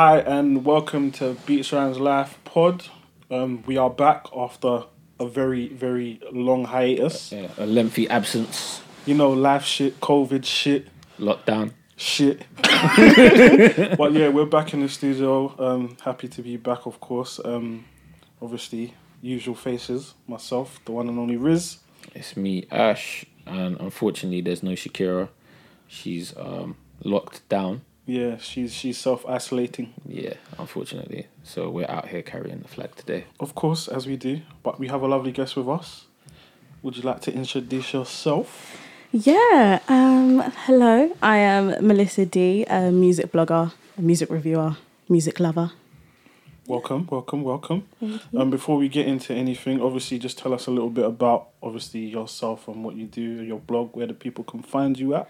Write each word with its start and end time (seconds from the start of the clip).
Hi 0.00 0.20
and 0.20 0.64
welcome 0.64 1.10
to 1.18 1.36
Beats 1.44 1.72
Rhymes 1.72 1.98
Life 1.98 2.38
Pod. 2.44 2.84
Um, 3.32 3.64
we 3.66 3.78
are 3.78 3.90
back 3.90 4.26
after 4.32 4.84
a 5.18 5.26
very 5.26 5.66
very 5.70 6.20
long 6.30 6.66
hiatus. 6.66 7.32
Yeah, 7.32 7.48
a 7.58 7.66
lengthy 7.66 8.08
absence, 8.08 8.80
You 9.06 9.16
know, 9.16 9.30
life 9.30 9.64
shit, 9.64 9.98
COVID 10.00 10.44
shit, 10.44 10.86
lockdown. 11.18 11.72
shit. 11.96 12.46
but 13.98 14.12
yeah, 14.12 14.28
we're 14.28 14.46
back 14.46 14.72
in 14.72 14.82
the 14.82 14.88
studio. 14.88 15.52
Um, 15.58 15.96
happy 16.04 16.28
to 16.28 16.42
be 16.42 16.56
back, 16.56 16.86
of 16.86 17.00
course. 17.00 17.40
Um, 17.44 17.84
obviously, 18.40 18.94
usual 19.20 19.56
faces. 19.56 20.14
Myself, 20.28 20.78
the 20.84 20.92
one 20.92 21.08
and 21.08 21.18
only 21.18 21.36
Riz. 21.36 21.78
It's 22.14 22.36
me, 22.36 22.68
Ash, 22.70 23.24
and 23.46 23.76
unfortunately, 23.80 24.42
there's 24.42 24.62
no 24.62 24.74
Shakira. 24.74 25.28
She's 25.88 26.36
um, 26.36 26.76
locked 27.02 27.48
down. 27.48 27.80
Yeah, 28.08 28.38
she's 28.38 28.72
she's 28.72 28.96
self 28.96 29.26
isolating, 29.26 29.92
Yeah, 30.06 30.32
unfortunately. 30.58 31.26
So 31.44 31.68
we're 31.68 31.90
out 31.90 32.08
here 32.08 32.22
carrying 32.22 32.60
the 32.60 32.68
flag 32.68 32.96
today. 32.96 33.24
of 33.38 33.54
course, 33.54 33.86
as 33.86 34.06
we 34.06 34.16
do. 34.16 34.40
But 34.62 34.80
we 34.80 34.88
have 34.88 35.02
a 35.02 35.06
lovely 35.06 35.30
guest 35.30 35.56
with 35.56 35.68
us. 35.68 36.06
Would 36.82 36.96
you 36.96 37.02
like 37.02 37.20
to 37.22 37.32
introduce 37.34 37.92
yourself? 37.92 38.78
Yeah. 39.12 39.80
Um, 39.88 40.40
hello. 40.64 41.14
I 41.20 41.36
am 41.36 41.86
Melissa 41.86 42.24
D, 42.24 42.64
a 42.64 42.90
music 42.90 43.30
blogger, 43.30 43.72
a 43.98 44.00
music 44.00 44.30
reviewer, 44.30 44.76
music 45.10 45.38
lover. 45.38 45.72
Welcome, 46.66 47.06
welcome, 47.10 47.42
welcome. 47.42 47.88
Um, 48.34 48.48
before 48.50 48.78
we 48.78 48.88
get 48.88 49.06
into 49.06 49.34
anything, 49.34 49.82
obviously, 49.82 50.18
just 50.18 50.38
tell 50.38 50.54
us 50.54 50.66
a 50.66 50.70
little 50.70 50.90
bit 50.90 51.04
about 51.04 51.48
obviously 51.62 52.00
yourself 52.06 52.68
and 52.68 52.84
what 52.84 52.94
you 52.96 53.04
do, 53.06 53.20
your 53.20 53.58
blog, 53.58 53.94
where 53.94 54.06
the 54.06 54.14
people 54.14 54.44
can 54.44 54.62
find 54.62 54.98
you 54.98 55.14
at. 55.14 55.28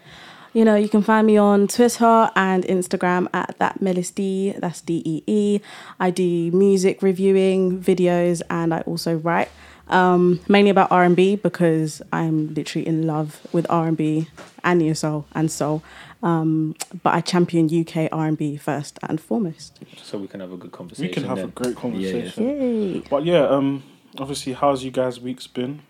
You 0.53 0.65
know, 0.65 0.75
you 0.75 0.89
can 0.89 1.03
find 1.03 1.27
me 1.27 1.37
on 1.37 1.67
Twitter 1.67 2.31
and 2.35 2.63
Instagram 2.63 3.27
at 3.33 3.55
that 3.59 3.81
Melis 3.81 4.09
D. 4.09 4.53
That's 4.57 4.81
D 4.81 5.03
E 5.05 5.23
E. 5.27 5.59
I 5.99 6.09
do 6.09 6.51
music 6.51 7.03
reviewing 7.03 7.79
videos, 7.79 8.41
and 8.49 8.73
I 8.73 8.81
also 8.81 9.17
write 9.17 9.49
um, 9.89 10.39
mainly 10.47 10.71
about 10.71 10.91
R 10.91 11.03
and 11.03 11.15
B 11.15 11.35
because 11.35 12.01
I'm 12.11 12.53
literally 12.53 12.87
in 12.87 13.05
love 13.05 13.45
with 13.51 13.67
R 13.69 13.87
and 13.87 13.97
B 13.97 14.27
and 14.63 14.79
neo 14.79 14.93
soul 14.93 15.25
and 15.33 15.51
soul. 15.51 15.83
Um, 16.21 16.75
but 17.03 17.13
I 17.13 17.21
champion 17.21 17.67
UK 17.67 18.09
R 18.11 18.25
and 18.25 18.37
B 18.37 18.57
first 18.57 18.97
and 19.03 19.21
foremost. 19.21 19.79
So 20.01 20.17
we 20.17 20.27
can 20.27 20.39
have 20.39 20.51
a 20.51 20.57
good 20.57 20.71
conversation. 20.71 21.09
We 21.09 21.13
can 21.13 21.23
have 21.25 21.37
then. 21.37 21.45
a 21.45 21.51
great 21.51 21.75
conversation. 21.75 22.43
Yay! 22.43 22.99
But 23.09 23.23
yeah, 23.23 23.47
um, 23.47 23.83
obviously, 24.17 24.53
how's 24.53 24.83
you 24.83 24.91
guys' 24.91 25.19
weeks 25.19 25.47
been? 25.47 25.81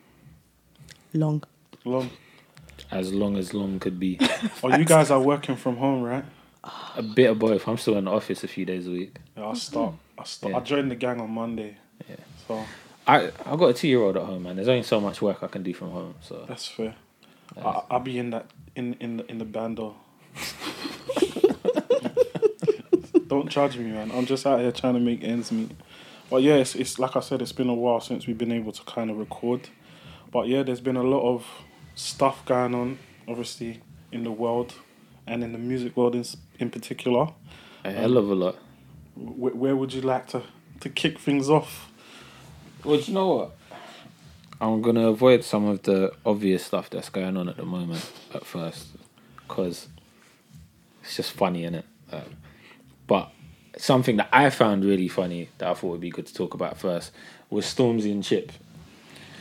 Long. 1.14 1.44
Long. 1.86 2.12
As 2.92 3.14
long 3.14 3.38
as 3.38 3.54
long 3.54 3.80
could 3.80 4.00
be. 4.00 4.20
Oh, 4.64 4.76
you 4.76 4.86
guys 4.86 5.12
are 5.12 5.22
working 5.22 5.56
from 5.56 5.78
home, 5.78 6.02
right? 6.04 6.26
a 6.98 7.02
bit 7.02 7.30
of 7.30 7.40
both. 7.40 7.66
I'm 7.68 7.78
still 7.78 7.98
in 7.98 8.06
the 8.06 8.12
office 8.12 8.44
a 8.44 8.48
few 8.48 8.66
days 8.66 8.86
a 8.88 8.92
week. 8.92 9.16
Yeah, 9.38 9.48
I 9.48 9.54
start. 9.54 9.94
I 10.18 10.24
start. 10.26 10.54
I 10.54 10.58
Yeah. 10.58 10.64
joined 10.64 10.92
the 10.92 10.96
gang 10.96 11.22
on 11.22 11.30
Monday. 11.32 11.78
Yeah. 12.10 12.16
So 12.48 12.66
I 13.08 13.32
I 13.46 13.56
got 13.56 13.68
a 13.68 13.74
two 13.74 13.88
year 13.88 14.02
old 14.02 14.18
at 14.18 14.24
home, 14.24 14.44
man. 14.44 14.56
There's 14.58 14.68
only 14.68 14.84
so 14.84 15.00
much 15.00 15.22
work 15.22 15.42
I 15.42 15.48
can 15.48 15.64
do 15.64 15.74
from 15.74 15.92
home. 15.92 16.16
So 16.22 16.44
that's 16.48 16.68
fair. 16.68 16.96
I, 17.58 17.82
I'll 17.92 18.00
be 18.02 18.20
in 18.20 18.32
that 18.32 18.48
in 18.76 18.96
in 19.00 19.18
the, 19.18 19.32
in 19.32 19.38
the 19.38 19.46
bando. 19.46 19.96
Don't 23.28 23.50
judge 23.50 23.78
me, 23.78 23.92
man. 23.92 24.12
I'm 24.12 24.26
just 24.26 24.46
out 24.48 24.60
here 24.60 24.72
trying 24.72 24.96
to 24.96 25.00
make 25.00 25.24
ends 25.24 25.52
meet. 25.52 25.72
But 26.30 26.42
yeah, 26.44 26.56
it's, 26.56 26.76
it's 26.76 27.00
like 27.00 27.16
I 27.16 27.20
said, 27.22 27.42
it's 27.42 27.52
been 27.52 27.70
a 27.70 27.74
while 27.74 28.00
since 28.02 28.28
we've 28.28 28.38
been 28.38 28.52
able 28.52 28.72
to 28.72 28.84
kind 28.84 29.10
of 29.12 29.18
record. 29.18 29.70
But 30.32 30.48
yeah, 30.48 30.64
there's 30.64 30.82
been 30.82 30.96
a 30.98 31.04
lot 31.04 31.22
of 31.22 31.46
stuff 32.00 32.46
going 32.46 32.74
on, 32.74 32.98
obviously, 33.28 33.82
in 34.12 34.24
the 34.24 34.32
world 34.32 34.74
and 35.28 35.44
in 35.44 35.52
the 35.52 35.58
music 35.58 35.98
world 35.98 36.16
in, 36.16 36.24
in 36.58 36.70
particular. 36.70 37.34
a 37.84 37.92
hell 37.92 38.18
of 38.18 38.30
a 38.30 38.36
lot. 38.36 38.56
Where, 39.16 39.54
where 39.54 39.76
would 39.76 39.94
you 39.94 40.02
like 40.02 40.28
to, 40.30 40.44
to 40.80 40.90
kick 40.90 41.20
things 41.20 41.50
off? 41.50 41.92
Well, 42.84 42.98
do 42.98 43.04
you 43.04 43.14
know 43.14 43.36
what? 43.36 43.56
I'm 44.62 44.82
gonna 44.82 45.08
avoid 45.08 45.44
some 45.44 45.66
of 45.66 45.84
the 45.84 46.12
obvious 46.26 46.66
stuff 46.66 46.90
that's 46.90 47.10
going 47.10 47.38
on 47.38 47.48
at 47.48 47.58
the 47.58 47.66
moment 47.66 48.10
at 48.34 48.46
first, 48.46 48.88
because 49.48 49.88
it's 51.02 51.18
just 51.18 51.32
funny, 51.32 51.64
innit? 51.64 51.84
Um, 52.12 52.38
but 53.08 53.32
something 53.78 54.18
that 54.18 54.30
I 54.32 54.50
found 54.50 54.84
really 54.84 55.08
funny 55.08 55.50
that 55.58 55.70
I 55.70 55.74
thought 55.74 55.92
would 55.92 56.02
be 56.02 56.10
good 56.10 56.28
to 56.28 56.34
talk 56.34 56.54
about 56.54 56.78
first 56.78 57.12
was 57.50 57.66
Stormzy 57.66 58.12
and 58.12 58.24
Chip. 58.24 58.52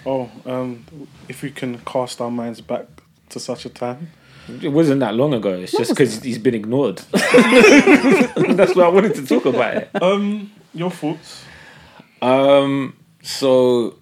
Oh, 0.08 0.30
um, 0.46 0.86
if 1.28 1.42
we 1.42 1.50
can 1.50 1.80
cast 1.80 2.22
our 2.22 2.30
minds 2.30 2.62
back 2.62 2.86
to 3.28 3.38
such 3.38 3.66
a 3.66 3.68
time. 3.68 4.10
It 4.62 4.68
wasn't 4.70 5.00
that 5.00 5.14
long 5.14 5.34
ago. 5.34 5.50
It's 5.52 5.72
just 5.72 5.90
because 5.90 6.22
he's 6.22 6.38
been 6.38 6.54
ignored. 6.54 6.96
that's 7.12 8.74
why 8.74 8.84
I 8.84 8.88
wanted 8.88 9.14
to 9.16 9.26
talk 9.26 9.44
about 9.44 9.76
it. 9.76 9.90
Um, 10.02 10.50
your 10.72 10.90
thoughts? 10.90 11.44
Um, 12.22 12.96
so 13.22 13.98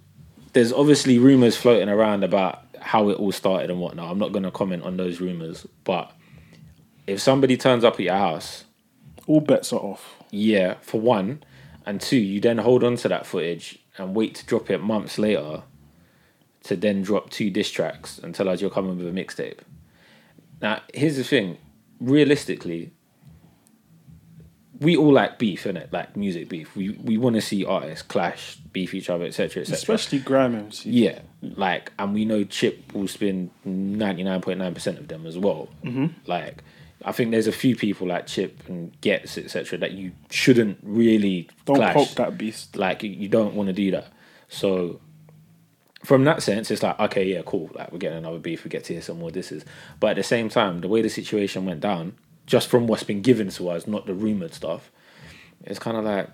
there's 0.52 0.72
obviously 0.72 1.18
rumors 1.18 1.56
floating 1.56 1.88
around 1.88 2.22
about 2.22 2.62
how 2.80 3.08
it 3.08 3.14
all 3.14 3.32
started 3.32 3.68
and 3.68 3.80
whatnot. 3.80 4.08
I'm 4.08 4.18
not 4.20 4.30
going 4.30 4.44
to 4.44 4.52
comment 4.52 4.84
on 4.84 4.96
those 4.96 5.20
rumors, 5.20 5.66
but 5.82 6.12
if 7.08 7.20
somebody 7.20 7.56
turns 7.56 7.82
up 7.82 7.94
at 7.94 8.00
your 8.00 8.14
house, 8.14 8.62
All 9.26 9.40
bets 9.40 9.72
are 9.72 9.80
off. 9.80 10.14
yeah, 10.30 10.74
for 10.82 11.00
one, 11.00 11.42
and 11.84 12.00
two, 12.00 12.16
you 12.18 12.40
then 12.40 12.58
hold 12.58 12.84
on 12.84 12.94
to 12.98 13.08
that 13.08 13.26
footage 13.26 13.80
and 13.98 14.14
wait 14.14 14.36
to 14.36 14.46
drop 14.46 14.70
it 14.70 14.78
months 14.78 15.18
later 15.18 15.64
to 16.66 16.76
then 16.76 17.02
drop 17.02 17.30
two 17.30 17.50
diss 17.50 17.70
tracks 17.70 18.18
and 18.18 18.34
tell 18.34 18.48
us 18.48 18.60
you're 18.60 18.70
coming 18.70 18.96
with 18.96 19.06
a 19.06 19.10
mixtape. 19.10 19.58
Now, 20.60 20.82
here's 20.94 21.16
the 21.16 21.24
thing 21.24 21.58
realistically, 22.00 22.92
we 24.80 24.96
all 24.96 25.12
like 25.12 25.38
beef, 25.38 25.64
innit? 25.64 25.92
Like 25.92 26.16
music 26.16 26.48
beef. 26.48 26.76
We 26.76 26.90
we 26.90 27.16
want 27.16 27.36
to 27.36 27.40
see 27.42 27.64
artists 27.64 28.02
clash, 28.02 28.56
beef 28.72 28.94
each 28.94 29.08
other, 29.08 29.24
etc., 29.24 29.62
etc. 29.62 29.74
Especially 29.74 30.18
Grime 30.18 30.54
MC. 30.54 30.90
Yeah, 30.90 31.20
like, 31.40 31.92
and 31.98 32.12
we 32.12 32.24
know 32.24 32.44
Chip 32.44 32.92
will 32.92 33.08
spin 33.08 33.50
ninety 33.64 34.22
nine 34.22 34.40
point 34.40 34.58
nine 34.58 34.74
percent 34.74 34.98
of 34.98 35.08
them 35.08 35.26
as 35.26 35.38
well. 35.38 35.68
Mm-hmm. 35.84 36.06
Like, 36.26 36.62
I 37.04 37.12
think 37.12 37.30
there's 37.30 37.46
a 37.46 37.52
few 37.52 37.74
people 37.74 38.08
like 38.08 38.26
Chip 38.26 38.68
and 38.68 38.98
Ghetts 39.00 39.38
etc. 39.38 39.78
that 39.78 39.92
you 39.92 40.12
shouldn't 40.30 40.78
really 40.82 41.48
Don't 41.64 41.76
clash. 41.76 41.94
poke 41.94 42.10
that 42.16 42.36
beast. 42.36 42.76
Like, 42.76 43.02
you 43.02 43.28
don't 43.28 43.54
want 43.54 43.68
to 43.68 43.72
do 43.72 43.90
that. 43.92 44.12
So, 44.48 45.00
from 46.06 46.22
that 46.24 46.40
sense, 46.42 46.70
it's 46.70 46.82
like 46.82 46.98
okay, 47.00 47.24
yeah, 47.24 47.42
cool. 47.44 47.70
Like, 47.74 47.90
we're 47.90 47.98
getting 47.98 48.18
another 48.18 48.38
beef. 48.38 48.62
We 48.64 48.70
get 48.70 48.84
to 48.84 48.92
hear 48.92 49.02
some 49.02 49.18
more 49.18 49.30
disses. 49.32 49.64
But 49.98 50.10
at 50.10 50.16
the 50.16 50.22
same 50.22 50.48
time, 50.48 50.80
the 50.80 50.88
way 50.88 51.02
the 51.02 51.08
situation 51.08 51.64
went 51.66 51.80
down, 51.80 52.14
just 52.46 52.68
from 52.68 52.86
what's 52.86 53.02
been 53.02 53.22
given 53.22 53.48
to 53.50 53.68
us, 53.70 53.86
not 53.86 54.06
the 54.06 54.14
rumored 54.14 54.54
stuff, 54.54 54.90
it's 55.64 55.80
kind 55.80 55.96
of 55.96 56.04
like, 56.04 56.28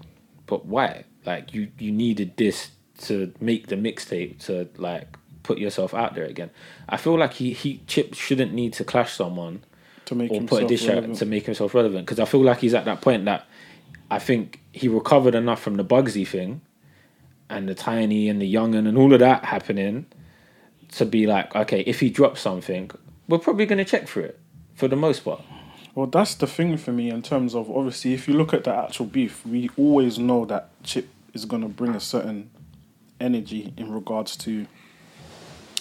but 0.46 0.66
why? 0.66 1.04
Like 1.24 1.54
you 1.54 1.68
you 1.78 1.90
needed 1.90 2.36
this 2.36 2.72
to 3.02 3.32
make 3.40 3.68
the 3.68 3.76
mixtape 3.76 4.38
to 4.46 4.68
like 4.76 5.16
put 5.42 5.58
yourself 5.58 5.94
out 5.94 6.14
there 6.14 6.24
again. 6.24 6.50
I 6.88 6.98
feel 6.98 7.18
like 7.18 7.32
he 7.34 7.52
he 7.52 7.80
Chip 7.86 8.14
shouldn't 8.14 8.52
need 8.52 8.74
to 8.74 8.84
clash 8.84 9.14
someone 9.14 9.64
To 10.06 10.14
make 10.14 10.30
or 10.30 10.34
himself 10.34 10.60
put 10.60 10.64
a 10.64 10.68
dish 10.68 10.84
out 10.84 10.94
relevant. 10.96 11.16
to 11.18 11.26
make 11.26 11.46
himself 11.46 11.74
relevant 11.74 12.04
because 12.06 12.20
I 12.20 12.26
feel 12.26 12.42
like 12.42 12.58
he's 12.58 12.74
at 12.74 12.84
that 12.84 13.00
point 13.00 13.24
that 13.24 13.46
I 14.10 14.18
think 14.18 14.60
he 14.72 14.88
recovered 14.88 15.34
enough 15.34 15.62
from 15.62 15.76
the 15.76 15.84
Bugzy 15.84 16.26
thing 16.26 16.60
and 17.52 17.68
the 17.68 17.74
Tinie 17.74 18.28
and 18.28 18.40
the 18.40 18.52
Yungen 18.52 18.88
and 18.88 18.96
all 18.98 19.12
of 19.12 19.20
that 19.20 19.44
happening 19.44 20.06
to 20.92 21.06
be 21.06 21.26
like 21.26 21.54
okay 21.54 21.80
if 21.80 22.00
he 22.00 22.10
drops 22.10 22.40
something 22.40 22.90
we're 23.28 23.38
probably 23.38 23.66
going 23.66 23.78
to 23.78 23.84
check 23.84 24.08
for 24.08 24.20
it 24.20 24.38
for 24.74 24.88
the 24.88 24.96
most 24.96 25.20
part 25.24 25.42
Well, 25.94 26.06
that's 26.06 26.34
the 26.34 26.46
thing 26.46 26.78
for 26.78 26.92
me 26.92 27.10
in 27.10 27.20
terms 27.22 27.54
of 27.54 27.70
obviously, 27.70 28.14
if 28.14 28.26
you 28.26 28.34
look 28.34 28.54
at 28.54 28.64
the 28.64 28.74
actual 28.74 29.06
beef, 29.06 29.44
we 29.44 29.68
always 29.76 30.18
know 30.18 30.46
that 30.46 30.70
Chip 30.82 31.08
is 31.34 31.44
going 31.44 31.62
to 31.62 31.68
bring 31.68 31.94
a 31.94 32.00
certain 32.00 32.50
energy 33.20 33.72
in 33.76 33.92
regards 33.92 34.36
to 34.36 34.66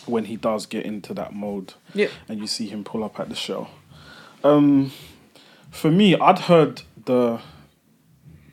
when 0.06 0.26
he 0.26 0.36
does 0.36 0.66
get 0.66 0.86
into 0.86 1.14
that 1.14 1.34
mode 1.34 1.74
yeah 1.94 2.08
and 2.28 2.40
you 2.40 2.48
see 2.48 2.68
him 2.68 2.84
pull 2.84 3.04
up 3.04 3.20
at 3.20 3.30
the 3.30 3.36
show. 3.36 3.68
Um, 4.44 4.92
for 5.70 5.92
me, 5.92 6.16
I'd 6.16 6.40
heard 6.40 6.82
the 7.06 7.40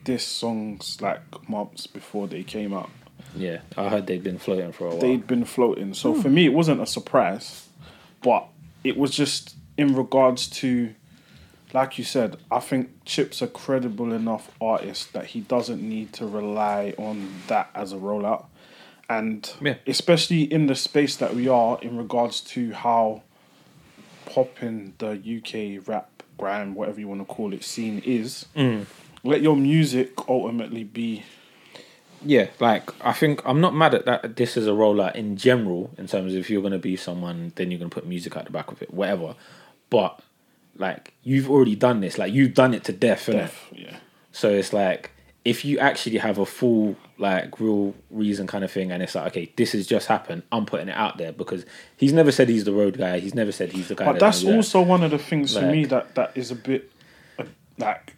diss 0.04 0.26
songs 0.26 1.00
like 1.00 1.48
months 1.48 1.87
before 1.87 2.28
they 2.28 2.42
came 2.42 2.72
out. 2.72 2.90
Yeah 3.34 3.58
I 3.76 3.88
heard 3.88 4.06
they've 4.06 4.22
been 4.22 4.38
floating 4.38 4.72
for 4.72 4.86
a 4.86 4.90
while 4.90 4.98
they'd 4.98 5.26
been 5.26 5.44
floating. 5.44 5.94
So 5.94 6.14
for 6.14 6.28
hmm. 6.28 6.34
me, 6.34 6.46
it 6.46 6.52
wasn't 6.52 6.80
a 6.80 6.86
surprise, 6.86 7.69
but 8.22 8.48
it 8.84 8.96
was 8.96 9.10
just 9.10 9.56
in 9.76 9.94
regards 9.94 10.48
to, 10.48 10.94
like 11.72 11.98
you 11.98 12.04
said, 12.04 12.36
I 12.50 12.60
think 12.60 12.90
Chip's 13.04 13.42
a 13.42 13.46
credible 13.46 14.12
enough 14.12 14.50
artist 14.60 15.12
that 15.12 15.26
he 15.26 15.40
doesn't 15.40 15.82
need 15.82 16.12
to 16.14 16.26
rely 16.26 16.94
on 16.98 17.28
that 17.46 17.70
as 17.75 17.92
a 17.92 17.96
rollout. 17.96 18.46
And 19.08 19.50
Yeah. 19.60 19.76
especially 19.86 20.42
in 20.42 20.66
the 20.66 20.75
space 20.75 21.16
that 21.16 21.34
we 21.34 21.48
are, 21.48 21.78
in 21.80 21.96
regards 21.96 22.40
to 22.42 22.72
how 22.72 23.22
popping 24.26 24.94
the 24.98 25.12
UK 25.16 25.78
rap, 25.86 26.22
grime, 26.36 26.75
whatever 26.75 27.00
you 27.00 27.08
want 27.08 27.20
to 27.20 27.25
call 27.25 27.52
it, 27.52 27.64
scene 27.64 28.02
is, 28.04 28.46
hmm. 28.54 28.82
let 29.25 29.40
your 29.40 29.56
music 29.56 30.28
ultimately 30.28 30.84
be 30.84 31.22
Yeah, 32.24 32.48
like 32.60 32.90
I 33.04 33.12
think 33.12 33.42
I'm 33.44 33.60
not 33.60 33.74
mad 33.74 33.94
at 33.94 34.04
that. 34.06 34.36
This 34.36 34.56
is 34.56 34.66
a 34.66 34.70
rollout 34.70 35.14
in 35.14 35.36
general, 35.36 35.90
in 35.98 36.06
terms 36.06 36.32
of 36.34 36.40
if 36.40 36.50
you're 36.50 36.62
gonna 36.62 36.78
be 36.78 36.96
someone, 36.96 37.52
then 37.56 37.70
you're 37.70 37.78
gonna 37.78 37.90
put 37.90 38.06
music 38.06 38.36
at 38.36 38.44
the 38.44 38.50
back 38.50 38.70
of 38.70 38.82
it, 38.82 38.92
whatever. 38.92 39.34
But 39.90 40.20
like 40.76 41.14
you've 41.22 41.50
already 41.50 41.76
done 41.76 42.00
this, 42.00 42.18
like 42.18 42.32
you've 42.32 42.54
done 42.54 42.74
it 42.74 42.84
to 42.84 42.92
death, 42.92 43.26
deaf. 43.26 43.68
Yeah. 43.72 43.96
So 44.32 44.50
it's 44.50 44.72
like 44.72 45.12
if 45.44 45.64
you 45.64 45.78
actually 45.78 46.18
have 46.18 46.38
a 46.38 46.46
full 46.46 46.96
like 47.18 47.58
real 47.60 47.94
reason 48.10 48.46
kind 48.46 48.64
of 48.64 48.70
thing, 48.70 48.92
and 48.92 49.02
it's 49.02 49.14
like 49.14 49.28
okay, 49.28 49.52
this 49.56 49.72
has 49.72 49.86
just 49.86 50.06
happened. 50.08 50.42
I'm 50.52 50.66
putting 50.66 50.88
it 50.88 50.96
out 50.96 51.18
there 51.18 51.32
because 51.32 51.64
he's 51.96 52.12
never 52.12 52.32
said 52.32 52.48
he's 52.48 52.64
the 52.64 52.72
road 52.72 52.98
guy. 52.98 53.18
He's 53.20 53.34
never 53.34 53.52
said 53.52 53.72
he's 53.72 53.88
the 53.88 53.94
guy. 53.94 54.06
But 54.06 54.20
that's 54.20 54.42
gonna 54.42 54.52
do 54.52 54.52
that. 54.52 54.56
also 54.58 54.82
one 54.82 55.02
of 55.02 55.10
the 55.10 55.18
things 55.18 55.54
for 55.56 55.62
me 55.62 55.84
that 55.86 56.14
that 56.16 56.32
is 56.36 56.50
a 56.50 56.54
bit 56.56 56.90
uh, 57.38 57.44
like 57.78 58.14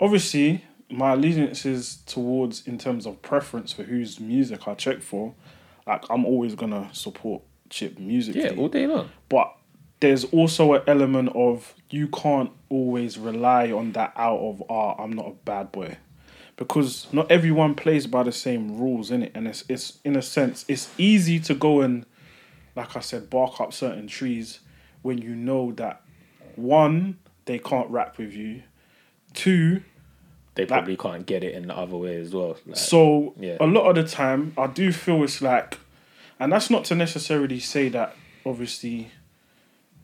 obviously 0.00 0.64
my 0.90 1.12
allegiances 1.12 1.98
towards 2.06 2.66
in 2.66 2.78
terms 2.78 3.06
of 3.06 3.20
preference 3.22 3.72
for 3.72 3.82
whose 3.82 4.20
music 4.20 4.66
I 4.66 4.74
check 4.74 5.02
for. 5.02 5.34
Like 5.86 6.04
I'm 6.10 6.24
always 6.24 6.54
gonna 6.54 6.88
support 6.92 7.42
Chip 7.70 7.98
music. 7.98 8.34
yeah, 8.34 8.52
all 8.56 8.68
day 8.68 8.86
long. 8.86 9.10
but 9.28 9.54
there's 10.00 10.24
also 10.26 10.74
an 10.74 10.82
element 10.86 11.30
of 11.34 11.74
you 11.90 12.08
can't 12.08 12.50
always 12.68 13.18
rely 13.18 13.70
on 13.72 13.92
that 13.92 14.12
out 14.16 14.38
of 14.38 14.62
art. 14.70 14.98
I'm 15.00 15.12
not 15.12 15.26
a 15.26 15.32
bad 15.44 15.72
boy. 15.72 15.96
Because 16.56 17.06
not 17.12 17.30
everyone 17.30 17.74
plays 17.74 18.06
by 18.06 18.22
the 18.24 18.32
same 18.32 18.78
rules 18.78 19.10
in 19.10 19.22
it, 19.24 19.32
and 19.34 19.46
it's 19.46 19.64
it's 19.68 19.98
in 20.04 20.16
a 20.16 20.22
sense 20.22 20.64
it's 20.66 20.88
easy 20.98 21.38
to 21.40 21.54
go 21.54 21.80
and, 21.82 22.04
like 22.74 22.96
I 22.96 23.00
said, 23.00 23.30
bark 23.30 23.60
up 23.60 23.72
certain 23.72 24.08
trees 24.08 24.60
when 25.02 25.18
you 25.18 25.34
know 25.36 25.72
that 25.72 26.02
one 26.56 27.18
they 27.44 27.58
can't 27.58 27.88
rap 27.90 28.18
with 28.18 28.32
you, 28.32 28.62
two 29.34 29.82
They 30.58 30.66
probably 30.66 30.96
can't 30.96 31.24
get 31.24 31.44
it 31.44 31.54
in 31.54 31.68
the 31.68 31.76
other 31.76 31.96
way 31.96 32.16
as 32.16 32.34
well. 32.34 32.56
Like, 32.66 32.76
so 32.76 33.32
yeah. 33.38 33.58
a 33.60 33.66
lot 33.66 33.88
of 33.88 33.94
the 33.94 34.02
time, 34.02 34.54
I 34.58 34.66
do 34.66 34.90
feel 34.92 35.22
it's 35.22 35.40
like, 35.40 35.78
and 36.40 36.52
that's 36.52 36.68
not 36.68 36.84
to 36.86 36.96
necessarily 36.96 37.60
say 37.60 37.88
that 37.90 38.16
obviously 38.44 39.12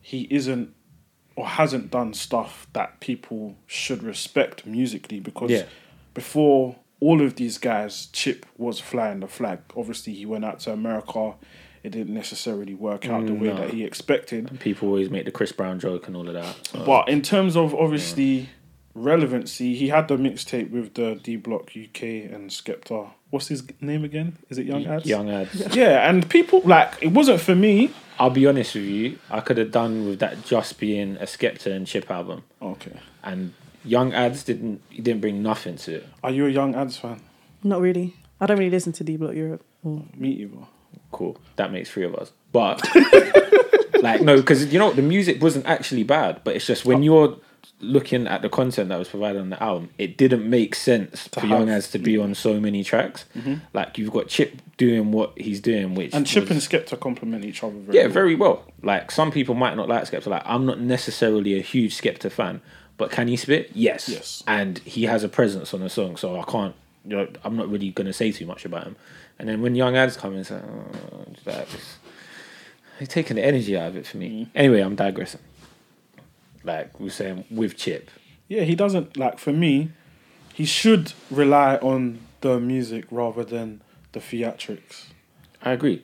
he 0.01 0.27
isn't 0.31 0.73
or 1.35 1.45
hasn't 1.45 1.91
done 1.91 2.13
stuff 2.13 2.67
that 2.71 3.01
people 3.01 3.57
should 3.67 4.01
respect 4.01 4.65
musically 4.65 5.19
because 5.19 5.51
Yeah. 5.51 5.63
before 6.13 6.77
all 7.01 7.21
of 7.21 7.35
these 7.35 7.57
guys, 7.57 8.05
Chip 8.13 8.45
was 8.57 8.79
flying 8.79 9.19
the 9.19 9.27
flag. 9.27 9.59
Obviously, 9.75 10.13
he 10.13 10.25
went 10.25 10.45
out 10.45 10.61
to 10.61 10.71
America. 10.71 11.33
It 11.83 11.89
didn't 11.89 12.13
necessarily 12.13 12.73
work 12.73 13.09
out 13.09 13.25
the 13.25 13.33
mm, 13.33 13.39
way 13.41 13.47
no. 13.49 13.57
that 13.57 13.71
he 13.71 13.83
expected. 13.83 14.57
people 14.61 14.87
always 14.87 15.09
make 15.09 15.25
the 15.25 15.31
Chris 15.31 15.51
Brown 15.51 15.79
joke 15.81 16.07
and 16.07 16.15
all 16.15 16.27
of 16.27 16.33
that. 16.33 16.55
So. 16.67 16.85
But 16.85 17.09
in 17.09 17.21
terms 17.21 17.57
of 17.57 17.75
obviously 17.75 18.49
relevancy, 18.95 19.75
he 19.75 19.89
had 19.89 20.07
the 20.07 20.17
mixtape 20.17 20.71
with 20.71 20.95
the 20.95 21.15
D 21.21 21.35
Block 21.35 21.71
UK 21.75 22.03
and 22.31 22.49
Skepta. 22.49 23.09
What's 23.29 23.49
his 23.49 23.63
name 23.81 24.03
again? 24.03 24.37
Is 24.49 24.57
it 24.57 24.65
Young 24.65 24.85
Adz? 24.85 25.05
Young 25.05 25.27
Adz. 25.27 25.75
Yeah, 25.75 26.09
and 26.09 26.27
people 26.29 26.61
like 26.63 26.93
it 27.01 27.09
wasn't 27.09 27.41
for 27.41 27.55
me. 27.55 27.91
I'll 28.17 28.29
be 28.29 28.47
honest 28.47 28.75
with 28.75 28.85
you. 28.85 29.19
I 29.29 29.41
could 29.41 29.57
have 29.57 29.71
done 29.71 30.07
with 30.07 30.19
that 30.19 30.45
just 30.45 30.79
being 30.79 31.17
a 31.17 31.25
Skepta 31.25 31.75
and 31.75 31.85
Chip 31.85 32.09
album, 32.09 32.43
Okay. 32.61 32.97
and 33.23 33.53
Young 33.83 34.13
Adz 34.13 34.43
didn't. 34.45 34.81
He 34.89 35.01
didn't 35.01 35.21
bring 35.21 35.43
nothing 35.43 35.75
to 35.77 35.95
it. 35.95 36.07
Are 36.23 36.31
you 36.31 36.47
a 36.47 36.49
Young 36.49 36.73
Adz 36.73 36.97
fan? 36.97 37.21
Not 37.63 37.81
really. 37.81 38.15
I 38.39 38.45
don't 38.45 38.57
really 38.57 38.71
listen 38.71 38.93
to 38.93 39.03
D 39.03 39.17
Block 39.17 39.35
Europe. 39.35 39.63
Or 39.83 40.03
Me 40.15 40.29
either. 40.29 40.65
Cool. 41.11 41.37
That 41.57 41.71
makes 41.71 41.89
three 41.89 42.05
of 42.05 42.15
us. 42.15 42.31
But 42.51 42.81
like 44.01 44.21
no, 44.21 44.37
because 44.37 44.71
you 44.71 44.79
know 44.79 44.91
the 44.91 45.01
music 45.01 45.41
wasn't 45.41 45.65
actually 45.65 46.03
bad, 46.03 46.41
but 46.43 46.55
it's 46.55 46.65
just 46.65 46.85
when 46.85 46.99
oh. 46.99 47.01
you're 47.01 47.37
looking 47.81 48.27
at 48.27 48.41
the 48.41 48.49
content 48.49 48.89
that 48.89 48.97
was 48.99 49.07
provided 49.09 49.39
on 49.41 49.49
the 49.49 49.61
album, 49.61 49.89
it 49.97 50.17
didn't 50.17 50.49
make 50.49 50.75
sense 50.75 51.27
for 51.27 51.45
Young 51.45 51.67
have- 51.67 51.77
Adz 51.83 51.91
to 51.91 51.99
be 51.99 52.17
on 52.17 52.33
so 52.35 52.59
many 52.59 52.83
tracks. 52.83 53.25
Mm-hmm. 53.37 53.55
Like 53.73 53.97
you've 53.97 54.11
got 54.11 54.27
Chip 54.27 54.61
doing 54.77 55.11
what 55.11 55.33
he's 55.37 55.59
doing, 55.59 55.95
which 55.95 56.13
And 56.13 56.25
Chip 56.25 56.49
was- 56.49 56.51
and 56.51 56.59
Skepta 56.61 56.99
complement 56.99 57.43
each 57.45 57.63
other 57.63 57.73
very 57.79 57.97
Yeah, 57.97 58.03
well. 58.05 58.13
very 58.13 58.35
well. 58.35 58.63
Like 58.81 59.11
some 59.11 59.31
people 59.31 59.55
might 59.55 59.75
not 59.75 59.87
like 59.89 60.03
Skepta. 60.09 60.27
Like 60.27 60.43
I'm 60.45 60.65
not 60.65 60.79
necessarily 60.79 61.57
a 61.57 61.61
huge 61.61 61.95
Skepta 61.99 62.31
fan, 62.31 62.61
but 62.97 63.11
can 63.11 63.27
he 63.27 63.35
spit? 63.35 63.71
Yes. 63.73 64.07
Yes. 64.09 64.43
And 64.47 64.79
he 64.79 65.03
has 65.03 65.23
a 65.23 65.29
presence 65.29 65.73
on 65.73 65.81
the 65.81 65.89
song, 65.89 66.17
so 66.17 66.39
I 66.39 66.43
can't. 66.43 66.75
You 67.07 67.17
know, 67.17 67.27
I'm 67.43 67.55
not 67.55 67.69
really 67.69 67.91
gonna 67.91 68.13
say 68.13 68.31
too 68.31 68.45
much 68.45 68.65
about 68.65 68.83
him. 68.85 68.95
And 69.37 69.47
then 69.49 69.61
when 69.61 69.75
young 69.75 69.95
Adz 69.95 70.15
come 70.17 70.33
in, 70.33 70.39
it's 70.39 70.49
like, 70.51 70.63
oh, 70.63 71.25
it's 71.45 71.97
it's, 72.99 73.13
taking 73.13 73.35
the 73.35 73.45
energy 73.45 73.77
out 73.77 73.89
of 73.89 73.97
it 73.97 74.07
for 74.07 74.17
me. 74.17 74.45
Mm. 74.45 74.49
Anyway, 74.55 74.79
I'm 74.79 74.95
digressing. 74.95 75.41
Like 76.65 76.99
we 76.99 77.05
were 77.05 77.11
saying 77.11 77.45
with 77.49 77.77
Chip, 77.77 78.09
Yeah, 78.47 78.63
he 78.63 78.75
doesn't 78.75 79.17
like 79.17 79.39
for 79.39 79.53
me. 79.53 79.91
He 80.53 80.65
should 80.65 81.13
rely 81.29 81.75
on 81.77 82.19
the 82.41 82.59
music 82.59 83.05
rather 83.11 83.43
than 83.43 83.81
the 84.13 84.19
theatrics. 84.19 85.05
I 85.61 85.71
agree 85.71 86.03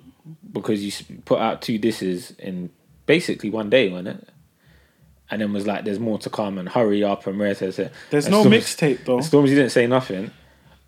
because 0.52 0.84
you 0.84 0.92
put 1.25 1.40
out 1.40 1.62
two 1.62 1.78
disses 1.78 2.31
in 2.31 2.69
basically 3.06 3.50
one 3.50 3.69
day, 3.69 3.90
wasn't 3.90 4.10
it? 4.10 4.30
And 5.30 5.42
then 5.42 5.54
was 5.54 5.66
like, 5.66 5.86
"There's 5.86 6.00
more 6.00 6.19
to 6.19 6.30
come," 6.30 6.58
and 6.58 6.68
hurry 6.68 7.04
up 7.04 7.25
and 7.25 7.40
rare 7.40 7.56
to 7.56 7.72
say. 7.72 7.90
There's 8.10 8.25
and 8.25 8.34
no 8.34 8.44
mixtape 8.44 9.06
though. 9.06 9.19
Stormzy 9.19 9.48
didn't 9.50 9.69
say 9.69 9.88
nothing, 9.88 10.31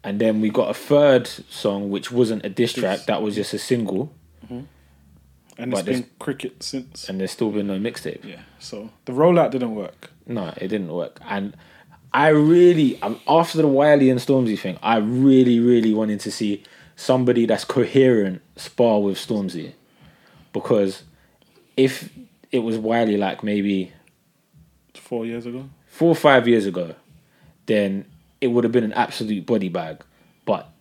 and 0.04 0.20
then 0.20 0.42
we 0.42 0.50
got 0.50 0.70
a 0.70 0.74
third 0.74 1.28
song 1.28 1.90
which 1.90 2.12
wasn't 2.12 2.46
a 2.46 2.50
diss 2.50 2.74
track. 2.74 3.06
That 3.06 3.22
was 3.22 3.36
just 3.36 3.54
a 3.54 3.60
single, 3.60 4.14
and 5.58 5.72
but 5.72 5.88
it's 5.88 6.02
been 6.02 6.10
cricket 6.20 6.64
since. 6.64 7.08
and 7.10 7.20
there's 7.20 7.32
still 7.32 7.52
been 7.52 7.68
no 7.68 7.78
mixtape. 7.80 8.24
Yeah, 8.24 8.42
so 8.60 8.90
the 9.06 9.14
rollout 9.14 9.52
didn't 9.52 9.76
work. 9.76 10.12
No, 10.26 10.54
it 10.58 10.68
didn't 10.70 10.94
work. 10.94 11.20
And 11.28 11.56
I 12.14 12.30
really, 12.30 13.02
um, 13.02 13.20
after 13.28 13.58
the 13.58 13.68
Wiley 13.68 14.10
and 14.10 14.20
Stormzy 14.20 14.58
thing, 14.58 14.78
I 14.82 14.98
really, 14.98 15.60
really 15.60 15.94
wanted 15.94 16.20
to 16.22 16.32
see 16.32 16.64
somebody 16.96 17.46
that's 17.46 17.66
coherent 17.66 18.42
spar 18.56 19.02
with 19.02 19.18
Stormzy. 19.18 19.74
Because 20.54 21.04
if 21.76 22.10
it 22.52 22.60
was 22.60 22.78
Wiley 22.78 23.18
like 23.18 23.44
maybe 23.44 23.92
Four 24.94 25.26
years 25.26 25.46
ago. 25.46 25.70
four 25.88 26.10
or 26.10 26.16
five 26.16 26.48
years 26.48 26.66
ago, 26.66 26.96
then 27.66 28.06
it 28.42 28.48
would 28.48 28.64
have 28.64 28.72
been 28.72 28.84
an 28.84 28.94
absolute 28.94 29.46
body 29.46 29.70
bag. 29.70 30.04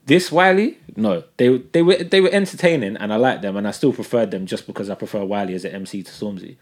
But 0.03 0.09
this 0.09 0.33
Wiley, 0.33 0.79
no, 0.97 1.25
they 1.37 1.59
they 1.59 1.83
were 1.83 1.97
they 1.97 2.21
were 2.21 2.31
entertaining, 2.31 2.97
and 2.97 3.13
I 3.13 3.17
liked 3.17 3.43
them, 3.43 3.57
and 3.57 3.67
I 3.67 3.71
still 3.71 3.93
preferred 3.93 4.31
them 4.31 4.47
just 4.47 4.67
because 4.67 4.91
I 4.91 4.95
prefer 4.95 5.25
Wiley 5.25 5.55
as 5.55 5.65
an 5.65 5.73
MC 5.73 6.03
to 6.03 6.11
Stormzy. 6.11 6.57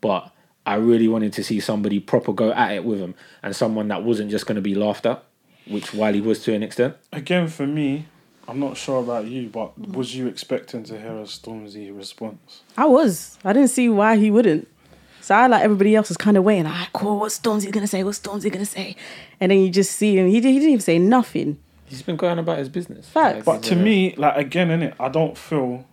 But 0.00 0.32
I 0.66 0.74
really 0.74 1.08
wanted 1.08 1.32
to 1.34 1.44
see 1.44 1.60
somebody 1.60 2.00
proper 2.00 2.32
go 2.32 2.52
at 2.52 2.72
it 2.72 2.84
with 2.84 3.00
him, 3.00 3.14
and 3.42 3.54
someone 3.54 3.88
that 3.88 4.04
wasn't 4.04 4.30
just 4.30 4.46
going 4.46 4.56
to 4.56 4.62
be 4.62 4.74
laughed 4.74 5.06
at, 5.06 5.24
which 5.66 5.94
Wiley 5.94 6.20
was 6.20 6.42
to 6.44 6.54
an 6.54 6.62
extent. 6.62 6.96
Again, 7.12 7.48
for 7.48 7.66
me, 7.66 8.06
I'm 8.48 8.58
not 8.58 8.76
sure 8.76 9.00
about 9.00 9.26
you, 9.26 9.48
but 9.48 9.78
was 9.78 10.14
you 10.14 10.26
expecting 10.26 10.82
to 10.84 10.98
hear 10.98 11.12
a 11.12 11.24
Stormzy 11.24 11.96
response? 11.96 12.62
I 12.76 12.86
was. 12.86 13.38
I 13.44 13.52
didn't 13.52 13.70
see 13.70 13.88
why 13.88 14.16
he 14.16 14.30
wouldn't. 14.30 14.68
So 15.20 15.36
I 15.36 15.46
like 15.46 15.62
everybody 15.62 15.94
else 15.94 16.08
was 16.08 16.16
kind 16.16 16.36
of 16.36 16.42
waiting. 16.42 16.64
Like, 16.64 16.92
cool. 16.92 17.20
What's 17.20 17.38
Stormzy 17.38 17.70
gonna 17.70 17.86
say? 17.86 18.02
What's 18.02 18.18
Stormzy 18.18 18.50
gonna 18.50 18.66
say? 18.66 18.96
And 19.38 19.52
then 19.52 19.60
you 19.60 19.70
just 19.70 19.92
see 19.92 20.18
him. 20.18 20.26
He, 20.26 20.34
he 20.34 20.40
didn't 20.40 20.68
even 20.68 20.80
say 20.80 20.98
nothing. 20.98 21.58
He's 21.92 22.02
been 22.02 22.16
going 22.16 22.38
about 22.38 22.56
his 22.56 22.70
business. 22.70 23.06
Facts. 23.06 23.44
But 23.44 23.62
to 23.64 23.76
me, 23.76 24.14
like 24.16 24.34
again, 24.36 24.70
in 24.70 24.82
it, 24.82 24.94
I 24.98 25.10
don't 25.10 25.36
feel 25.36 25.84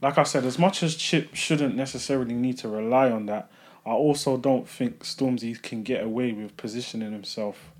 like 0.00 0.18
I 0.18 0.24
said, 0.24 0.44
as 0.44 0.58
much 0.58 0.82
as 0.82 0.96
Chip 0.96 1.32
shouldn't 1.32 1.76
necessarily 1.76 2.34
need 2.34 2.58
to 2.58 2.68
rely 2.68 3.08
on 3.08 3.26
that, 3.26 3.48
I 3.86 3.90
also 3.90 4.36
don't 4.36 4.68
think 4.68 5.04
Stormzy 5.04 5.62
can 5.62 5.84
get 5.84 6.02
away 6.02 6.32
with 6.32 6.56
positioning 6.56 7.12
himself 7.12 7.70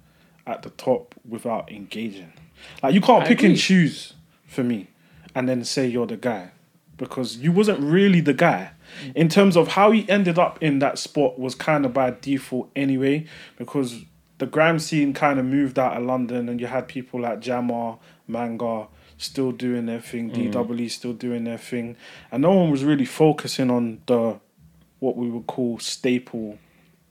at 0.47 0.63
the 0.63 0.71
top 0.71 1.17
without 1.29 1.71
engaging. 1.71 2.33
Like 2.81 2.95
you 2.95 3.01
can't 3.01 3.25
I 3.25 3.27
pick 3.27 3.39
agree. 3.39 3.51
and 3.51 3.59
choose 3.59 4.15
for 4.47 4.63
me, 4.63 4.87
and 5.35 5.49
then 5.49 5.65
say 5.65 5.89
you're 5.89 6.07
the 6.07 6.17
guy 6.17 6.53
because 6.97 7.39
you 7.39 7.51
wasn't 7.51 7.81
really 7.81 8.21
the 8.21 8.35
guy. 8.35 8.71
Mm. 9.05 9.17
In 9.17 9.29
terms 9.29 9.57
of 9.57 9.69
how 9.69 9.91
he 9.91 10.09
ended 10.09 10.39
up 10.39 10.63
in 10.63 10.79
that 10.79 10.99
spot 10.99 11.41
was 11.41 11.57
kind 11.57 11.85
of 11.85 11.93
by 11.93 12.15
default 12.21 12.71
anyway, 12.77 13.27
because 13.57 14.05
the 14.39 14.47
grime 14.47 14.79
scene 14.79 15.13
kind 15.13 15.39
of 15.39 15.45
moved 15.45 15.79
out 15.79 15.97
of 15.97 16.03
London, 16.05 16.49
and 16.49 16.61
you 16.61 16.67
had 16.67 16.89
people 16.89 17.21
like 17.21 17.41
Jammer, 17.41 17.97
Manga 18.27 18.89
still 19.17 19.53
doing 19.53 19.87
their 19.87 20.01
thing, 20.01 20.31
mm. 20.31 20.53
DWE 20.53 20.91
still 20.91 21.13
doing 21.13 21.45
their 21.45 21.59
thing, 21.59 21.97
and 22.31 22.43
no 22.43 22.53
one 22.53 22.71
was 22.71 22.85
really 22.85 23.05
focusing 23.05 23.71
on 23.71 24.01
the 24.07 24.41
what 24.99 25.17
we 25.17 25.29
would 25.29 25.47
call 25.47 25.79
staple 25.79 26.59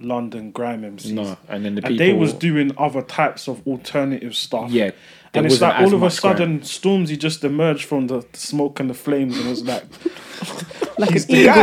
London 0.02 0.52
grime 0.52 0.82
MCs. 0.82 1.12
No, 1.12 1.38
and 1.48 1.66
then 1.66 1.76
the 1.76 1.82
people, 1.82 1.92
and 1.92 2.00
they 2.00 2.14
was 2.14 2.34
doing 2.34 2.74
other 2.78 3.02
types 3.02 3.48
of 3.48 3.66
alternative 3.68 4.36
stuff. 4.36 4.72
Yeah, 4.72 4.92
and 5.34 5.46
it's 5.46 5.62
like 5.62 5.80
all 5.80 5.88
of 5.88 5.94
a 5.94 5.98
much 5.98 6.22
grime. 6.22 6.38
sudden, 6.38 6.60
Stormzy 6.62 7.18
just 7.18 7.44
emerged 7.44 7.86
from 7.86 8.08
the 8.08 8.26
smoke 8.34 8.80
and 8.80 8.90
the 8.90 8.94
flames 8.94 9.38
and 9.38 9.50
was 9.50 9.64
like, 9.64 9.84
Like 10.98 11.12
he's 11.12 11.26
an 11.30 11.36
eagle. 11.36 11.54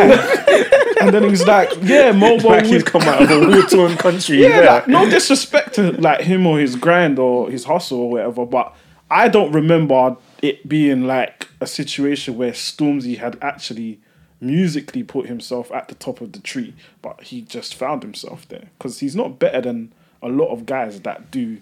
and 1.00 1.14
then 1.14 1.22
he 1.22 1.30
was 1.30 1.46
like, 1.46 1.70
yeah, 1.82 2.12
mobile. 2.12 2.50
like 2.50 2.64
he's 2.64 2.82
come 2.82 3.02
out 3.02 3.22
of 3.22 3.30
a 3.30 3.38
war 3.48 3.62
torn 3.62 3.96
country. 3.96 4.42
yeah, 4.42 4.48
yeah. 4.60 4.72
like, 4.72 4.88
no 4.88 5.08
disrespect 5.08 5.74
to 5.74 5.92
like 6.00 6.22
him 6.22 6.46
or 6.46 6.58
his 6.58 6.76
grind 6.76 7.18
or 7.18 7.50
his 7.50 7.64
hustle 7.64 8.00
or 8.00 8.10
whatever, 8.10 8.44
but 8.46 8.74
I 9.10 9.28
don't 9.28 9.52
remember 9.52 10.16
it 10.42 10.68
being 10.68 11.06
like 11.06 11.48
a 11.60 11.66
situation 11.66 12.36
where 12.36 12.52
Stormzy 12.52 13.18
had 13.18 13.38
actually 13.40 14.00
musically 14.40 15.02
put 15.02 15.26
himself 15.26 15.70
at 15.72 15.88
the 15.88 15.94
top 15.94 16.20
of 16.20 16.32
the 16.32 16.38
tree, 16.40 16.74
but 17.02 17.22
he 17.24 17.40
just 17.42 17.74
found 17.74 18.02
himself 18.02 18.46
there 18.48 18.68
because 18.78 19.00
he's 19.00 19.16
not 19.16 19.38
better 19.38 19.60
than 19.60 19.92
a 20.22 20.28
lot 20.28 20.48
of 20.52 20.66
guys 20.66 21.00
that 21.02 21.30
do 21.30 21.58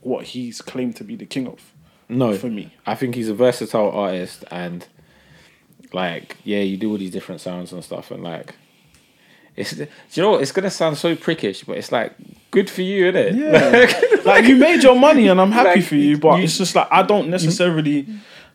what 0.00 0.24
he's 0.26 0.60
claimed 0.60 0.96
to 0.96 1.04
be 1.04 1.14
the 1.16 1.26
king 1.26 1.46
of. 1.46 1.72
No, 2.08 2.36
for 2.36 2.48
me. 2.48 2.74
I 2.86 2.94
think 2.94 3.14
he's 3.14 3.28
a 3.28 3.34
versatile 3.34 3.90
artist, 3.90 4.44
and 4.50 4.86
like, 5.92 6.36
yeah, 6.44 6.60
you 6.60 6.76
do 6.76 6.90
all 6.90 6.98
these 6.98 7.10
different 7.10 7.40
sounds 7.40 7.72
and 7.72 7.82
stuff, 7.84 8.10
and 8.10 8.22
like, 8.22 8.54
it's 9.54 9.72
do 9.72 9.86
you 10.12 10.22
know 10.22 10.32
what? 10.32 10.42
It's 10.42 10.52
gonna 10.52 10.70
sound 10.70 10.96
so 10.98 11.14
prickish, 11.14 11.64
but 11.66 11.76
it's 11.76 11.92
like 11.92 12.14
good 12.50 12.68
for 12.70 12.82
you, 12.82 13.10
innit? 13.12 13.34
Yeah. 13.36 14.20
like 14.24 14.44
you 14.46 14.56
made 14.56 14.82
your 14.82 14.96
money 14.98 15.28
and 15.28 15.40
I'm 15.40 15.52
happy 15.52 15.80
Like, 15.80 15.88
for 15.88 15.94
you, 15.96 16.18
but 16.18 16.38
you- 16.38 16.44
it's 16.44 16.56
just 16.58 16.74
like 16.74 16.88
I 16.90 17.02
don't 17.02 17.28
necessarily 17.28 18.06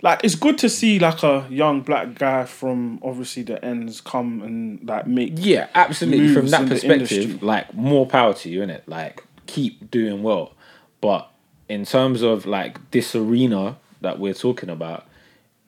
like 0.02 0.24
it's 0.24 0.36
good 0.36 0.58
to 0.60 0.70
see 0.70 1.00
like 1.00 1.24
a 1.24 1.46
young 1.50 1.82
black 1.82 2.16
guy 2.16 2.46
from 2.46 3.00
obviously 3.04 3.44
the 3.44 3.64
ends 3.64 4.02
come 4.02 4.42
and 4.42 4.88
like 4.88 5.08
make 5.08 5.34
Yeah, 5.36 5.68
absolutely. 5.74 6.34
From 6.34 6.48
that 6.48 6.68
perspective, 6.68 7.42
like 7.42 7.74
more 7.74 8.06
power 8.06 8.34
to 8.36 8.50
you, 8.50 8.62
in 8.62 8.70
it 8.70 8.84
Like 8.88 9.24
keep 9.48 9.90
doing 9.90 10.24
well. 10.24 10.54
But 11.02 11.30
in 11.68 11.86
terms 11.86 12.22
of 12.22 12.46
like 12.46 12.92
this 12.92 13.16
arena 13.16 13.78
that 14.02 14.20
we're 14.20 14.34
talking 14.34 14.70
about, 14.70 15.08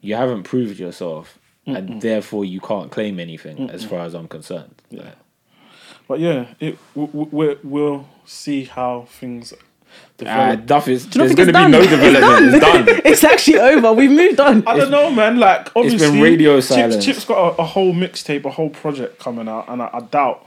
you 0.01 0.15
haven't 0.15 0.43
proved 0.43 0.79
yourself, 0.79 1.39
and 1.65 2.01
therefore 2.01 2.45
you 2.45 2.59
can't 2.59 2.91
claim 2.91 3.19
anything, 3.19 3.69
as 3.69 3.83
far 3.83 3.99
as 3.99 4.13
I'm 4.13 4.27
concerned. 4.27 4.81
Yeah. 4.89 5.11
But 6.07 6.19
yeah, 6.19 6.47
it 6.59 6.77
we'll, 6.95 7.57
we'll 7.63 8.07
see 8.25 8.65
how 8.65 9.05
things 9.09 9.53
Uh, 10.27 10.55
duff 10.55 10.87
is, 10.87 11.05
Do 11.05 11.23
you 11.23 11.33
there's 11.33 11.47
not 11.49 11.71
going 11.71 11.83
to 11.87 11.97
be 11.97 12.11
no 12.11 12.13
development. 12.13 12.53
It's 12.55 12.65
done. 12.65 13.01
it's 13.05 13.23
actually 13.23 13.59
over. 13.59 13.93
We've 13.93 14.11
moved 14.11 14.39
on. 14.39 14.67
I 14.67 14.77
don't 14.77 14.91
know, 14.91 15.11
man. 15.11 15.39
Like 15.39 15.67
obviously, 15.75 16.05
it's 16.05 16.11
been 16.11 16.21
radio 16.21 16.55
Chip's, 16.57 16.67
silence. 16.67 17.05
Chip's 17.05 17.25
got 17.25 17.37
a, 17.57 17.61
a 17.61 17.65
whole 17.65 17.93
mixtape, 17.93 18.45
a 18.45 18.49
whole 18.49 18.69
project 18.69 19.19
coming 19.19 19.47
out, 19.47 19.69
and 19.69 19.81
I, 19.81 19.89
I 19.93 19.99
doubt. 20.01 20.45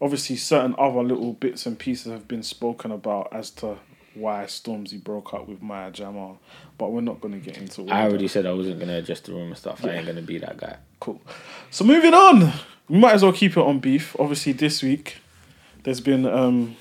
Obviously, 0.00 0.34
certain 0.34 0.74
other 0.78 1.02
little 1.02 1.32
bits 1.32 1.64
and 1.64 1.78
pieces 1.78 2.10
have 2.10 2.26
been 2.26 2.42
spoken 2.42 2.90
about 2.90 3.28
as 3.32 3.50
to 3.50 3.78
why 4.14 4.44
Stormzy 4.44 5.02
broke 5.02 5.32
up 5.32 5.48
with 5.48 5.62
Maya 5.62 5.90
Jama, 5.90 6.36
but 6.76 6.90
we're 6.90 7.00
not 7.00 7.20
going 7.20 7.34
to 7.34 7.40
get 7.40 7.56
into. 7.58 7.82
All 7.82 7.92
I 7.92 8.02
already 8.02 8.24
that. 8.24 8.30
said 8.30 8.46
I 8.46 8.52
wasn't 8.52 8.78
going 8.78 8.88
to 8.88 8.96
adjust 8.96 9.26
the 9.26 9.32
room 9.32 9.48
and 9.48 9.56
stuff. 9.58 9.84
I 9.84 9.90
ain't 9.90 10.04
going 10.06 10.16
to 10.16 10.22
be 10.22 10.38
that 10.38 10.56
guy. 10.56 10.76
Cool. 11.00 11.20
So 11.70 11.84
moving 11.84 12.14
on, 12.14 12.52
we 12.88 12.98
might 12.98 13.14
as 13.14 13.22
well 13.22 13.32
keep 13.32 13.52
it 13.52 13.62
on 13.62 13.78
beef. 13.78 14.16
Obviously, 14.18 14.52
this 14.52 14.82
week 14.82 15.18
there's 15.84 16.00
been 16.00 16.26
um, 16.26 16.76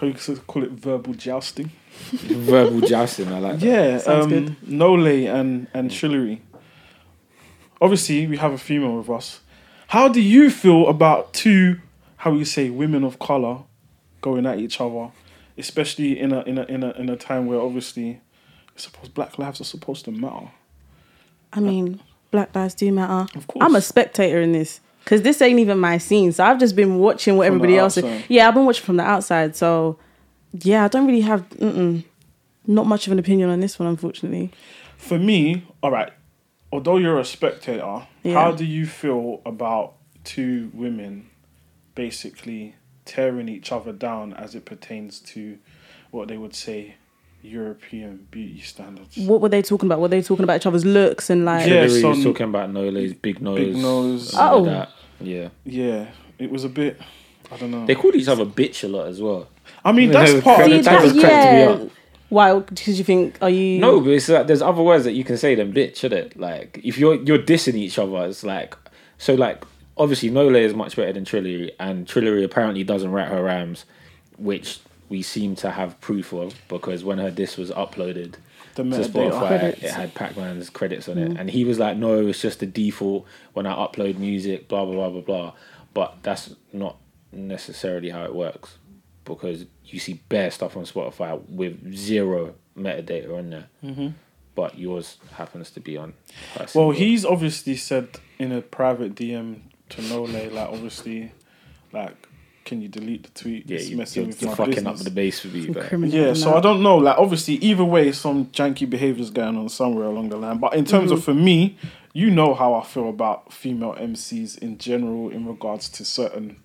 how 0.00 0.06
you 0.06 0.14
call 0.46 0.62
it 0.62 0.70
verbal 0.70 1.14
jousting. 1.14 1.70
Verbal 2.12 2.80
jousting, 2.82 3.26
I 3.28 3.40
like 3.40 3.58
that. 3.58 3.66
Yeah, 3.66 3.98
Sounds 3.98 4.24
um, 4.26 4.30
good. 4.30 4.56
Nolay 4.62 5.26
and 5.32 5.66
and 5.74 5.90
Trillary. 5.90 6.40
Obviously, 7.80 8.26
we 8.26 8.36
have 8.36 8.52
a 8.52 8.58
female 8.58 8.98
with 8.98 9.10
us. 9.10 9.40
How 9.88 10.08
do 10.08 10.20
you 10.20 10.50
feel 10.50 10.86
about 10.86 11.32
two, 11.32 11.80
how 12.18 12.32
you 12.34 12.44
say, 12.44 12.70
women 12.70 13.02
of 13.02 13.18
color 13.18 13.64
going 14.20 14.46
at 14.46 14.58
each 14.58 14.80
other, 14.80 15.10
especially 15.56 16.18
in 16.18 16.32
a 16.32 16.42
in 16.42 16.58
a 16.58 16.64
in 16.64 16.84
a 16.84 16.90
in 16.92 17.08
a 17.08 17.16
time 17.16 17.46
where 17.46 17.60
obviously, 17.60 18.20
I 18.76 18.78
suppose 18.78 19.08
Black 19.08 19.38
lives 19.38 19.60
are 19.60 19.64
supposed 19.64 20.04
to 20.04 20.12
matter. 20.12 20.50
I 21.52 21.60
mean, 21.60 22.00
Black 22.30 22.54
Lives 22.54 22.74
do 22.74 22.92
matter. 22.92 23.26
Of 23.36 23.46
course. 23.46 23.64
I'm 23.64 23.74
a 23.74 23.80
spectator 23.80 24.40
in 24.40 24.52
this 24.52 24.80
because 25.08 25.22
this 25.22 25.40
ain't 25.40 25.58
even 25.58 25.78
my 25.78 25.96
scene. 25.96 26.32
So 26.32 26.44
I've 26.44 26.58
just 26.60 26.76
been 26.76 26.98
watching 26.98 27.38
what 27.38 27.46
From 27.46 27.54
everybody 27.56 27.78
else 27.78 27.96
is. 27.96 28.04
Yeah, 28.28 28.46
I've 28.46 28.52
been 28.52 28.66
watching 28.66 28.84
from 28.84 28.98
the 28.98 29.04
outside. 29.04 29.56
So 29.56 29.98
yeah, 30.52 30.84
I 30.84 30.88
don't 30.88 31.06
really 31.06 31.22
have 31.22 31.48
mm-mm, 31.50 32.04
not 32.66 32.86
much 32.86 33.06
of 33.06 33.12
an 33.14 33.18
opinion 33.18 33.48
on 33.48 33.60
this 33.60 33.78
one, 33.78 33.88
unfortunately. 33.88 34.50
For 34.98 35.18
me, 35.18 35.64
all 35.82 35.90
right. 35.90 36.12
Although 36.70 36.98
you're 36.98 37.18
a 37.18 37.24
spectator, 37.24 38.06
Yeah. 38.22 38.34
how 38.34 38.52
do 38.52 38.66
you 38.66 38.84
feel 38.84 39.40
about 39.46 39.94
two 40.24 40.70
women 40.74 41.30
basically 41.94 42.74
tearing 43.06 43.48
each 43.48 43.72
other 43.72 43.92
down 43.92 44.34
as 44.34 44.54
it 44.54 44.66
pertains 44.66 45.20
to 45.20 45.56
what 46.10 46.28
they 46.28 46.36
would 46.36 46.54
say 46.54 46.96
European 47.42 48.26
beauty 48.30 48.60
standards? 48.60 49.16
What 49.16 49.40
were 49.40 49.48
they 49.48 49.62
talking 49.62 49.88
about? 49.88 50.00
Were 50.00 50.08
they 50.08 50.20
talking 50.22 50.44
about 50.44 50.56
each 50.56 50.66
other's 50.66 50.84
looks 50.84 51.30
and 51.30 51.44
like? 51.44 51.66
Yeah, 51.66 51.86
Trillary 51.86 52.00
so- 52.02 52.08
was 52.10 52.18
um, 52.18 52.24
talking 52.24 52.46
about 52.48 52.70
Nolay's 52.70 53.14
big 53.14 53.40
nose. 53.40 53.58
Big 53.58 53.76
nose. 53.76 54.32
and 54.32 54.40
all 54.40 54.68
Oh. 54.68 54.86
That. 55.18 55.26
Yeah. 55.26 55.48
Yeah, 55.64 56.06
it 56.38 56.50
was 56.50 56.64
a 56.64 56.68
bit. 56.68 57.00
I 57.50 57.56
don't 57.56 57.70
know. 57.70 57.86
They 57.86 57.94
called 57.94 58.14
each 58.14 58.28
other 58.28 58.44
bitch 58.44 58.84
a 58.84 58.88
lot 58.88 59.06
as 59.08 59.20
well. 59.22 59.48
I 59.84 59.92
mean, 59.92 60.12
Yeah, 60.12 60.24
that's 60.26 60.44
part 60.44 60.60
of 60.62 60.70
the 60.70 60.76
that 60.76 60.84
that, 60.84 61.02
was 61.02 61.12
time. 61.12 61.20
cracked 61.22 61.52
me 61.80 61.84
yeah. 61.84 61.90
Why? 62.28 62.58
Because 62.58 62.98
you 62.98 63.04
think 63.04 63.38
are 63.40 63.48
you? 63.48 63.78
No, 63.80 64.00
but 64.00 64.10
it's 64.10 64.28
like 64.28 64.46
there's 64.46 64.60
other 64.60 64.82
words 64.82 65.04
that 65.04 65.12
you 65.12 65.24
can 65.24 65.38
say 65.38 65.54
than 65.54 65.72
bitch, 65.72 66.04
isn't 66.04 66.12
it? 66.12 66.38
Like 66.38 66.78
if 66.84 66.98
you're 66.98 67.14
you're 67.14 67.38
dissing 67.38 67.74
each 67.74 67.98
other, 67.98 68.26
it's 68.26 68.44
like 68.44 68.76
so 69.16 69.34
like 69.34 69.64
obviously 69.96 70.30
Nolay 70.30 70.60
is 70.62 70.74
much 70.74 70.94
better 70.94 71.12
than 71.12 71.24
Trillary, 71.24 71.70
and 71.80 72.06
Trillary 72.06 72.44
apparently 72.44 72.84
doesn't 72.84 73.10
write 73.12 73.28
her 73.28 73.42
rhymes, 73.42 73.86
which 74.36 74.80
we 75.08 75.22
seem 75.22 75.56
to 75.56 75.70
have 75.70 75.98
proof 76.02 76.34
of 76.34 76.54
because 76.68 77.02
when 77.02 77.16
her 77.16 77.30
diss 77.30 77.56
was 77.56 77.70
uploaded 77.70 78.34
The 78.82 79.02
to 79.02 79.08
metadata. 79.08 79.30
Spotify, 79.32 79.62
it 79.82 79.90
had 79.90 80.14
Pac 80.14 80.36
Man's 80.36 80.70
credits 80.70 81.08
on 81.08 81.18
it, 81.18 81.36
and 81.38 81.50
he 81.50 81.64
was 81.64 81.78
like, 81.78 81.96
"No, 81.96 82.26
it's 82.26 82.40
just 82.42 82.60
the 82.60 82.66
default 82.66 83.26
when 83.52 83.66
I 83.66 83.74
upload 83.74 84.18
music, 84.18 84.68
blah 84.68 84.84
blah 84.84 84.94
blah 84.94 85.10
blah 85.10 85.20
blah." 85.20 85.52
But 85.94 86.16
that's 86.22 86.54
not 86.72 86.96
necessarily 87.32 88.10
how 88.10 88.24
it 88.24 88.34
works 88.34 88.78
because 89.24 89.66
you 89.84 89.98
see 89.98 90.14
bare 90.28 90.50
stuff 90.50 90.76
on 90.76 90.84
Spotify 90.84 91.40
with 91.48 91.94
zero 91.94 92.54
metadata 92.76 93.36
on 93.36 93.50
there, 93.50 93.66
Mm-hmm. 93.84 94.08
but 94.54 94.78
yours 94.78 95.18
happens 95.32 95.70
to 95.72 95.80
be 95.80 95.96
on. 95.96 96.14
Well, 96.74 96.90
he's 96.92 97.24
obviously 97.24 97.76
said 97.76 98.08
in 98.38 98.52
a 98.52 98.60
private 98.62 99.14
DM 99.14 99.60
to 99.90 100.02
Nolay, 100.02 100.52
like 100.52 100.68
obviously, 100.68 101.32
like, 101.92 102.27
can 102.68 102.82
you 102.82 102.88
delete 102.88 103.22
the 103.22 103.30
tweet? 103.30 103.68
yeah, 103.68 103.78
It's 103.78 103.88
you, 103.88 103.96
messing 103.96 104.22
you're 104.22 104.28
with 104.28 104.42
my 104.44 104.54
fucking 104.54 104.74
business. 104.74 105.00
up 105.00 105.04
the 105.04 105.10
base 105.10 105.40
for 105.40 105.48
me. 105.48 105.68
But 105.70 105.90
Yeah, 106.10 106.34
so. 106.34 106.54
I 106.54 106.60
don't 106.60 106.82
know. 106.82 106.98
Like, 106.98 107.16
obviously, 107.16 107.54
either 107.54 107.84
way, 107.84 108.12
some 108.12 108.46
janky 108.46 108.88
behaviors 108.88 109.30
going 109.30 109.56
on 109.56 109.70
somewhere 109.70 110.04
along 110.04 110.28
the 110.28 110.36
line. 110.36 110.58
But 110.58 110.74
in 110.74 110.84
terms 110.84 111.10
of 111.10 111.20
mhm. 111.20 111.22
for 111.22 111.34
me, 111.34 111.78
you 112.12 112.30
know 112.30 112.52
how 112.52 112.74
I 112.74 112.84
feel 112.84 113.08
about 113.08 113.52
female 113.52 113.94
MCs 113.94 114.58
in 114.58 114.76
general 114.76 115.30
in 115.30 115.46
regards 115.46 115.88
to 115.90 116.04
certain 116.04 116.60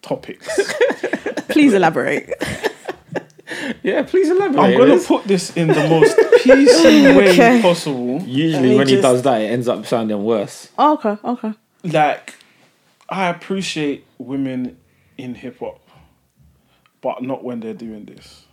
topics. 0.00 0.48
Please 1.48 1.74
elaborate. 1.74 2.32
yeah, 3.82 4.02
please 4.02 4.28
elaborate. 4.30 4.62
I'm 4.62 4.78
gonna 4.78 5.00
put 5.00 5.24
this 5.24 5.56
in 5.56 5.68
the 5.68 5.88
most 5.88 6.16
PC 6.44 7.16
way 7.16 7.30
Okay. 7.30 7.62
possible. 7.62 8.22
Usually, 8.22 8.70
me 8.70 8.76
when 8.76 8.86
he 8.86 9.00
does 9.00 9.22
that, 9.22 9.40
it 9.40 9.46
ends 9.46 9.66
up 9.66 9.86
sounding 9.86 10.22
worse. 10.22 10.68
Oh, 10.78 10.94
okay, 10.94 11.16
okay. 11.24 11.52
Like, 11.82 12.34
I 13.08 13.28
appreciate 13.28 14.04
women 14.18 14.76
in 15.18 15.34
hip 15.34 15.58
hop, 15.58 15.80
but 17.00 17.22
not 17.22 17.44
when 17.44 17.60
they're 17.60 17.74
doing 17.74 18.06
this. 18.06 18.44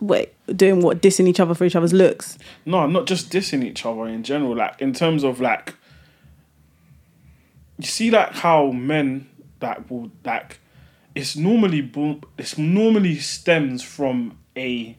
Wait, 0.00 0.32
doing 0.54 0.80
what? 0.80 1.00
Dissing 1.00 1.26
each 1.26 1.40
other 1.40 1.54
for 1.54 1.64
each 1.64 1.74
other's 1.74 1.92
looks. 1.92 2.38
No, 2.66 2.86
not 2.86 3.06
just 3.06 3.30
dissing 3.30 3.64
each 3.64 3.86
other 3.86 4.06
in 4.06 4.22
general. 4.22 4.54
Like 4.54 4.80
in 4.80 4.92
terms 4.92 5.24
of 5.24 5.40
like, 5.40 5.74
you 7.78 7.86
see 7.86 8.10
like 8.10 8.32
how 8.32 8.70
men 8.70 9.28
that 9.60 9.90
will 9.90 10.10
like, 10.24 10.60
it's 11.14 11.34
normally 11.36 11.80
boom. 11.80 12.22
It's 12.36 12.58
normally 12.58 13.18
stems 13.18 13.82
from 13.82 14.38
a. 14.56 14.96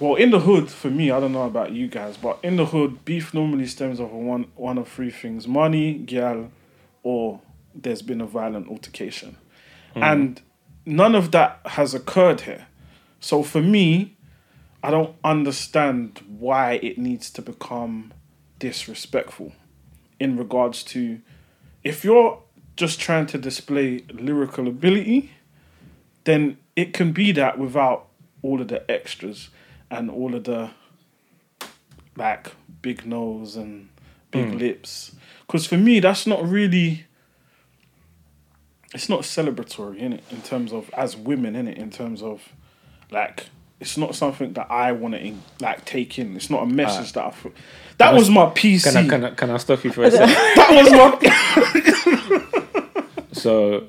Well, 0.00 0.16
in 0.16 0.32
the 0.32 0.40
hood, 0.40 0.68
for 0.70 0.90
me, 0.90 1.12
I 1.12 1.20
don't 1.20 1.32
know 1.32 1.46
about 1.46 1.70
you 1.70 1.86
guys, 1.86 2.16
but 2.16 2.40
in 2.42 2.56
the 2.56 2.66
hood, 2.66 3.04
beef 3.04 3.32
normally 3.32 3.68
stems 3.68 4.00
off 4.00 4.10
of 4.10 4.16
one 4.16 4.48
one 4.56 4.78
of 4.78 4.88
three 4.88 5.10
things: 5.10 5.46
money, 5.46 5.94
gal, 5.94 6.50
or 7.04 7.40
there's 7.72 8.02
been 8.02 8.20
a 8.20 8.26
violent 8.26 8.68
altercation, 8.68 9.36
Mm. 9.94 10.02
and 10.02 10.42
none 10.86 11.14
of 11.14 11.30
that 11.30 11.60
has 11.64 11.94
occurred 11.94 12.42
here. 12.42 12.66
So 13.20 13.42
for 13.42 13.62
me, 13.62 14.16
I 14.82 14.90
don't 14.90 15.16
understand 15.24 16.20
why 16.38 16.74
it 16.82 16.98
needs 16.98 17.30
to 17.30 17.42
become 17.42 18.12
disrespectful 18.58 19.52
in 20.20 20.36
regards 20.36 20.82
to 20.84 21.20
if 21.82 22.04
you're 22.04 22.40
just 22.76 23.00
trying 23.00 23.26
to 23.26 23.38
display 23.38 24.04
lyrical 24.10 24.68
ability, 24.68 25.30
then 26.24 26.58
it 26.76 26.92
can 26.92 27.12
be 27.12 27.32
that 27.32 27.58
without 27.58 28.08
all 28.42 28.60
of 28.60 28.68
the 28.68 28.90
extras 28.90 29.50
and 29.90 30.10
all 30.10 30.34
of 30.34 30.44
the 30.44 30.70
like 32.16 32.52
big 32.82 33.06
nose 33.06 33.56
and 33.56 33.88
big 34.30 34.46
mm. 34.46 34.58
lips. 34.58 35.14
Because 35.46 35.66
for 35.66 35.76
me, 35.76 36.00
that's 36.00 36.26
not 36.26 36.46
really. 36.46 37.06
It's 38.94 39.08
not 39.08 39.20
celebratory 39.20 39.98
in 39.98 40.14
it 40.14 40.24
in 40.30 40.40
terms 40.42 40.72
of 40.72 40.88
as 40.94 41.16
women 41.16 41.56
in 41.56 41.68
it 41.68 41.76
in 41.76 41.90
terms 41.90 42.22
of 42.22 42.40
like 43.10 43.48
it's 43.80 43.98
not 43.98 44.14
something 44.14 44.52
that 44.54 44.70
I 44.70 44.92
want 44.92 45.14
to 45.14 45.34
like 45.60 45.84
take 45.84 46.18
in. 46.18 46.36
It's 46.36 46.48
not 46.48 46.62
a 46.62 46.66
message 46.66 47.12
ah. 47.16 47.20
that 47.20 47.26
I. 47.26 47.30
Feel. 47.32 47.52
That 47.98 48.12
I- 48.12 48.14
was 48.14 48.30
my 48.30 48.46
PC. 48.46 48.84
Can 48.84 48.96
I, 48.96 49.08
can 49.08 49.24
I, 49.24 49.30
can 49.30 49.50
I 49.50 49.56
stop 49.58 49.84
you 49.84 49.92
for 49.92 50.04
a 50.04 50.10
second? 50.10 50.28
that 50.56 50.70
was 50.70 50.90
my. 52.52 53.30
so, 53.32 53.88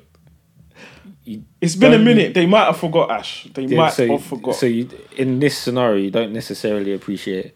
you 1.24 1.44
It's 1.60 1.76
been 1.76 1.94
a 1.94 1.98
minute. 1.98 2.34
They 2.34 2.46
might 2.46 2.66
have 2.66 2.76
forgot 2.76 3.10
Ash. 3.10 3.48
They 3.54 3.64
Yeah, 3.64 3.78
might 3.78 3.92
so, 3.92 4.06
have 4.06 4.24
forgot. 4.24 4.56
So 4.56 4.66
you, 4.66 4.90
in 5.16 5.40
this 5.40 5.56
scenario, 5.56 6.02
you 6.04 6.10
don't 6.10 6.32
necessarily 6.32 6.92
appreciate 6.92 7.54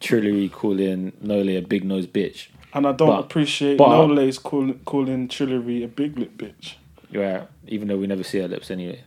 Trillary 0.00 0.50
calling 0.50 1.12
Nolay 1.22 1.58
a 1.58 1.62
big 1.62 1.84
nose 1.84 2.06
bitch. 2.06 2.48
And 2.72 2.86
I 2.86 2.92
don't 2.92 3.08
but- 3.08 3.20
appreciate 3.20 3.78
but- 3.78 3.88
Nolay's 3.88 4.38
calling 4.38 4.80
calling 4.84 5.28
Trillary 5.28 5.82
a 5.84 5.88
big 5.88 6.18
lip 6.18 6.36
bitch. 6.36 6.74
Yeah, 7.10 7.46
even 7.66 7.88
though 7.88 7.96
we 7.98 8.06
never 8.06 8.22
see 8.22 8.38
her 8.38 8.46
lips 8.48 8.70
anyway, 8.70 9.02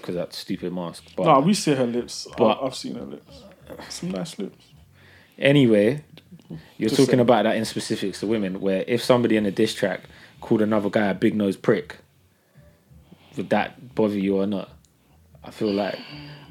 because 0.00 0.14
that 0.14 0.34
stupid 0.34 0.72
mask. 0.74 1.04
But 1.16 1.24
No, 1.24 1.40
we 1.40 1.54
see 1.54 1.74
her 1.74 1.86
lips. 1.86 2.26
But- 2.36 2.62
I've 2.62 2.74
seen 2.74 2.96
her 2.96 3.04
lips. 3.06 3.42
Some 3.88 4.10
nice 4.10 4.38
lips. 4.38 4.66
anyway, 5.38 6.04
you're 6.76 6.90
Just 6.90 6.96
talking 6.96 7.12
saying. 7.12 7.20
about 7.20 7.44
that 7.44 7.56
in 7.56 7.64
specifics 7.64 8.20
to 8.20 8.26
women, 8.26 8.60
where 8.60 8.84
if 8.86 9.02
somebody 9.02 9.36
in 9.38 9.46
a 9.46 9.50
diss 9.50 9.74
track 9.74 10.02
called 10.42 10.60
another 10.60 10.90
guy 10.90 11.06
a 11.06 11.14
big 11.14 11.34
nose 11.34 11.56
prick, 11.56 11.96
would 13.38 13.48
that 13.48 13.94
bother 13.94 14.18
you 14.18 14.36
or 14.36 14.46
not? 14.46 14.68
I 15.42 15.50
feel 15.50 15.72
like 15.72 15.98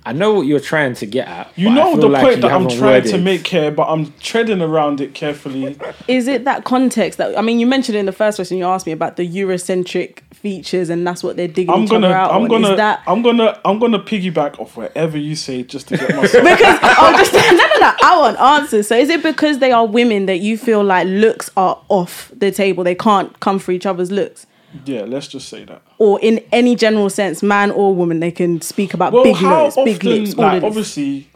I 0.06 0.12
know 0.12 0.34
what 0.34 0.48
you're 0.48 0.60
trying 0.60 0.96
to 0.96 1.06
get 1.06 1.28
at. 1.28 1.52
You 1.56 1.70
know 1.70 1.96
the 1.96 2.08
like 2.10 2.24
point 2.24 2.42
that 2.42 2.52
I'm 2.52 2.64
haven't 2.64 2.78
trying 2.78 3.04
to 3.04 3.18
make 3.18 3.48
here, 3.48 3.72
but 3.72 3.88
I'm 3.88 4.14
treading 4.20 4.62
around 4.62 5.00
it 5.00 5.14
carefully. 5.14 5.78
Is 6.08 6.28
it 6.28 6.44
that 6.46 6.66
context 6.66 7.18
that 7.20 7.38
I 7.38 7.42
mean? 7.42 7.60
You 7.60 7.66
mentioned 7.68 7.98
in 7.98 8.06
the 8.06 8.12
first 8.12 8.38
question 8.38 8.58
you 8.58 8.66
asked 8.66 8.86
me 8.86 8.92
about 8.92 9.16
the 9.16 9.28
Eurocentric 9.28 10.20
features, 10.34 10.90
and 10.90 11.08
that's 11.08 11.24
what 11.24 11.38
they're 11.38 11.48
digging 11.48 11.74
I'm 11.74 11.86
gonna, 11.86 12.08
other 12.08 12.16
out 12.16 12.32
I'm 12.32 12.42
on. 12.44 12.48
gonna, 12.50 12.72
Is 12.72 12.78
that 12.78 13.02
I'm 13.08 13.22
gonna, 13.22 13.60
I'm 13.64 13.80
gonna 13.80 14.00
piggyback 14.00 14.60
off 14.60 14.76
whatever 14.76 15.18
you 15.18 15.36
say 15.38 15.64
just 15.64 15.88
to 15.88 15.98
get 15.98 16.10
myself. 16.16 16.44
because 16.44 16.80
oh, 16.84 17.14
just 17.18 17.34
no, 17.34 17.40
no, 17.42 17.80
no. 17.80 17.94
I 18.04 18.18
want 18.20 18.40
answers. 18.40 18.88
So 18.90 18.98
is 18.98 19.10
it 19.10 19.24
because 19.24 19.60
they 19.60 19.72
are 19.72 19.86
women 19.88 20.26
that 20.26 20.40
you 20.40 20.58
feel 20.58 20.84
like 20.84 21.08
looks 21.08 21.50
are 21.56 21.82
off 21.88 22.30
the 22.36 22.52
table? 22.52 22.84
They 22.84 22.96
can't 22.96 23.40
come 23.40 23.58
for 23.58 23.72
each 23.72 23.86
other's 23.86 24.12
looks, 24.12 24.46
yeah, 24.86 25.02
let's 25.02 25.28
just 25.28 25.50
say 25.50 25.66
that. 25.66 25.82
or 25.98 26.20
in 26.22 26.44
any 26.52 26.76
general 26.76 27.10
sense, 27.10 27.44
man 27.44 27.72
or 27.72 27.94
woman, 27.94 28.20
they 28.20 28.32
can 28.32 28.62
speak 28.62 28.94
about 28.94 29.14
Well, 29.14 29.24
big 29.24 29.36
how 29.36 29.64
nose, 29.64 29.78
often, 29.78 29.86
big 29.86 30.04
lips, 30.04 30.36
like 30.36 30.64
obviously, 30.64 31.30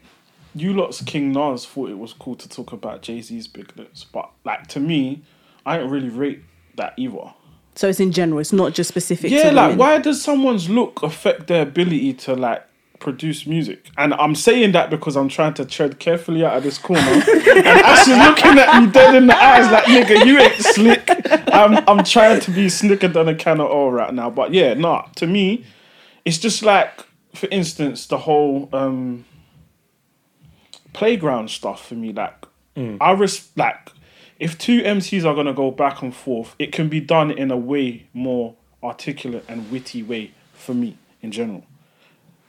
you 0.56 0.74
lot's 0.74 1.01
King 1.03 1.32
Nas 1.32 1.65
thought 1.65 1.89
it 1.89 1.98
was 1.98 2.13
cool 2.13 2.36
to 2.36 2.50
talk 2.50 2.74
about 2.74 3.01
Jay 3.01 3.22
Z's 3.22 3.48
big 3.48 3.75
lips, 3.77 4.03
but 4.03 4.29
like 4.44 4.67
to 4.67 4.79
me, 4.79 5.24
I 5.65 5.77
don't 5.77 5.89
really 5.89 6.10
rate 6.10 6.44
that 6.75 6.94
either. 6.98 7.34
So 7.75 7.88
it's 7.88 8.00
in 8.00 8.12
general. 8.12 8.39
It's 8.39 8.53
not 8.53 8.74
just 8.74 8.88
specific. 8.88 9.32
Yeah, 9.32 9.50
to 9.50 9.51
like 9.51 9.65
women. 9.65 9.77
why 9.77 9.98
does 10.00 10.22
someone's 10.22 10.67
look 10.70 11.03
affect 11.03 11.48
their 11.48 11.62
ability 11.62 12.13
to 12.13 12.36
like 12.36 12.66
produce 13.00 13.46
music? 13.46 13.89
And 13.98 14.13
I'm 14.13 14.36
saying 14.36 14.72
that 14.74 14.89
because 14.89 15.16
I'm 15.16 15.30
trying 15.30 15.54
to 15.56 15.66
tread 15.66 16.00
carefully 16.00 16.44
out 16.44 16.58
of 16.58 16.63
this 16.63 16.77
corner. 16.77 17.01
and 17.01 17.25
Ash 17.68 18.08
is 18.08 18.18
looking 18.18 18.58
at 18.58 18.82
me 18.82 18.92
dead 18.92 19.16
in 19.16 19.27
the 19.27 19.36
eyes 19.36 19.72
like, 19.72 19.86
nigga, 19.86 20.25
you 20.25 20.39
ain't 20.39 20.54
slick. 20.56 21.10
I'm 21.54 21.84
I'm 21.88 22.04
trying 22.04 22.39
to 22.42 22.51
be 22.51 22.70
slicker 22.70 23.08
than 23.08 23.27
a 23.27 23.36
can 23.36 23.60
of 23.60 23.70
oil 23.72 23.92
right 23.92 24.13
now. 24.13 24.30
But 24.30 24.54
yeah, 24.54 24.74
nah, 24.74 25.04
to 25.16 25.27
me, 25.27 25.66
it's 26.25 26.38
just 26.38 26.63
like, 26.63 26.92
for 27.34 27.48
instance, 27.50 28.08
the 28.08 28.18
whole 28.18 28.70
um 28.74 29.25
playground 30.94 31.50
stuff 31.50 31.88
for 31.88 31.96
me. 31.96 32.12
Like, 32.13 32.46
I 33.01 33.12
res- 33.12 33.50
like 33.56 33.92
if 34.39 34.58
two 34.58 34.82
MCs 34.82 35.25
are 35.25 35.36
gonna 35.36 35.54
go 35.54 35.72
back 35.72 36.01
and 36.01 36.16
forth, 36.16 36.56
it 36.60 36.72
can 36.72 36.89
be 36.89 37.00
done 37.00 37.32
in 37.32 37.51
a 37.51 37.58
way 37.58 38.08
more 38.13 38.56
articulate 38.84 39.44
and 39.48 39.72
witty 39.72 40.04
way 40.04 40.32
for 40.54 40.74
me 40.74 40.98
in 41.22 41.32
general, 41.32 41.63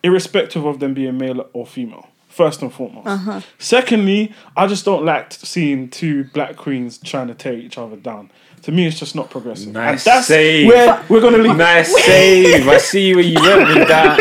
irrespective 0.02 0.64
of 0.64 0.80
them 0.80 0.94
being 0.94 1.18
male 1.18 1.48
or 1.52 1.66
female. 1.66 2.08
First 2.28 2.62
and 2.62 2.72
foremost. 2.72 3.06
Uh-huh. 3.06 3.40
Secondly, 3.58 4.32
I 4.56 4.66
just 4.66 4.84
don't 4.84 5.04
like 5.04 5.32
seeing 5.32 5.88
two 5.88 6.24
black 6.24 6.56
queens 6.56 6.98
trying 6.98 7.26
to 7.28 7.34
tear 7.34 7.54
each 7.54 7.78
other 7.78 7.96
down. 7.96 8.30
To 8.62 8.72
me, 8.72 8.86
it's 8.86 8.98
just 8.98 9.14
not 9.14 9.30
progressive. 9.30 9.72
Nice 9.72 10.06
and 10.06 10.16
that's 10.16 10.26
save. 10.26 10.68
where 10.68 11.04
we're 11.08 11.20
gonna 11.20 11.38
leave. 11.38 11.56
Nice 11.56 11.92
save. 12.04 12.68
I 12.68 12.78
see 12.78 13.14
where 13.14 13.24
you 13.24 13.40
went 13.40 13.68
with 13.68 13.88
that. 13.88 14.18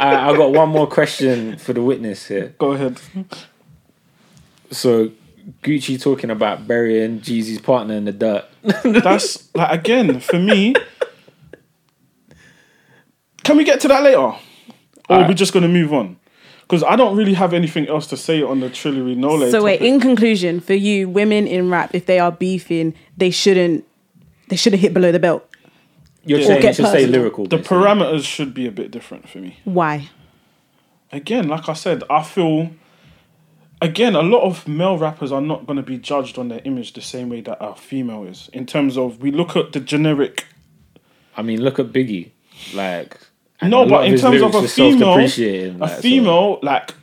I, 0.00 0.14
uh, 0.28 0.32
I 0.32 0.36
got 0.36 0.52
one 0.52 0.68
more 0.68 0.86
question 0.86 1.58
for 1.58 1.72
the 1.72 1.82
witness 1.82 2.26
here. 2.28 2.54
Go 2.58 2.72
ahead. 2.72 3.00
So 4.70 5.10
Gucci 5.62 6.00
talking 6.00 6.30
about 6.30 6.66
burying 6.66 7.20
Jeezy's 7.20 7.60
partner 7.60 7.94
in 7.94 8.04
the 8.04 8.12
dirt. 8.12 8.44
That's 8.84 9.54
like 9.54 9.80
again 9.80 10.20
for 10.20 10.38
me. 10.38 10.74
Can 13.42 13.56
we 13.58 13.64
get 13.64 13.80
to 13.80 13.88
that 13.88 14.02
later, 14.02 14.34
or 15.08 15.16
are 15.16 15.18
we 15.18 15.22
Alright. 15.24 15.36
just 15.36 15.52
gonna 15.52 15.68
move 15.68 15.92
on? 15.92 16.16
Because 16.62 16.82
I 16.82 16.96
don't 16.96 17.14
really 17.16 17.34
have 17.34 17.52
anything 17.52 17.88
else 17.88 18.06
to 18.08 18.16
say 18.16 18.42
on 18.42 18.60
the 18.60 18.70
Trillary 18.70 19.16
Nolay. 19.16 19.50
So 19.50 19.62
wait, 19.62 19.82
in 19.82 20.00
conclusion, 20.00 20.60
for 20.60 20.72
you, 20.74 21.08
women 21.08 21.46
in 21.46 21.70
rap, 21.70 21.94
if 21.94 22.06
they 22.06 22.18
are 22.18 22.32
beefing, 22.32 22.94
they 23.16 23.30
shouldn't 23.30 23.84
they 24.48 24.56
shouldn't 24.56 24.80
hit 24.82 24.92
below 24.94 25.12
the 25.12 25.18
belt. 25.18 25.48
You're 26.24 26.38
Yeah. 26.40 26.46
saying 26.46 26.58
Or 26.58 26.62
get 26.62 26.70
it 26.70 26.76
should 26.76 26.86
stay 26.86 26.92
personal. 27.02 27.20
lyrical. 27.20 27.44
the 27.46 27.56
basically. 27.58 27.76
parameters 27.78 28.24
should 28.24 28.54
be 28.54 28.66
a 28.66 28.72
bit 28.72 28.90
different 28.90 29.28
for 29.28 29.38
me. 29.38 29.58
Why? 29.64 30.08
Again, 31.12 31.48
like 31.48 31.68
I 31.68 31.74
said, 31.74 32.02
I 32.10 32.22
feel. 32.22 32.70
Again, 33.82 34.14
a 34.14 34.22
lot 34.22 34.42
of 34.44 34.66
male 34.66 34.96
rappers 34.96 35.30
are 35.30 35.42
not 35.42 35.66
going 35.66 35.76
to 35.76 35.82
be 35.82 35.98
judged 35.98 36.38
on 36.38 36.48
their 36.48 36.62
image 36.64 36.94
the 36.94 37.02
same 37.02 37.28
way 37.28 37.42
that 37.42 37.58
a 37.60 37.74
female 37.74 38.24
is. 38.24 38.48
In 38.54 38.64
terms 38.64 38.96
of, 38.96 39.20
we 39.20 39.30
look 39.30 39.56
at 39.56 39.72
the 39.72 39.80
generic 39.80 40.46
I 41.36 41.42
mean, 41.42 41.60
look 41.60 41.78
at 41.78 41.86
Biggie. 41.92 42.30
Like, 42.74 43.18
and 43.64 43.70
No, 43.70 43.86
but 43.86 44.06
in 44.06 44.12
his 44.12 44.20
terms 44.20 44.42
of 44.42 44.54
a 44.54 44.68
female, 44.68 45.18
a 45.18 45.20
like, 45.20 45.30
so- 45.30 46.00
female, 46.00 46.58
like 46.62 46.94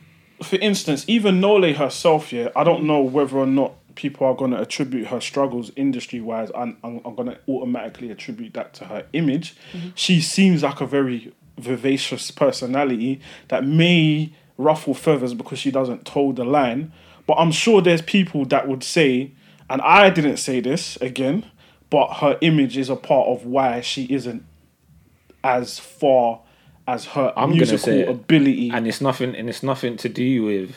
for 0.42 0.56
instance, 0.56 1.04
even 1.08 1.40
Nolay 1.40 1.74
herself, 1.74 2.32
yeah, 2.32 2.48
I 2.56 2.64
don't 2.64 2.84
know 2.84 3.00
whether 3.00 3.36
or 3.36 3.46
not 3.46 3.74
people 3.94 4.26
are 4.26 4.34
going 4.34 4.50
to 4.52 4.60
attribute 4.60 5.08
her 5.08 5.20
struggles 5.20 5.70
industry 5.76 6.20
wise, 6.20 6.50
and 6.54 6.76
I'm, 6.82 7.00
I'm 7.04 7.14
going 7.14 7.28
to 7.28 7.38
automatically 7.48 8.10
attribute 8.10 8.54
that 8.54 8.74
to 8.74 8.86
her 8.86 9.06
image. 9.12 9.54
She 9.94 10.20
seems 10.20 10.62
like 10.62 10.80
a 10.80 10.86
very 10.86 11.32
vivacious 11.58 12.30
personality 12.30 13.20
that 13.48 13.64
may 13.64 14.32
ruffle 14.58 14.94
feathers 14.94 15.34
because 15.34 15.58
she 15.58 15.70
doesn't 15.70 16.06
toe 16.06 16.32
the 16.32 16.44
line. 16.44 16.92
But 17.26 17.34
I'm 17.34 17.52
sure 17.52 17.80
there's 17.80 18.02
people 18.02 18.44
that 18.46 18.66
would 18.66 18.82
say, 18.82 19.32
and 19.70 19.80
I 19.82 20.10
didn't 20.10 20.38
say 20.38 20.60
this 20.60 20.96
again, 20.96 21.44
but 21.90 22.14
her 22.14 22.38
image 22.40 22.76
is 22.76 22.88
a 22.88 22.96
part 22.96 23.28
of 23.28 23.44
why 23.46 23.80
she 23.80 24.04
isn't 24.06 24.44
as 25.44 25.78
far 25.78 26.40
as 26.86 27.04
her 27.06 27.32
I'm 27.36 27.50
musical 27.50 27.78
say 27.78 28.00
it. 28.00 28.08
ability. 28.08 28.70
and 28.70 28.86
it's 28.86 29.00
nothing 29.00 29.34
and 29.34 29.48
it's 29.48 29.62
nothing 29.62 29.96
to 29.98 30.08
do 30.08 30.42
with 30.44 30.76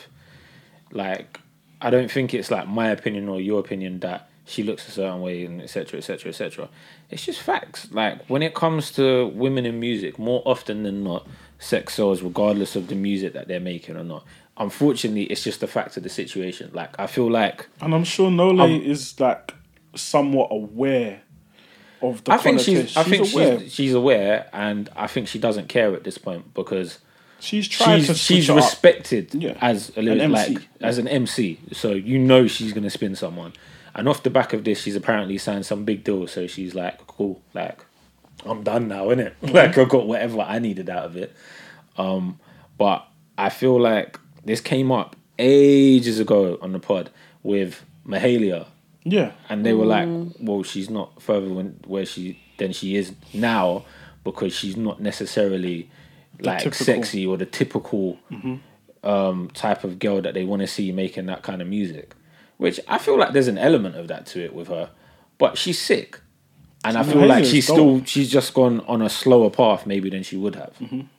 like 0.92 1.40
I 1.80 1.90
don't 1.90 2.10
think 2.10 2.32
it's 2.34 2.50
like 2.50 2.68
my 2.68 2.88
opinion 2.88 3.28
or 3.28 3.40
your 3.40 3.60
opinion 3.60 4.00
that 4.00 4.28
she 4.44 4.62
looks 4.62 4.86
a 4.88 4.92
certain 4.92 5.20
way 5.20 5.44
and 5.44 5.60
etc 5.60 5.98
etc 5.98 6.28
etc 6.30 6.68
it's 7.10 7.24
just 7.26 7.40
facts 7.40 7.88
like 7.90 8.24
when 8.26 8.42
it 8.42 8.54
comes 8.54 8.92
to 8.92 9.26
women 9.28 9.66
in 9.66 9.80
music 9.80 10.18
more 10.18 10.42
often 10.44 10.84
than 10.84 11.02
not 11.02 11.26
sex 11.58 11.94
sells 11.94 12.22
regardless 12.22 12.76
of 12.76 12.86
the 12.86 12.94
music 12.94 13.32
that 13.32 13.48
they're 13.48 13.58
making 13.58 13.96
or 13.96 14.04
not 14.04 14.24
unfortunately 14.58 15.24
it's 15.24 15.42
just 15.42 15.62
a 15.62 15.66
fact 15.66 15.96
of 15.96 16.02
the 16.04 16.08
situation 16.08 16.70
like 16.72 16.98
i 17.00 17.06
feel 17.06 17.28
like 17.30 17.66
And 17.80 17.92
I'm 17.94 18.04
sure 18.04 18.30
Nolay 18.30 18.80
is 18.84 19.18
like 19.18 19.52
somewhat 19.96 20.48
aware 20.52 21.22
of 22.10 22.24
the 22.24 22.32
i 22.32 22.36
think 22.38 22.60
she's 22.60 22.96
i 22.96 23.02
think 23.02 23.32
aware. 23.32 23.60
she's 23.60 23.74
she's 23.74 23.94
aware 23.94 24.48
and 24.52 24.88
i 24.96 25.06
think 25.06 25.28
she 25.28 25.38
doesn't 25.38 25.68
care 25.68 25.94
at 25.94 26.04
this 26.04 26.18
point 26.18 26.52
because 26.54 26.98
she's 27.40 27.68
trying 27.68 28.00
to 28.02 28.14
she's 28.14 28.26
switch 28.26 28.36
she's 28.46 28.50
respected 28.50 29.34
Yeah. 29.34 29.56
as 29.60 29.90
a 29.96 30.00
An 30.00 30.04
lyric, 30.06 30.20
MC. 30.22 30.58
as 30.80 30.98
an 30.98 31.06
MC. 31.08 31.58
So 31.72 31.90
you 31.92 32.18
know 32.18 32.46
she's 32.46 32.72
gonna 32.72 32.90
spin 32.90 33.14
someone. 33.14 33.52
And 33.94 34.08
off 34.08 34.22
the 34.22 34.30
back 34.30 34.52
of 34.52 34.64
this, 34.64 34.82
she's 34.82 34.94
apparently 34.96 35.38
signed 35.38 35.64
some 35.64 35.84
big 35.86 36.04
deal. 36.04 36.26
So 36.26 36.46
she's 36.46 36.74
like, 36.74 37.06
cool, 37.06 37.40
like 37.54 37.84
I'm 38.44 38.62
done 38.62 38.88
now, 38.88 39.06
innit? 39.06 39.32
Mm-hmm. 39.42 39.48
Like 39.54 39.78
I 39.78 39.84
got 39.84 40.06
whatever 40.06 40.40
I 40.40 40.58
needed 40.58 40.88
out 40.90 41.04
of 41.04 41.16
it. 41.16 41.34
Um, 41.96 42.38
but 42.78 43.06
I 43.38 43.48
feel 43.50 43.78
like 43.80 44.18
this 44.44 44.60
came 44.60 44.90
up 44.92 45.16
ages 45.38 46.18
ago 46.20 46.58
on 46.62 46.72
the 46.72 46.78
pod 46.78 47.10
with 47.42 47.84
Mahalia 48.06 48.66
Yeah, 49.08 49.32
and 49.48 49.64
they 49.64 49.72
were 49.72 49.86
like, 49.86 50.08
mm. 50.08 50.34
"Well, 50.40 50.64
she's 50.64 50.90
not 50.90 51.22
further 51.22 51.48
when, 51.48 51.78
where 51.86 52.04
she 52.04 52.40
than 52.58 52.72
she 52.72 52.96
is 52.96 53.12
now 53.32 53.84
because 54.24 54.52
she's 54.52 54.76
not 54.76 55.00
necessarily 55.00 55.88
like 56.40 56.58
typical. 56.58 56.84
sexy 56.84 57.24
or 57.24 57.36
the 57.36 57.46
typical 57.46 58.18
um, 59.04 59.48
type 59.54 59.84
of 59.84 60.00
girl 60.00 60.20
that 60.22 60.34
they 60.34 60.44
want 60.44 60.62
to 60.62 60.66
see 60.66 60.90
making 60.90 61.26
that 61.26 61.42
kind 61.42 61.62
of 61.62 61.68
music." 61.68 62.14
Which 62.56 62.80
I 62.88 62.98
feel 62.98 63.16
like 63.16 63.32
there's 63.32 63.48
an 63.48 63.58
element 63.58 63.94
of 63.94 64.08
that 64.08 64.26
to 64.26 64.44
it 64.44 64.52
with 64.52 64.68
her, 64.68 64.90
but 65.38 65.56
she's 65.56 65.78
sick, 65.78 66.20
and 66.84 66.96
I 66.98 67.04
feel 67.04 67.24
like 67.26 67.44
Mahalia's 67.44 67.50
she's 67.50 67.66
dope. 67.68 67.76
still 67.76 68.04
she's 68.04 68.30
just 68.30 68.54
gone 68.54 68.80
on 68.88 69.02
a 69.02 69.08
slower 69.08 69.50
path 69.50 69.86
maybe 69.86 70.10
than 70.10 70.24
she 70.24 70.36
would 70.36 70.56
have. 70.56 70.74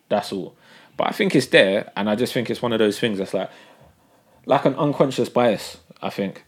That's 0.09 0.33
all. 0.33 0.57
But 0.97 1.07
I 1.07 1.11
think 1.11 1.35
it's 1.35 1.47
there, 1.47 1.89
and 1.95 2.09
I 2.09 2.15
just 2.15 2.33
think 2.33 2.49
it's 2.49 2.61
one 2.61 2.73
of 2.73 2.79
those 2.79 2.99
things 2.99 3.19
that's 3.19 3.33
like 3.33 3.49
like 4.45 4.65
an 4.65 4.75
unconscious 4.75 5.29
bias. 5.29 5.77
I 6.01 6.09
think 6.09 6.43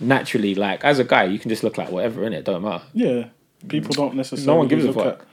naturally, 0.00 0.54
like 0.54 0.84
as 0.84 0.98
a 0.98 1.04
guy, 1.04 1.24
you 1.24 1.38
can 1.38 1.48
just 1.48 1.62
look 1.62 1.78
like 1.78 1.90
whatever 1.90 2.24
in 2.24 2.32
it. 2.32 2.44
Don't 2.44 2.62
matter. 2.62 2.84
yeah. 2.92 3.28
People 3.68 3.94
don't 3.94 4.14
necessarily 4.14 4.46
No 4.46 4.56
one 4.56 4.68
gives 4.68 4.84
a 4.84 4.88
look 4.88 4.96
fuck. 4.96 5.20
at 5.20 5.26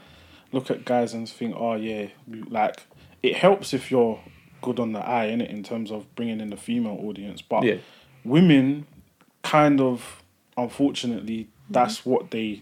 look 0.53 0.71
at 0.71 0.85
guys 0.85 1.13
and 1.13 1.27
think, 1.27 1.53
oh 1.57 1.75
yeah, 1.75 2.07
like 2.49 2.83
it 3.21 3.35
helps 3.35 3.73
if 3.73 3.91
you're 3.91 4.19
good 4.61 4.79
on 4.79 4.93
the 4.93 4.99
eye 4.99 5.25
in 5.25 5.41
it 5.41 5.49
in 5.49 5.63
terms 5.63 5.91
of 5.91 6.13
bringing 6.15 6.39
in 6.39 6.49
the 6.49 6.55
female 6.57 6.97
audience, 7.03 7.41
but 7.41 7.63
Yeah. 7.63 7.75
women 8.23 8.85
kind 9.43 9.81
of 9.81 10.21
unfortunately 10.57 11.47
Mm-hmm. 11.71 11.73
that's 11.73 12.05
what 12.05 12.31
they 12.31 12.61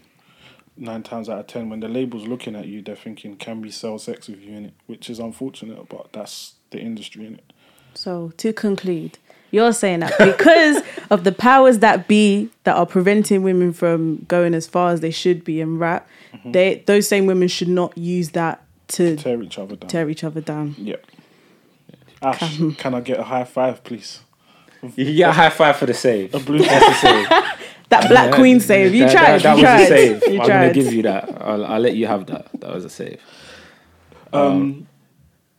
nine 0.76 1.02
times 1.02 1.28
out 1.28 1.38
of 1.40 1.46
ten 1.48 1.68
when 1.68 1.80
the 1.80 1.88
label's 1.88 2.26
looking 2.28 2.54
at 2.54 2.66
you 2.66 2.80
they're 2.80 2.94
thinking 2.96 3.36
can 3.36 3.60
we 3.60 3.70
sell 3.70 3.98
sex 3.98 4.28
with 4.28 4.40
you 4.40 4.56
in 4.56 4.66
it 4.66 4.74
which 4.86 5.10
is 5.10 5.18
unfortunate 5.18 5.88
but 5.88 6.12
that's 6.12 6.54
the 6.70 6.78
industry 6.78 7.26
in 7.26 7.34
it 7.34 7.52
So 7.94 8.32
to 8.36 8.52
conclude, 8.52 9.18
you're 9.50 9.72
saying 9.72 10.00
that 10.00 10.12
because 10.18 10.82
of 11.10 11.24
the 11.24 11.32
powers 11.32 11.78
that 11.80 12.06
be 12.08 12.48
that 12.64 12.76
are 12.76 12.86
preventing 12.86 13.42
women 13.42 13.72
from 13.72 14.24
going 14.28 14.54
as 14.54 14.66
far 14.66 14.90
as 14.92 15.00
they 15.00 15.10
should 15.10 15.44
be 15.44 15.60
in 15.60 15.78
rap, 15.78 16.06
Mm-hmm. 16.32 16.52
they 16.52 16.82
those 16.86 17.08
same 17.08 17.26
women 17.26 17.48
should 17.48 17.66
not 17.68 17.96
use 17.98 18.30
that 18.30 18.62
to 18.88 19.16
tear 19.16 19.42
each 19.42 19.58
other 19.58 19.74
down 19.74 19.88
tear 19.90 20.08
each 20.08 20.22
other 20.22 20.40
down. 20.40 20.76
yeah 20.78 20.94
Ash, 22.22 22.58
can 22.78 22.94
I 22.94 23.00
get 23.00 23.18
a 23.18 23.24
high 23.24 23.42
five 23.44 23.82
please 23.82 24.20
You 24.94 25.04
can 25.06 25.16
get 25.16 25.28
a 25.30 25.32
high 25.32 25.50
five 25.50 25.76
for 25.76 25.86
the 25.86 25.94
save. 25.94 26.32
a 26.34 26.38
blue 26.38 26.58
That's 26.60 27.00
save. 27.00 27.26
That 27.88 28.08
Black 28.08 28.30
Yeah, 28.30 28.36
Queen 28.36 28.60
save. 28.60 28.94
You 28.94 29.06
that- 29.06 29.12
tried. 29.12 29.40
That, 29.40 29.42
that 29.42 29.56
you 29.56 29.62
was 29.64 29.70
tried. 29.72 29.80
a 29.82 29.86
save. 30.20 30.32
You 30.32 30.40
I'm 30.40 30.46
tried. 30.46 30.60
gonna 30.60 30.72
give 30.74 30.92
you 30.94 31.02
that. 31.02 31.42
I'll, 31.42 31.64
I'll 31.66 31.80
let 31.80 31.96
you 31.96 32.06
have 32.06 32.26
that. 32.26 32.48
That 32.60 32.72
was 32.72 32.84
a 32.84 32.90
save. 32.90 33.20
Um, 34.32 34.86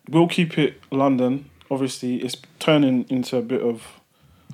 we'll 0.10 0.28
keep 0.30 0.58
it 0.58 0.80
London. 0.92 1.50
Obviously, 1.70 2.16
it's 2.24 2.36
turning 2.62 3.06
into 3.10 3.36
a 3.36 3.42
bit 3.42 3.62
of 3.62 3.84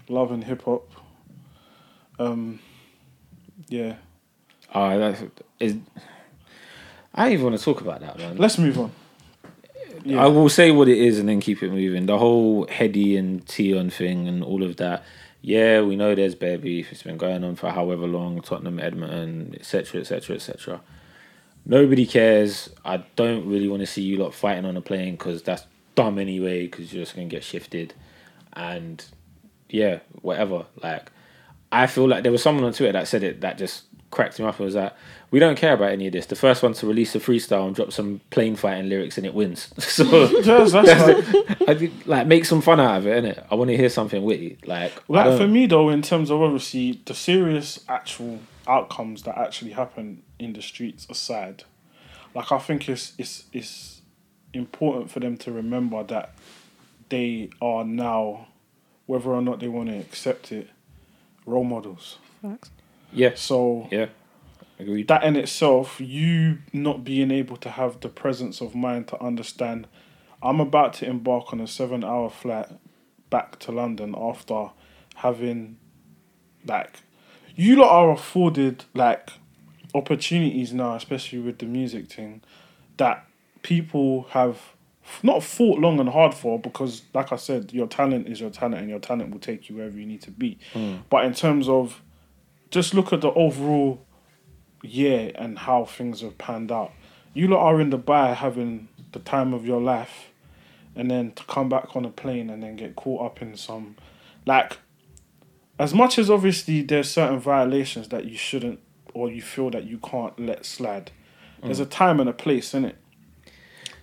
love 0.10 0.32
and 0.32 0.44
hip 0.44 0.64
hop. 0.64 0.90
Um, 2.18 2.60
yeah. 3.68 3.98
Oh, 4.74 4.98
that's 4.98 5.24
is. 5.60 5.78
I 7.14 7.26
don't 7.26 7.34
even 7.34 7.46
want 7.46 7.58
to 7.58 7.64
talk 7.64 7.82
about 7.82 8.02
that, 8.02 8.18
man. 8.18 8.38
Let's 8.38 8.58
move 8.58 8.80
on. 8.80 8.92
Yeah. 10.04 10.24
I 10.24 10.28
will 10.28 10.50
say 10.50 10.72
what 10.72 10.88
it 10.88 10.98
is 10.98 11.20
and 11.20 11.28
then 11.28 11.42
keep 11.42 11.62
it 11.62 11.72
moving. 11.72 12.06
The 12.06 12.18
whole 12.18 12.66
Headie 12.68 13.18
and 13.18 13.48
Tion 13.50 13.90
thing 13.90 14.28
and 14.28 14.44
all 14.44 14.64
of 14.64 14.78
that. 14.78 15.04
Yeah, 15.42 15.82
we 15.82 15.96
know 15.96 16.16
there's 16.16 16.36
bare 16.36 16.58
beef. 16.58 16.92
It's 16.92 17.04
been 17.04 17.18
going 17.18 17.44
on 17.44 17.56
for 17.56 17.72
however 17.72 18.08
long. 18.08 18.42
Tottenham, 18.42 18.80
Edmonton, 18.80 19.56
etc., 19.60 20.02
etc., 20.02 20.36
etc. 20.36 20.82
Nobody 21.66 22.06
cares. 22.06 22.70
I 22.86 23.04
don't 23.16 23.48
really 23.48 23.68
want 23.68 23.82
to 23.82 23.88
see 23.88 24.02
you 24.02 24.18
lot 24.18 24.34
fighting 24.34 24.66
on 24.66 24.78
a 24.78 24.82
plane 24.82 25.16
because 25.16 25.44
that's 25.44 25.66
dumb 25.98 26.18
anyway. 26.18 26.68
Because 26.68 26.94
you're 26.94 27.04
just 27.04 27.16
gonna 27.16 27.28
get 27.28 27.44
shifted, 27.44 27.94
and 28.54 29.04
yeah, 29.70 30.00
whatever. 30.22 30.66
Like, 30.82 31.12
I 31.74 31.88
feel 31.88 32.08
like 32.08 32.24
there 32.24 32.32
was 32.32 32.42
someone 32.42 32.64
on 32.64 32.72
Twitter 32.72 32.94
that 32.94 33.10
said 33.10 33.24
it 33.24 33.42
that 33.42 33.58
just 33.58 33.84
cracked 34.12 34.40
him 34.40 34.46
up. 34.46 34.60
It 34.60 34.64
was 34.64 34.76
that 34.76 34.96
we 35.32 35.40
don't 35.40 35.58
care 35.58 35.74
about 35.74 35.92
any 35.92 36.08
of 36.08 36.14
this. 36.14 36.26
The 36.26 36.36
first 36.36 36.64
one 36.64 36.74
to 36.74 36.88
release 36.88 37.14
a 37.16 37.20
freestyle 37.20 37.68
and 37.68 37.76
drop 37.76 37.92
some 37.92 38.22
plane 38.30 38.56
fighting 38.56 38.90
lyrics 38.90 39.18
and 39.18 39.26
it 39.26 39.34
wins. 39.34 39.74
so 39.84 40.04
Yes, 40.44 40.72
that's 40.72 40.88
like, 40.88 41.70
I 41.70 41.76
think 41.76 41.94
like 42.06 42.28
make 42.28 42.46
some 42.46 42.62
fun 42.62 42.80
out 42.80 42.98
of 42.98 43.08
it, 43.08 43.24
innit? 43.24 43.46
I 43.52 43.56
want 43.56 43.70
to 43.70 43.78
hear 43.78 43.90
something 43.90 44.24
witty. 44.24 44.58
Like, 44.66 44.94
like 45.10 45.38
for 45.38 45.48
me 45.48 45.66
though, 45.66 45.90
in 45.90 46.02
terms 46.02 46.30
of 46.30 46.42
obviously 46.42 47.02
the 47.06 47.14
serious 47.14 47.84
actual 47.90 48.40
outcomes 48.68 49.24
that 49.24 49.38
actually 49.38 49.72
happen 49.72 50.24
in 50.40 50.54
the 50.54 50.62
streets 50.62 51.08
aside, 51.10 51.64
like 52.34 52.52
I 52.52 52.60
think 52.60 52.88
it's 52.88 53.14
it's 53.18 53.46
it's 53.52 53.97
important 54.54 55.12
for 55.12 55.20
them 55.20 55.38
to 55.38 55.52
remember 55.52 56.04
that 56.04 56.34
they 57.10 57.50
are 57.62 57.84
now, 57.84 58.48
whether 59.06 59.30
or 59.30 59.42
not 59.42 59.60
they 59.60 59.68
want 59.68 59.90
to 59.90 59.98
accept 59.98 60.52
it, 60.52 60.70
role 61.46 61.64
models. 61.64 62.18
yeah, 63.14 63.32
So 63.36 63.88
yeah, 63.92 64.08
agreed. 64.80 65.08
that 65.08 65.24
in 65.24 65.36
itself, 65.36 66.00
you 66.02 66.60
not 66.74 67.04
being 67.04 67.32
able 67.32 67.58
to 67.58 67.70
have 67.70 68.00
the 68.02 68.10
presence 68.10 68.62
of 68.62 68.76
mind 68.76 69.08
to 69.10 69.22
understand, 69.22 69.88
I'm 70.42 70.60
about 70.60 70.94
to 70.96 71.08
embark 71.08 71.54
on 71.54 71.60
a 71.62 71.68
seven 71.68 72.04
hour 72.04 72.30
flight 72.30 72.68
back 73.30 73.60
to 73.60 73.72
London 73.72 74.16
after 74.18 74.72
having, 75.16 75.78
like, 76.66 77.00
you 77.56 77.76
lot 77.76 77.90
are 77.90 78.12
afforded, 78.12 78.86
like, 78.94 79.32
opportunities 79.96 80.74
now, 80.74 80.96
especially 80.96 81.40
with 81.40 81.58
the 81.60 81.66
music 81.66 82.08
thing, 82.12 82.42
that 82.98 83.27
people 83.68 84.26
have 84.30 84.58
not 85.24 85.44
fought 85.44 85.80
long 85.80 86.00
and 86.00 86.10
hard 86.10 86.34
for 86.34 86.60
because, 86.60 87.02
like 87.14 87.32
I 87.32 87.36
said, 87.36 87.74
your 87.74 87.88
talent 87.88 88.28
is 88.28 88.40
your 88.40 88.50
talent 88.50 88.82
and 88.82 88.90
your 88.90 89.00
talent 89.00 89.32
will 89.32 89.40
take 89.40 89.70
you 89.70 89.76
wherever 89.76 89.98
you 89.98 90.06
need 90.06 90.22
to 90.24 90.32
be. 90.32 90.58
Mm. 90.74 91.04
But 91.10 91.26
in 91.26 91.34
terms 91.34 91.68
of 91.68 92.02
just 92.72 92.94
look 92.94 93.14
at 93.14 93.22
the 93.22 93.32
overall 93.32 94.06
year 94.84 95.32
and 95.36 95.60
how 95.60 95.86
things 95.86 96.22
have 96.22 96.38
panned 96.38 96.72
out. 96.72 96.92
You 97.34 97.48
lot 97.48 97.60
are 97.60 97.82
in 97.82 97.92
Dubai 97.92 98.36
having 98.36 98.88
the 99.12 99.20
time 99.20 99.54
of 99.54 99.66
your 99.66 99.82
life, 99.82 100.32
and 100.96 101.12
then 101.12 101.32
to 101.34 101.44
come 101.44 101.70
back 101.70 101.96
on 101.96 102.06
a 102.06 102.10
plane 102.10 102.50
and 102.50 102.64
then 102.64 102.76
get 102.76 102.96
caught 102.96 103.26
up 103.26 103.42
in 103.42 103.56
some, 103.56 103.96
like, 104.46 104.78
as 105.78 105.94
much 105.94 106.18
as 106.18 106.30
obviously 106.30 106.82
there's 106.82 107.10
certain 107.10 107.40
violations 107.40 108.10
that 108.10 108.26
you 108.26 108.38
shouldn't 108.38 108.80
or 109.14 109.30
you 109.30 109.42
feel 109.42 109.70
that 109.70 109.84
you 109.84 109.98
can't 110.00 110.40
let 110.40 110.66
slide. 110.66 111.12
There's 111.64 111.80
mm. 111.80 111.84
a 111.84 111.86
time 111.86 112.20
and 112.20 112.30
a 112.30 112.34
place 112.34 112.74
in 112.74 112.86
it, 112.86 112.98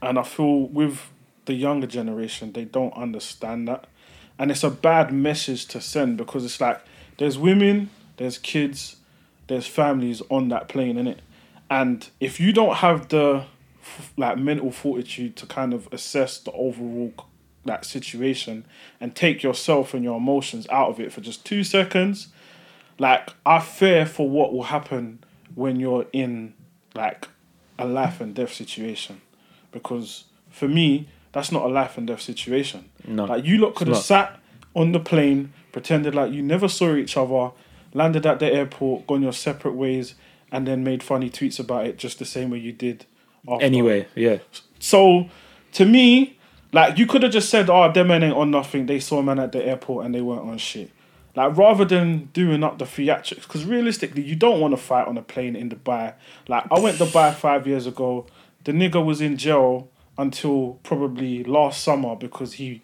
and 0.05 0.19
I 0.19 0.23
feel 0.23 0.69
with 0.69 1.11
the 1.47 1.55
younger 1.55 1.87
generation 1.87 2.53
they 2.53 2.65
don't 2.65 2.95
understand 2.95 3.69
that, 3.69 3.87
and 4.39 4.51
it's 4.51 4.65
a 4.65 4.71
bad 4.71 5.13
message 5.13 5.67
to 5.69 5.81
send 5.81 6.17
because 6.17 6.45
it's 6.45 6.61
like 6.61 6.81
there's 7.19 7.39
women, 7.39 7.91
there's 8.17 8.39
kids, 8.39 8.97
there's 9.47 9.67
families 9.67 10.23
on 10.31 10.49
that 10.49 10.69
plane 10.69 10.97
in 10.97 11.07
it 11.07 11.21
and 11.71 12.11
if 12.21 12.41
you 12.41 12.53
don't 12.53 12.77
have 12.77 13.09
the 13.09 13.45
like 14.17 14.39
mental 14.39 14.71
fortitude 14.71 15.37
to 15.37 15.47
kind 15.47 15.75
of 15.75 15.89
assess 15.93 16.39
the 16.39 16.53
overall 16.53 17.13
that 17.65 17.85
situation 17.85 18.65
and 19.01 19.15
take 19.15 19.43
yourself 19.43 19.95
and 19.95 20.05
your 20.05 20.17
emotions 20.17 20.67
out 20.69 20.91
of 20.91 21.01
it 21.01 21.13
for 21.13 21.21
just 21.21 21.45
two 21.45 21.65
seconds 21.65 22.29
like 22.99 23.31
i 23.45 23.59
fear 23.59 24.05
for 24.05 24.29
what 24.29 24.53
will 24.53 24.65
happen 24.65 25.23
when 25.55 25.81
you're 25.81 26.07
in 26.13 26.53
like 26.95 27.29
a 27.79 27.87
life 27.87 28.21
and 28.21 28.35
death 28.35 28.53
situation 28.53 29.21
because 29.75 30.25
for 30.51 30.69
me 30.69 31.07
that's 31.33 31.53
not 31.53 31.63
a 31.65 31.69
life 31.69 31.99
and 31.99 32.07
death 32.07 32.23
situation 32.23 32.89
No, 33.07 33.27
like 33.27 33.45
you 33.45 33.59
lot 33.59 33.75
could 33.75 33.89
have 33.89 33.99
sat 33.99 34.41
on 34.75 34.93
the 34.93 35.01
plane 35.01 35.53
pretended 35.73 36.15
like 36.15 36.33
you 36.33 36.43
never 36.43 36.69
saw 36.69 36.95
each 36.95 37.17
other 37.19 37.51
landed 37.93 38.25
at 38.25 38.39
the 38.39 38.51
airport 38.51 39.07
gone 39.07 39.23
your 39.23 39.33
separate 39.33 39.75
ways 39.75 40.15
and 40.55 40.67
then 40.69 40.85
made 40.85 41.03
funny 41.03 41.29
tweets 41.29 41.59
about 41.59 41.85
it 41.87 41.99
just 41.99 42.19
the 42.21 42.25
same 42.25 42.51
way 42.51 42.59
you 42.59 42.73
did 42.73 43.05
after. 43.49 43.65
Anyway, 43.65 44.07
yeah, 44.15 44.39
So 44.79 45.29
to 45.73 45.85
me, 45.85 46.39
like 46.73 46.99
you 46.99 47.07
could 47.07 47.23
have 47.23 47.33
just 47.33 47.49
said, 47.51 47.71
"Oh, 47.71 47.91
them 47.93 48.09
men 48.09 48.23
ain't 48.23 48.37
on 48.37 48.51
nothing." 48.51 48.87
They 48.87 49.01
saw 49.01 49.19
a 49.19 49.23
man 49.23 49.39
at 49.39 49.53
the 49.53 49.65
airport 49.65 50.07
and 50.07 50.15
they 50.15 50.21
weren't 50.21 50.43
on 50.43 50.59
shit. 50.59 50.91
Like 51.37 51.57
rather 51.57 51.85
than 51.85 52.27
doing 52.33 52.63
up 52.63 52.79
the 52.79 52.85
theatrics, 52.85 53.43
because 53.43 53.65
realistically, 53.65 54.23
you 54.23 54.37
don't 54.37 54.61
want 54.61 54.73
to 54.73 54.77
fight 54.77 55.09
on 55.09 55.19
a 55.19 55.23
plane 55.23 55.57
in 55.57 55.71
Dubai. 55.71 56.15
Like 56.47 56.65
I 56.71 56.79
went 56.79 56.99
to 56.99 57.05
Dubai 57.05 57.35
five 57.35 57.67
years 57.67 57.87
ago. 57.87 58.27
The 58.65 58.73
nigga 58.73 59.05
was 59.05 59.21
in 59.21 59.37
jail 59.37 59.89
until 60.17 60.79
probably 60.83 61.45
last 61.45 61.83
summer 61.83 62.15
because 62.17 62.55
he 62.55 62.83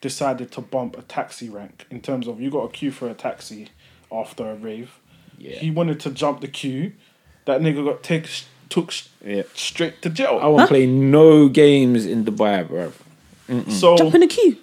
decided 0.00 0.50
to 0.52 0.60
bump 0.60 0.96
a 0.98 1.02
taxi 1.02 1.48
rank 1.48 1.86
in 1.90 2.00
terms 2.00 2.26
of 2.26 2.40
you 2.40 2.50
got 2.50 2.64
a 2.64 2.68
queue 2.70 2.90
for 2.90 3.08
a 3.08 3.14
taxi 3.14 3.68
after 4.10 4.50
a 4.50 4.54
rave. 4.54 4.98
yeah. 5.38 5.56
He 5.58 5.70
wanted 5.70 6.00
to 6.00 6.10
jump 6.10 6.40
the 6.40 6.48
queue. 6.48 6.92
That 7.44 7.60
nigga 7.60 7.84
got 7.84 8.02
take, 8.02 8.28
took 8.68 8.92
yeah. 9.24 9.42
straight 9.54 10.00
to 10.02 10.10
jail. 10.10 10.38
I 10.42 10.46
won't 10.46 10.68
play 10.68 10.86
no 10.86 11.48
games 11.48 12.06
in 12.06 12.24
Dubai, 12.24 12.66
bro. 12.66 12.92
So 13.68 13.96
Jump 13.96 14.14
in 14.14 14.20
the 14.22 14.26
queue. 14.28 14.56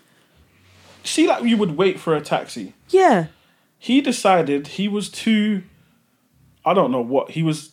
see 1.04 1.28
like 1.28 1.44
you 1.44 1.58
would 1.58 1.78
wait 1.78 2.00
for 2.00 2.16
a 2.16 2.22
taxi 2.22 2.74
Yeah. 2.90 3.28
he 3.80 4.00
decided 4.02 4.68
he 4.80 4.88
was 4.88 5.10
too 5.10 5.64
i 6.66 6.74
don't 6.74 6.92
know 6.92 7.02
what 7.02 7.32
he 7.32 7.44
was 7.44 7.60
ha- 7.60 7.72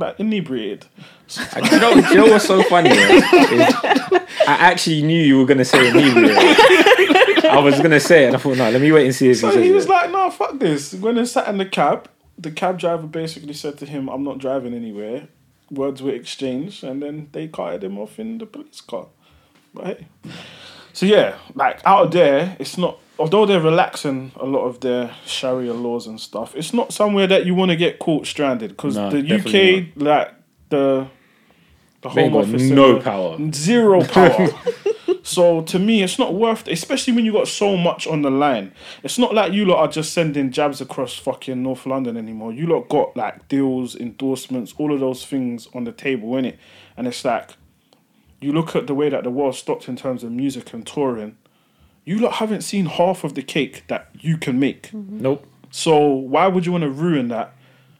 like 0.00 0.18
inebriated 0.18 0.86
I, 1.38 1.60
you, 1.70 1.78
know, 1.78 1.94
you 1.94 2.14
know 2.16 2.26
what's 2.26 2.44
so 2.44 2.60
funny? 2.64 2.90
I 2.90 4.18
actually 4.46 5.02
knew 5.02 5.22
you 5.22 5.38
were 5.38 5.44
gonna 5.44 5.64
say 5.64 5.88
inebriate. 5.88 6.36
I 7.44 7.60
was 7.62 7.78
gonna 7.80 8.00
say 8.00 8.24
it, 8.24 8.26
and 8.28 8.36
I 8.36 8.38
thought, 8.40 8.56
no, 8.56 8.68
let 8.68 8.80
me 8.80 8.90
wait 8.90 9.06
and 9.06 9.14
see 9.14 9.30
if 9.30 9.38
so 9.38 9.46
he 9.46 9.54
says 9.54 9.64
he 9.64 9.70
was 9.70 9.84
it. 9.84 9.90
like 9.90 10.10
no 10.10 10.28
fuck 10.30 10.58
this 10.58 10.92
when 10.94 11.16
he 11.16 11.24
sat 11.24 11.46
in 11.46 11.58
the 11.58 11.66
cab 11.66 12.08
the 12.40 12.50
cab 12.50 12.78
driver 12.78 13.06
basically 13.06 13.52
said 13.52 13.78
to 13.78 13.86
him 13.86 14.08
i'm 14.08 14.24
not 14.24 14.38
driving 14.38 14.74
anywhere 14.74 15.28
words 15.70 16.02
were 16.02 16.12
exchanged 16.12 16.82
and 16.82 17.02
then 17.02 17.28
they 17.32 17.46
carted 17.46 17.84
him 17.84 17.98
off 17.98 18.18
in 18.18 18.38
the 18.38 18.46
police 18.46 18.80
car 18.80 19.06
but 19.74 19.84
hey 19.84 20.06
so 20.92 21.06
yeah 21.06 21.36
like 21.54 21.80
out 21.84 22.10
there 22.12 22.56
it's 22.58 22.78
not 22.78 22.98
although 23.20 23.46
they're 23.46 23.60
relaxing 23.60 24.32
a 24.40 24.44
lot 24.46 24.64
of 24.64 24.80
their 24.80 25.14
sharia 25.26 25.72
laws 25.72 26.06
and 26.06 26.18
stuff 26.20 26.54
it's 26.56 26.72
not 26.72 26.92
somewhere 26.92 27.26
that 27.26 27.46
you 27.46 27.54
want 27.54 27.70
to 27.70 27.76
get 27.76 27.98
caught 27.98 28.26
stranded 28.26 28.70
because 28.70 28.96
No, 28.96 29.10
the 29.10 29.34
uk 29.36 29.96
like 29.96 30.32
the 30.70 31.06
the 32.02 32.08
They 32.08 32.28
home 32.28 32.36
office 32.36 32.62
no 32.62 32.98
power. 33.00 33.36
zero 33.52 34.02
power. 34.18 34.48
So 35.22 35.60
to 35.62 35.78
me 35.78 36.02
it's 36.02 36.18
not 36.18 36.32
worth 36.34 36.66
especially 36.66 37.12
when 37.12 37.24
you 37.26 37.32
got 37.32 37.46
so 37.46 37.76
much 37.76 38.06
on 38.06 38.22
the 38.22 38.30
line. 38.30 38.72
It's 39.02 39.18
not 39.18 39.34
like 39.34 39.52
you 39.52 39.66
lot 39.66 39.78
are 39.80 39.88
just 39.88 40.12
sending 40.14 40.50
jabs 40.50 40.80
across 40.80 41.14
fucking 41.18 41.62
north 41.62 41.84
london 41.86 42.16
anymore. 42.16 42.52
You 42.52 42.66
lot 42.66 42.88
got 42.88 43.16
like 43.16 43.46
deals 43.48 43.94
endorsements 43.94 44.74
all 44.78 44.92
of 44.94 45.00
those 45.00 45.24
things 45.26 45.68
on 45.74 45.84
the 45.84 45.92
table 45.92 46.36
in 46.38 46.44
it 46.46 46.58
and 46.96 47.06
it's 47.06 47.24
like 47.24 47.50
you 48.40 48.52
look 48.52 48.74
at 48.74 48.86
the 48.86 48.94
way 48.94 49.10
that 49.10 49.22
the 49.24 49.30
world 49.30 49.54
stopped 49.54 49.86
in 49.86 49.96
terms 49.96 50.24
of 50.24 50.32
music 50.32 50.72
and 50.72 50.86
touring 50.86 51.36
you 52.10 52.18
lot 52.18 52.34
haven't 52.34 52.62
seen 52.62 52.86
half 52.86 53.24
of 53.24 53.34
the 53.34 53.42
cake 53.42 53.84
that 53.88 54.08
you 54.20 54.36
can 54.36 54.58
make 54.58 54.90
Nope. 54.92 55.46
so 55.70 56.06
why 56.06 56.46
would 56.48 56.64
you 56.66 56.72
want 56.72 56.82
to 56.82 56.90
ruin 56.90 57.28
that 57.28 57.54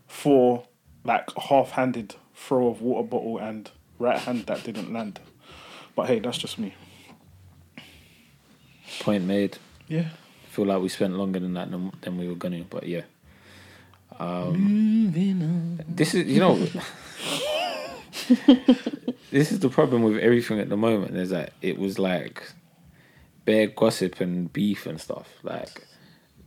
for 0.07 0.65
like 1.05 1.29
a 1.37 1.41
half-handed 1.41 2.15
throw 2.35 2.69
of 2.69 2.81
water 2.83 3.07
bottle 3.07 3.39
and 3.39 3.71
right 3.99 4.19
hand 4.19 4.47
that 4.47 4.65
didn't 4.65 4.93
land 4.93 5.21
but 5.95 6.07
hey 6.07 6.19
that's 6.19 6.39
just 6.39 6.59
me 6.59 6.75
Point 9.01 9.25
made. 9.25 9.59
yeah 9.89 10.09
feel 10.51 10.67
like 10.67 10.83
we 10.83 10.89
spent 10.89 11.15
longer 11.15 11.39
than 11.39 11.55
that 11.55 11.71
than, 11.71 11.93
than 12.03 12.19
we 12.19 12.27
were 12.29 12.35
gonna, 12.35 12.65
but 12.69 12.87
yeah. 12.87 13.03
Um, 14.19 15.13
this 15.89 16.15
is 16.15 16.27
you 16.27 16.41
know. 16.41 16.57
this 19.31 19.53
is 19.53 19.61
the 19.61 19.69
problem 19.71 20.03
with 20.03 20.19
everything 20.19 20.59
at 20.59 20.69
the 20.69 20.77
moment. 20.77 21.17
Is 21.17 21.31
that 21.31 21.53
it 21.63 21.79
was 21.79 21.99
like 21.99 22.43
bare 23.51 23.67
gossip 23.67 24.21
and 24.21 24.53
beef 24.53 24.87
and 24.87 25.01
stuff. 25.01 25.29
Like, 25.43 25.89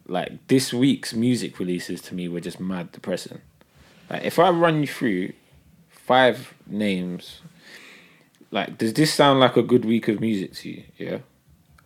like 0.08 0.48
this 0.48 0.72
week's 0.72 1.14
music 1.14 1.60
releases 1.60 2.02
to 2.04 2.16
me 2.16 2.30
were 2.30 2.40
just 2.40 2.62
mad 2.62 2.94
depressing. 2.94 3.42
Like, 4.10 4.24
if 4.24 4.40
I 4.40 4.50
run 4.52 4.80
you 4.80 4.88
through 4.88 5.34
five 5.90 6.54
names, 6.66 7.42
like, 8.52 8.78
does 8.78 8.94
this 8.94 9.14
sound 9.14 9.42
like 9.42 9.58
a 9.58 9.64
good 9.64 9.84
week 9.84 10.08
of 10.08 10.22
music 10.22 10.54
to 10.54 10.70
you? 10.70 10.84
Yeah. 10.98 11.18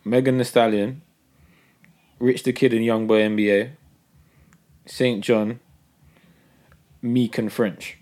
Megan 0.04 0.38
Thee 0.38 0.44
Stallion, 0.44 1.02
Rich 2.20 2.44
the 2.44 2.52
Kid 2.52 2.72
and 2.72 2.84
Young 2.84 3.08
Boy 3.08 3.22
NBA, 3.22 3.70
Saint 4.86 5.24
John, 5.24 5.58
Meek 7.02 7.38
and 7.38 7.52
French. 7.52 7.98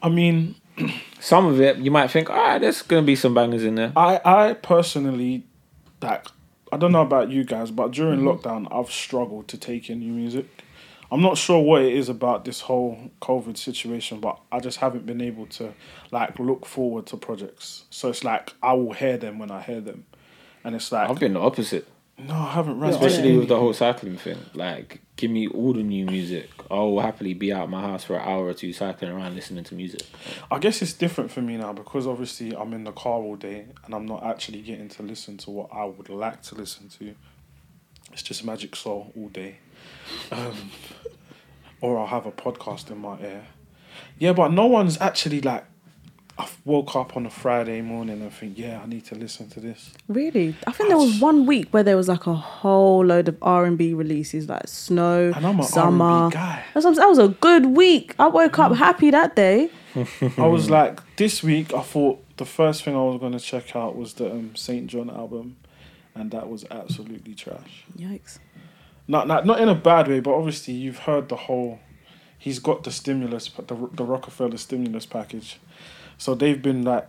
I 0.00 0.08
mean, 0.08 0.54
Some 1.18 1.46
of 1.46 1.60
it 1.60 1.78
you 1.78 1.90
might 1.90 2.10
think, 2.12 2.30
ah, 2.30 2.58
there's 2.58 2.82
gonna 2.82 3.02
be 3.02 3.16
some 3.16 3.34
bangers 3.34 3.64
in 3.64 3.74
there. 3.74 3.92
I 3.96 4.20
I 4.24 4.52
personally 4.52 5.44
like 6.02 6.26
I 6.72 6.76
don't 6.76 6.92
know 6.92 7.02
about 7.02 7.30
you 7.30 7.44
guys, 7.44 7.70
but 7.70 7.92
during 7.92 8.20
Mm-hmm. 8.20 8.28
lockdown 8.48 8.68
I've 8.70 8.90
struggled 8.90 9.48
to 9.48 9.58
take 9.58 9.88
in 9.90 10.00
new 10.00 10.12
music. 10.12 10.46
I'm 11.10 11.22
not 11.22 11.38
sure 11.38 11.62
what 11.62 11.82
it 11.82 11.92
is 11.92 12.08
about 12.08 12.44
this 12.44 12.62
whole 12.62 13.12
COVID 13.22 13.56
situation, 13.56 14.18
but 14.18 14.40
I 14.50 14.58
just 14.58 14.78
haven't 14.78 15.06
been 15.06 15.20
able 15.20 15.46
to 15.46 15.72
like 16.10 16.38
look 16.40 16.66
forward 16.66 17.06
to 17.06 17.16
projects. 17.16 17.84
So 17.90 18.08
it's 18.08 18.24
like 18.24 18.52
I 18.62 18.72
will 18.72 18.92
hear 18.92 19.16
them 19.16 19.38
when 19.38 19.50
I 19.52 19.62
hear 19.62 19.80
them. 19.80 20.04
And 20.64 20.74
it's 20.74 20.90
like 20.90 21.08
I've 21.08 21.20
been 21.20 21.34
the 21.34 21.40
opposite. 21.40 21.86
no, 22.18 22.34
I 22.34 22.50
haven't 22.52 22.80
read 22.80 22.92
Especially 22.92 23.36
with 23.38 23.46
the 23.48 23.56
whole 23.56 23.72
cycling 23.72 24.16
thing. 24.16 24.38
Like, 24.54 25.00
give 25.16 25.30
me 25.30 25.48
all 25.48 25.72
the 25.72 25.82
new 25.82 26.04
music. 26.06 26.50
I'll 26.70 26.98
happily 27.00 27.34
be 27.34 27.52
out 27.52 27.70
my 27.70 27.80
house 27.80 28.04
for 28.04 28.16
an 28.16 28.28
hour 28.28 28.46
or 28.46 28.54
two 28.54 28.72
cycling 28.72 29.10
around 29.10 29.34
listening 29.34 29.64
to 29.64 29.74
music. 29.74 30.02
I 30.50 30.58
guess 30.58 30.82
it's 30.82 30.92
different 30.92 31.30
for 31.30 31.40
me 31.40 31.56
now 31.56 31.72
because 31.72 32.06
obviously 32.06 32.54
I'm 32.54 32.72
in 32.74 32.84
the 32.84 32.92
car 32.92 33.14
all 33.14 33.36
day 33.36 33.66
and 33.84 33.94
I'm 33.94 34.06
not 34.06 34.24
actually 34.24 34.60
getting 34.60 34.88
to 34.90 35.02
listen 35.02 35.38
to 35.38 35.50
what 35.50 35.70
I 35.72 35.84
would 35.84 36.08
like 36.08 36.42
to 36.42 36.54
listen 36.54 36.88
to. 36.98 37.14
It's 38.12 38.22
just 38.22 38.44
Magic 38.44 38.76
Soul 38.76 39.12
all 39.16 39.28
day. 39.28 39.58
Um, 40.30 40.70
or 41.80 41.98
I'll 41.98 42.06
have 42.06 42.26
a 42.26 42.32
podcast 42.32 42.90
in 42.90 42.98
my 42.98 43.18
ear. 43.20 43.46
Yeah, 44.18 44.32
but 44.32 44.52
no 44.52 44.66
one's 44.66 45.00
actually 45.00 45.40
like, 45.40 45.64
I 46.38 46.46
woke 46.66 46.94
up 46.94 47.16
on 47.16 47.24
a 47.24 47.30
Friday 47.30 47.80
morning 47.80 48.20
and 48.20 48.30
think, 48.30 48.58
yeah, 48.58 48.80
I 48.82 48.86
need 48.86 49.06
to 49.06 49.14
listen 49.14 49.48
to 49.50 49.60
this. 49.60 49.92
Really? 50.06 50.54
I 50.66 50.72
think 50.72 50.90
there 50.90 50.98
was 50.98 51.18
one 51.18 51.46
week 51.46 51.68
where 51.72 51.82
there 51.82 51.96
was 51.96 52.08
like 52.08 52.26
a 52.26 52.34
whole 52.34 53.04
load 53.06 53.28
of 53.28 53.38
R 53.40 53.64
and 53.64 53.78
B 53.78 53.94
releases, 53.94 54.46
like 54.46 54.68
Snow, 54.68 55.32
And 55.34 55.46
I'm 55.46 55.58
an 55.58 55.64
Summer. 55.64 56.28
Guy. 56.30 56.62
That's 56.74 56.84
what 56.84 56.90
I'm 56.90 56.94
saying. 56.96 57.04
That 57.04 57.08
was 57.08 57.18
a 57.18 57.28
good 57.28 57.66
week. 57.66 58.14
I 58.18 58.26
woke 58.26 58.58
up 58.58 58.74
happy 58.74 59.10
that 59.12 59.34
day. 59.34 59.70
I 60.36 60.46
was 60.46 60.68
like, 60.68 61.00
this 61.16 61.42
week, 61.42 61.72
I 61.72 61.80
thought 61.80 62.22
the 62.36 62.44
first 62.44 62.82
thing 62.84 62.94
I 62.94 63.02
was 63.02 63.18
going 63.18 63.32
to 63.32 63.40
check 63.40 63.74
out 63.74 63.96
was 63.96 64.12
the 64.14 64.30
um, 64.30 64.54
St. 64.56 64.88
John 64.88 65.08
album, 65.08 65.56
and 66.14 66.30
that 66.32 66.50
was 66.50 66.66
absolutely 66.70 67.34
trash. 67.34 67.84
Yikes. 67.96 68.38
not 69.08 69.26
not 69.26 69.46
not 69.46 69.58
in 69.58 69.70
a 69.70 69.74
bad 69.74 70.06
way, 70.08 70.20
but 70.20 70.34
obviously 70.34 70.74
you've 70.74 70.98
heard 70.98 71.30
the 71.30 71.36
whole. 71.36 71.78
He's 72.38 72.58
got 72.58 72.84
the 72.84 72.90
stimulus, 72.92 73.48
the 73.48 73.74
the 73.94 74.04
Rockefeller 74.04 74.58
stimulus 74.58 75.06
package, 75.06 75.58
so 76.18 76.34
they've 76.34 76.60
been 76.60 76.82
like, 76.82 77.06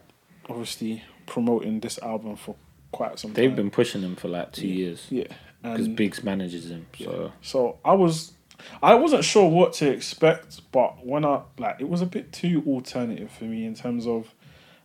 obviously 0.49 1.03
promoting 1.25 1.79
this 1.81 1.99
album 1.99 2.35
for 2.35 2.55
quite 2.91 3.19
some 3.19 3.31
time. 3.31 3.35
They've 3.35 3.49
time. 3.49 3.55
been 3.57 3.71
pushing 3.71 4.01
them 4.01 4.15
for 4.15 4.27
like 4.29 4.51
two 4.53 4.67
years 4.67 5.05
yeah, 5.09 5.27
because 5.61 5.87
Biggs 5.87 6.23
manages 6.23 6.69
them. 6.69 6.87
So 6.97 7.31
so 7.41 7.79
I 7.83 7.93
was, 7.93 8.33
I 8.81 8.95
wasn't 8.95 9.23
sure 9.23 9.49
what 9.49 9.73
to 9.73 9.89
expect, 9.89 10.61
but 10.71 11.05
when 11.05 11.25
I 11.25 11.41
like, 11.57 11.79
it 11.79 11.89
was 11.89 12.01
a 12.01 12.05
bit 12.05 12.31
too 12.31 12.63
alternative 12.65 13.31
for 13.31 13.43
me 13.43 13.65
in 13.65 13.75
terms 13.75 14.07
of, 14.07 14.33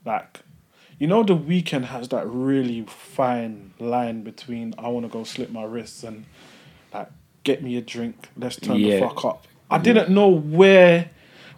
like, 0.05 0.41
you 0.99 1.07
know, 1.07 1.23
the 1.23 1.37
Weeknd 1.37 1.85
has 1.87 2.09
that 2.11 2.27
really 2.29 2.83
fine 2.87 3.73
line 3.79 4.23
between 4.23 4.75
I 4.79 4.89
want 4.89 5.07
to 5.07 5.13
go 5.13 5.25
slit 5.25 5.51
my 5.53 5.65
wrists 5.65 6.03
and, 6.05 6.27
like, 6.93 7.09
get 7.45 7.63
me 7.63 7.77
a 7.77 7.81
drink, 7.81 8.29
let's 8.37 8.57
turn 8.57 8.77
Yeah. 8.77 9.01
the 9.01 9.09
fuck 9.09 9.25
up. 9.25 9.47
I 9.71 9.79
didn't 9.79 10.11
know 10.11 10.29
where, 10.29 11.11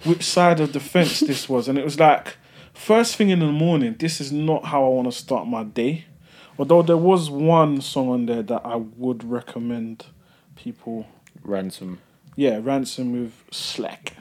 which 0.05 0.23
side 0.23 0.61
of 0.61 0.73
the 0.73 0.81
fence 0.81 1.21
this 1.21 1.49
was, 1.49 1.69
and 1.69 1.79
it 1.79 1.85
was 1.85 1.99
like, 1.99 2.37
first 2.75 3.17
thing 3.17 3.31
in 3.31 3.39
the 3.41 3.47
morning, 3.47 3.97
this 3.99 4.21
is 4.21 4.31
not 4.33 4.67
how 4.67 4.85
I 4.85 4.89
want 4.89 5.11
to 5.11 5.13
start 5.17 5.47
my 5.47 5.65
day. 5.65 6.05
Although 6.59 6.83
there 6.83 6.97
was 6.97 7.31
one 7.31 7.81
song 7.81 8.09
on 8.11 8.27
there 8.27 8.43
that 8.43 8.63
I 8.65 8.77
would 8.77 9.25
recommend 9.25 10.07
people 10.55 11.07
ransom. 11.43 11.99
yeah, 12.37 12.61
Ransom 12.63 13.13
with 13.13 13.33
Slack 13.51 14.15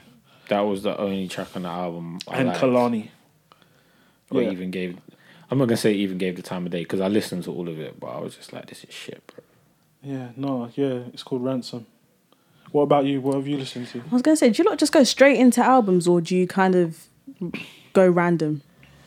That 0.48 0.60
was 0.62 0.82
the 0.82 0.98
only 0.98 1.28
track 1.28 1.54
on 1.54 1.62
the 1.62 1.68
album. 1.68 2.18
I 2.28 2.38
and 2.38 2.48
liked. 2.48 2.60
Kehlani. 2.60 3.08
Or 4.30 4.42
Yeah. 4.42 4.50
even 4.50 4.70
gave. 4.70 4.98
I'm 5.50 5.58
not 5.58 5.66
gonna 5.68 5.76
say 5.76 5.92
even 5.92 6.18
gave 6.18 6.34
the 6.36 6.42
time 6.42 6.66
of 6.66 6.72
day 6.72 6.80
because 6.82 7.00
I 7.00 7.06
listened 7.08 7.44
to 7.44 7.52
all 7.52 7.68
of 7.68 7.78
it, 7.78 8.00
but 8.00 8.08
I 8.08 8.18
was 8.18 8.34
just 8.34 8.52
like, 8.52 8.66
this 8.66 8.82
is 8.82 8.92
shit, 8.92 9.22
bro. 9.28 9.44
Yeah, 10.02 10.28
no, 10.36 10.70
yeah, 10.74 11.02
it's 11.12 11.22
called 11.22 11.44
Ransom. 11.44 11.86
What 12.72 12.82
about 12.82 13.04
you? 13.04 13.20
What 13.20 13.36
have 13.36 13.46
you 13.46 13.56
listened 13.58 13.86
to? 13.88 14.00
I 14.00 14.12
was 14.12 14.22
gonna 14.22 14.36
say, 14.36 14.50
do 14.50 14.62
you 14.62 14.68
not 14.68 14.78
just 14.78 14.92
go 14.92 15.04
straight 15.04 15.38
into 15.38 15.62
albums, 15.62 16.08
or 16.08 16.20
do 16.20 16.34
you 16.36 16.46
kind 16.48 16.74
of 16.74 17.08
go 17.94 18.06
random? 18.08 18.60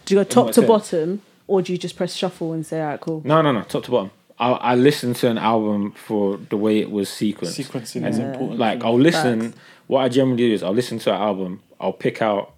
Do 0.05 0.15
you 0.15 0.19
go 0.21 0.23
top 0.23 0.47
to 0.47 0.53
sense? 0.53 0.67
bottom, 0.67 1.21
or 1.45 1.61
do 1.61 1.71
you 1.71 1.77
just 1.77 1.95
press 1.95 2.13
shuffle 2.13 2.53
and 2.53 2.65
say, 2.65 2.81
"Alright, 2.81 2.99
cool"? 3.01 3.21
No, 3.23 3.41
no, 3.43 3.51
no, 3.51 3.61
top 3.63 3.83
to 3.83 3.91
bottom. 3.91 4.11
I, 4.39 4.51
I 4.51 4.75
listened 4.75 5.15
to 5.17 5.29
an 5.29 5.37
album 5.37 5.91
for 5.93 6.37
the 6.37 6.57
way 6.57 6.79
it 6.79 6.89
was 6.91 7.09
sequenced. 7.09 7.63
Sequencing 7.63 8.07
is 8.07 8.17
Yeah. 8.19 8.31
important. 8.31 8.59
Like 8.59 8.83
I'll 8.83 8.97
listen. 8.99 9.51
Facts. 9.51 9.57
What 9.87 10.01
I 10.01 10.09
generally 10.09 10.35
do 10.37 10.53
is 10.53 10.63
I'll 10.63 10.73
listen 10.73 10.99
to 10.99 11.13
an 11.13 11.21
album. 11.21 11.61
I'll 11.79 11.93
pick 11.93 12.21
out 12.21 12.53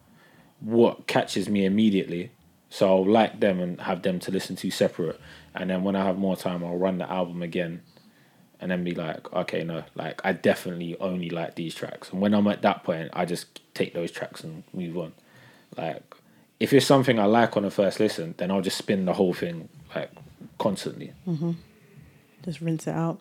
what 0.62 1.06
catches 1.08 1.48
me 1.48 1.64
immediately. 1.66 2.32
So 2.72 2.88
I'll 2.88 3.06
like 3.06 3.40
them 3.40 3.60
and 3.60 3.80
have 3.82 4.02
them 4.02 4.20
to 4.20 4.32
listen 4.32 4.56
to 4.58 4.70
separate. 4.72 5.20
And 5.56 5.70
then 5.70 5.84
when 5.84 5.96
I 5.96 6.04
have 6.04 6.18
more 6.18 6.36
time, 6.36 6.64
I'll 6.64 6.78
run 6.78 6.98
the 6.98 7.10
album 7.12 7.42
again, 7.42 7.82
and 8.60 8.70
then 8.72 8.84
be 8.84 8.94
like, 8.94 9.32
okay, 9.34 9.64
no, 9.64 9.84
like 9.96 10.22
I 10.24 10.34
definitely 10.34 10.96
only 11.00 11.30
like 11.30 11.56
these 11.56 11.74
tracks. 11.76 12.12
And 12.12 12.20
when 12.22 12.34
I'm 12.34 12.48
at 12.48 12.62
that 12.64 12.84
point, 12.84 13.10
I 13.14 13.26
just 13.26 13.62
take 13.74 13.94
those 13.94 14.12
tracks 14.12 14.44
and 14.44 14.64
move 14.74 14.98
on. 14.98 15.14
Like 15.78 16.04
if 16.60 16.74
it's 16.74 16.86
something 16.86 17.20
I 17.20 17.26
like 17.26 17.56
on 17.58 17.64
the 17.64 17.72
first 17.72 18.00
listen, 18.00 18.36
then 18.38 18.52
I'll 18.52 18.62
just 18.62 18.78
spin 18.78 19.06
the 19.06 19.14
whole 19.14 19.34
thing 19.34 19.70
like 19.96 20.12
constantly. 20.58 21.14
Just 22.44 22.62
rinse 22.62 22.88
it 22.88 22.96
out. 22.96 23.20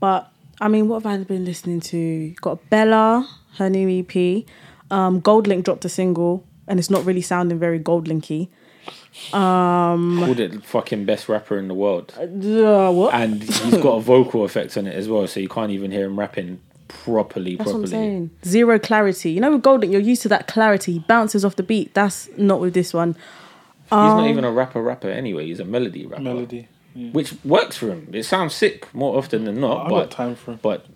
But 0.00 0.30
I 0.60 0.68
mean, 0.68 0.88
what 0.88 1.02
have 1.02 1.20
I 1.20 1.22
been 1.24 1.44
listening 1.44 1.80
to? 1.80 2.30
Got 2.40 2.68
Bella, 2.70 3.28
her 3.58 3.68
new 3.68 3.88
EP. 4.00 4.44
Um, 4.90 5.20
Goldlink 5.20 5.64
dropped 5.64 5.84
a 5.84 5.88
single, 5.88 6.44
and 6.68 6.78
it's 6.78 6.90
not 6.90 7.04
really 7.04 7.22
sounding 7.22 7.58
very 7.58 7.80
Goldlinky. 7.80 8.48
Called 10.24 10.38
it 10.40 10.64
fucking 10.64 11.04
best 11.06 11.28
rapper 11.28 11.58
in 11.58 11.68
the 11.68 11.74
world. 11.74 12.14
Uh, 12.16 13.08
and 13.08 13.42
he's 13.42 13.78
got 13.78 13.96
a 13.96 14.00
vocal 14.00 14.44
effect 14.44 14.76
on 14.76 14.86
it 14.86 14.94
as 14.94 15.08
well, 15.08 15.26
so 15.26 15.40
you 15.40 15.48
can't 15.48 15.72
even 15.72 15.90
hear 15.90 16.06
him 16.06 16.18
rapping 16.18 16.60
properly. 16.88 17.56
That's 17.56 17.68
what 17.68 17.76
I'm 17.76 17.82
properly. 17.82 17.90
saying. 17.90 18.30
Zero 18.44 18.78
clarity. 18.78 19.30
You 19.30 19.40
know, 19.40 19.52
with 19.52 19.62
Goldlink, 19.62 19.92
you're 19.92 20.00
used 20.00 20.22
to 20.22 20.28
that 20.28 20.46
clarity. 20.46 20.92
He 20.94 20.98
bounces 21.00 21.44
off 21.44 21.56
the 21.56 21.62
beat. 21.62 21.94
That's 21.94 22.28
not 22.36 22.60
with 22.60 22.74
this 22.74 22.92
one. 22.94 23.14
He's 23.84 23.90
not 23.92 24.24
um, 24.24 24.28
even 24.28 24.44
a 24.44 24.50
rapper 24.50 24.82
rapper 24.82 25.08
anyway. 25.08 25.46
He's 25.46 25.60
a 25.60 25.64
melody 25.64 26.06
rapper, 26.06 26.22
Melody. 26.22 26.68
Yeah. 26.94 27.10
which 27.10 27.34
works 27.44 27.76
for 27.76 27.88
him. 27.88 28.08
It 28.12 28.24
sounds 28.24 28.54
sick 28.54 28.92
more 28.94 29.16
often 29.16 29.44
than 29.44 29.60
not. 29.60 29.86
I 29.86 29.90
but 29.90 30.00
got 30.02 30.10
time 30.10 30.34
for 30.34 30.52
him. 30.52 30.60
but 30.62 30.86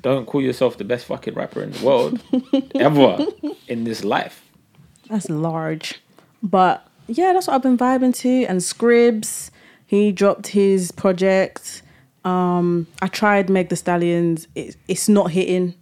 don't 0.00 0.26
call 0.26 0.40
yourself 0.40 0.76
the 0.78 0.84
best 0.84 1.04
fucking 1.06 1.34
rapper 1.34 1.62
in 1.62 1.70
the 1.72 1.84
world 1.84 2.20
ever 2.74 3.24
in 3.68 3.84
this 3.84 4.02
life. 4.02 4.42
That's 5.08 5.28
large. 5.28 6.00
But 6.42 6.86
yeah, 7.06 7.32
that's 7.32 7.46
what 7.46 7.54
I've 7.54 7.62
been 7.62 7.76
vibing 7.78 8.14
to. 8.16 8.44
And 8.46 8.60
Scribs, 8.60 9.50
he 9.86 10.10
dropped 10.12 10.48
his 10.48 10.90
project. 10.92 11.79
Um, 12.24 12.86
I 13.00 13.06
tried 13.08 13.48
Meg 13.50 13.68
the 13.68 13.76
Stallions. 13.76 14.46
It, 14.54 14.76
it's 14.88 15.08
not 15.08 15.30
hitting. 15.30 15.74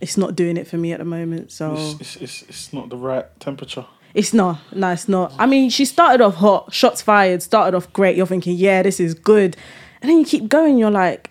It's 0.00 0.16
not 0.16 0.34
doing 0.36 0.56
it 0.56 0.66
for 0.66 0.76
me 0.76 0.92
at 0.92 0.98
the 0.98 1.04
moment. 1.04 1.50
So 1.52 1.74
It's, 1.74 2.00
it's, 2.00 2.16
it's, 2.16 2.42
it's 2.42 2.72
not 2.72 2.88
the 2.90 2.96
right 2.96 3.24
temperature. 3.40 3.86
it's 4.14 4.32
not. 4.34 4.58
No, 4.74 4.90
it's 4.90 5.08
not. 5.08 5.32
I 5.38 5.46
mean, 5.46 5.70
she 5.70 5.84
started 5.84 6.22
off 6.22 6.36
hot, 6.36 6.72
shots 6.74 7.00
fired, 7.02 7.42
started 7.42 7.76
off 7.76 7.92
great. 7.92 8.16
You're 8.16 8.26
thinking, 8.26 8.56
yeah, 8.56 8.82
this 8.82 9.00
is 9.00 9.14
good. 9.14 9.56
And 10.02 10.10
then 10.10 10.18
you 10.18 10.24
keep 10.24 10.48
going, 10.48 10.76
you're 10.78 10.90
like, 10.90 11.30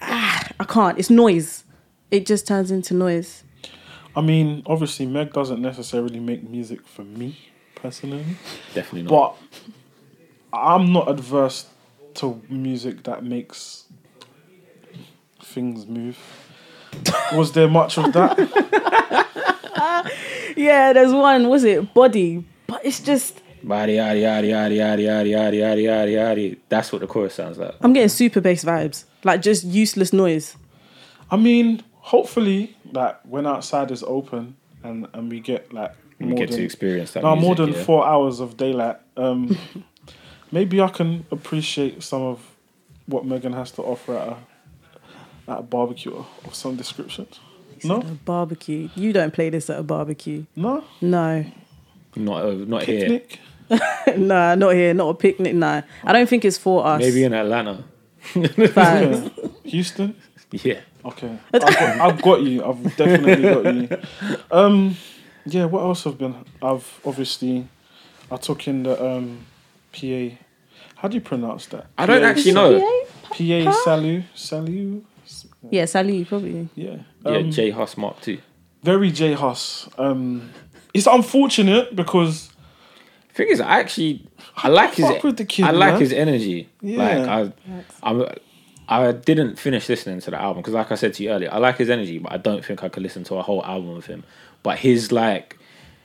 ah, 0.00 0.46
I 0.60 0.64
can't. 0.64 0.98
It's 0.98 1.10
noise. 1.10 1.64
It 2.10 2.24
just 2.26 2.46
turns 2.46 2.70
into 2.70 2.94
noise. 2.94 3.44
I 4.14 4.22
mean, 4.22 4.62
obviously, 4.66 5.04
Meg 5.06 5.32
doesn't 5.32 5.60
necessarily 5.60 6.20
make 6.20 6.48
music 6.48 6.86
for 6.86 7.02
me 7.02 7.36
personally, 7.74 8.24
Definitely 8.72 9.02
not. 9.02 9.36
but 10.52 10.58
I'm 10.58 10.92
not 10.92 11.10
adverse 11.10 11.66
to 12.14 12.40
music 12.48 13.02
that 13.02 13.22
makes 13.24 13.84
things 15.46 15.86
move. 15.86 16.18
Was 17.32 17.52
there 17.52 17.68
much 17.68 17.98
of 17.98 18.12
that? 18.12 18.36
Yeah, 20.56 20.94
there's 20.94 21.12
one, 21.12 21.48
was 21.48 21.64
it? 21.64 21.92
Body. 21.92 22.42
But 22.66 22.82
it's 22.84 23.00
just, 23.00 23.42
Body, 23.62 23.96
yaddy, 23.96 24.22
yaddy, 24.22 24.48
yaddy, 24.48 24.76
yaddy, 24.78 25.02
yaddy, 25.02 25.30
yaddy, 25.32 25.58
yaddy, 25.60 25.82
yaddy, 25.84 26.12
yaddy. 26.14 26.58
That's 26.70 26.90
what 26.90 27.02
the 27.02 27.06
chorus 27.06 27.34
sounds 27.34 27.58
like. 27.58 27.74
I'm 27.82 27.92
getting 27.92 28.08
super 28.08 28.40
bass 28.40 28.64
vibes. 28.64 29.04
Like 29.22 29.42
just 29.42 29.64
useless 29.64 30.14
noise. 30.14 30.56
I 31.30 31.36
mean, 31.36 31.82
hopefully, 31.96 32.74
like 32.92 33.20
when 33.24 33.46
outside 33.46 33.90
is 33.90 34.02
open 34.04 34.56
and 34.82 35.08
and 35.12 35.30
we 35.30 35.40
get 35.40 35.72
like 35.74 35.92
We 36.18 36.26
more 36.26 36.38
get 36.38 36.48
than 36.50 36.58
to 36.60 36.64
experience 36.64 37.12
that. 37.12 37.22
no, 37.22 37.34
music, 37.34 37.44
more 37.46 37.54
than 37.54 37.72
yeah. 37.74 37.84
four 37.84 38.06
hours 38.06 38.40
of 38.40 38.56
daylight. 38.56 38.96
Um, 39.18 39.58
maybe 40.52 40.80
I 40.80 40.88
can 40.88 41.26
appreciate 41.30 42.02
some 42.02 42.22
of 42.22 42.40
what 43.06 43.26
Megan 43.26 43.52
has 43.52 43.72
to 43.72 43.82
offer 43.82 44.16
at 44.16 44.28
a 44.28 44.36
at 45.48 45.58
a 45.58 45.62
barbecue 45.62 46.14
of 46.44 46.54
some 46.54 46.76
description. 46.76 47.26
No, 47.84 47.96
a 47.96 48.04
barbecue. 48.04 48.88
You 48.94 49.12
don't 49.12 49.32
play 49.32 49.50
this 49.50 49.68
at 49.70 49.78
a 49.78 49.82
barbecue. 49.82 50.44
no, 50.56 50.82
No. 51.00 51.44
Not, 52.18 52.44
uh, 52.46 52.52
not 52.66 52.82
here. 52.84 53.00
picnic. 53.00 53.40
nah, 54.16 54.54
not 54.54 54.70
here, 54.74 54.94
not 54.94 55.08
a 55.10 55.14
picnic. 55.14 55.54
No, 55.54 55.82
I 56.02 56.12
don't 56.12 56.28
think 56.28 56.44
it's 56.46 56.56
for 56.56 56.86
us. 56.86 57.00
Maybe 57.00 57.24
in 57.24 57.34
Atlanta. 57.34 57.84
Facts. 58.72 59.30
Yeah. 59.36 59.48
Houston. 59.64 60.16
Yeah. 60.50 60.80
Okay, 61.04 61.38
I've 61.52 61.60
got, 61.60 61.72
I've 62.00 62.22
got 62.22 62.42
you. 62.42 62.64
I've 62.64 62.96
definitely 62.96 63.42
got 63.42 63.74
you. 63.74 64.38
Um, 64.50 64.96
yeah. 65.44 65.66
What 65.66 65.82
else 65.82 66.04
have 66.04 66.18
been? 66.18 66.34
I've 66.62 67.00
obviously, 67.04 67.68
I 68.30 68.36
took 68.38 68.66
in 68.66 68.82
the 68.84 69.04
um, 69.04 69.46
PA. 69.92 70.36
How 70.96 71.08
do 71.08 71.14
you 71.14 71.20
pronounce 71.20 71.66
that? 71.66 71.86
I 71.98 72.06
don't 72.06 72.22
PA 72.22 72.28
actually 72.28 72.52
know. 72.52 72.80
PA 73.28 73.72
Salieu 73.84 74.24
Salieu. 74.34 75.02
Yeah, 75.70 75.84
Sally, 75.86 76.24
probably. 76.24 76.68
Yeah. 76.74 76.98
Yeah, 77.24 77.30
Um, 77.38 77.50
J 77.50 77.70
Hus 77.70 77.96
Mark 77.96 78.20
too. 78.20 78.38
very 78.82 79.10
J 79.10 79.32
Hus. 79.34 79.88
Um, 79.98 80.50
it's 80.94 81.06
unfortunate 81.06 81.94
because 81.96 82.50
Thing 83.34 83.48
is, 83.48 83.60
I 83.60 83.80
actually 83.80 84.26
I 84.56 84.68
like 84.68 84.94
his 84.94 85.22
with 85.22 85.36
the 85.36 85.44
kid, 85.44 85.66
I 85.66 85.70
like 85.70 85.92
man. 85.92 86.00
his 86.00 86.10
energy. 86.12 86.70
Yeah. 86.80 86.96
Like 86.96 87.28
I, 87.28 87.52
I'm, 88.02 88.26
I 88.88 89.12
didn't 89.12 89.58
finish 89.58 89.90
listening 89.90 90.20
to 90.20 90.30
the 90.30 90.40
album 90.40 90.62
because, 90.62 90.72
like 90.72 90.90
I 90.90 90.94
said 90.94 91.12
to 91.14 91.22
you 91.22 91.28
earlier, 91.30 91.50
I 91.52 91.58
like 91.58 91.76
his 91.76 91.90
energy, 91.90 92.18
but 92.18 92.32
I 92.32 92.38
don't 92.38 92.64
think 92.64 92.82
I 92.82 92.88
could 92.88 93.02
listen 93.02 93.24
to 93.24 93.34
a 93.34 93.42
whole 93.42 93.62
album 93.66 93.90
of 93.90 94.06
him. 94.06 94.24
But 94.62 94.78
his 94.78 95.12
like 95.12 95.58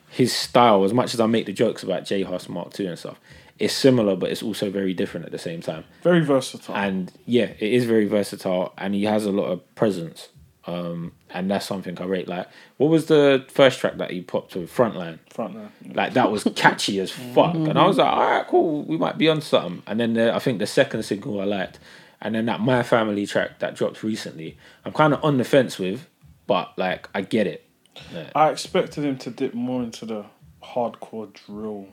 his 0.10 0.34
style, 0.34 0.84
as 0.84 0.94
much 0.94 1.14
as 1.14 1.22
I 1.22 1.26
make 1.26 1.46
the 1.46 1.54
jokes 1.54 1.84
about 1.84 2.04
J 2.04 2.24
Hus 2.24 2.50
Mark 2.50 2.78
II 2.78 2.88
and 2.88 3.00
stuff, 3.00 3.18
it's 3.62 3.74
similar, 3.76 4.16
but 4.16 4.32
it's 4.32 4.42
also 4.42 4.72
very 4.72 4.94
different 4.94 5.26
at 5.28 5.32
the 5.32 5.38
same 5.38 5.62
time. 5.62 5.84
very 6.02 6.22
versatile. 6.22 6.76
And 6.76 7.12
yeah, 7.26 7.52
it 7.60 7.74
is 7.74 7.86
very 7.86 8.06
versatile, 8.08 8.74
and 8.78 8.96
he 8.96 9.04
has 9.04 9.26
a 9.26 9.32
lot 9.32 9.46
of 9.46 9.76
presence. 9.76 10.30
Um, 10.66 11.14
and 11.30 11.50
that's 11.50 11.66
something 11.66 11.98
I 12.00 12.06
rate. 12.06 12.28
Like, 12.28 12.48
what 12.78 12.90
was 12.90 13.06
the 13.06 13.46
first 13.50 13.80
track 13.80 13.98
that 13.98 14.12
he 14.12 14.22
popped 14.22 14.54
to 14.54 14.60
Frontline? 14.60 15.20
Frontline. 15.30 15.70
Like 15.96 16.14
that 16.14 16.32
was 16.32 16.44
catchy 16.56 17.00
as 17.00 17.12
fuck, 17.36 17.54
and 17.54 17.78
I 17.78 17.86
was 17.86 17.98
like, 17.98 18.12
all 18.12 18.32
right, 18.32 18.48
cool, 18.48 18.84
we 18.84 18.98
might 18.98 19.18
be 19.18 19.30
on 19.30 19.42
something. 19.42 19.84
And 19.86 20.00
then 20.00 20.14
the, 20.14 20.34
I 20.34 20.40
think 20.40 20.60
the 20.60 20.68
second 20.68 21.04
single 21.04 21.40
I 21.40 21.46
liked, 21.46 21.80
and 22.20 22.34
then 22.34 22.46
that 22.48 22.62
My 22.62 22.82
Family 22.82 23.28
track 23.28 23.60
that 23.60 23.76
dropped 23.76 24.02
recently, 24.02 24.58
I'm 24.86 24.94
kind 24.94 25.14
of 25.14 25.24
on 25.24 25.38
the 25.38 25.44
fence 25.44 25.78
with, 25.78 26.08
but 26.48 26.74
like 26.78 27.10
I 27.14 27.22
get 27.22 27.46
it. 27.46 27.66
Yeah. 28.12 28.30
I 28.34 28.50
expected 28.50 29.04
him 29.04 29.18
to 29.20 29.30
dip 29.30 29.54
more 29.54 29.84
into 29.84 30.06
the 30.06 30.26
hardcore 30.64 31.32
drill 31.34 31.88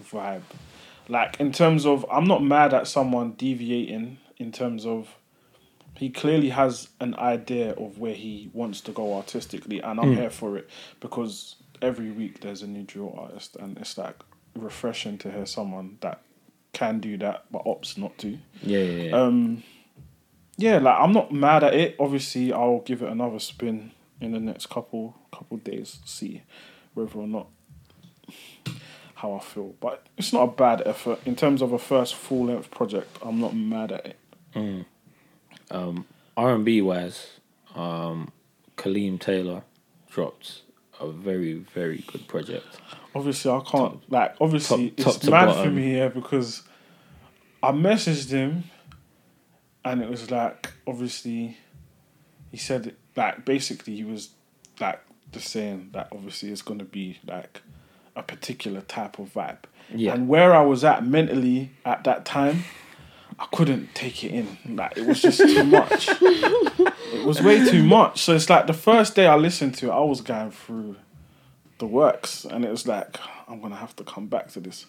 vibe. 0.00 0.42
Like 1.10 1.40
in 1.40 1.50
terms 1.50 1.86
of 1.86 2.06
I'm 2.10 2.24
not 2.24 2.42
mad 2.42 2.72
at 2.72 2.86
someone 2.86 3.32
deviating 3.32 4.18
in 4.36 4.52
terms 4.52 4.86
of 4.86 5.16
he 5.96 6.08
clearly 6.08 6.50
has 6.50 6.88
an 7.00 7.16
idea 7.16 7.72
of 7.72 7.98
where 7.98 8.14
he 8.14 8.48
wants 8.52 8.80
to 8.82 8.92
go 8.92 9.14
artistically 9.14 9.80
and 9.80 10.00
I'm 10.00 10.14
here 10.14 10.30
for 10.30 10.56
it 10.56 10.70
because 11.00 11.56
every 11.82 12.12
week 12.12 12.40
there's 12.40 12.62
a 12.62 12.66
new 12.66 12.84
drill 12.84 13.14
artist 13.18 13.56
and 13.56 13.76
it's 13.76 13.98
like 13.98 14.16
refreshing 14.56 15.18
to 15.18 15.30
hear 15.30 15.46
someone 15.46 15.98
that 16.00 16.22
can 16.72 17.00
do 17.00 17.18
that 17.18 17.44
but 17.50 17.64
opts 17.64 17.98
not 17.98 18.16
to. 18.18 18.38
Yeah, 18.62 18.78
yeah, 18.78 19.02
yeah. 19.02 19.16
Um, 19.16 19.64
yeah, 20.56 20.78
like 20.78 20.96
I'm 20.98 21.12
not 21.12 21.32
mad 21.32 21.64
at 21.64 21.74
it. 21.74 21.96
Obviously, 21.98 22.52
I'll 22.52 22.80
give 22.80 23.02
it 23.02 23.08
another 23.08 23.40
spin 23.40 23.90
in 24.20 24.32
the 24.32 24.40
next 24.40 24.70
couple 24.70 25.16
couple 25.32 25.56
days, 25.56 25.98
see 26.04 26.42
whether 26.94 27.18
or 27.18 27.26
not 27.26 27.48
how 29.20 29.34
I 29.34 29.40
feel. 29.40 29.74
But 29.80 30.06
it's 30.16 30.32
not 30.32 30.42
a 30.42 30.52
bad 30.52 30.82
effort 30.86 31.20
in 31.26 31.36
terms 31.36 31.62
of 31.62 31.72
a 31.72 31.78
first 31.78 32.14
full 32.14 32.46
length 32.46 32.70
project. 32.70 33.18
I'm 33.22 33.40
not 33.40 33.54
mad 33.54 33.92
at 33.92 34.06
it. 34.06 34.86
um, 35.70 36.06
R 36.36 36.54
and 36.54 36.64
B 36.64 36.80
wise, 36.80 37.28
um, 37.74 38.32
Kaleem 38.76 39.20
Taylor 39.20 39.62
dropped 40.10 40.62
a 40.98 41.10
very 41.10 41.54
very 41.54 42.04
good 42.06 42.26
project. 42.28 42.66
Obviously, 43.14 43.50
I 43.50 43.60
can't 43.60 44.10
like. 44.10 44.34
Obviously, 44.40 44.90
top- 44.90 45.04
top 45.04 45.16
it's 45.16 45.26
mad 45.30 45.54
for 45.64 45.70
me 45.70 45.84
here 45.84 46.10
because 46.10 46.62
I 47.62 47.72
messaged 47.72 48.30
him, 48.30 48.64
and 49.84 50.02
it 50.02 50.08
was 50.08 50.30
like 50.30 50.72
obviously, 50.86 51.58
he 52.50 52.56
said 52.56 52.94
like 53.16 53.44
basically 53.44 53.96
he 53.96 54.04
was 54.04 54.30
like 54.80 55.00
just 55.32 55.48
saying 55.48 55.90
that 55.92 56.08
obviously 56.12 56.50
it's 56.50 56.62
gonna 56.62 56.84
be 56.84 57.18
like 57.26 57.60
a 58.16 58.22
particular 58.22 58.80
type 58.82 59.18
of 59.18 59.32
vibe. 59.32 59.58
Yeah. 59.94 60.14
And 60.14 60.28
where 60.28 60.54
I 60.54 60.62
was 60.62 60.84
at 60.84 61.04
mentally 61.04 61.72
at 61.84 62.04
that 62.04 62.24
time, 62.24 62.64
I 63.38 63.46
couldn't 63.52 63.94
take 63.94 64.22
it 64.24 64.32
in. 64.32 64.58
Like 64.76 64.96
it 64.96 65.06
was 65.06 65.20
just 65.20 65.38
too 65.38 65.64
much. 65.78 66.08
it 66.10 67.26
was 67.26 67.42
way 67.42 67.68
too 67.68 67.82
much. 67.82 68.20
So 68.20 68.34
it's 68.34 68.48
like 68.50 68.66
the 68.66 68.72
first 68.72 69.16
day 69.16 69.26
I 69.26 69.36
listened 69.36 69.74
to 69.76 69.88
it, 69.88 69.92
I 69.92 70.00
was 70.00 70.20
going 70.20 70.50
through 70.50 70.96
the 71.80 71.86
works 71.86 72.44
and 72.44 72.64
it 72.64 72.70
was 72.70 72.86
like 72.86 73.16
i'm 73.48 73.60
gonna 73.60 73.74
have 73.74 73.96
to 73.96 74.04
come 74.04 74.28
back 74.28 74.48
to 74.48 74.60
this 74.60 74.86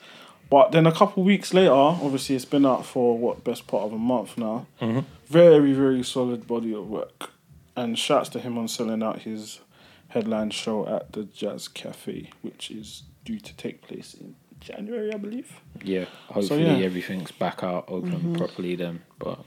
but 0.50 0.72
then 0.74 0.86
a 0.86 0.92
couple 0.92 1.24
weeks 1.24 1.54
later 1.54 1.72
obviously 1.74 2.36
it's 2.36 2.46
been 2.46 2.66
out 2.66 2.86
for 2.86 3.18
what 3.18 3.44
best 3.44 3.66
part 3.66 3.84
of 3.84 3.94
a 3.94 3.98
month 3.98 4.38
now 4.38 4.68
mm-hmm. 4.80 5.00
very 5.26 5.74
very 5.74 6.04
solid 6.04 6.46
body 6.46 6.76
of 6.76 6.88
work 6.88 7.32
and 7.76 7.98
shouts 7.98 8.30
to 8.30 8.40
him 8.40 8.58
on 8.58 8.68
selling 8.68 9.02
out 9.02 9.20
his 9.20 9.62
headline 10.10 10.52
show 10.52 10.86
at 10.88 11.12
the 11.14 11.24
jazz 11.24 11.68
cafe 11.68 12.30
which 12.42 12.70
is 12.70 13.04
due 13.26 13.40
to 13.40 13.56
take 13.56 13.82
place 13.82 14.14
in 14.14 14.36
january 14.60 15.14
i 15.14 15.18
believe 15.18 15.52
Yeah, 15.84 16.06
hopefully 16.28 16.64
yeah. 16.64 16.86
everything's 16.86 17.32
back 17.32 17.64
out 17.64 17.86
open 17.88 18.12
mm-hmm. 18.12 18.36
properly 18.36 18.76
then, 18.76 19.02
but 19.18 19.40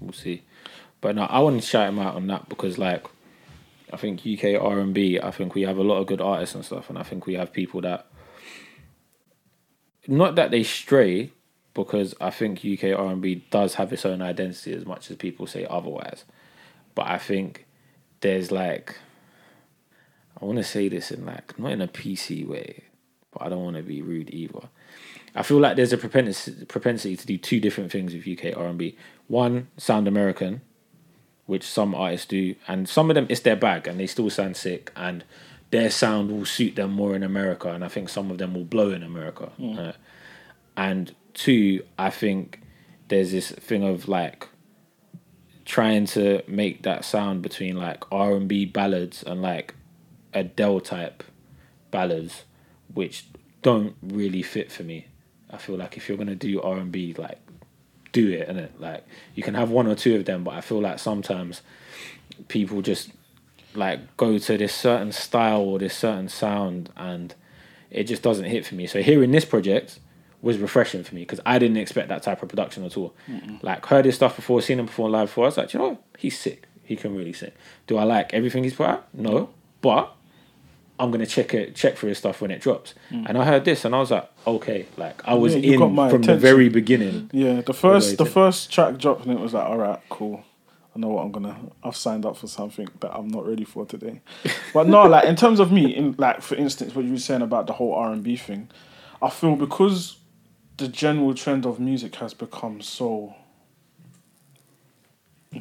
we'll 0.00 0.12
see. 0.12 0.42
But 1.00 1.16
no, 1.16 1.24
I 1.24 1.40
want 1.40 1.60
to 1.60 1.66
shout 1.66 1.88
him 1.88 1.98
out 1.98 2.14
on 2.14 2.26
that 2.28 2.48
because 2.48 2.78
like 2.78 3.06
I 3.92 3.96
think 3.96 4.20
UK 4.20 4.60
R 4.60 4.78
and 4.78 4.94
B, 4.94 5.20
I 5.20 5.30
think 5.30 5.54
we 5.54 5.62
have 5.62 5.76
a 5.76 5.82
lot 5.82 5.98
of 5.98 6.06
good 6.06 6.20
artists 6.20 6.54
and 6.54 6.64
stuff, 6.64 6.88
and 6.88 6.98
I 6.98 7.02
think 7.02 7.26
we 7.26 7.34
have 7.34 7.52
people 7.52 7.80
that 7.82 8.06
not 10.08 10.34
that 10.36 10.50
they 10.50 10.62
stray, 10.62 11.30
because 11.74 12.14
I 12.20 12.30
think 12.30 12.64
UK 12.64 12.98
R 12.98 13.12
and 13.12 13.20
B 13.20 13.44
does 13.50 13.74
have 13.74 13.92
its 13.92 14.06
own 14.06 14.22
identity 14.22 14.72
as 14.72 14.86
much 14.86 15.10
as 15.10 15.16
people 15.16 15.46
say 15.46 15.66
otherwise. 15.68 16.24
But 16.94 17.06
I 17.08 17.18
think 17.18 17.66
there's 18.20 18.50
like 18.50 18.96
I 20.40 20.44
want 20.44 20.58
to 20.58 20.64
say 20.64 20.88
this 20.88 21.10
in 21.10 21.26
like 21.26 21.58
not 21.58 21.72
in 21.72 21.82
a 21.82 21.88
PC 21.88 22.46
way, 22.46 22.84
but 23.32 23.42
I 23.42 23.48
don't 23.48 23.64
want 23.64 23.76
to 23.76 23.82
be 23.82 24.02
rude 24.02 24.32
either. 24.32 24.68
I 25.34 25.42
feel 25.42 25.58
like 25.58 25.76
there's 25.76 25.92
a 25.92 25.98
propensity 25.98 26.64
propensity 26.66 27.16
to 27.16 27.26
do 27.26 27.38
two 27.38 27.60
different 27.60 27.90
things 27.90 28.14
with 28.14 28.28
UK 28.28 28.56
R 28.56 28.66
and 28.66 28.78
B. 28.78 28.96
One, 29.28 29.68
sound 29.76 30.06
American, 30.06 30.60
which 31.46 31.64
some 31.64 31.94
artists 31.94 32.26
do, 32.26 32.54
and 32.68 32.88
some 32.88 33.10
of 33.10 33.14
them 33.14 33.26
it's 33.28 33.40
their 33.40 33.56
bag 33.56 33.88
and 33.88 33.98
they 33.98 34.06
still 34.06 34.28
sound 34.30 34.56
sick 34.56 34.92
and 34.94 35.24
their 35.72 35.90
sound 35.90 36.30
will 36.30 36.44
suit 36.44 36.76
them 36.76 36.92
more 36.92 37.16
in 37.16 37.22
America, 37.22 37.70
and 37.70 37.82
I 37.82 37.88
think 37.88 38.10
some 38.10 38.30
of 38.30 38.36
them 38.36 38.52
will 38.52 38.64
blow 38.64 38.90
in 38.90 39.02
America. 39.02 39.50
Uh, 39.60 39.92
and 40.76 41.14
two, 41.32 41.82
I 41.98 42.10
think 42.10 42.60
there's 43.08 43.32
this 43.32 43.50
thing 43.50 43.82
of 43.82 44.06
like 44.06 44.48
trying 45.64 46.04
to 46.06 46.42
make 46.46 46.82
that 46.82 47.06
sound 47.06 47.40
between 47.40 47.76
like 47.76 48.04
R 48.12 48.36
and 48.36 48.46
B 48.46 48.66
ballads 48.66 49.22
and 49.22 49.40
like 49.40 49.74
Adele 50.34 50.80
type 50.80 51.24
ballads, 51.90 52.44
which 52.94 53.26
don't 53.62 53.94
really 54.02 54.42
fit 54.42 54.70
for 54.70 54.82
me. 54.82 55.06
I 55.50 55.58
feel 55.58 55.76
like 55.76 55.96
if 55.96 56.08
you're 56.08 56.18
gonna 56.18 56.34
do 56.34 56.60
R 56.60 56.78
and 56.78 56.90
B, 56.90 57.14
like 57.16 57.38
do 58.12 58.30
it, 58.30 58.48
and 58.48 58.58
it 58.58 58.80
like 58.80 59.04
you 59.34 59.42
can 59.42 59.54
have 59.54 59.70
one 59.70 59.86
or 59.86 59.94
two 59.94 60.16
of 60.16 60.24
them, 60.24 60.44
but 60.44 60.54
I 60.54 60.60
feel 60.60 60.80
like 60.80 60.98
sometimes 60.98 61.62
people 62.48 62.82
just 62.82 63.10
like 63.74 64.16
go 64.16 64.38
to 64.38 64.58
this 64.58 64.74
certain 64.74 65.12
style 65.12 65.60
or 65.62 65.78
this 65.78 65.96
certain 65.96 66.28
sound, 66.28 66.90
and 66.96 67.34
it 67.90 68.04
just 68.04 68.22
doesn't 68.22 68.46
hit 68.46 68.66
for 68.66 68.74
me. 68.74 68.86
So 68.86 69.02
hearing 69.02 69.30
this 69.30 69.44
project 69.44 69.98
was 70.40 70.58
refreshing 70.58 71.04
for 71.04 71.14
me 71.14 71.22
because 71.22 71.40
I 71.46 71.58
didn't 71.58 71.76
expect 71.76 72.08
that 72.08 72.22
type 72.22 72.42
of 72.42 72.48
production 72.48 72.84
at 72.84 72.96
all. 72.96 73.14
Like 73.62 73.86
heard 73.86 74.04
his 74.04 74.16
stuff 74.16 74.36
before, 74.36 74.60
seen 74.60 74.78
him 74.80 74.86
perform 74.86 75.12
live 75.12 75.28
before. 75.28 75.44
I 75.44 75.48
was 75.48 75.56
like, 75.56 75.72
you 75.72 75.78
know, 75.78 75.88
what? 75.90 76.02
he's 76.18 76.38
sick. 76.38 76.66
He 76.84 76.96
can 76.96 77.14
really 77.14 77.32
sing. 77.32 77.52
Do 77.86 77.96
I 77.96 78.02
like 78.02 78.34
everything 78.34 78.64
he's 78.64 78.74
put 78.74 78.88
out? 78.88 79.06
No, 79.14 79.50
but 79.80 80.14
I'm 80.98 81.10
gonna 81.10 81.26
check 81.26 81.54
it, 81.54 81.74
check 81.74 81.96
for 81.96 82.06
his 82.06 82.18
stuff 82.18 82.40
when 82.40 82.50
it 82.50 82.60
drops. 82.60 82.94
Hmm. 83.08 83.24
And 83.26 83.38
I 83.38 83.44
heard 83.44 83.64
this, 83.64 83.84
and 83.84 83.94
I 83.94 83.98
was 83.98 84.10
like, 84.10 84.30
okay, 84.46 84.86
like 84.96 85.26
I 85.26 85.34
was 85.34 85.54
Yeah, 85.54 85.60
you 85.72 85.78
got 85.78 85.86
in 85.86 85.94
my 85.94 86.10
from 86.10 86.22
the 86.22 86.36
very 86.36 86.68
beginning. 86.68 87.30
yeah 87.32 87.60
the 87.60 87.74
first 87.74 88.18
the 88.18 88.24
Overrated. 88.24 88.34
first 88.34 88.72
track 88.72 88.98
dropped 88.98 89.24
and 89.24 89.32
it 89.32 89.40
was 89.40 89.54
like 89.54 89.68
all 89.68 89.78
right 89.78 90.00
cool 90.08 90.44
I 90.94 90.98
know 90.98 91.08
what 91.08 91.24
I'm 91.24 91.32
gonna. 91.32 91.58
I've 91.82 91.96
signed 91.96 92.26
up 92.26 92.36
for 92.36 92.46
something 92.46 92.88
that 93.00 93.14
I'm 93.14 93.28
not 93.28 93.46
ready 93.46 93.64
for 93.64 93.86
today. 93.86 94.20
But 94.74 94.88
no, 94.88 95.04
like 95.04 95.24
in 95.24 95.36
terms 95.36 95.58
of 95.60 95.72
me, 95.72 95.94
in 95.94 96.14
like 96.18 96.42
for 96.42 96.54
instance, 96.54 96.94
what 96.94 97.04
you 97.04 97.12
were 97.12 97.18
saying 97.18 97.42
about 97.42 97.66
the 97.66 97.72
whole 97.74 97.94
R 97.94 98.12
and 98.12 98.22
B 98.22 98.36
thing, 98.36 98.68
I 99.20 99.30
feel 99.30 99.56
because 99.56 100.18
the 100.76 100.88
general 100.88 101.34
trend 101.34 101.64
of 101.64 101.80
music 101.80 102.16
has 102.16 102.34
become 102.34 102.82
so 102.82 103.34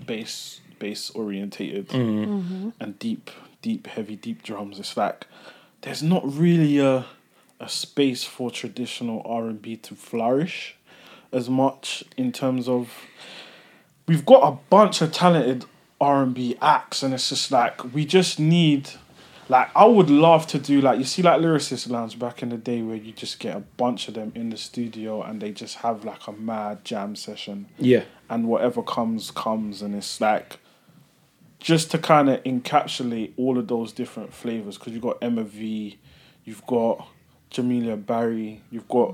bass 0.05 0.61
bass 0.79 1.09
orientated 1.11 1.89
mm-hmm. 1.89 2.33
mm-hmm. 2.33 2.69
and 2.79 2.97
deep 2.97 3.29
deep 3.61 3.87
heavy 3.87 4.15
deep 4.15 4.43
drums. 4.43 4.79
It's 4.79 4.95
like 4.97 5.25
there's 5.81 6.03
not 6.03 6.23
really 6.25 6.79
a 6.79 7.05
a 7.59 7.69
space 7.69 8.23
for 8.23 8.49
traditional 8.49 9.21
R 9.25 9.47
and 9.47 9.61
B 9.61 9.75
to 9.77 9.95
flourish 9.95 10.75
as 11.31 11.49
much 11.49 12.03
in 12.17 12.31
terms 12.31 12.67
of 12.67 12.91
we've 14.07 14.25
got 14.25 14.41
a 14.51 14.57
bunch 14.69 15.01
of 15.01 15.11
talented 15.11 15.65
R 15.99 16.23
and 16.23 16.33
B 16.33 16.57
acts, 16.61 17.03
and 17.03 17.13
it's 17.13 17.29
just 17.29 17.51
like 17.51 17.93
we 17.93 18.05
just 18.05 18.39
need 18.39 18.89
Like 19.49 19.69
I 19.75 19.85
would 19.85 20.09
love 20.09 20.47
to 20.47 20.59
do 20.59 20.81
like 20.81 20.97
you 20.97 21.05
see 21.05 21.21
like 21.21 21.39
lyricist 21.41 21.89
lounge 21.89 22.17
back 22.17 22.41
in 22.41 22.49
the 22.49 22.57
day 22.57 22.81
where 22.81 22.95
you 22.95 23.11
just 23.11 23.39
get 23.39 23.55
a 23.55 23.59
bunch 23.59 24.07
of 24.07 24.13
them 24.15 24.31
in 24.33 24.49
the 24.49 24.57
studio 24.57 25.21
and 25.21 25.41
they 25.41 25.51
just 25.51 25.75
have 25.77 26.03
like 26.05 26.25
a 26.27 26.31
mad 26.31 26.83
jam 26.85 27.15
session 27.15 27.67
Yeah. 27.77 28.03
and 28.29 28.47
whatever 28.47 28.81
comes 28.81 29.29
comes 29.29 29.81
and 29.81 29.93
it's 29.93 30.21
like 30.21 30.57
just 31.61 31.91
to 31.91 31.97
kind 31.97 32.29
of 32.29 32.43
encapsulate 32.43 33.31
all 33.37 33.57
of 33.57 33.67
those 33.67 33.93
different 33.93 34.33
flavors 34.33 34.77
because 34.77 34.93
you've 34.93 35.03
got 35.03 35.21
Emmavie, 35.21 35.97
you've 36.43 36.65
got 36.65 37.07
Jamilah 37.51 38.03
Barry, 38.03 38.61
you've 38.71 38.87
got 38.87 39.13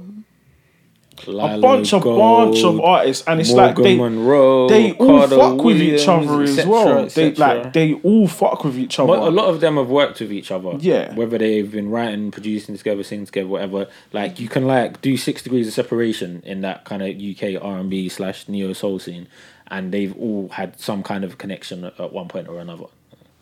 a 1.28 1.60
bunch 1.60 1.94
of 1.94 2.04
Gold, 2.04 2.54
bunch 2.54 2.64
of 2.64 2.80
artists 2.80 3.28
and 3.28 3.42
it's 3.42 3.52
Morgan 3.52 3.76
like 3.76 3.84
they 3.84 3.98
Monroe, 3.98 4.70
they 4.70 4.94
all 4.94 5.20
Carter 5.20 5.36
fuck 5.36 5.64
with 5.64 5.82
each 5.82 6.08
other 6.08 6.42
as 6.44 6.66
well. 6.66 7.08
They 7.08 7.34
like 7.34 7.74
they 7.74 7.96
all 7.96 8.28
fuck 8.28 8.64
with 8.64 8.78
each 8.78 8.98
other. 8.98 9.08
But 9.08 9.28
a 9.28 9.32
lot 9.32 9.50
of 9.50 9.60
them 9.60 9.76
have 9.76 9.90
worked 9.90 10.22
with 10.22 10.32
each 10.32 10.52
other. 10.52 10.78
Yeah. 10.80 11.14
Whether 11.16 11.40
they've 11.40 11.70
been 11.70 11.90
writing, 11.90 12.32
producing 12.32 12.78
together, 12.78 13.04
singing 13.04 13.26
together, 13.26 13.48
whatever. 13.48 13.88
Like 14.14 14.40
you 14.40 14.48
can 14.48 14.68
like 14.68 15.02
do 15.02 15.18
six 15.18 15.42
degrees 15.42 15.68
of 15.68 15.74
separation 15.74 16.44
in 16.46 16.62
that 16.62 16.86
kind 16.86 17.02
of 17.02 17.10
UK 17.10 17.62
R 17.62 17.80
and 17.80 17.90
B 17.90 18.08
slash 18.08 18.48
neo 18.48 18.72
soul 18.74 19.00
scene, 19.00 19.28
and 19.70 19.92
they've 19.92 20.16
all 20.18 20.50
had 20.50 20.80
some 20.80 21.04
kind 21.04 21.24
of 21.24 21.38
connection 21.38 21.84
at, 21.84 22.00
at 22.00 22.12
one 22.14 22.28
point 22.28 22.48
or 22.48 22.60
another. 22.60 22.86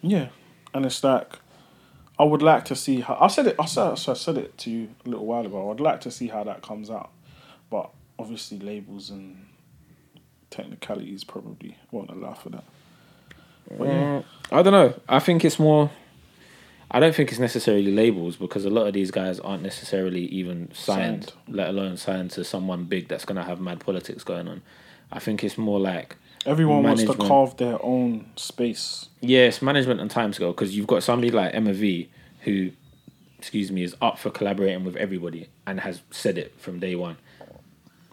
Yeah, 0.02 0.28
and 0.74 0.86
it's 0.86 1.04
like 1.04 1.34
I 2.20 2.24
would 2.24 2.42
like 2.42 2.66
to 2.66 2.76
see 2.76 3.02
how 3.02 3.18
I 3.20 3.28
said 3.28 3.48
it. 3.48 3.56
I 3.60 3.66
said, 3.66 3.92
I 3.92 3.96
said 3.96 4.38
it 4.38 4.58
to 4.60 4.70
you 4.70 4.90
a 5.06 5.10
little 5.10 5.26
while 5.26 5.46
ago. 5.46 5.72
I'd 5.72 5.80
like 5.80 6.02
to 6.02 6.12
see 6.12 6.28
how 6.28 6.44
that 6.46 6.62
comes 6.62 6.90
out, 6.90 7.12
but 7.70 7.90
obviously 8.18 8.60
labels 8.60 9.10
and 9.10 9.46
technicalities 10.50 11.24
probably 11.24 11.78
won't 11.92 12.10
allow 12.10 12.34
for 12.34 12.50
that. 12.50 12.64
But 13.78 13.86
yeah, 13.88 13.94
Mm, 14.22 14.26
I 14.52 14.62
don't 14.62 14.74
know. 14.74 14.94
I 15.10 15.20
think 15.20 15.44
it's 15.44 15.58
more. 15.60 15.90
I 16.92 17.00
don't 17.00 17.16
think 17.16 17.32
it's 17.32 17.40
necessarily 17.40 17.92
labels 17.92 18.36
because 18.36 18.64
a 18.64 18.70
lot 18.70 18.86
of 18.86 18.94
these 18.94 19.10
guys 19.10 19.40
aren't 19.40 19.64
necessarily 19.64 20.26
even 20.28 20.70
signed, 20.74 21.26
Signed. 21.26 21.34
let 21.56 21.70
alone 21.70 21.98
signed 21.98 22.30
to 22.32 22.44
someone 22.44 22.84
big 22.86 23.08
that's 23.08 23.26
gonna 23.26 23.44
have 23.44 23.60
mad 23.60 23.80
politics 23.80 24.24
going 24.24 24.48
on. 24.48 24.62
I 25.12 25.20
think 25.20 25.44
it's 25.44 25.58
more 25.58 25.80
like 25.80 26.16
everyone 26.46 26.84
wants 26.84 27.04
to 27.04 27.14
carve 27.14 27.58
their 27.58 27.84
own 27.84 28.30
space. 28.36 29.10
Yes, 29.22 29.62
management 29.62 30.00
and 30.02 30.12
timescale 30.12 30.56
because 30.56 30.76
you've 30.76 30.88
got 30.88 31.04
somebody 31.04 31.32
like 31.32 31.54
Emmavie 31.54 32.08
who, 32.42 32.72
excuse 33.40 33.72
me, 33.72 33.84
is 33.84 33.96
up 34.02 34.20
for 34.20 34.30
collaborating 34.30 34.84
with 34.84 34.96
everybody 34.96 35.50
and 35.66 35.80
has 35.80 36.02
said 36.12 36.38
it 36.38 36.54
from 36.60 36.80
day 36.80 36.96
one 36.96 37.18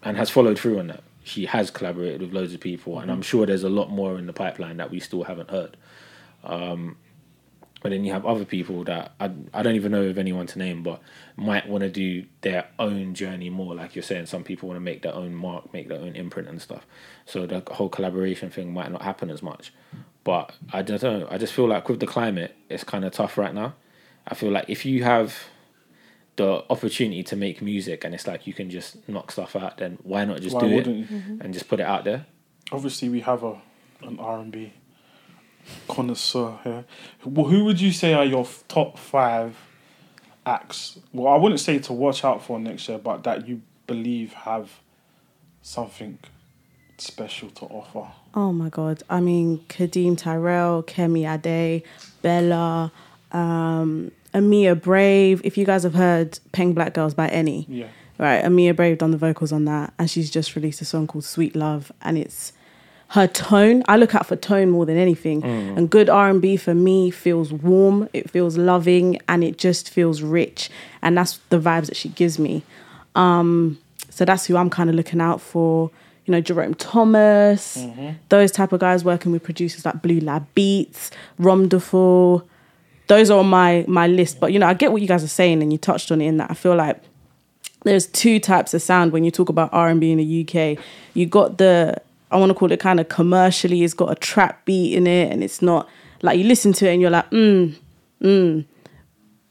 and 0.03 0.17
has 0.17 0.31
followed 0.31 0.59
through 0.59 0.79
on 0.79 0.89
that. 0.89 1.03
She 1.25 1.47
has 1.47 1.71
collaborated 1.71 2.21
with 2.21 2.33
loads 2.33 2.53
of 2.53 2.61
people, 2.61 2.99
and 2.99 3.11
I'm 3.11 3.23
sure 3.23 3.47
there's 3.47 3.63
a 3.63 3.69
lot 3.69 3.91
more 3.91 4.19
in 4.19 4.27
the 4.27 4.33
pipeline 4.33 4.79
that 4.79 4.91
we 4.91 4.99
still 4.99 5.23
haven't 5.23 5.51
heard. 5.51 5.77
Um, 6.43 6.97
but 7.83 7.91
then 7.91 8.05
you 8.05 8.13
have 8.13 8.25
other 8.25 8.45
people 8.45 8.85
that 8.85 9.13
I, 9.19 9.31
I 9.53 9.63
don't 9.63 9.75
even 9.75 9.91
know 9.91 10.05
of 10.05 10.17
anyone 10.17 10.47
to 10.47 10.59
name, 10.59 10.83
but 10.85 11.03
might 11.37 11.69
want 11.69 11.83
to 11.83 11.91
do 11.91 12.25
their 12.43 12.69
own 12.79 13.15
journey 13.15 13.51
more. 13.51 13.75
Like 13.75 13.97
you're 13.97 14.05
saying, 14.05 14.27
some 14.27 14.45
people 14.45 14.69
want 14.69 14.77
to 14.77 14.81
make 14.81 15.03
their 15.03 15.15
own 15.15 15.35
mark, 15.35 15.73
make 15.73 15.89
their 15.89 15.99
own 15.99 16.15
imprint 16.15 16.49
and 16.49 16.63
stuff. 16.63 16.87
So 17.27 17.45
the 17.45 17.63
whole 17.73 17.89
collaboration 17.89 18.51
thing 18.51 18.73
might 18.73 18.93
not 18.93 19.03
happen 19.03 19.31
as 19.31 19.43
much. 19.43 19.73
But 20.23 20.53
I 20.73 20.83
don't 20.83 21.03
know. 21.03 21.27
I 21.29 21.39
just 21.39 21.53
feel 21.53 21.67
like 21.67 21.89
with 21.89 21.99
the 21.99 22.07
climate, 22.07 22.55
it's 22.69 22.85
kind 22.85 23.05
of 23.05 23.13
tough 23.13 23.37
right 23.37 23.53
now. 23.53 23.75
I 24.29 24.35
feel 24.37 24.53
like 24.53 24.67
if 24.69 24.85
you 24.87 25.03
have 25.03 25.37
the 26.37 26.65
opportunity 26.71 27.25
to 27.25 27.35
make 27.37 27.61
music 27.61 28.05
and 28.05 28.15
it's 28.15 28.29
like 28.29 28.47
you 28.47 28.55
can 28.55 28.71
just 28.71 29.09
knock 29.09 29.33
stuff 29.33 29.57
out, 29.57 29.79
then 29.79 29.99
why 30.05 30.25
not 30.25 30.41
just 30.41 30.55
Why 30.55 30.61
do 30.61 30.69
it 30.69 30.87
you? 30.87 31.07
and 31.41 31.53
just 31.53 31.69
put 31.69 31.81
it 31.81 31.87
out 31.87 32.05
there? 32.05 32.27
Obviously, 32.71 33.09
we 33.09 33.21
have 33.21 33.43
a 33.43 33.61
an 34.03 34.21
R 34.21 34.39
and 34.39 34.53
B 34.53 34.73
connoisseur 35.89 36.59
here. 36.65 36.85
Well, 37.25 37.47
who 37.47 37.65
would 37.65 37.81
you 37.81 37.93
say 37.93 38.15
are 38.15 38.25
your 38.25 38.47
top 38.69 38.99
five 38.99 39.57
acts? 40.47 40.99
Well, 41.13 41.33
I 41.33 41.37
wouldn't 41.37 41.61
say 41.61 41.79
to 41.81 41.93
watch 41.93 42.25
out 42.25 42.43
for 42.43 42.59
next 42.59 42.89
year, 42.89 42.99
but 42.99 43.25
that 43.25 43.47
you 43.49 43.63
believe 43.87 44.33
have 44.33 44.71
something 45.63 46.19
special 46.99 47.51
to 47.51 47.65
offer. 47.67 48.07
Oh 48.35 48.53
my 48.53 48.69
god! 48.69 49.03
I 49.11 49.21
mean, 49.21 49.59
Kadeem 49.69 50.17
Tyrell, 50.17 50.83
Kemi 50.83 51.27
Ade, 51.31 51.83
Bella, 52.23 52.91
um, 53.33 54.11
Amia 54.35 54.81
Brave. 54.81 55.41
If 55.45 55.57
you 55.59 55.65
guys 55.65 55.83
have 55.83 55.95
heard 55.95 56.39
"Peng 56.53 56.73
Black 56.73 56.95
Girls" 56.95 57.15
by 57.15 57.29
ENNY, 57.29 57.67
Yeah. 57.69 57.87
right? 58.19 58.43
Amia 58.45 58.75
Brave 58.75 58.99
done 58.99 59.11
the 59.11 59.19
vocals 59.19 59.53
on 59.53 59.65
that, 59.67 59.93
and 59.99 60.11
she's 60.11 60.31
just 60.31 60.57
released 60.57 60.81
a 60.81 60.85
song 60.85 61.07
called 61.07 61.25
"Sweet 61.25 61.55
Love," 61.55 61.93
and 62.01 62.17
it's 62.17 62.53
her 63.13 63.27
tone. 63.27 63.83
I 63.89 63.99
look 63.99 64.15
out 64.15 64.27
for 64.27 64.37
tone 64.37 64.71
more 64.71 64.87
than 64.87 64.97
anything. 64.97 65.45
And 65.45 65.91
good 65.91 66.09
R 66.09 66.31
and 66.31 66.41
B 66.41 66.57
for 66.57 66.75
me 66.75 67.11
feels 67.11 67.53
warm, 67.53 68.09
it 68.15 68.31
feels 68.31 68.57
loving, 68.57 69.19
and 69.29 69.45
it 69.45 69.59
just 69.59 69.91
feels 69.91 70.23
rich, 70.23 70.71
and 71.03 71.17
that's 71.17 71.39
the 71.51 71.59
vibes 71.61 71.87
that 71.87 71.97
she 71.97 72.09
gives 72.09 72.39
me. 72.39 72.63
Um, 73.15 73.79
so 74.09 74.25
that's 74.25 74.47
who 74.47 74.57
I'm 74.57 74.71
kind 74.71 74.89
of 74.89 74.97
looking 74.97 75.21
out 75.21 75.41
for. 75.43 75.91
You 76.25 76.33
know, 76.33 76.41
Jerome 76.41 76.75
Thomas, 76.75 77.77
those 78.31 78.51
type 78.51 78.73
of 78.73 78.81
guys 78.81 79.05
working 79.05 79.31
with 79.33 79.43
producers 79.43 79.85
like 79.85 80.01
Blue 80.01 80.21
Lab 80.21 80.47
Beats, 80.55 81.11
Romderful. 81.39 82.49
Those 83.09 83.31
are 83.31 83.41
on 83.41 83.49
my 83.51 83.85
my 83.89 84.07
list. 84.07 84.41
But 84.41 84.53
you 84.55 84.59
know, 84.59 84.67
I 84.67 84.73
get 84.75 84.91
what 84.91 85.03
you 85.03 85.09
guys 85.09 85.23
are 85.23 85.29
saying, 85.29 85.63
and 85.63 85.71
you 85.71 85.77
touched 85.79 86.11
on 86.11 86.23
it 86.23 86.27
in 86.29 86.39
that. 86.39 86.51
I 86.51 86.55
feel 86.55 86.77
like 86.77 86.99
there's 87.85 88.07
two 88.07 88.41
types 88.41 88.73
of 88.73 88.81
sound 88.81 89.13
when 89.13 89.23
you 89.23 89.31
talk 89.31 89.51
about 89.51 89.69
R 89.73 89.89
and 89.89 90.01
B 90.01 90.13
in 90.13 90.19
the 90.19 90.47
UK. 90.49 90.83
You 91.13 91.27
got 91.27 91.59
the 91.59 92.01
I 92.33 92.37
want 92.37 92.51
to 92.51 92.55
call 92.55 92.73
it 92.73 92.81
kind 92.81 93.01
of 93.01 93.09
commercially. 93.09 93.83
It's 93.83 93.95
got 93.95 94.11
a 94.11 94.15
trap 94.15 94.65
beat 94.65 94.95
in 94.95 95.07
it, 95.07 95.31
and 95.33 95.45
it's 95.45 95.63
not 95.63 95.89
like 96.23 96.39
you 96.39 96.45
listen 96.45 96.73
to 96.75 96.89
it 96.89 96.93
and 96.93 97.01
you're 97.01 97.11
like, 97.11 97.31
mm, 97.31 97.75
mm, 98.21 98.65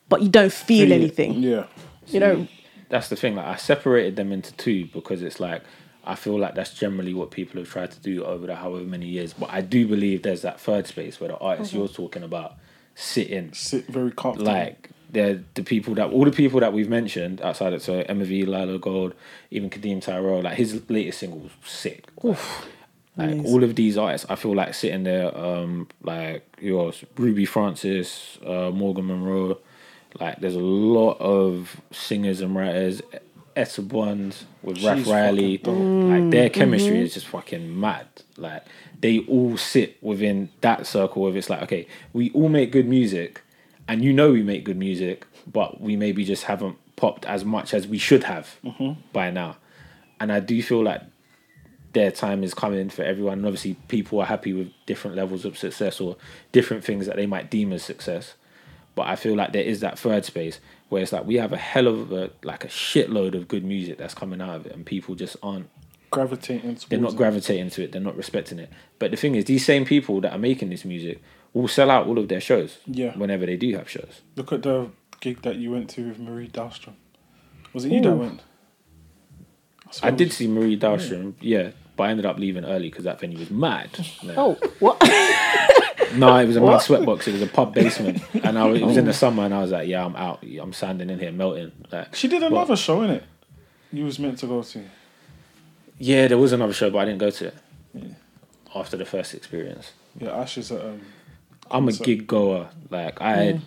but 0.09 0.21
you 0.21 0.29
don't 0.29 0.51
feel 0.51 0.91
anything. 0.91 1.35
Yeah. 1.35 1.65
You 2.07 2.19
know, 2.19 2.47
that's 2.89 3.09
the 3.09 3.15
thing. 3.15 3.35
Like 3.35 3.45
I 3.45 3.55
separated 3.55 4.15
them 4.15 4.31
into 4.31 4.53
two 4.53 4.85
because 4.87 5.21
it's 5.21 5.39
like 5.39 5.63
I 6.03 6.15
feel 6.15 6.39
like 6.39 6.55
that's 6.55 6.73
generally 6.73 7.13
what 7.13 7.31
people 7.31 7.59
have 7.59 7.69
tried 7.69 7.91
to 7.91 7.99
do 7.99 8.23
over 8.23 8.47
the 8.47 8.55
however 8.55 8.83
many 8.83 9.05
years. 9.05 9.33
But 9.33 9.49
I 9.51 9.61
do 9.61 9.87
believe 9.87 10.23
there's 10.23 10.41
that 10.41 10.59
third 10.59 10.87
space 10.87 11.19
where 11.19 11.29
the 11.29 11.37
artists 11.37 11.73
you're 11.73 11.87
talking 11.87 12.23
about 12.23 12.55
sit 12.95 13.29
in. 13.29 13.53
Sit 13.53 13.87
very 13.87 14.11
comfortable. 14.11 14.51
Like 14.51 14.89
they're 15.11 15.43
the 15.55 15.63
people 15.63 15.93
that 15.95 16.09
all 16.09 16.25
the 16.25 16.31
people 16.31 16.59
that 16.59 16.73
we've 16.73 16.89
mentioned 16.89 17.41
outside 17.41 17.73
of 17.73 17.81
so 17.81 18.03
Emmavie, 18.03 18.45
Lila 18.47 18.79
Gold, 18.79 19.13
even 19.49 19.69
Kadeem 19.69 20.01
Tyrell, 20.01 20.41
like 20.41 20.57
his 20.57 20.89
latest 20.89 21.19
single 21.19 21.39
was 21.39 21.51
sick. 21.65 22.05
Like 23.17 23.31
Amazing. 23.31 23.45
all 23.53 23.63
of 23.63 23.75
these 23.75 23.97
artists, 23.97 24.25
I 24.29 24.35
feel 24.35 24.55
like 24.55 24.73
sitting 24.73 25.03
there, 25.03 25.37
um, 25.37 25.89
like 26.01 26.45
yours, 26.61 27.03
Ruby 27.17 27.45
Francis, 27.45 28.37
uh, 28.45 28.71
Morgan 28.71 29.07
Monroe. 29.07 29.57
Like 30.19 30.39
there's 30.39 30.55
a 30.55 30.59
lot 30.59 31.19
of 31.19 31.81
singers 31.91 32.41
and 32.41 32.55
writers. 32.55 33.01
Etta 33.53 33.81
Bond 33.81 34.35
with 34.61 34.81
Raf 34.81 34.99
She's 34.99 35.07
Riley, 35.07 35.57
fucking 35.57 36.09
like 36.23 36.31
their 36.31 36.49
chemistry 36.49 36.99
is 37.01 37.13
just 37.13 37.27
fucking 37.27 37.77
mad. 37.77 38.07
Like 38.37 38.63
they 38.99 39.19
all 39.19 39.57
sit 39.57 40.01
within 40.01 40.49
that 40.61 40.87
circle 40.87 41.27
of 41.27 41.35
it's 41.35 41.49
like 41.49 41.61
okay, 41.63 41.87
we 42.13 42.31
all 42.31 42.47
make 42.47 42.71
good 42.71 42.87
music, 42.87 43.41
and 43.87 44.03
you 44.03 44.13
know 44.13 44.31
we 44.31 44.43
make 44.43 44.63
good 44.63 44.77
music, 44.77 45.25
but 45.51 45.81
we 45.81 45.95
maybe 45.95 46.23
just 46.23 46.43
haven't 46.43 46.77
popped 46.95 47.25
as 47.25 47.43
much 47.43 47.73
as 47.73 47.87
we 47.87 47.97
should 47.97 48.23
have 48.23 48.57
mm-hmm. 48.63 48.99
by 49.11 49.31
now. 49.31 49.57
And 50.19 50.31
I 50.31 50.39
do 50.39 50.61
feel 50.61 50.83
like 50.83 51.01
their 51.93 52.11
time 52.11 52.43
is 52.43 52.53
coming 52.53 52.89
for 52.89 53.03
everyone. 53.03 53.39
And 53.39 53.45
obviously, 53.45 53.75
people 53.87 54.19
are 54.19 54.25
happy 54.25 54.53
with 54.53 54.71
different 54.85 55.17
levels 55.17 55.45
of 55.45 55.57
success 55.57 55.99
or 55.99 56.17
different 56.51 56.83
things 56.83 57.05
that 57.07 57.15
they 57.15 57.25
might 57.25 57.49
deem 57.49 57.73
as 57.73 57.83
success. 57.83 58.35
But 58.95 59.07
I 59.07 59.15
feel 59.15 59.35
like 59.35 59.53
there 59.53 59.63
is 59.63 59.79
that 59.81 59.97
third 59.97 60.25
space 60.25 60.59
where 60.89 61.01
it's 61.01 61.11
like 61.11 61.25
we 61.25 61.35
have 61.35 61.53
a 61.53 61.57
hell 61.57 61.87
of 61.87 62.11
a 62.11 62.29
like 62.43 62.63
a 62.65 62.67
shitload 62.67 63.35
of 63.35 63.47
good 63.47 63.63
music 63.63 63.97
that's 63.97 64.13
coming 64.13 64.41
out 64.41 64.55
of 64.55 64.65
it, 64.65 64.73
and 64.73 64.85
people 64.85 65.15
just 65.15 65.37
aren't. 65.41 65.69
Gravitating 66.11 66.77
They're 66.89 66.99
not 66.99 67.13
it. 67.13 67.17
gravitating 67.17 67.69
to 67.69 67.83
it. 67.83 67.93
They're 67.93 68.01
not 68.01 68.17
respecting 68.17 68.59
it. 68.59 68.69
But 68.99 69.11
the 69.11 69.17
thing 69.17 69.35
is, 69.35 69.45
these 69.45 69.65
same 69.65 69.85
people 69.85 70.19
that 70.21 70.33
are 70.33 70.37
making 70.37 70.69
this 70.69 70.83
music 70.83 71.21
will 71.53 71.67
sell 71.67 71.89
out 71.91 72.07
all 72.07 72.17
of 72.17 72.27
their 72.27 72.41
shows. 72.41 72.77
Yeah. 72.85 73.15
Whenever 73.17 73.45
they 73.45 73.57
do 73.57 73.75
have 73.75 73.89
shows. 73.89 74.21
Look 74.35 74.51
at 74.53 74.63
the 74.63 74.89
gig 75.19 75.41
that 75.43 75.55
you 75.57 75.71
went 75.71 75.89
to 75.91 76.07
with 76.07 76.19
Marie 76.19 76.47
Dahlstrom. 76.47 76.93
Was 77.73 77.85
it 77.85 77.91
you 77.91 78.01
that 78.01 78.15
went? 78.15 78.41
swear 79.91 80.11
I 80.11 80.15
did 80.15 80.31
see 80.31 80.47
Marie 80.47 80.77
Dahlstrom, 80.79 81.33
yeah, 81.41 81.71
but 81.97 82.03
I 82.05 82.09
ended 82.11 82.25
up 82.25 82.37
leaving 82.37 82.65
early 82.65 82.89
because 82.89 83.03
that 83.05 83.19
venue 83.19 83.37
was 83.39 83.49
mad. 83.51 83.89
No. 84.23 84.33
oh 84.37 84.69
what? 84.79 84.97
No, 86.13 86.35
it 86.37 86.45
was 86.45 86.57
a 86.57 86.61
mad 86.61 86.81
sweatbox. 86.81 87.25
It 87.29 87.31
was 87.33 87.41
a 87.41 87.47
pub 87.47 87.73
basement, 87.73 88.21
and 88.43 88.59
I 88.59 88.65
was, 88.65 88.81
it 88.81 88.85
was 88.85 88.97
in 88.97 89.05
the 89.05 89.13
summer, 89.13 89.45
and 89.45 89.53
I 89.53 89.61
was 89.61 89.71
like, 89.71 89.87
"Yeah, 89.87 90.03
I'm 90.03 90.13
out. 90.17 90.43
I'm 90.61 90.73
standing 90.73 91.09
in 91.09 91.19
here 91.19 91.31
melting." 91.31 91.71
Like, 91.89 92.13
She 92.15 92.27
did 92.27 92.41
What? 92.41 92.51
another 92.51 92.75
show, 92.75 93.01
in 93.03 93.11
it. 93.11 93.23
You 93.93 94.03
was 94.03 94.19
meant 94.19 94.37
to 94.39 94.45
go 94.47 94.61
to. 94.61 94.83
yeah, 95.97 96.27
there 96.27 96.37
was 96.37 96.51
another 96.51 96.73
show, 96.73 96.89
but 96.89 96.97
I 96.99 97.05
didn't 97.05 97.19
go 97.19 97.29
to 97.29 97.45
it 97.47 97.55
after 98.75 98.97
the 98.97 99.05
first 99.05 99.33
experience. 99.33 99.93
Yeah, 100.19 100.31
Ashes 100.35 100.69
at 100.73 100.81
um. 100.83 100.99
I'm 101.71 101.87
a 101.87 101.93
gig 101.93 102.27
goer. 102.27 102.69
Like 102.89 103.21
I, 103.21 103.59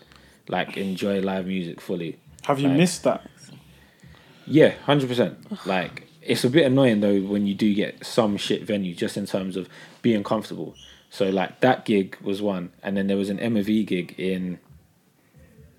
like 0.49 0.77
enjoy 0.77 1.21
live 1.21 1.47
music 1.47 1.81
fully. 1.81 2.19
Have 2.45 2.61
you 2.61 2.69
Like- 2.69 2.77
missed 2.79 3.05
that? 3.05 3.29
Yeah, 4.47 4.71
hundred 4.85 5.09
percent. 5.09 5.67
Like 5.67 6.05
it's 6.23 6.45
a 6.45 6.51
bit 6.51 6.67
annoying 6.67 7.01
though 7.01 7.21
when 7.21 7.47
you 7.47 7.55
do 7.55 7.73
get 7.75 8.05
some 8.05 8.37
shit 8.37 8.63
venue 8.65 8.95
just 8.95 9.17
in 9.17 9.27
terms 9.27 9.57
of 9.57 9.69
being 10.03 10.23
comfortable. 10.23 10.75
So 11.11 11.31
like 11.31 11.61
that 11.61 11.85
gig 11.85 12.17
was 12.21 12.43
one, 12.43 12.73
and 12.83 12.97
then 12.97 13.07
there 13.07 13.17
was 13.17 13.31
an 13.31 13.39
MV 13.39 13.87
gig 13.87 14.15
in 14.19 14.59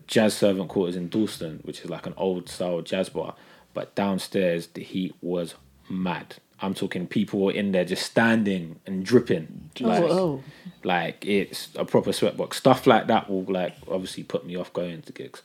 Jazz 0.07 0.33
Servant 0.33 0.69
Quarters 0.69 0.95
in 0.95 1.09
Dalston, 1.09 1.59
which 1.63 1.81
is 1.81 1.89
like 1.89 2.05
an 2.07 2.13
old 2.17 2.49
style 2.49 2.81
jazz 2.81 3.09
bar. 3.09 3.35
But 3.73 3.93
downstairs, 3.95 4.67
the 4.67 4.81
heat 4.83 5.13
was 5.21 5.55
mad. 5.89 6.37
I'm 6.61 6.73
talking 6.73 7.05
people 7.07 7.49
in 7.49 7.71
there 7.71 7.85
just 7.85 8.05
standing 8.05 8.79
and 8.85 9.05
dripping. 9.05 9.69
Oh, 9.81 9.87
like, 9.87 10.03
oh. 10.03 10.43
like 10.83 11.25
it's 11.25 11.69
a 11.75 11.85
proper 11.85 12.11
sweatbox. 12.11 12.55
Stuff 12.55 12.87
like 12.87 13.07
that 13.07 13.29
will 13.29 13.43
like 13.43 13.75
obviously 13.89 14.23
put 14.23 14.45
me 14.45 14.55
off 14.55 14.71
going 14.71 15.01
to 15.03 15.11
gigs. 15.11 15.41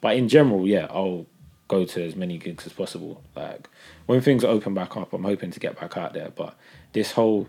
But 0.00 0.16
in 0.16 0.28
general, 0.28 0.66
yeah, 0.66 0.86
I'll 0.90 1.26
go 1.68 1.84
to 1.84 2.04
as 2.04 2.16
many 2.16 2.38
gigs 2.38 2.66
as 2.66 2.72
possible. 2.72 3.22
Like 3.36 3.68
when 4.06 4.20
things 4.20 4.44
open 4.44 4.74
back 4.74 4.96
up, 4.96 5.12
I'm 5.12 5.24
hoping 5.24 5.50
to 5.50 5.60
get 5.60 5.78
back 5.78 5.96
out 5.96 6.14
there. 6.14 6.30
But 6.30 6.56
this 6.92 7.12
whole 7.12 7.46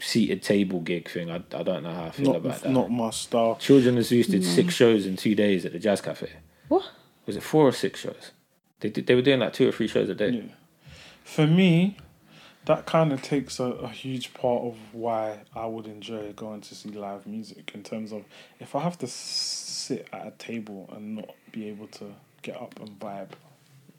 seated 0.00 0.42
table 0.42 0.80
gig 0.80 1.08
thing, 1.08 1.30
I, 1.30 1.36
I 1.36 1.62
don't 1.62 1.84
know 1.84 1.94
how 1.94 2.04
I 2.06 2.10
feel 2.10 2.32
Not, 2.32 2.36
about 2.36 2.62
that. 2.62 2.72
not 2.72 2.90
my 2.90 3.10
style. 3.10 3.56
Children 3.56 3.98
of 3.98 4.04
Zeus 4.04 4.26
did 4.26 4.44
six 4.44 4.74
mm. 4.74 4.76
shows 4.76 5.06
in 5.06 5.16
two 5.16 5.34
days 5.34 5.64
at 5.64 5.72
the 5.72 5.78
Jazz 5.78 6.00
Cafe. 6.00 6.30
What? 6.68 6.84
Was 7.26 7.36
it 7.36 7.42
four 7.42 7.66
or 7.68 7.72
six 7.72 8.00
shows? 8.00 8.32
They 8.80 8.90
did, 8.90 9.06
they 9.06 9.14
were 9.14 9.22
doing 9.22 9.40
like 9.40 9.52
two 9.52 9.68
or 9.68 9.72
three 9.72 9.86
shows 9.86 10.08
a 10.08 10.14
day. 10.14 10.30
Yeah. 10.30 10.42
For 11.22 11.46
me, 11.46 11.96
that 12.66 12.86
kind 12.86 13.12
of 13.12 13.20
takes 13.22 13.60
a, 13.60 13.64
a 13.64 13.88
huge 13.88 14.32
part 14.34 14.62
of 14.62 14.76
why 14.92 15.40
I 15.54 15.66
would 15.66 15.86
enjoy 15.86 16.32
going 16.32 16.60
to 16.62 16.74
see 16.74 16.90
live 16.90 17.26
music 17.26 17.72
in 17.74 17.82
terms 17.82 18.12
of 18.12 18.24
if 18.60 18.74
I 18.74 18.80
have 18.80 18.98
to 18.98 19.06
sit 19.06 20.08
at 20.12 20.26
a 20.26 20.30
table 20.32 20.88
and 20.94 21.16
not 21.16 21.34
be 21.52 21.68
able 21.68 21.86
to 21.88 22.14
get 22.42 22.56
up 22.60 22.78
and 22.80 22.98
vibe. 22.98 23.30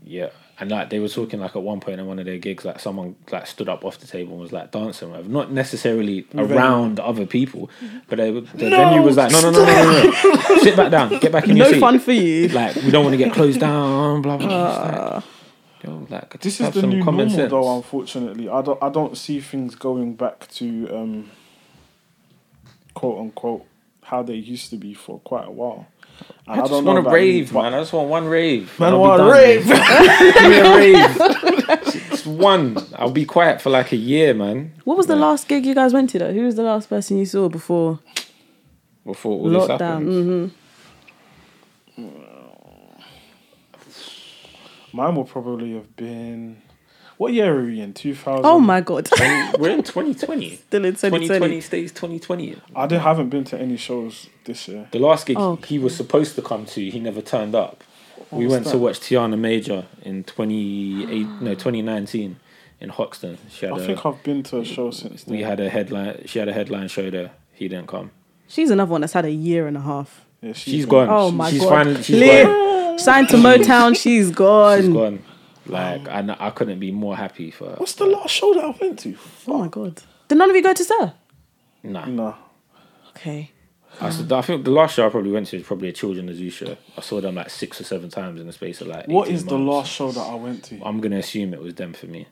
Yeah, 0.07 0.29
and 0.59 0.69
like 0.69 0.91
they 0.91 0.99
were 0.99 1.07
talking 1.07 1.39
like 1.39 1.55
at 1.55 1.63
one 1.63 1.79
point 1.79 1.99
in 1.99 2.05
one 2.05 2.19
of 2.19 2.25
their 2.25 2.37
gigs, 2.37 2.63
like 2.63 2.79
someone 2.79 3.15
like 3.31 3.47
stood 3.47 3.67
up 3.67 3.83
off 3.83 3.97
the 3.97 4.05
table 4.05 4.33
and 4.33 4.41
was 4.41 4.51
like 4.51 4.69
dancing, 4.71 5.09
whatever. 5.09 5.27
not 5.29 5.51
necessarily 5.51 6.27
around 6.35 6.99
other 6.99 7.25
people, 7.25 7.71
but 8.07 8.17
they, 8.17 8.29
the 8.29 8.69
No, 8.69 8.77
venue 8.77 9.01
was 9.01 9.17
like, 9.17 9.31
no, 9.31 9.41
no, 9.41 9.49
no, 9.49 9.65
no, 9.65 9.93
no, 9.93 10.03
no, 10.03 10.57
sit 10.59 10.75
back 10.75 10.91
down, 10.91 11.09
get 11.19 11.31
back 11.31 11.47
in 11.47 11.57
your 11.57 11.65
No 11.65 11.71
seat. 11.71 11.79
No 11.79 11.87
fun 11.87 11.99
for 11.99 12.11
you. 12.11 12.49
Like 12.49 12.75
we 12.75 12.91
don't 12.91 13.03
want 13.03 13.13
to 13.13 13.17
get 13.17 13.33
closed 13.33 13.59
down, 13.59 14.21
blah 14.21 14.37
blah. 14.37 14.47
blah. 14.47 15.17
It's 15.17 15.25
like, 15.25 15.34
yo, 15.85 16.07
like 16.09 16.39
This 16.41 16.59
is 16.61 16.71
the 16.71 16.81
new 16.87 17.03
common 17.03 17.27
normal, 17.27 17.35
sense. 17.35 17.49
though. 17.51 17.75
Unfortunately, 17.77 18.49
I 18.49 18.61
don't. 18.61 18.81
I 18.81 18.89
don't 18.89 19.17
see 19.17 19.39
things 19.39 19.75
going 19.75 20.15
back 20.15 20.47
to 20.53 20.89
um, 20.95 21.31
quote 22.93 23.19
unquote 23.19 23.65
how 24.03 24.21
they 24.23 24.35
used 24.35 24.69
to 24.69 24.77
be 24.77 24.93
for 24.93 25.19
quite 25.19 25.47
a 25.47 25.51
while. 25.51 25.87
And 26.47 26.55
I 26.61 26.63
just 26.63 26.71
don't 26.71 26.85
want 26.85 26.97
know 26.97 27.01
to 27.03 27.07
about 27.09 27.11
you, 27.17 27.39
rave, 27.41 27.53
man. 27.53 27.73
I 27.73 27.79
just 27.81 27.91
want 27.91 28.09
one 28.09 28.25
rave. 28.25 28.79
Man, 28.79 28.93
and 28.93 28.95
I'll 28.95 29.01
want 29.01 29.21
a 29.21 29.25
rave. 29.25 29.67
man. 29.67 30.33
Give 30.33 30.49
me 30.49 30.57
a 30.59 30.75
rave. 30.77 31.93
Just 32.09 32.27
one. 32.27 32.77
I'll 32.95 33.11
be 33.11 33.25
quiet 33.25 33.61
for 33.61 33.69
like 33.69 33.91
a 33.91 33.95
year, 33.97 34.33
man. 34.33 34.71
What 34.85 34.95
was 34.95 35.07
the 35.07 35.15
last 35.15 35.47
gig 35.47 35.65
you 35.65 35.75
guys 35.75 35.91
went 35.93 36.09
to 36.11 36.19
though? 36.19 36.31
Who 36.33 36.43
was 36.43 36.55
the 36.55 36.63
last 36.63 36.87
person 36.89 37.17
you 37.17 37.25
saw 37.25 37.49
before 37.49 37.99
Before 39.05 39.33
all 39.39 39.49
this 39.49 39.63
lockdown? 39.63 39.79
happened. 39.79 40.51
hmm 40.51 40.64
Mine 44.95 45.15
will 45.15 45.25
probably 45.25 45.73
have 45.73 45.93
been. 45.97 46.61
What 47.17 47.33
year 47.33 47.57
are 47.59 47.63
we 47.65 47.81
in? 47.81 47.93
Two 47.93 48.15
thousand. 48.15 48.45
Oh 48.45 48.59
my 48.59 48.79
god. 48.79 49.09
We're 49.59 49.71
in 49.71 49.83
2020. 49.83 50.55
Still 50.67 50.85
in 50.85 50.93
2020 50.93 51.27
2020. 51.27 51.61
stays 51.61 51.91
2020. 51.91 52.61
I 52.75 52.87
didn't, 52.87 53.01
haven't 53.03 53.29
been 53.29 53.43
to 53.45 53.59
any 53.59 53.75
shows 53.75 54.29
this 54.45 54.67
year. 54.69 54.87
The 54.91 54.99
last 54.99 55.25
gig 55.25 55.37
Oh, 55.37 55.57
he 55.57 55.79
was 55.79 55.95
supposed 55.95 56.35
to 56.35 56.41
come 56.41 56.65
to, 56.67 56.89
he 56.89 56.99
never 56.99 57.21
turned 57.21 57.55
up. 57.55 57.83
we 58.31 58.45
was 58.45 58.53
went 58.53 58.67
to 58.67 58.77
watch 58.77 58.99
Tiana 59.01 59.37
Major 59.37 59.85
in 60.01 60.23
28, 60.23 61.27
no 61.41 61.51
2019 61.55 62.37
in 62.79 62.89
Hoxton. 62.89 63.37
She 63.49 63.65
had 63.65 63.75
I 63.75 63.77
a, 63.79 63.85
think 63.85 64.05
I've 64.05 64.23
been 64.23 64.43
to 64.43 64.59
a 64.59 64.65
show 64.65 64.91
since 64.91 65.23
then. 65.25 65.35
we 65.35 65.43
had 65.43 65.59
a 65.59 65.69
headline. 65.69 66.23
She 66.25 66.39
had 66.39 66.47
a 66.47 66.53
headline 66.53 66.87
show 66.87 67.09
there. 67.09 67.31
He 67.53 67.67
didn't 67.67 67.87
come. 67.87 68.11
She's 68.47 68.69
another 68.71 68.91
one 68.91 69.01
that's 69.01 69.13
had 69.13 69.25
a 69.25 69.31
year 69.31 69.67
and 69.67 69.75
a 69.75 69.81
half. 69.81 70.25
Yeah, 70.41 70.53
She's 70.53 70.85
gone. 70.85 71.07
Oh 71.09 71.31
my 71.31 71.49
she's 71.49 71.61
god. 71.61 71.69
Finally, 71.69 72.03
she's 72.03 72.15
Leah, 72.17 72.43
gone. 72.43 72.74
Signed 72.97 73.29
to 73.29 73.37
Motown, 73.37 73.95
she's 74.01 74.31
gone. 74.31 74.81
She's 74.81 74.89
gone. 74.89 75.23
Like, 75.67 76.07
and 76.09 76.31
I 76.31 76.49
couldn't 76.51 76.79
be 76.79 76.91
more 76.91 77.15
happy 77.15 77.51
for 77.51 77.69
her. 77.69 77.75
What's 77.77 77.93
the 77.95 78.05
last 78.05 78.31
show 78.31 78.53
that 78.53 78.63
I 78.63 78.69
went 78.79 78.99
to? 78.99 79.15
Oh 79.47 79.57
my 79.59 79.67
god. 79.67 80.01
Did 80.27 80.37
none 80.37 80.49
of 80.49 80.55
you 80.55 80.61
go 80.63 80.73
to 80.73 80.83
Sir? 80.83 81.13
Nah. 81.83 82.05
Nah. 82.05 82.33
Okay. 83.09 83.51
I, 84.01 84.09
said, 84.09 84.31
I 84.31 84.41
think 84.41 84.65
the 84.65 84.71
last 84.71 84.95
show 84.95 85.07
I 85.07 85.09
probably 85.09 85.31
went 85.31 85.47
to 85.47 85.57
was 85.57 85.65
probably 85.65 85.87
a 85.87 85.93
Children 85.93 86.27
of 86.29 86.35
Zeus 86.35 86.53
show. 86.53 86.75
I 86.97 87.01
saw 87.01 87.21
them 87.21 87.35
like 87.35 87.49
six 87.49 87.79
or 87.79 87.83
seven 87.85 88.09
times 88.09 88.41
in 88.41 88.47
the 88.47 88.53
space 88.53 88.81
of 88.81 88.87
like. 88.87 89.07
What 89.07 89.25
18 89.27 89.35
is 89.35 89.45
the 89.45 89.57
months. 89.57 89.67
last 89.89 89.91
show 89.91 90.11
that 90.11 90.21
I 90.21 90.35
went 90.35 90.63
to? 90.65 90.81
I'm 90.83 90.99
gonna 90.99 91.17
assume 91.17 91.53
it 91.53 91.61
was 91.61 91.75
them 91.75 91.93
for 91.93 92.07
me, 92.07 92.27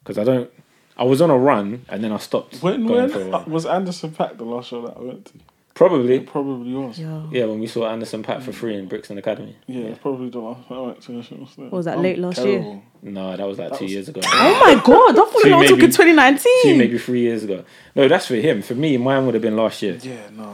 because 0.00 0.18
I 0.18 0.24
don't. 0.24 0.50
I 0.96 1.04
was 1.04 1.22
on 1.22 1.30
a 1.30 1.38
run 1.38 1.84
and 1.88 2.02
then 2.04 2.12
I 2.12 2.18
stopped. 2.18 2.60
When 2.62 2.86
going 2.86 3.08
for 3.08 3.20
a 3.20 3.22
when 3.22 3.30
while. 3.32 3.44
was 3.46 3.66
Anderson 3.66 4.10
Paak 4.10 4.36
the 4.36 4.44
last 4.44 4.68
show 4.68 4.82
that 4.86 4.96
I 4.96 5.00
went 5.00 5.26
to? 5.26 5.32
Probably, 5.78 6.16
It 6.16 6.26
probably 6.26 6.74
was. 6.74 6.98
Yeah, 6.98 7.22
yeah. 7.30 7.44
When 7.44 7.60
we 7.60 7.68
saw 7.68 7.88
Anderson 7.88 8.24
Paak 8.24 8.42
for 8.42 8.52
free 8.52 8.76
in 8.76 8.88
Brixton 8.88 9.16
Academy. 9.16 9.54
Yeah, 9.68 9.84
it's 9.90 10.00
probably 10.00 10.28
the 10.28 10.40
last 10.40 10.68
I 10.68 10.80
went 10.80 11.00
to. 11.02 11.18
a 11.20 11.22
show. 11.22 11.36
What 11.36 11.70
was 11.72 11.84
that, 11.84 12.00
late 12.00 12.18
last 12.18 12.44
year? 12.44 12.80
No, 13.00 13.36
that 13.36 13.46
was 13.46 13.58
like 13.60 13.70
That 13.70 13.78
two 13.78 13.84
was- 13.84 13.92
years 13.92 14.08
ago. 14.08 14.20
Oh 14.24 14.60
my 14.60 14.74
god, 14.84 15.10
I 15.12 15.12
thought 15.14 15.32
Two 15.42 15.48
we 15.48 15.54
were 15.54 15.60
maybe- 15.60 15.68
talking 15.68 15.90
2019. 15.90 16.62
two, 16.64 16.74
maybe 16.76 16.98
three 16.98 17.20
years 17.20 17.44
ago. 17.44 17.62
No, 17.94 18.08
that's 18.08 18.26
for 18.26 18.34
him. 18.34 18.60
For 18.62 18.74
me, 18.74 18.96
mine 18.96 19.24
would 19.26 19.34
have 19.34 19.42
been 19.42 19.56
last 19.56 19.80
year. 19.80 19.96
Yeah, 20.02 20.16
no. 20.36 20.52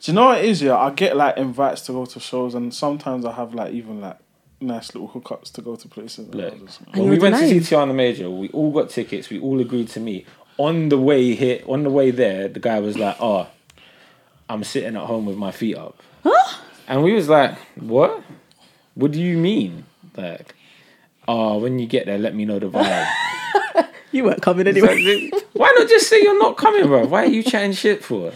Do 0.00 0.12
you 0.12 0.14
know 0.14 0.26
what 0.26 0.38
it 0.38 0.44
is? 0.44 0.62
Yeah, 0.62 0.76
I 0.76 0.90
get 0.90 1.16
like 1.16 1.36
invites 1.36 1.80
to 1.86 1.92
go 1.92 2.06
to 2.06 2.20
shows, 2.20 2.54
and 2.54 2.72
sometimes 2.72 3.24
I 3.24 3.32
have 3.32 3.54
like 3.54 3.72
even 3.74 4.00
like 4.00 4.18
nice 4.60 4.94
little 4.94 5.08
hookups 5.08 5.50
to 5.54 5.62
go 5.62 5.74
to 5.74 5.88
places. 5.88 6.26
and 6.26 6.34
Look, 6.36 6.52
I'll 6.52 6.58
just- 6.60 6.80
when 6.92 7.02
you 7.02 7.10
we 7.10 7.16
were 7.16 7.22
went 7.22 7.34
to 7.34 7.40
see 7.48 7.58
denying. 7.58 7.88
Tiana 7.90 7.94
Major, 7.96 8.30
we 8.30 8.48
all 8.50 8.70
got 8.70 8.90
tickets. 8.90 9.30
We 9.30 9.40
all 9.40 9.60
agreed 9.60 9.88
to 9.88 9.98
meet. 10.00 10.28
On 10.58 10.88
the 10.90 10.98
way 10.98 11.34
here, 11.34 11.60
on 11.66 11.82
the 11.82 11.90
way 11.90 12.12
there, 12.12 12.46
the 12.46 12.60
guy 12.60 12.78
was 12.78 12.96
like, 12.96 13.16
"Oh, 13.20 13.48
I'm 14.48 14.64
sitting 14.64 14.96
at 14.96 15.02
home 15.06 15.26
with 15.26 15.36
my 15.36 15.50
feet 15.50 15.76
up," 15.76 16.02
and 16.88 17.02
we 17.02 17.12
was 17.12 17.28
like, 17.28 17.56
"What? 17.76 18.22
What 18.94 19.12
do 19.12 19.20
you 19.20 19.36
mean?" 19.38 19.84
Like, 20.16 20.54
"Oh, 21.26 21.58
when 21.58 21.78
you 21.78 21.86
get 21.86 22.06
there, 22.06 22.18
let 22.18 22.34
me 22.34 22.44
know 22.44 22.58
the 22.58 22.70
vibe." 22.70 23.06
You 24.12 24.22
weren't 24.22 24.42
coming 24.42 24.68
anyway. 24.68 25.28
like, 25.32 25.44
Why 25.54 25.74
not 25.76 25.88
just 25.88 26.08
say 26.08 26.22
you're 26.22 26.38
not 26.38 26.56
coming, 26.56 26.86
bro? 26.86 27.04
Why 27.04 27.24
are 27.24 27.26
you 27.28 27.42
chatting 27.42 27.72
shit 27.72 28.04
for? 28.04 28.32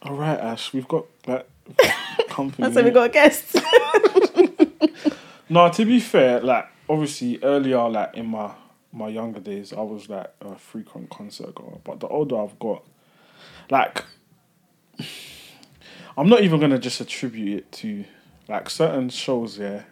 All 0.00 0.14
right, 0.14 0.40
Ash, 0.40 0.72
we've 0.72 0.88
got 0.88 1.04
like 1.26 1.46
company. 2.30 2.64
That's 2.64 2.76
when 2.76 2.86
we 2.86 2.90
got 2.90 3.10
a 3.10 3.12
guest. 3.12 3.54
No, 5.50 5.70
to 5.70 5.84
be 5.84 5.98
fair, 6.00 6.40
like 6.40 6.66
obviously 6.88 7.38
earlier, 7.42 7.88
like 7.88 8.14
in 8.14 8.26
my 8.26 8.52
my 8.92 9.08
younger 9.08 9.40
days, 9.40 9.72
I 9.72 9.80
was 9.80 10.08
like 10.08 10.30
a 10.40 10.56
frequent 10.56 11.10
concert 11.10 11.54
goer. 11.54 11.78
But 11.84 12.00
the 12.00 12.08
older 12.08 12.38
I've 12.40 12.58
got, 12.58 12.84
like, 13.70 14.04
I'm 16.18 16.28
not 16.28 16.42
even 16.42 16.58
gonna 16.58 16.80
just 16.80 17.00
attribute 17.00 17.58
it 17.58 17.72
to 17.72 18.04
like 18.48 18.68
certain 18.68 19.08
shows. 19.08 19.56
Yeah, 19.56 19.84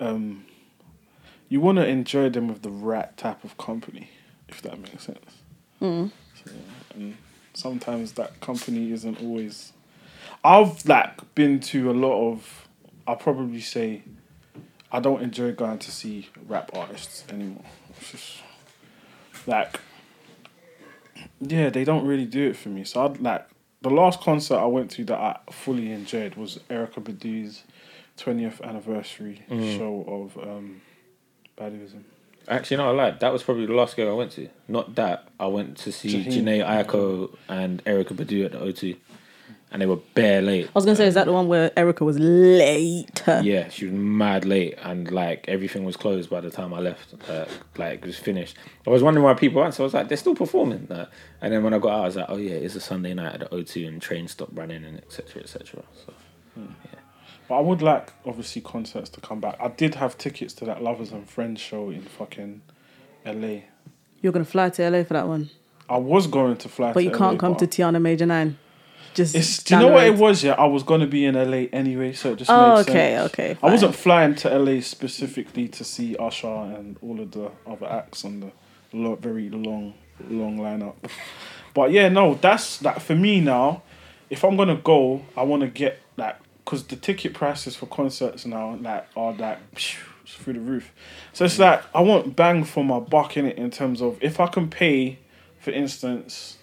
um, 0.00 0.46
you 1.50 1.60
want 1.60 1.76
to 1.76 1.86
enjoy 1.86 2.30
them 2.30 2.48
with 2.48 2.62
the 2.62 2.70
right 2.70 3.14
type 3.18 3.44
of 3.44 3.58
company, 3.58 4.08
if 4.48 4.62
that 4.62 4.80
makes 4.80 5.04
sense. 5.04 5.42
So, 6.42 6.52
and 6.94 7.16
sometimes 7.52 8.12
that 8.12 8.40
company 8.40 8.92
isn't 8.92 9.20
always. 9.20 9.74
I've 10.42 10.86
like 10.86 11.34
been 11.34 11.60
to 11.60 11.90
a 11.90 11.92
lot 11.92 12.32
of. 12.32 12.68
I'll 13.06 13.16
probably 13.16 13.60
say 13.60 14.02
I 14.90 15.00
don't 15.00 15.20
enjoy 15.20 15.52
going 15.52 15.80
to 15.80 15.90
see 15.90 16.30
rap 16.48 16.70
artists 16.74 17.24
anymore. 17.28 17.64
Just 18.10 18.38
like, 19.46 19.80
yeah, 21.40 21.68
they 21.68 21.84
don't 21.84 22.06
really 22.06 22.24
do 22.24 22.48
it 22.48 22.56
for 22.56 22.70
me. 22.70 22.84
So 22.84 23.04
I'd 23.04 23.20
like 23.20 23.49
the 23.82 23.90
last 23.90 24.20
concert 24.20 24.56
I 24.56 24.66
went 24.66 24.90
to 24.92 25.04
that 25.04 25.18
I 25.18 25.38
fully 25.50 25.90
enjoyed 25.92 26.34
was 26.34 26.58
Erykah 26.68 27.02
Badu's 27.02 27.62
twentieth 28.16 28.60
anniversary 28.60 29.42
show 29.48 30.04
of 30.06 30.36
um, 30.46 30.82
Baduizm. 31.58 32.02
Actually, 32.48 32.78
no, 32.78 32.88
I 32.88 32.92
lied. 32.92 33.20
That 33.20 33.32
was 33.32 33.42
probably 33.42 33.66
the 33.66 33.74
last 33.74 33.96
gig 33.96 34.08
I 34.08 34.12
went 34.12 34.32
to. 34.32 34.48
Not 34.66 34.94
that. 34.96 35.28
I 35.38 35.46
went 35.46 35.76
to 35.78 35.92
see 35.92 36.24
Jaheim. 36.24 36.44
Jhené 36.62 36.84
Aiko 36.84 37.36
and 37.48 37.82
Erica 37.86 38.14
Badu 38.14 38.44
at 38.44 38.52
the 38.52 38.58
O2. 38.58 38.96
And 39.72 39.80
they 39.80 39.86
were 39.86 40.00
bare 40.14 40.42
late. 40.42 40.66
I 40.66 40.70
was 40.74 40.84
gonna 40.84 40.96
say, 40.96 41.06
is 41.06 41.14
that 41.14 41.26
the 41.26 41.32
one 41.32 41.46
where 41.46 41.70
Erykah 41.70 42.00
was 42.00 42.18
late? 42.18 43.22
Yeah, 43.26 43.68
she 43.68 43.84
was 43.86 43.94
mad 43.94 44.44
late, 44.44 44.74
and 44.82 45.08
like 45.12 45.44
everything 45.48 45.84
was 45.84 45.96
closed 45.96 46.28
by 46.28 46.40
the 46.40 46.50
time 46.50 46.74
I 46.74 46.80
left. 46.80 47.14
Uh, 47.28 47.44
like 47.76 48.00
it 48.00 48.06
was 48.06 48.16
finished. 48.18 48.56
I 48.84 48.90
was 48.90 49.02
wondering 49.02 49.24
why 49.24 49.34
people 49.34 49.62
aren't. 49.62 49.74
So 49.74 49.84
I 49.84 49.86
was 49.86 49.94
like, 49.94 50.08
they're 50.08 50.16
still 50.16 50.34
performing. 50.34 50.90
Uh, 50.90 51.06
and 51.40 51.52
then 51.52 51.62
when 51.62 51.72
I 51.72 51.78
got 51.78 51.92
out, 51.92 52.02
I 52.02 52.06
was 52.06 52.16
like, 52.16 52.26
oh 52.28 52.36
yeah, 52.36 52.54
it's 52.54 52.74
a 52.74 52.80
Sunday 52.80 53.14
night 53.14 53.34
at 53.34 53.40
the 53.40 53.56
O2, 53.56 53.86
and 53.86 54.02
trains 54.02 54.32
stopped 54.32 54.52
running, 54.56 54.84
and 54.84 54.98
etc. 54.98 55.42
etc. 55.42 55.82
So 56.04 56.12
But 57.48 57.54
I 57.54 57.60
would 57.60 57.80
like 57.82 58.12
obviously 58.26 58.62
concerts 58.62 59.08
to 59.10 59.20
come 59.20 59.40
back. 59.40 59.56
I 59.60 59.68
did 59.68 59.94
have 59.96 60.18
tickets 60.18 60.52
to 60.54 60.64
that 60.64 60.82
Lovers 60.82 61.12
and 61.12 61.28
Friends 61.28 61.60
show 61.60 61.90
in 61.90 62.02
fucking 62.02 62.62
LA. 63.24 63.60
You're 64.20 64.32
gonna 64.32 64.44
fly 64.44 64.70
to 64.70 64.90
LA 64.90 65.04
for 65.04 65.14
that 65.14 65.28
one, 65.28 65.50
I 65.88 65.96
was 65.96 66.26
going 66.26 66.56
to 66.58 66.68
fly, 66.68 66.92
but 66.92 67.00
to 67.00 67.04
you 67.04 67.10
can't 67.10 67.34
LA, 67.34 67.38
come 67.38 67.56
to 67.56 67.66
but 67.66 67.74
Tiana 67.74 68.00
Major 68.00 68.26
Nine. 68.26 68.58
Just 69.14 69.34
It's, 69.34 69.62
do 69.62 69.74
you 69.74 69.80
know 69.80 69.88
what 69.88 70.06
it 70.06 70.14
was? 70.14 70.44
Yeah, 70.44 70.52
I 70.52 70.66
was 70.66 70.82
going 70.82 71.00
to 71.00 71.06
be 71.06 71.24
in 71.24 71.34
LA 71.34 71.66
anyway, 71.72 72.12
so 72.12 72.32
it 72.32 72.36
just 72.36 72.50
Oh, 72.50 72.76
made 72.76 72.80
okay, 72.82 73.14
sense. 73.16 73.32
okay. 73.32 73.56
I 73.62 73.70
wasn't 73.70 73.94
flying 73.94 74.34
to 74.36 74.58
LA 74.58 74.80
specifically 74.80 75.68
to 75.68 75.84
see 75.84 76.16
Usher 76.16 76.46
and 76.46 76.96
all 77.02 77.20
of 77.20 77.32
the 77.32 77.50
other 77.66 77.86
acts 77.86 78.24
on 78.24 78.40
the 78.40 78.52
lo- 78.92 79.16
very 79.16 79.48
long, 79.50 79.94
long 80.28 80.58
lineup. 80.58 80.94
But 81.74 81.92
yeah, 81.92 82.08
no, 82.08 82.34
that's 82.34 82.78
that 82.78 83.02
for 83.02 83.14
me 83.14 83.40
now. 83.40 83.82
If 84.28 84.44
I'm 84.44 84.56
gonna 84.56 84.76
go, 84.76 85.22
I 85.36 85.42
want 85.42 85.62
to 85.62 85.68
get 85.68 86.00
like 86.16 86.36
because 86.64 86.84
the 86.84 86.96
ticket 86.96 87.34
prices 87.34 87.76
for 87.76 87.86
concerts 87.86 88.46
now 88.46 88.76
like 88.76 89.06
are 89.16 89.32
like 89.32 89.58
through 90.26 90.54
the 90.54 90.60
roof. 90.60 90.92
So 91.32 91.44
it's 91.44 91.56
mm. 91.56 91.60
like 91.60 91.82
I 91.94 92.00
want 92.00 92.36
bang 92.36 92.64
for 92.64 92.84
my 92.84 93.00
buck 93.00 93.36
in 93.36 93.46
it 93.46 93.56
in 93.56 93.70
terms 93.70 94.00
of 94.00 94.18
if 94.20 94.40
I 94.40 94.46
can 94.46 94.68
pay, 94.68 95.18
for 95.58 95.70
instance, 95.70 96.58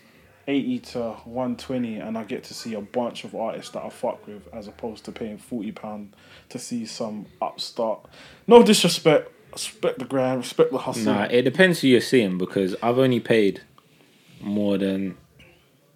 eighty 0.47 0.79
to 0.79 1.11
one 1.25 1.55
twenty, 1.57 1.97
and 1.97 2.17
I 2.17 2.23
get 2.23 2.43
to 2.45 2.53
see 2.53 2.73
a 2.73 2.81
bunch 2.81 3.23
of 3.23 3.35
artists 3.35 3.71
that 3.71 3.83
I 3.83 3.89
fuck 3.89 4.25
with, 4.25 4.47
as 4.53 4.67
opposed 4.67 5.05
to 5.05 5.11
paying 5.11 5.37
forty 5.37 5.71
pound 5.71 6.13
to 6.49 6.59
see 6.59 6.85
some 6.85 7.25
upstart. 7.41 8.05
No 8.47 8.63
disrespect, 8.63 9.31
respect 9.51 9.99
the 9.99 10.05
grind, 10.05 10.39
respect 10.39 10.71
the 10.71 10.77
hustle. 10.79 11.13
Nah, 11.13 11.27
it 11.29 11.43
depends 11.43 11.81
who 11.81 11.87
you're 11.89 12.01
seeing 12.01 12.37
because 12.37 12.75
I've 12.81 12.97
only 12.97 13.19
paid 13.19 13.61
more 14.39 14.77
than 14.77 15.17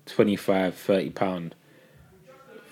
25 0.08 0.76
30 0.76 1.10
pound 1.12 1.56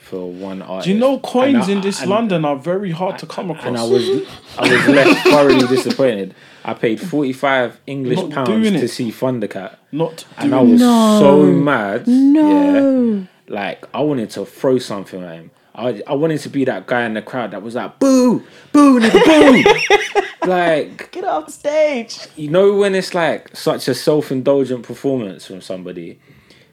for 0.10 0.32
one 0.32 0.62
artist. 0.62 0.86
Do 0.88 0.94
you 0.94 1.00
know 1.00 1.20
coins 1.20 1.70
I- 1.70 1.72
in 1.74 1.82
this 1.82 2.02
and- 2.02 2.10
London 2.10 2.44
are 2.46 2.56
very 2.56 2.92
hard 2.92 3.20
to 3.20 3.26
come 3.26 3.52
across? 3.52 3.66
And 3.68 3.78
I 3.78 3.84
was 3.84 4.04
I 4.58 4.62
was 4.74 4.88
left 4.88 5.28
thoroughly 5.28 5.68
disappointed. 5.68 6.34
I 6.66 6.74
paid 6.74 7.00
45 7.00 7.80
English 7.88 8.20
Not 8.20 8.32
pounds 8.32 8.70
to 8.72 8.88
see 8.88 9.12
Thundercat. 9.12 9.76
not 9.92 10.26
And 10.38 10.54
I 10.54 10.62
was 10.62 10.80
No. 10.80 11.20
so 11.20 11.44
mad. 11.46 12.04
Yeah. 12.08 12.14
No. 12.42 13.28
Like 13.48 13.86
I 13.94 14.02
wanted 14.02 14.30
to 14.32 14.46
throw 14.46 14.78
something 14.80 15.24
at 15.24 15.36
him. 15.36 15.52
I 15.76 16.02
I 16.08 16.14
wanted 16.16 16.40
to 16.42 16.50
be 16.50 16.66
that 16.66 16.88
guy 16.88 17.06
in 17.06 17.14
the 17.14 17.22
crowd 17.22 17.52
that 17.52 17.62
was 17.64 17.76
like, 17.76 18.00
boo, 18.00 18.44
boo, 18.74 19.00
nigga, 19.00 19.24
boo. 19.26 20.20
like 20.50 21.12
Get 21.12 21.24
off 21.24 21.46
the 21.48 21.52
stage. 21.52 22.18
you 22.36 22.50
know 22.50 22.74
when 22.76 22.96
it's 22.96 23.14
like 23.14 23.56
such 23.56 23.88
a 23.88 23.94
self-indulgent 23.94 24.84
performance 24.84 25.46
from 25.46 25.62
somebody 25.62 26.20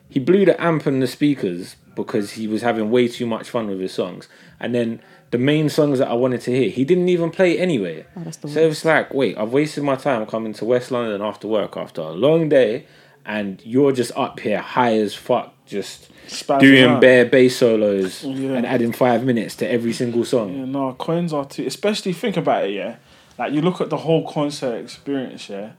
he 0.08 0.18
blew 0.20 0.44
the 0.44 0.60
amp 0.62 0.86
and 0.86 1.02
the 1.02 1.06
speakers 1.06 1.76
because 1.96 2.32
he 2.32 2.46
was 2.46 2.62
having 2.62 2.90
way 2.90 3.08
too 3.08 3.26
much 3.26 3.50
fun 3.50 3.66
with 3.66 3.80
his 3.80 3.92
songs 3.92 4.28
and 4.60 4.72
then 4.74 5.00
the 5.32 5.38
main 5.38 5.68
songs 5.68 5.98
that 5.98 6.06
i 6.08 6.12
wanted 6.14 6.40
to 6.40 6.50
hear 6.52 6.70
he 6.70 6.84
didn't 6.84 7.08
even 7.08 7.30
play 7.30 7.58
anyway 7.58 8.06
Oh, 8.16 8.20
that's 8.22 8.36
the 8.36 8.48
so 8.48 8.60
it 8.62 8.68
was 8.68 8.84
like 8.84 9.12
wait 9.12 9.36
i've 9.36 9.52
wasted 9.52 9.82
my 9.82 9.96
time 9.96 10.24
coming 10.26 10.52
to 10.54 10.64
west 10.64 10.90
london 10.92 11.20
after 11.22 11.48
work 11.48 11.76
after 11.76 12.00
a 12.02 12.10
long 12.12 12.48
day 12.48 12.86
and 13.24 13.60
you're 13.64 13.90
just 13.92 14.12
up 14.16 14.38
here 14.38 14.60
high 14.60 14.96
as 14.98 15.14
fuck 15.14 15.52
just 15.66 16.10
Spazzing 16.28 16.60
doing 16.60 16.84
out. 16.84 17.00
bare 17.00 17.24
bass 17.24 17.56
solos 17.56 18.22
Yeah. 18.24 18.52
and 18.52 18.64
adding 18.66 18.92
five 18.92 19.24
minutes 19.24 19.56
to 19.56 19.68
every 19.68 19.92
single 19.92 20.24
song 20.24 20.56
Yeah, 20.56 20.64
no, 20.64 20.92
coins 20.94 21.32
are 21.32 21.44
too. 21.44 21.66
Especially 21.66 22.12
think 22.12 22.36
about 22.36 22.64
it, 22.66 22.70
yeah. 22.74 22.96
Like 23.38 23.52
you 23.52 23.60
look 23.62 23.80
at 23.80 23.90
the 23.90 23.96
whole 23.96 24.28
concert 24.28 24.76
experience, 24.76 25.48
yeah. 25.48 25.72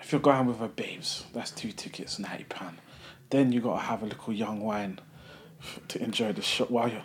If 0.00 0.10
you're 0.12 0.20
going 0.20 0.46
with 0.46 0.60
a 0.60 0.66
babes, 0.68 1.24
that's 1.32 1.50
two 1.52 1.70
tickets, 1.72 2.18
ninety 2.18 2.44
pound. 2.44 2.78
Then 3.30 3.52
you 3.52 3.60
gotta 3.60 3.82
have 3.82 4.02
a 4.02 4.06
little 4.06 4.32
young 4.32 4.60
wine 4.60 4.98
f- 4.98 5.04
to 5.88 6.02
enjoy 6.02 6.32
the 6.32 6.42
show 6.42 6.64
while 6.66 6.88
you're. 6.88 7.02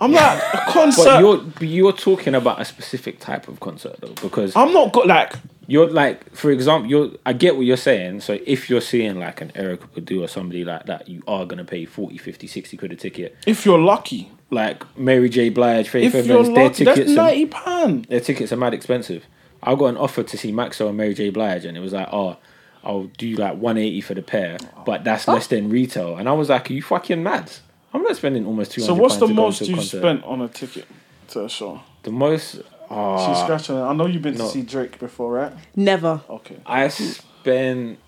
I'm 0.00 0.12
like 0.12 0.42
a 0.54 0.56
concert. 0.68 1.04
but 1.04 1.20
you're 1.20 1.36
but 1.38 1.62
you're 1.68 1.92
talking 1.92 2.34
about 2.34 2.60
a 2.60 2.64
specific 2.64 3.20
type 3.20 3.46
of 3.48 3.60
concert 3.60 3.96
though 4.00 4.12
because 4.22 4.54
I'm 4.56 4.72
not 4.72 4.92
good. 4.92 5.06
Like 5.06 5.34
You're 5.68 5.88
like, 5.88 6.34
for 6.34 6.50
example, 6.50 6.90
you're. 6.90 7.10
I 7.24 7.32
get 7.32 7.56
what 7.56 7.64
you're 7.64 7.76
saying. 7.76 8.20
So 8.20 8.38
if 8.44 8.68
you're 8.68 8.80
seeing 8.80 9.18
like 9.20 9.40
an 9.40 9.50
Erykah 9.54 9.88
Badu 9.94 10.22
or 10.22 10.28
somebody 10.28 10.64
like 10.64 10.86
that, 10.86 11.08
you 11.08 11.22
are 11.28 11.46
gonna 11.46 11.64
pay 11.64 11.84
40, 11.84 12.18
50, 12.18 12.46
60 12.48 12.76
quid 12.76 12.92
a 12.92 12.96
ticket. 12.96 13.36
if 13.46 13.64
you're 13.64 13.78
lucky, 13.78 14.30
Like 14.50 14.82
Mary 14.98 15.28
J. 15.28 15.48
Blige, 15.50 15.88
Faith 15.88 16.12
if 16.12 16.28
Evans, 16.28 16.48
their 16.48 16.64
lucky, 16.64 16.84
that's 16.84 16.96
tickets, 16.98 17.12
are, 17.12 17.14
ninety 17.14 17.46
pound. 17.46 18.04
their 18.06 18.20
tickets 18.20 18.52
are 18.52 18.56
mad 18.56 18.74
expensive. 18.74 19.24
I 19.62 19.74
got 19.76 19.86
an 19.86 19.96
offer 19.96 20.24
to 20.24 20.36
see 20.36 20.52
Maxo 20.52 20.88
and 20.88 20.96
Mary 20.96 21.14
J. 21.14 21.30
Blige, 21.30 21.64
and 21.64 21.76
it 21.76 21.80
was 21.80 21.92
like, 21.94 22.08
oh, 22.12 22.36
I'll 22.82 23.04
do 23.16 23.34
like 23.36 23.56
one 23.56 23.78
eighty 23.78 24.00
for 24.02 24.14
the 24.14 24.22
pair, 24.22 24.58
but 24.84 25.04
that's 25.04 25.26
less 25.28 25.46
than 25.46 25.70
retail. 25.70 26.16
And 26.18 26.28
I 26.28 26.32
was 26.32 26.48
like, 26.50 26.68
are 26.68 26.74
you 26.74 26.82
fucking 26.82 27.22
mad? 27.22 27.50
I'm 27.94 28.02
not 28.02 28.16
spending 28.16 28.44
almost 28.46 28.72
two 28.72 28.80
So 28.80 28.92
what's 28.94 29.16
the 29.16 29.28
most 29.28 29.60
you 29.62 29.80
spent 29.80 30.24
on 30.24 30.42
a 30.42 30.48
ticket 30.48 30.86
to 31.28 31.44
a 31.44 31.48
show? 31.48 31.80
The 32.02 32.10
most. 32.10 32.56
She's 32.56 32.62
Uh, 32.90 33.44
scratching 33.44 33.76
it. 33.76 33.80
I 33.82 33.94
know 33.94 34.06
you've 34.06 34.20
been 34.22 34.36
no. 34.36 34.44
to 34.44 34.50
see 34.50 34.62
Drake 34.62 34.98
before, 34.98 35.32
right? 35.32 35.52
Never. 35.74 36.20
Okay. 36.28 36.56
I 36.66 36.88
spent 36.88 37.98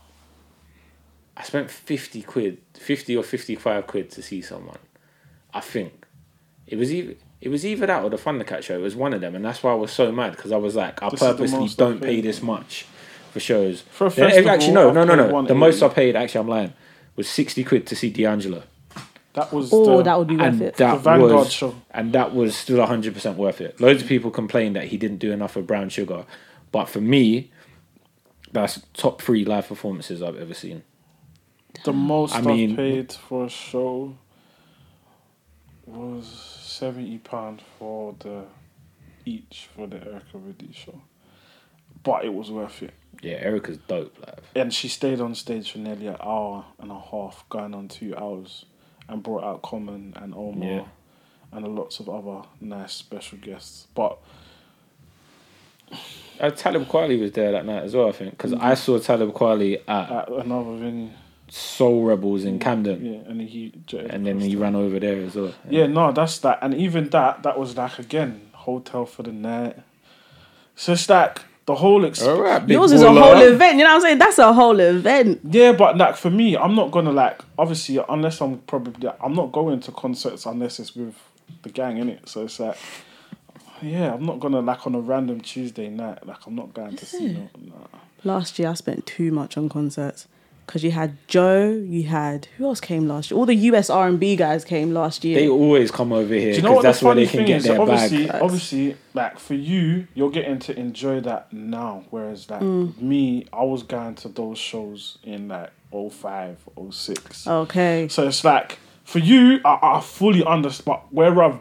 I 1.36 1.42
spent 1.42 1.70
fifty 1.70 2.22
quid, 2.22 2.58
fifty 2.74 3.16
or 3.16 3.22
fifty-five 3.22 3.86
quid 3.86 4.10
to 4.12 4.22
see 4.22 4.40
someone. 4.42 4.78
I 5.54 5.60
think 5.60 6.04
it 6.66 6.76
was 6.76 6.92
either 6.92 7.14
it 7.40 7.48
was 7.48 7.64
either 7.64 7.86
that 7.86 8.02
or 8.04 8.10
the 8.10 8.16
Thundercat 8.16 8.62
show. 8.62 8.74
It 8.74 8.82
was 8.82 8.96
one 8.96 9.14
of 9.14 9.20
them, 9.20 9.34
and 9.34 9.44
that's 9.44 9.62
why 9.62 9.70
I 9.72 9.74
was 9.74 9.92
so 9.92 10.10
mad 10.12 10.32
because 10.36 10.52
I 10.52 10.56
was 10.56 10.74
like, 10.76 11.02
I 11.02 11.08
This 11.10 11.20
purposely 11.20 11.68
don't 11.76 12.00
pay 12.00 12.20
this 12.20 12.42
much 12.42 12.86
for 13.32 13.40
shows. 13.40 13.82
For 13.90 14.06
a 14.06 14.10
Then- 14.10 14.28
festival, 14.30 14.50
actually, 14.50 14.72
no, 14.72 14.90
no, 14.92 15.04
no, 15.04 15.14
no. 15.14 15.46
The 15.46 15.54
most 15.54 15.82
I 15.82 15.88
paid, 15.88 16.16
actually, 16.16 16.40
I'm 16.40 16.48
lying, 16.48 16.72
was 17.16 17.28
sixty 17.28 17.64
quid 17.64 17.86
to 17.88 17.96
see 17.96 18.10
D'Angelo, 18.10 18.62
That 19.36 19.52
was 19.52 19.70
Oh, 19.72 19.98
the, 19.98 20.02
that 20.04 20.18
would 20.18 20.28
be 20.28 20.36
worth 20.36 20.46
and 20.46 20.62
it. 20.62 20.76
that 20.76 20.94
the 20.94 20.98
Vanguard 20.98 21.32
was 21.32 21.52
show. 21.52 21.74
and 21.90 22.12
that 22.14 22.34
was 22.34 22.56
still 22.56 22.84
hundred 22.84 23.12
percent 23.14 23.36
worth 23.38 23.60
it. 23.60 23.78
Loads 23.80 24.02
of 24.02 24.08
people 24.08 24.30
complained 24.30 24.74
that 24.76 24.86
he 24.88 24.96
didn't 24.96 25.18
do 25.18 25.30
enough 25.30 25.56
of 25.56 25.66
Brown 25.66 25.90
Sugar, 25.90 26.24
but 26.72 26.86
for 26.88 27.00
me, 27.02 27.50
that's 28.52 28.80
top 28.94 29.20
three 29.20 29.44
live 29.44 29.68
performances 29.68 30.22
I've 30.22 30.36
ever 30.38 30.54
seen. 30.54 30.82
The 31.84 31.92
most 31.92 32.34
I 32.34 32.38
I 32.38 32.40
mean- 32.42 32.70
have 32.70 32.76
paid 32.78 33.12
for 33.12 33.44
a 33.44 33.48
show 33.50 34.16
was 35.84 36.26
seventy 36.62 37.18
pound 37.18 37.62
for 37.78 38.14
the 38.20 38.44
each 39.26 39.68
for 39.74 39.86
the 39.86 39.96
Erykah 39.96 40.22
Ridley 40.46 40.72
show, 40.72 41.00
but 42.02 42.24
it 42.24 42.32
was 42.32 42.50
worth 42.50 42.82
it. 42.82 42.94
Yeah, 43.22 43.44
Erykah's 43.46 43.78
dope 43.86 44.16
live. 44.20 44.40
And 44.54 44.72
she 44.72 44.88
stayed 44.88 45.20
on 45.20 45.34
stage 45.34 45.72
for 45.72 45.78
nearly 45.78 46.06
an 46.06 46.16
hour 46.22 46.64
and 46.78 46.90
a 46.90 46.98
half, 47.00 47.44
going 47.48 47.74
on 47.74 47.88
two 47.88 48.14
hours, 48.16 48.66
and 49.08 49.22
brought 49.22 49.44
out 49.44 49.62
Common 49.62 50.12
and 50.16 50.34
Omar 50.34 50.68
Yeah. 50.68 50.84
and 51.52 51.76
lots 51.76 52.00
of 52.00 52.08
other 52.08 52.42
nice 52.60 52.92
special 52.92 53.38
guests. 53.38 53.86
But 53.94 54.18
Uh, 56.40 56.50
Talib 56.50 56.86
Kweli 56.88 57.18
was 57.20 57.32
there 57.32 57.52
that 57.52 57.64
night 57.64 57.84
as 57.84 57.94
well, 57.94 58.08
I 58.08 58.12
think, 58.12 58.32
because 58.32 58.52
I 58.54 58.74
saw 58.74 58.98
Talib 58.98 59.32
Kweli 59.32 59.80
at 59.88 60.10
at 60.10 60.28
another 60.28 60.76
venue, 60.76 61.10
Soul 61.48 62.04
Rebels 62.04 62.44
in 62.44 62.58
Camden, 62.58 63.04
yeah, 63.06 63.30
and 63.30 63.40
he 63.40 63.72
and 64.10 64.26
then 64.26 64.40
he 64.40 64.56
ran 64.56 64.74
over 64.74 64.98
there 64.98 65.22
as 65.22 65.36
well. 65.36 65.54
Yeah, 65.70 65.86
no, 65.86 66.10
that's 66.12 66.38
that. 66.40 66.58
And 66.60 66.74
even 66.74 67.08
that, 67.10 67.44
that 67.44 67.56
was 67.58 67.76
like 67.76 67.98
again, 68.00 68.50
hotel 68.52 69.06
for 69.06 69.22
the 69.22 69.32
night. 69.32 69.76
So 70.74 70.92
it's 70.92 71.08
like 71.08 71.42
the 71.66 71.74
whole 71.74 72.04
experience. 72.04 72.38
All 72.38 72.44
right, 72.44 72.64
big 72.64 72.74
Yours 72.74 72.92
is 72.92 73.02
a 73.02 73.06
baller. 73.06 73.22
whole 73.22 73.42
event. 73.42 73.78
You 73.78 73.84
know 73.84 73.90
what 73.90 73.96
I'm 73.96 74.00
saying? 74.00 74.18
That's 74.18 74.38
a 74.38 74.52
whole 74.52 74.78
event. 74.78 75.40
Yeah, 75.50 75.72
but 75.72 75.98
like 75.98 76.16
for 76.16 76.30
me, 76.30 76.56
I'm 76.56 76.74
not 76.74 76.92
gonna 76.92 77.12
like 77.12 77.42
obviously 77.58 78.00
unless 78.08 78.40
I'm 78.40 78.58
probably 78.58 79.08
I'm 79.20 79.34
not 79.34 79.52
going 79.52 79.80
to 79.80 79.92
concerts 79.92 80.46
unless 80.46 80.78
it's 80.78 80.94
with 80.94 81.14
the 81.62 81.68
gang 81.70 81.98
in 81.98 82.08
it. 82.08 82.28
So 82.28 82.44
it's 82.44 82.60
like 82.60 82.78
yeah, 83.82 84.14
I'm 84.14 84.24
not 84.24 84.40
gonna 84.40 84.60
like 84.60 84.86
on 84.86 84.94
a 84.94 85.00
random 85.00 85.40
Tuesday 85.40 85.88
night. 85.88 86.24
Like 86.26 86.46
I'm 86.46 86.54
not 86.54 86.72
going 86.72 86.96
to 86.96 87.04
see 87.04 87.32
no. 87.32 87.48
Nah. 87.58 87.98
Last 88.24 88.58
year, 88.58 88.70
I 88.70 88.74
spent 88.74 89.06
too 89.06 89.30
much 89.30 89.56
on 89.56 89.68
concerts 89.68 90.26
because 90.66 90.82
you 90.82 90.90
had 90.90 91.16
Joe, 91.28 91.70
you 91.70 92.04
had 92.04 92.48
who 92.58 92.64
else 92.64 92.80
came 92.80 93.06
last 93.06 93.30
year? 93.30 93.38
All 93.38 93.46
the 93.46 93.54
US 93.54 93.88
R 93.88 94.08
and 94.08 94.18
B 94.18 94.34
guys 94.36 94.64
came 94.64 94.92
last 94.92 95.24
year. 95.24 95.38
They 95.38 95.48
always 95.48 95.90
come 95.90 96.12
over 96.12 96.34
here 96.34 96.50
Do 96.50 96.56
you 96.56 96.62
know 96.62 96.70
because 96.70 96.76
what 96.76 96.82
that's 96.82 97.00
the 97.00 97.04
where 97.06 97.14
funny 97.14 97.24
they 97.24 97.30
can 97.30 97.38
thing 97.38 97.46
get 97.46 97.56
is? 97.58 97.64
their 97.64 97.80
obviously, 97.80 98.26
bag. 98.26 98.42
obviously, 98.42 98.96
like 99.14 99.38
for 99.38 99.54
you, 99.54 100.08
you're 100.14 100.30
getting 100.30 100.58
to 100.60 100.78
enjoy 100.78 101.20
that 101.20 101.52
now. 101.52 102.04
Whereas 102.10 102.50
like 102.50 102.60
mm. 102.60 103.00
me, 103.00 103.46
I 103.52 103.62
was 103.62 103.82
going 103.84 104.16
to 104.16 104.28
those 104.28 104.58
shows 104.58 105.18
in 105.22 105.48
like 105.48 105.70
05, 105.92 106.68
06. 106.90 107.46
okay. 107.46 108.08
So 108.08 108.26
it's 108.26 108.44
like 108.44 108.78
for 109.04 109.20
you, 109.20 109.60
I, 109.64 109.78
I 109.82 110.00
fully 110.00 110.44
understand. 110.44 110.84
But 110.84 111.12
where 111.12 111.42
I've 111.42 111.60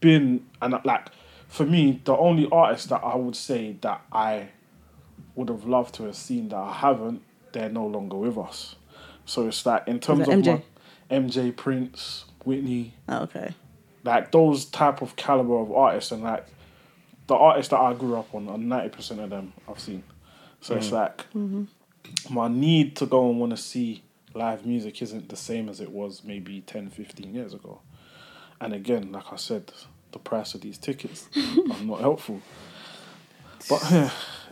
been, 0.00 0.46
and 0.62 0.74
uh, 0.74 0.80
like 0.84 1.08
for 1.48 1.66
me, 1.66 2.00
the 2.04 2.16
only 2.16 2.48
artist 2.50 2.88
that 2.88 3.02
I 3.04 3.16
would 3.16 3.36
say 3.36 3.76
that 3.82 4.00
I 4.10 4.48
would 5.34 5.48
have 5.48 5.66
loved 5.66 5.94
to 5.96 6.04
have 6.04 6.16
seen 6.16 6.48
that 6.48 6.56
I 6.56 6.72
haven't, 6.72 7.22
they're 7.54 7.70
no 7.70 7.86
longer 7.86 8.16
with 8.16 8.36
us. 8.36 8.76
So 9.24 9.48
it's 9.48 9.64
like 9.64 9.88
in 9.88 10.00
terms 10.00 10.26
that 10.26 10.28
of 10.28 10.40
MJ? 10.40 10.62
my 11.10 11.16
MJ 11.16 11.56
Prince, 11.56 12.26
Whitney, 12.44 12.94
Oh, 13.08 13.22
okay. 13.22 13.54
like 14.04 14.30
those 14.30 14.66
type 14.66 15.00
of 15.00 15.16
caliber 15.16 15.58
of 15.58 15.72
artists, 15.72 16.12
and 16.12 16.22
like 16.22 16.46
the 17.26 17.34
artists 17.34 17.70
that 17.70 17.80
I 17.80 17.94
grew 17.94 18.16
up 18.16 18.34
on, 18.34 18.48
are 18.48 18.58
ninety 18.58 18.90
percent 18.90 19.20
of 19.20 19.30
them 19.30 19.54
I've 19.66 19.80
seen. 19.80 20.02
So 20.60 20.74
it's 20.74 20.88
mm. 20.88 20.92
like 20.92 21.18
mm-hmm. 21.32 21.64
my 22.30 22.48
need 22.48 22.96
to 22.96 23.06
go 23.06 23.30
and 23.30 23.40
want 23.40 23.52
to 23.52 23.56
see 23.56 24.02
live 24.34 24.66
music 24.66 25.00
isn't 25.00 25.28
the 25.28 25.36
same 25.36 25.68
as 25.68 25.80
it 25.80 25.90
was 25.90 26.22
maybe 26.24 26.60
10, 26.62 26.90
15 26.90 27.34
years 27.34 27.54
ago. 27.54 27.80
And 28.60 28.72
again, 28.72 29.12
like 29.12 29.32
I 29.32 29.36
said, 29.36 29.72
the 30.12 30.18
price 30.18 30.54
of 30.54 30.60
these 30.60 30.78
tickets 30.78 31.28
are 31.36 31.84
not 31.84 32.00
helpful. 32.00 32.40
But 33.66 33.82
yeah, 33.90 34.10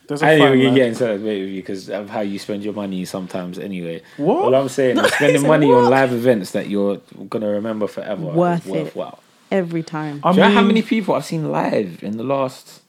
there's 0.08 0.22
a 0.22 0.26
I 0.26 0.30
didn't 0.36 0.48
fine 0.48 0.58
even 0.60 0.74
get 0.74 0.86
into 0.88 1.04
that 1.04 1.18
debate 1.18 1.42
with 1.42 1.50
you 1.50 1.62
because 1.62 1.88
of 1.90 2.10
how 2.10 2.20
you 2.20 2.38
spend 2.38 2.64
your 2.64 2.74
money 2.74 3.04
sometimes 3.04 3.58
anyway. 3.58 4.02
What? 4.16 4.44
All 4.44 4.54
I'm 4.54 4.68
saying 4.68 4.98
is 4.98 5.12
spending 5.14 5.46
money 5.46 5.66
what? 5.66 5.84
on 5.84 5.90
live 5.90 6.12
events 6.12 6.50
that 6.52 6.68
you're 6.68 7.00
gonna 7.28 7.48
remember 7.48 7.86
forever 7.86 8.22
Worth 8.24 8.66
is 8.68 8.94
it. 8.96 9.14
Every 9.50 9.82
time. 9.82 10.20
I 10.24 10.32
Do 10.32 10.40
you 10.40 10.48
know 10.48 10.54
how 10.54 10.62
many 10.62 10.82
people 10.82 11.14
I've 11.14 11.24
seen 11.26 11.52
live 11.52 12.02
in 12.02 12.16
the 12.16 12.24
last 12.24 12.82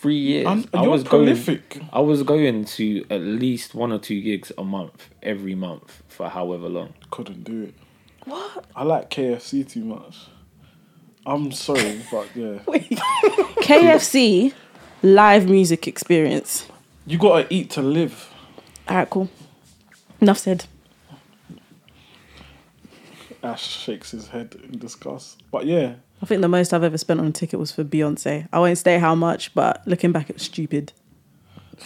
three 0.00 0.16
years? 0.18 0.46
I'm- 0.46 0.64
I 0.74 0.82
you're 0.82 0.90
was 0.90 1.04
prolific. 1.04 1.68
going. 1.70 1.88
I 1.92 2.00
was 2.00 2.22
going 2.24 2.64
to 2.64 3.04
at 3.10 3.20
least 3.20 3.74
one 3.74 3.92
or 3.92 3.98
two 3.98 4.20
gigs 4.20 4.50
a 4.58 4.64
month, 4.64 5.08
every 5.22 5.54
month 5.54 6.02
for 6.08 6.28
however 6.28 6.68
long. 6.68 6.94
couldn't 7.10 7.44
do 7.44 7.62
it. 7.62 7.74
What? 8.24 8.64
I 8.74 8.82
like 8.82 9.08
KFC 9.08 9.68
too 9.68 9.84
much. 9.84 10.16
I'm 11.24 11.50
sorry, 11.52 12.00
but 12.10 12.28
yeah, 12.36 12.58
KFC 13.62 14.52
live 15.02 15.48
music 15.48 15.86
experience. 15.86 16.66
you 17.06 17.18
gotta 17.18 17.46
eat 17.52 17.70
to 17.70 17.82
live. 17.82 18.30
All 18.88 18.96
right, 18.96 19.10
cool. 19.10 19.28
Enough 20.20 20.38
said. 20.38 20.64
Ash 23.42 23.62
shakes 23.66 24.10
his 24.10 24.28
head 24.28 24.56
in 24.64 24.78
disgust. 24.78 25.40
But 25.50 25.66
yeah, 25.66 25.94
I 26.22 26.26
think 26.26 26.40
the 26.40 26.48
most 26.48 26.72
I've 26.72 26.82
ever 26.82 26.98
spent 26.98 27.20
on 27.20 27.26
a 27.26 27.32
ticket 27.32 27.60
was 27.60 27.70
for 27.70 27.84
Beyonce. 27.84 28.48
I 28.52 28.58
won't 28.58 28.78
say 28.78 28.98
how 28.98 29.14
much, 29.14 29.54
but 29.54 29.86
looking 29.86 30.12
back, 30.12 30.30
it 30.30 30.34
was 30.36 30.42
stupid. 30.42 30.92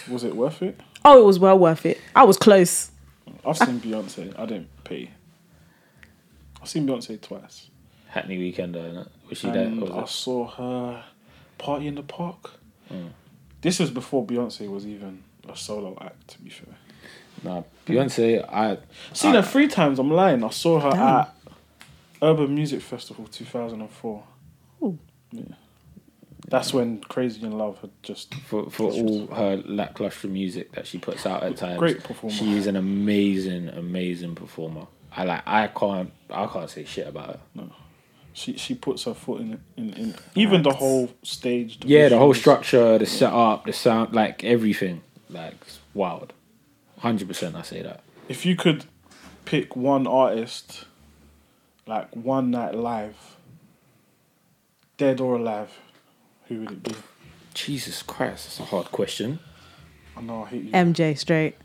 was 0.09 0.23
it 0.23 0.35
worth 0.35 0.61
it? 0.61 0.79
Oh, 1.03 1.21
it 1.21 1.25
was 1.25 1.39
well 1.39 1.57
worth 1.59 1.85
it. 1.85 1.99
I 2.15 2.23
was 2.23 2.37
close. 2.37 2.91
I've 3.45 3.57
seen 3.57 3.79
Beyonce. 3.79 4.37
I 4.39 4.45
didn't 4.45 4.69
pay. 4.83 5.11
I've 6.61 6.69
seen 6.69 6.87
Beyonce 6.87 7.19
twice. 7.21 7.69
Hackney 8.07 8.37
Weekend, 8.37 8.75
though, 8.75 8.81
innit? 8.81 9.09
Was 9.29 9.37
she 9.39 9.49
there? 9.49 9.65
And 9.67 9.83
Or 9.83 9.91
I 9.93 10.01
was 10.01 10.11
saw 10.11 10.47
her 10.47 11.03
party 11.57 11.87
in 11.87 11.95
the 11.95 12.03
park. 12.03 12.51
Mm. 12.91 13.09
This 13.61 13.79
was 13.79 13.89
before 13.91 14.25
Beyonce 14.25 14.69
was 14.69 14.85
even 14.87 15.23
a 15.47 15.55
solo 15.55 15.97
act. 16.01 16.27
To 16.29 16.41
be 16.41 16.49
fair, 16.49 16.73
it- 16.73 17.43
Nah, 17.43 17.63
Beyonce, 17.87 18.43
I. 18.51 18.77
seen 19.13 19.33
her 19.33 19.41
three 19.41 19.67
times. 19.67 19.97
I'm 19.99 20.11
lying. 20.11 20.43
I 20.43 20.49
saw 20.49 20.79
her 20.79 20.91
Damn. 20.91 20.99
at 21.21 21.33
Urban 22.21 22.53
Music 22.53 22.81
Festival 22.81 23.25
2004. 23.31 24.23
Ooh. 24.83 24.99
Yeah, 25.31 25.43
that's 26.47 26.73
when 26.73 26.99
Crazy 27.01 27.41
in 27.43 27.57
Love 27.57 27.79
had 27.79 27.89
just 28.03 28.33
For, 28.35 28.69
for 28.69 28.91
all 28.91 29.27
her 29.27 29.57
lackluster 29.65 30.27
music 30.27 30.73
that 30.73 30.85
she 30.87 30.97
puts 30.97 31.25
out 31.25 31.43
at 31.43 31.55
times, 31.57 31.79
Great 31.79 32.03
performer. 32.03 32.35
She 32.35 32.57
is 32.57 32.67
an 32.67 32.75
amazing, 32.75 33.69
amazing 33.69 34.35
performer. 34.35 34.87
I 35.15 35.23
like. 35.23 35.41
I 35.45 35.67
can't. 35.67 36.11
I 36.29 36.45
can't 36.47 36.69
say 36.69 36.83
shit 36.85 37.07
about 37.07 37.39
her. 37.55 37.69
She 38.33 38.57
she 38.57 38.75
puts 38.75 39.03
her 39.03 39.13
foot 39.13 39.41
in 39.41 39.53
it. 39.53 39.59
in, 39.77 39.93
in 39.93 40.15
even 40.35 40.63
the 40.63 40.73
whole 40.73 41.11
stage. 41.23 41.79
the 41.79 41.87
Yeah, 41.87 42.09
the 42.09 42.17
whole 42.17 42.33
structure, 42.33 42.97
the 42.97 43.05
setup, 43.05 43.65
the 43.65 43.73
sound, 43.73 44.13
like 44.13 44.43
everything, 44.43 45.01
like 45.29 45.55
wild. 45.93 46.33
Hundred 46.99 47.27
percent, 47.27 47.55
I 47.55 47.63
say 47.63 47.81
that. 47.81 48.01
If 48.29 48.45
you 48.45 48.55
could 48.55 48.85
pick 49.45 49.75
one 49.75 50.07
artist, 50.07 50.85
like 51.87 52.15
one 52.15 52.51
night 52.51 52.75
live, 52.75 53.17
dead 54.97 55.19
or 55.19 55.35
alive, 55.35 55.71
who 56.47 56.59
would 56.59 56.71
it 56.71 56.83
be? 56.83 56.95
Jesus 57.53 58.01
Christ, 58.01 58.45
that's 58.45 58.59
a 58.59 58.65
hard 58.65 58.91
question. 58.91 59.39
I 60.15 60.21
know 60.21 60.43
I 60.43 60.49
hate 60.49 60.63
you. 60.63 60.71
MJ 60.71 61.17
straight. 61.17 61.55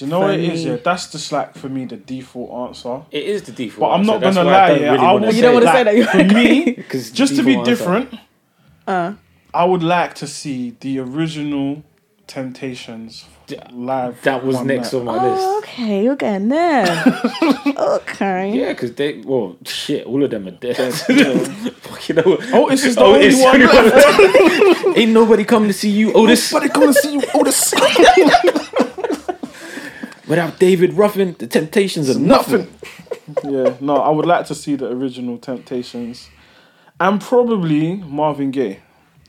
Do 0.00 0.06
you 0.06 0.10
know 0.10 0.20
what 0.20 0.30
it 0.34 0.46
for 0.46 0.52
is? 0.54 0.64
me- 0.64 0.70
Yeah, 0.72 0.76
that's 0.82 1.12
just 1.12 1.30
like 1.30 1.54
for 1.54 1.68
me 1.68 1.84
the 1.84 1.96
default 1.96 2.68
answer. 2.68 3.02
It 3.10 3.24
is 3.24 3.42
the 3.42 3.52
default. 3.52 3.80
But 3.90 3.94
I'm 3.94 4.06
not 4.06 4.20
that's 4.20 4.36
gonna 4.36 4.48
why 4.50 4.56
I 4.56 4.60
lie, 4.60 4.68
don't 4.68 4.80
yeah, 4.82 4.92
really 4.92 5.04
I 5.06 5.12
would 5.12 5.34
You 5.34 5.42
don't 5.42 5.54
wanna 5.54 5.66
say 5.72 5.82
that, 5.84 5.96
you're 5.96 6.06
for 6.06 6.24
me, 6.24 6.72
Because 6.72 7.10
just 7.20 7.36
to 7.36 7.42
be 7.42 7.54
answer- 7.56 7.70
different, 7.70 8.14
Uh, 8.86 9.12
I 9.52 9.64
would 9.64 9.82
like 9.82 10.14
to 10.16 10.26
see 10.26 10.74
the 10.80 10.98
original 11.00 11.82
Temptations 12.26 13.24
live. 13.72 14.22
That 14.22 14.44
was 14.46 14.60
next 14.62 14.92
night. 14.92 14.98
on 15.00 15.04
my 15.06 15.18
oh, 15.18 15.28
list. 15.58 15.68
okay, 15.68 16.04
you're 16.04 16.14
getting 16.14 16.48
there. 16.48 16.86
okay. 17.76 18.52
Yeah, 18.56 18.68
because 18.72 18.94
they, 18.94 19.18
well, 19.18 19.56
shit, 19.64 20.06
all 20.06 20.22
of 20.22 20.30
them 20.30 20.46
are 20.46 20.52
dead. 20.52 20.78
Yeah. 21.08 21.34
Fucking 21.82 22.16
hell. 22.16 22.38
Oh, 22.54 22.70
this 22.70 22.84
is 22.84 22.94
the 22.94 23.02
Oh, 23.02 23.14
only 23.16 23.34
one 23.34 23.60
left. 23.60 24.96
Ain't 24.96 25.10
nobody 25.10 25.42
coming 25.44 25.68
to 25.70 25.72
see 25.72 25.90
you, 25.90 26.12
Otis. 26.12 26.52
Nobody 26.52 26.70
coming 26.72 26.92
to 26.94 27.00
see 27.00 27.14
you, 27.14 27.22
Otis. 27.34 27.74
Without 30.30 30.60
David 30.60 30.92
Ruffin, 30.92 31.34
the 31.40 31.48
Temptations 31.48 32.08
are 32.08 32.16
nothing. 32.16 32.72
yeah, 33.44 33.74
no, 33.80 33.96
I 33.96 34.10
would 34.10 34.26
like 34.26 34.46
to 34.46 34.54
see 34.54 34.76
the 34.76 34.86
original 34.86 35.38
Temptations, 35.38 36.30
and 37.00 37.20
probably 37.20 37.96
Marvin 37.96 38.52
Gaye. 38.52 38.78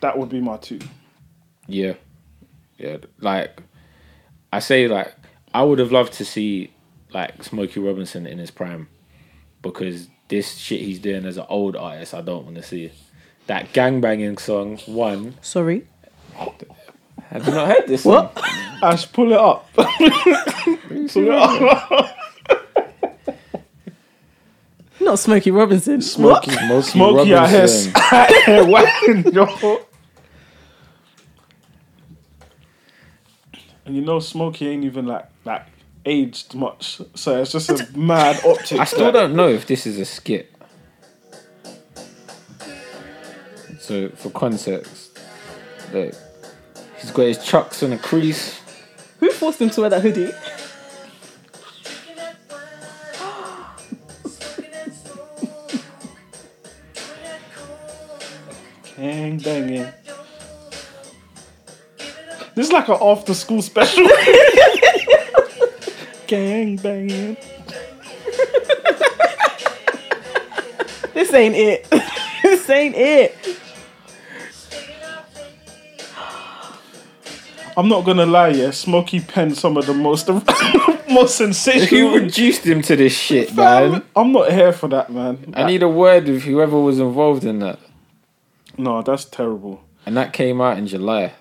That 0.01 0.19
would 0.19 0.29
be 0.29 0.39
my 0.39 0.57
two. 0.57 0.79
Yeah, 1.65 1.93
yeah. 2.77 2.97
Like 3.19 3.63
I 4.53 4.59
say, 4.59 4.87
like 4.87 5.11
I 5.55 5.63
would 5.63 5.79
have 5.79 5.91
loved 5.91 6.13
to 6.13 6.25
see 6.25 6.71
like 7.11 7.43
Smokey 7.43 7.79
Robinson 7.79 8.27
in 8.27 8.37
his 8.37 8.51
prime, 8.51 8.87
because 9.63 10.07
this 10.27 10.55
shit 10.57 10.81
he's 10.81 10.99
doing 10.99 11.25
as 11.25 11.37
an 11.37 11.47
old 11.49 11.75
artist, 11.75 12.13
I 12.13 12.21
don't 12.21 12.45
want 12.45 12.57
to 12.57 12.63
see. 12.63 12.91
That 13.47 13.73
gangbanging 13.73 14.39
song, 14.39 14.77
one. 14.85 15.35
Sorry. 15.41 15.87
Have 17.31 17.47
you 17.47 17.53
not 17.53 17.67
heard 17.67 17.87
this? 17.87 18.03
What? 18.03 18.37
Ash, 18.83 19.09
pull 19.09 19.31
it 19.31 19.37
up. 19.37 19.71
pull 19.73 19.87
it 19.97 21.29
up. 21.29 22.17
Not 24.99 25.17
Smokey 25.17 25.49
Robinson. 25.51 26.01
Smokey, 26.01 26.51
Smokey, 26.51 26.81
Smokey 26.81 27.33
out 27.33 27.49
here, 27.49 27.61
Robinson. 27.61 27.93
out 28.11 28.31
here 28.31 28.65
whacking, 28.65 29.33
yo. 29.33 29.85
And 33.85 33.95
you 33.95 34.01
know, 34.01 34.19
Smokey 34.19 34.67
ain't 34.67 34.83
even 34.83 35.05
like 35.05 35.25
like 35.45 35.65
aged 36.05 36.53
much, 36.53 37.01
so 37.15 37.41
it's 37.41 37.53
just 37.53 37.69
a 37.69 37.87
mad 37.97 38.43
optic. 38.43 38.79
I 38.79 38.83
still 38.83 39.11
don't 39.11 39.35
know 39.35 39.47
if 39.47 39.67
this 39.67 39.87
is 39.87 39.97
a 39.97 40.05
skit. 40.05 40.53
So 43.79 44.09
for 44.09 44.29
context, 44.31 45.17
look, 45.93 46.13
he's 47.01 47.11
got 47.11 47.23
his 47.23 47.43
chucks 47.43 47.83
on 47.83 47.93
a 47.93 47.97
crease. 47.97 48.59
Who 49.19 49.31
forced 49.31 49.61
him 49.61 49.69
to 49.71 49.81
wear 49.81 49.89
that 49.89 50.01
hoodie? 50.01 50.31
Gang 58.97 59.37
banging. 59.39 59.87
This 62.53 62.67
is 62.67 62.71
like 62.71 62.87
an 62.89 62.97
after 63.01 63.33
school 63.33 63.61
special. 63.61 64.07
Gang 66.27 66.75
banging. 66.77 67.37
This 71.13 71.33
ain't 71.33 71.55
it. 71.55 71.89
this 72.43 72.69
ain't 72.69 72.95
it. 72.95 73.35
I'm 77.77 77.87
not 77.87 78.05
gonna 78.05 78.25
lie, 78.25 78.49
yeah. 78.49 78.71
Smokey 78.71 79.19
penned 79.21 79.57
some 79.57 79.77
of 79.77 79.85
the 79.85 79.93
most 79.93 80.27
most 81.09 81.09
Who 81.09 81.27
sensational. 81.27 82.13
reduced 82.15 82.65
him 82.65 82.81
to 82.83 82.95
this 82.95 83.13
shit, 83.17 83.55
man? 83.55 84.03
I'm 84.15 84.31
not 84.31 84.51
here 84.51 84.71
for 84.73 84.87
that, 84.89 85.11
man. 85.11 85.53
I 85.55 85.65
need 85.65 85.83
a 85.83 85.89
word 85.89 86.27
with 86.27 86.43
whoever 86.43 86.79
was 86.79 86.99
involved 86.99 87.43
in 87.45 87.59
that. 87.59 87.79
no, 88.77 89.01
that's 89.01 89.25
terrible. 89.25 89.83
And 90.05 90.17
that 90.17 90.33
came 90.33 90.59
out 90.61 90.77
in 90.77 90.87
July. 90.87 91.33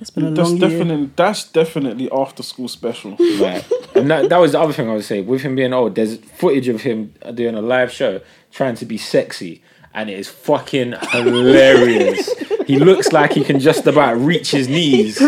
It's 0.00 0.10
been 0.10 0.26
a 0.26 0.30
That's 0.30 0.50
long 0.50 0.58
year. 0.60 0.68
definitely 0.70 1.10
that's 1.16 1.44
definitely 1.50 2.10
after 2.10 2.42
school 2.42 2.68
special. 2.68 3.16
Right. 3.40 3.64
and 3.94 4.10
that, 4.10 4.28
that 4.28 4.38
was 4.38 4.52
the 4.52 4.60
other 4.60 4.72
thing 4.74 4.90
I 4.90 4.94
would 4.94 5.04
say. 5.04 5.22
With 5.22 5.40
him 5.42 5.54
being 5.56 5.72
old, 5.72 5.94
there's 5.94 6.16
footage 6.18 6.68
of 6.68 6.82
him 6.82 7.14
doing 7.34 7.54
a 7.54 7.62
live 7.62 7.90
show 7.92 8.20
trying 8.52 8.74
to 8.76 8.84
be 8.86 8.98
sexy. 8.98 9.62
And 9.96 10.08
it 10.08 10.18
is 10.18 10.28
fucking 10.28 10.94
hilarious. 11.10 12.32
he 12.66 12.78
looks 12.78 13.12
like 13.12 13.32
he 13.32 13.42
can 13.42 13.58
just 13.58 13.86
about 13.86 14.18
reach 14.18 14.52
his 14.52 14.68
knees. 14.68 15.20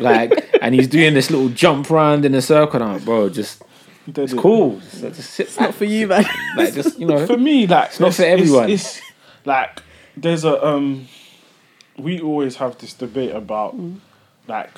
Like, 0.00 0.48
and 0.62 0.74
he's 0.74 0.88
doing 0.88 1.14
this 1.14 1.30
little 1.30 1.48
jump 1.48 1.90
round 1.90 2.24
in 2.24 2.34
a 2.34 2.40
circle. 2.40 2.80
And 2.80 2.84
I'm 2.84 2.96
like, 2.96 3.04
bro, 3.04 3.28
just 3.28 3.62
It's 4.06 4.32
cool. 4.32 4.78
Just, 4.78 5.02
just 5.02 5.30
sit 5.30 5.60
Not 5.60 5.74
for 5.74 5.84
you, 5.84 6.06
man. 6.06 6.24
Like, 6.56 6.72
just, 6.72 6.98
you 6.98 7.06
know. 7.06 7.26
For 7.26 7.36
me, 7.36 7.66
like 7.66 7.88
it's 7.90 8.00
not 8.00 8.14
for 8.14 8.22
everyone. 8.22 8.70
It's, 8.70 9.00
like 9.44 9.82
there's 10.16 10.44
a 10.44 10.64
um, 10.64 11.08
we 11.96 12.20
always 12.20 12.56
have 12.56 12.78
this 12.78 12.94
debate 12.94 13.34
about 13.34 13.76
like 14.46 14.70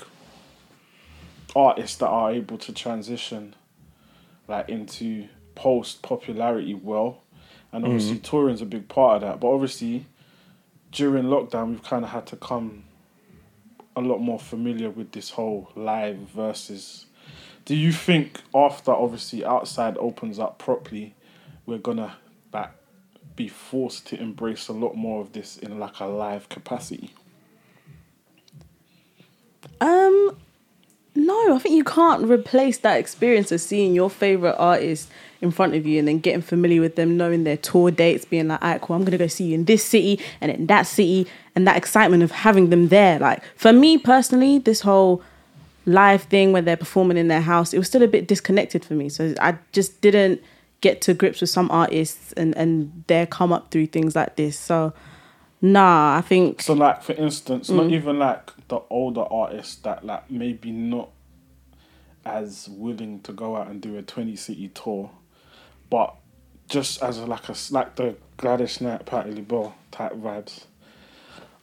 artists 1.55 1.97
that 1.99 2.09
are 2.09 2.33
able 2.33 2.57
to 2.59 2.73
transition 2.73 3.55
like 4.49 4.69
into 4.69 5.29
post 5.55 6.03
popularity 6.03 6.75
well, 6.75 7.23
and 7.73 7.85
obviously 7.85 8.19
touring's 8.19 8.63
a 8.63 8.67
big 8.67 8.89
part 8.89 9.17
of 9.17 9.23
that. 9.23 9.41
But 9.41 9.49
obviously, 9.49 10.07
during 10.93 11.25
lockdown, 11.25 11.71
we've 11.71 11.83
kind 11.83 12.05
of 12.05 12.11
had 12.11 12.27
to 12.29 12.37
come 12.37 12.85
a 13.97 14.01
lot 14.01 14.19
more 14.19 14.39
familiar 14.39 14.91
with 14.91 15.13
this 15.13 15.31
whole 15.31 15.71
live 15.75 16.17
versus. 16.17 17.07
Do 17.65 17.77
you 17.77 17.93
think 17.93 18.41
after 18.55 18.93
obviously 18.93 19.45
outside 19.45 19.97
opens 19.99 20.39
up 20.39 20.59
properly, 20.59 21.15
we're 21.67 21.79
gonna 21.79 22.17
like 22.53 22.71
be 23.37 23.49
forced 23.49 24.07
to 24.09 24.21
embrace 24.21 24.69
a 24.69 24.73
lot 24.73 24.97
more 24.97 25.21
of 25.21 25.33
this 25.33 25.57
in 25.57 25.79
like 25.79 26.01
a 26.01 26.07
live 26.07 26.49
capacity? 26.49 27.15
Um, 29.81 30.37
no, 31.15 31.55
I 31.55 31.59
think 31.59 31.75
you 31.75 31.85
can't 31.85 32.29
replace 32.29 32.79
that 32.79 32.99
experience 32.99 33.51
of 33.53 33.61
seeing 33.61 33.95
your 33.95 34.09
favorite 34.11 34.57
artist 34.59 35.09
in 35.41 35.51
front 35.51 35.75
of 35.75 35.87
you 35.87 35.99
and 35.99 36.07
then 36.07 36.19
getting 36.19 36.43
familiar 36.43 36.81
with 36.81 36.97
them, 36.97 37.17
knowing 37.17 37.45
their 37.45 37.57
tour 37.57 37.91
dates, 37.91 38.25
being 38.25 38.49
like, 38.49 38.63
"Alright, 38.63 38.81
cool, 38.81 38.97
I'm 38.97 39.05
gonna 39.05 39.19
go 39.19 39.27
see 39.27 39.45
you 39.47 39.55
in 39.55 39.65
this 39.65 39.83
city 39.85 40.21
and 40.41 40.51
in 40.53 40.67
that 40.67 40.87
city," 40.87 41.27
and 41.57 41.67
that 41.67 41.77
excitement 41.77 42.23
of 42.23 42.31
having 42.31 42.71
them 42.71 42.89
there. 42.89 43.19
Like 43.19 43.43
for 43.57 43.73
me 43.73 43.99
personally, 43.99 44.59
this 44.59 44.81
whole 44.83 45.23
live 45.87 46.23
thing 46.25 46.53
where 46.53 46.63
they're 46.63 46.77
performing 46.77 47.17
in 47.17 47.29
their 47.29 47.41
house, 47.41 47.73
it 47.73 47.79
was 47.79 47.87
still 47.89 48.03
a 48.03 48.09
bit 48.09 48.29
disconnected 48.29 48.85
for 48.85 48.95
me. 48.95 49.09
So 49.09 49.35
I 49.41 49.57
just 49.73 50.01
didn't 50.03 50.41
get 50.83 51.01
to 51.03 51.15
grips 51.15 51.41
with 51.41 51.51
some 51.51 51.71
artists 51.71 52.33
and 52.35 52.57
and 52.57 53.05
their 53.07 53.27
come 53.27 53.53
up 53.53 53.71
through 53.71 53.87
things 53.87 54.15
like 54.15 54.37
this. 54.37 54.59
So 54.59 54.93
nah, 55.63 56.17
I 56.17 56.21
think 56.21 56.63
So 56.63 56.75
like 56.75 57.03
for 57.03 57.13
instance, 57.15 57.69
Mm. 57.71 57.77
not 57.77 57.91
even 57.91 58.19
like 58.19 58.51
the 58.71 58.81
older 58.89 59.25
artists 59.31 59.75
that 59.83 60.07
like 60.07 60.31
maybe 60.31 60.71
not 60.71 61.11
as 62.25 62.69
willing 62.71 63.21
to 63.21 63.33
go 63.33 63.57
out 63.57 63.69
and 63.69 63.83
do 63.83 63.99
a 63.99 64.03
twenty 64.03 64.37
city 64.37 64.69
tour, 64.69 65.11
but 65.91 66.15
just 66.69 67.03
as 67.03 67.19
a, 67.19 67.27
like 67.27 67.49
a 67.49 67.55
like 67.71 67.97
the 67.97 68.17
Gladys 68.39 68.81
Knight, 68.81 69.05
Patti 69.05 69.33
LaBelle 69.33 69.75
type 69.91 70.13
vibes. 70.13 70.65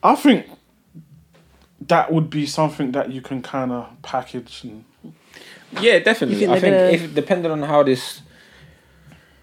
I 0.04 0.16
think 0.16 0.46
that 1.88 2.12
would 2.12 2.30
be 2.30 2.46
something 2.46 2.92
that 2.92 3.12
you 3.12 3.22
can 3.22 3.42
kind 3.42 3.72
of 3.72 3.90
package 4.02 4.64
and 4.64 4.84
Yeah, 5.82 6.00
definitely. 6.00 6.40
Think 6.40 6.52
I 6.52 6.60
think 6.60 6.72
they're 6.74 6.90
if 6.92 7.16
depending 7.16 7.52
on 7.52 7.62
how 7.64 7.84
this 7.84 8.22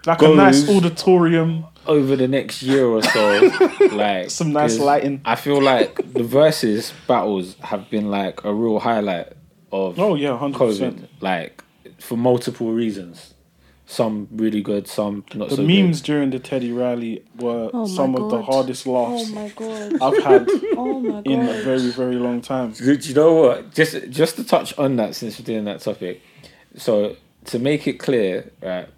like 0.06 0.22
a 0.22 0.28
nice 0.28 0.68
auditorium. 0.68 1.64
Over 1.86 2.16
the 2.16 2.28
next 2.28 2.62
year 2.62 2.86
or 2.86 3.02
so, 3.02 3.50
like 3.92 4.30
Some 4.30 4.52
nice 4.52 4.78
lighting. 4.78 5.20
I 5.24 5.36
feel 5.36 5.60
like 5.60 5.96
the 6.12 6.22
versus 6.22 6.92
battles 7.06 7.56
have 7.60 7.90
been 7.90 8.10
like 8.10 8.44
a 8.44 8.52
real 8.54 8.78
highlight 8.78 9.32
of 9.72 9.98
Oh 9.98 10.14
yeah, 10.14 10.36
hundred 10.38 10.58
COVID, 10.58 10.68
percent. 10.68 11.08
like 11.20 11.62
for 11.98 12.16
multiple 12.16 12.72
reasons. 12.72 13.34
Some 13.86 14.28
really 14.32 14.62
good, 14.62 14.88
some 14.88 15.24
not 15.34 15.50
The 15.50 15.56
so 15.56 15.62
The 15.62 15.82
memes 15.82 16.00
during 16.00 16.30
the 16.30 16.38
Teddy 16.38 16.72
Riley 16.72 17.22
were 17.38 17.68
Oh 17.74 17.86
my 17.86 17.94
some 17.94 18.14
of 18.14 18.30
the 18.30 18.40
hardest 18.40 18.86
oh 18.86 18.92
laughs 18.92 19.30
Oh 19.30 19.34
my 19.34 19.48
god. 19.50 19.92
I've 20.00 20.22
had 20.24 20.48
Oh 20.78 21.00
my 21.00 21.10
god. 21.20 21.26
in 21.26 21.40
a 21.46 21.60
very 21.62 21.90
very 21.90 22.14
long 22.16 22.40
time. 22.40 22.72
good. 22.72 23.00
Do 23.02 23.08
you 23.10 23.14
know 23.14 23.34
what? 23.34 23.74
Just 23.74 24.08
just 24.08 24.36
to 24.36 24.44
touch 24.44 24.76
on 24.78 24.96
that, 24.96 25.14
since 25.14 25.38
we're 25.38 25.44
doing 25.44 25.64
that 25.66 25.80
topic, 25.80 26.22
so 26.76 27.16
to 27.46 27.58
make 27.58 27.86
it 27.86 27.94
clear, 27.98 28.50
right? 28.62 28.88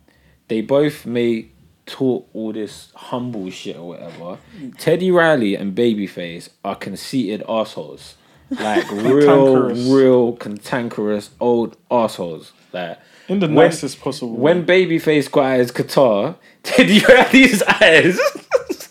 They 0.47 0.61
both 0.61 1.05
may 1.05 1.49
talk 1.87 2.28
all 2.34 2.53
this 2.53 2.91
humble 2.95 3.49
shit 3.51 3.76
or 3.76 3.89
whatever. 3.89 4.39
Teddy 4.78 5.11
Riley 5.11 5.55
and 5.55 5.74
Babyface 5.76 6.49
are 6.64 6.74
conceited 6.76 7.43
assholes. 7.49 8.16
Like 8.51 8.91
real, 8.93 9.70
real 9.93 10.32
cantankerous 10.34 11.30
old 11.41 11.76
assholes. 11.91 12.53
Like 12.72 12.99
In 13.28 13.39
the 13.41 13.47
When- 13.47 13.55
nicest 13.57 14.01
possible 14.01 14.34
when. 14.37 14.64
Babyface 14.66 15.30
got 15.30 15.45
out 15.47 15.59
his 15.59 15.70
guitar, 15.72 16.37
Teddy 16.62 17.01
Riley's 17.01 17.62
eyes. 17.62 18.18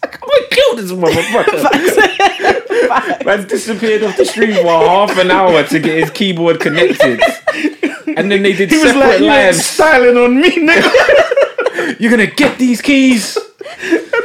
I'm 0.04 0.20
gonna 0.20 0.48
kill 0.50 0.76
this 0.76 0.92
motherfucker. 0.92 1.64
Man 3.26 3.48
disappeared 3.48 4.04
off 4.04 4.18
the 4.18 4.26
street 4.26 4.54
for 4.56 4.64
half 4.68 5.18
an 5.18 5.32
hour 5.32 5.64
to 5.64 5.80
get 5.80 6.00
his 6.00 6.10
keyboard 6.12 6.60
connected. 6.60 7.20
And 8.18 8.32
then 8.32 8.44
they 8.44 8.54
did 8.54 8.70
He 8.70 8.78
was 8.78 8.92
separate 8.92 9.00
like, 9.08 9.20
you 9.20 9.26
ain't 9.26 9.46
lives. 9.48 9.66
styling 9.66 10.18
on 10.18 10.40
me, 10.40 10.52
nigga. 10.52 10.92
You're 12.00 12.12
gonna 12.12 12.28
get 12.28 12.58
these 12.58 12.82
keys. 12.82 13.36
and 13.38 13.46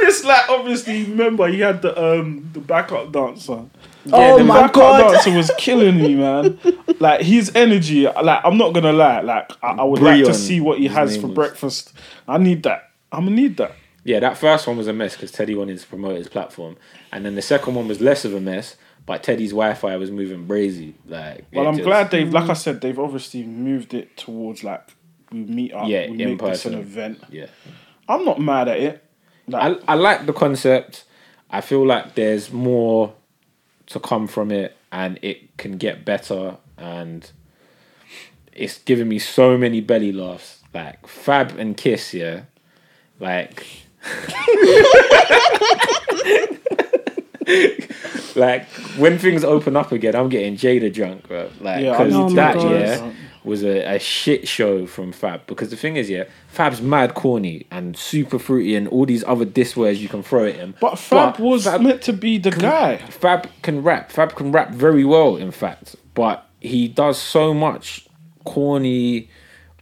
it's 0.03 0.23
like, 0.23 0.49
obviously, 0.49 1.03
remember, 1.03 1.47
he 1.47 1.59
had 1.59 1.81
the 1.81 1.99
um 2.21 2.49
the 2.53 2.59
backup 2.59 3.11
dancer. 3.11 3.65
Oh 4.11 4.37
the 4.37 4.43
my 4.43 4.61
backup 4.61 4.73
God. 4.73 5.11
dancer 5.13 5.35
was 5.37 5.51
killing 5.57 5.97
me, 5.97 6.15
man. 6.15 6.59
like, 6.99 7.21
his 7.21 7.51
energy, 7.55 8.05
like, 8.07 8.41
I'm 8.43 8.57
not 8.57 8.73
gonna 8.73 8.93
lie, 8.93 9.21
like, 9.21 9.51
I, 9.63 9.73
I 9.73 9.83
would 9.83 10.01
like 10.01 10.25
to 10.25 10.33
see 10.33 10.59
what 10.59 10.79
he 10.79 10.87
his 10.87 10.93
has 10.97 11.17
for 11.17 11.27
was. 11.27 11.35
breakfast. 11.35 11.93
I 12.27 12.37
need 12.37 12.63
that. 12.63 12.89
I'm 13.11 13.25
gonna 13.25 13.35
need 13.35 13.57
that. 13.57 13.73
Yeah, 14.03 14.19
that 14.21 14.37
first 14.37 14.65
one 14.65 14.77
was 14.77 14.87
a 14.87 14.93
mess 14.93 15.15
because 15.15 15.31
Teddy 15.31 15.53
wanted 15.53 15.77
to 15.77 15.85
promote 15.87 16.15
his 16.17 16.27
platform, 16.27 16.77
and 17.11 17.23
then 17.25 17.35
the 17.35 17.41
second 17.43 17.75
one 17.75 17.87
was 17.87 18.01
less 18.01 18.25
of 18.25 18.33
a 18.33 18.41
mess. 18.41 18.75
But 19.05 19.23
Teddy's 19.23 19.49
Wi-Fi 19.49 19.95
was 19.97 20.11
moving 20.11 20.47
brazy. 20.47 20.93
Like, 21.07 21.45
Well, 21.51 21.65
I'm 21.67 21.75
just- 21.75 21.85
glad 21.85 22.11
they've, 22.11 22.31
like 22.31 22.49
I 22.49 22.53
said, 22.53 22.81
they've 22.81 22.97
obviously 22.99 23.43
moved 23.43 23.95
it 23.95 24.15
towards, 24.15 24.63
like, 24.63 24.81
we 25.31 25.39
meet 25.45 25.73
up, 25.73 25.87
Yeah, 25.87 26.09
we 26.09 26.21
in 26.23 26.29
make 26.29 26.39
this 26.39 26.65
an 26.65 26.73
person. 26.73 26.75
event. 26.75 27.23
Yeah. 27.29 27.47
I'm 28.07 28.25
not 28.25 28.39
mad 28.39 28.67
at 28.67 28.79
it. 28.79 29.03
Like, 29.47 29.79
I, 29.87 29.93
I 29.93 29.95
like 29.95 30.25
the 30.25 30.33
concept. 30.33 31.05
I 31.49 31.61
feel 31.61 31.85
like 31.85 32.15
there's 32.15 32.51
more 32.51 33.13
to 33.87 33.99
come 33.99 34.27
from 34.27 34.51
it 34.51 34.75
and 34.91 35.19
it 35.21 35.57
can 35.57 35.77
get 35.77 36.05
better 36.05 36.57
and 36.77 37.29
it's 38.53 38.77
giving 38.79 39.07
me 39.09 39.19
so 39.19 39.57
many 39.57 39.81
belly 39.81 40.11
laughs. 40.11 40.59
Like 40.73 41.07
Fab 41.07 41.57
and 41.57 41.75
Kiss, 41.75 42.13
yeah. 42.13 42.43
Like 43.19 43.65
like 48.35 48.65
when 48.97 49.17
things 49.17 49.43
open 49.43 49.75
up 49.75 49.91
again, 49.91 50.15
I'm 50.15 50.29
getting 50.29 50.55
Jada 50.55 50.91
drunk, 50.93 51.27
bro. 51.27 51.49
Like 51.59 51.83
Yeah, 51.83 52.03
because 52.03 52.33
that 52.35 52.61
yeah. 52.61 53.11
Was 53.43 53.63
a, 53.63 53.95
a 53.95 53.99
shit 53.99 54.47
show 54.47 54.85
from 54.85 55.11
Fab. 55.11 55.47
Because 55.47 55.69
the 55.69 55.75
thing 55.75 55.95
is, 55.95 56.09
yeah, 56.09 56.25
Fab's 56.47 56.81
mad 56.81 57.13
corny 57.13 57.65
and 57.71 57.97
super 57.97 58.39
fruity 58.39 58.75
and 58.75 58.87
all 58.87 59.05
these 59.05 59.23
other 59.23 59.45
diss 59.45 59.75
words 59.75 60.01
you 60.01 60.09
can 60.09 60.23
throw 60.23 60.45
at 60.45 60.55
him. 60.55 60.75
but 60.79 60.97
Fab 60.97 61.39
was 61.39 61.65
Fab, 61.65 61.81
meant 61.81 62.01
to 62.03 62.13
be 62.13 62.37
the 62.37 62.51
guy. 62.51 62.97
Fab 62.97 63.49
can 63.61 63.83
rap. 63.83 64.11
Fab 64.11 64.35
can 64.35 64.51
rap 64.51 64.71
very 64.71 65.03
well, 65.03 65.35
in 65.35 65.51
fact. 65.51 65.95
But 66.13 66.47
he 66.59 66.87
does 66.87 67.17
so 67.17 67.53
much 67.53 68.07
corny 68.43 69.29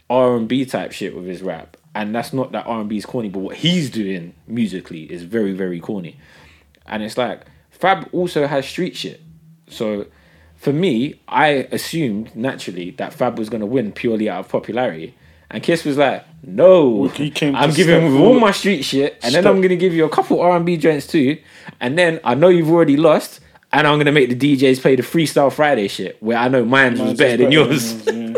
R 0.08 0.36
and 0.36 0.48
B 0.48 0.64
type 0.64 0.92
shit 0.92 1.14
with 1.14 1.26
his 1.26 1.42
rap, 1.42 1.76
and 1.94 2.14
that's 2.14 2.32
not 2.32 2.52
that 2.52 2.66
R 2.66 2.80
and 2.80 2.88
B 2.88 2.96
is 2.96 3.06
corny. 3.06 3.28
But 3.28 3.40
what 3.40 3.56
he's 3.56 3.90
doing 3.90 4.34
musically 4.46 5.02
is 5.12 5.22
very, 5.22 5.52
very 5.52 5.80
corny. 5.80 6.16
And 6.86 7.02
it's 7.02 7.16
like 7.16 7.42
Fab 7.70 8.08
also 8.12 8.46
has 8.46 8.66
street 8.66 8.96
shit. 8.96 9.20
So 9.68 10.06
for 10.60 10.74
me, 10.74 11.18
I 11.26 11.66
assumed 11.72 12.36
naturally 12.36 12.90
that 12.98 13.14
Fab 13.14 13.38
was 13.38 13.48
gonna 13.48 13.64
win 13.64 13.92
purely 13.92 14.28
out 14.28 14.40
of 14.40 14.48
popularity. 14.50 15.14
And 15.50 15.62
Kiss 15.62 15.86
was 15.86 15.96
like, 15.96 16.22
"No, 16.44 17.08
I'm 17.08 17.14
giving 17.14 17.72
step 17.72 17.86
him 18.02 18.12
with 18.12 18.20
all 18.20 18.38
my 18.38 18.50
street 18.50 18.82
shit, 18.82 19.18
and 19.22 19.34
then 19.34 19.46
I'm 19.46 19.62
gonna 19.62 19.74
give 19.74 19.94
you 19.94 20.04
a 20.04 20.10
couple 20.10 20.38
R 20.38 20.54
and 20.54 20.66
B 20.66 20.76
joints 20.76 21.06
too, 21.06 21.38
and 21.80 21.96
then 21.96 22.20
I 22.24 22.34
know 22.34 22.50
you've 22.50 22.70
already 22.70 22.98
lost, 22.98 23.40
and 23.72 23.86
I'm 23.86 23.98
gonna 23.98 24.12
make 24.12 24.28
the 24.28 24.36
DJs 24.36 24.82
play 24.82 24.96
the 24.96 25.02
Freestyle 25.02 25.50
Friday 25.50 25.88
shit, 25.88 26.18
where 26.20 26.36
I 26.36 26.48
know 26.48 26.62
mine 26.66 26.98
was 26.98 27.14
better 27.14 27.38
than 27.38 27.52
yours. 27.52 28.06
yours, 28.06 28.16
yeah. 28.16 28.34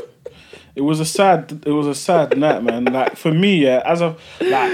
It 0.76 0.82
was 0.82 1.00
a 1.00 1.04
sad. 1.04 1.60
It 1.66 1.72
was 1.72 1.88
a 1.88 1.94
sad 1.94 2.38
night, 2.38 2.62
man. 2.62 2.84
Like 2.84 3.16
for 3.16 3.32
me, 3.32 3.64
yeah. 3.64 3.82
As 3.84 4.00
a 4.00 4.16
like, 4.40 4.72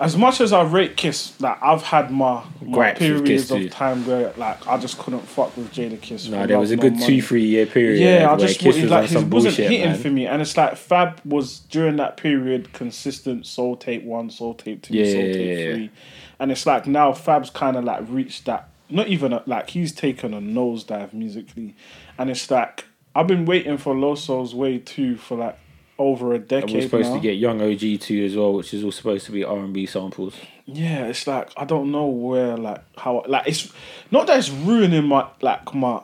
as 0.00 0.16
much 0.16 0.40
as 0.40 0.52
I 0.52 0.62
rate 0.62 0.96
Kiss, 0.96 1.38
like 1.40 1.58
I've 1.62 1.82
had 1.82 2.10
my, 2.10 2.44
my 2.62 2.72
Gripes 2.72 3.00
with 3.00 3.24
periods 3.24 3.48
Kiss 3.48 3.66
of 3.66 3.70
time 3.72 4.06
where 4.06 4.32
like 4.36 4.66
I 4.66 4.78
just 4.78 4.98
couldn't 4.98 5.22
fuck 5.26 5.56
with 5.56 5.72
Jada 5.72 6.00
Kiss. 6.00 6.28
No, 6.28 6.46
there 6.46 6.56
love 6.56 6.60
was 6.60 6.70
a 6.70 6.76
nor 6.76 6.82
good 6.84 6.92
money. 6.94 7.06
two, 7.06 7.22
three 7.22 7.44
year 7.44 7.66
period. 7.66 8.00
Yeah, 8.00 8.30
I 8.30 8.34
where 8.36 8.46
just 8.46 8.60
Kiss 8.60 8.74
was 8.76 8.82
was 8.82 8.90
like 8.90 9.02
on 9.02 9.08
he 9.08 9.14
some 9.14 9.30
wasn't 9.30 9.56
bullshit, 9.56 9.70
hitting 9.70 9.90
man. 9.92 9.98
for 10.00 10.10
me, 10.10 10.26
and 10.26 10.40
it's 10.42 10.56
like 10.56 10.76
Fab 10.76 11.20
was 11.24 11.60
during 11.60 11.96
that 11.96 12.16
period 12.16 12.72
consistent 12.72 13.44
soul 13.46 13.76
tape 13.76 14.04
one, 14.04 14.30
soul 14.30 14.54
tape 14.54 14.82
two, 14.82 14.94
Yeah, 14.94 15.04
soul 15.12 15.22
yeah, 15.22 15.32
tape 15.32 15.46
yeah, 15.58 15.64
yeah. 15.64 15.74
three, 15.74 15.90
and 16.38 16.52
it's 16.52 16.64
like 16.66 16.86
now 16.86 17.12
Fab's 17.12 17.50
kind 17.50 17.76
of 17.76 17.84
like 17.84 18.04
reached 18.08 18.44
that. 18.44 18.68
Not 18.90 19.08
even 19.08 19.32
a, 19.32 19.42
like 19.46 19.70
he's 19.70 19.92
taken 19.92 20.32
a 20.32 20.40
nosedive 20.40 21.12
musically, 21.12 21.74
and 22.16 22.30
it's 22.30 22.50
like 22.50 22.84
I've 23.14 23.26
been 23.26 23.46
waiting 23.46 23.78
for 23.78 23.94
Loso's 23.94 24.54
Way 24.54 24.78
too 24.78 25.16
for 25.16 25.36
like 25.36 25.58
over 25.98 26.32
a 26.32 26.38
decade. 26.38 26.64
And 26.70 26.74
we're 26.74 26.82
supposed 26.82 27.08
now. 27.10 27.16
to 27.16 27.20
get 27.20 27.36
Young 27.36 27.60
OG 27.60 28.00
too 28.00 28.24
as 28.24 28.36
well, 28.36 28.52
which 28.52 28.72
is 28.72 28.84
all 28.84 28.92
supposed 28.92 29.26
to 29.26 29.32
be 29.32 29.42
R 29.44 29.58
and 29.58 29.72
B 29.74 29.86
samples. 29.86 30.34
Yeah, 30.66 31.06
it's 31.06 31.26
like 31.26 31.50
I 31.56 31.64
don't 31.64 31.90
know 31.90 32.06
where 32.06 32.56
like 32.56 32.82
how 32.96 33.24
like 33.26 33.48
it's 33.48 33.72
not 34.10 34.26
that 34.26 34.38
it's 34.38 34.50
ruining 34.50 35.04
my 35.04 35.26
like 35.40 35.74
my 35.74 36.02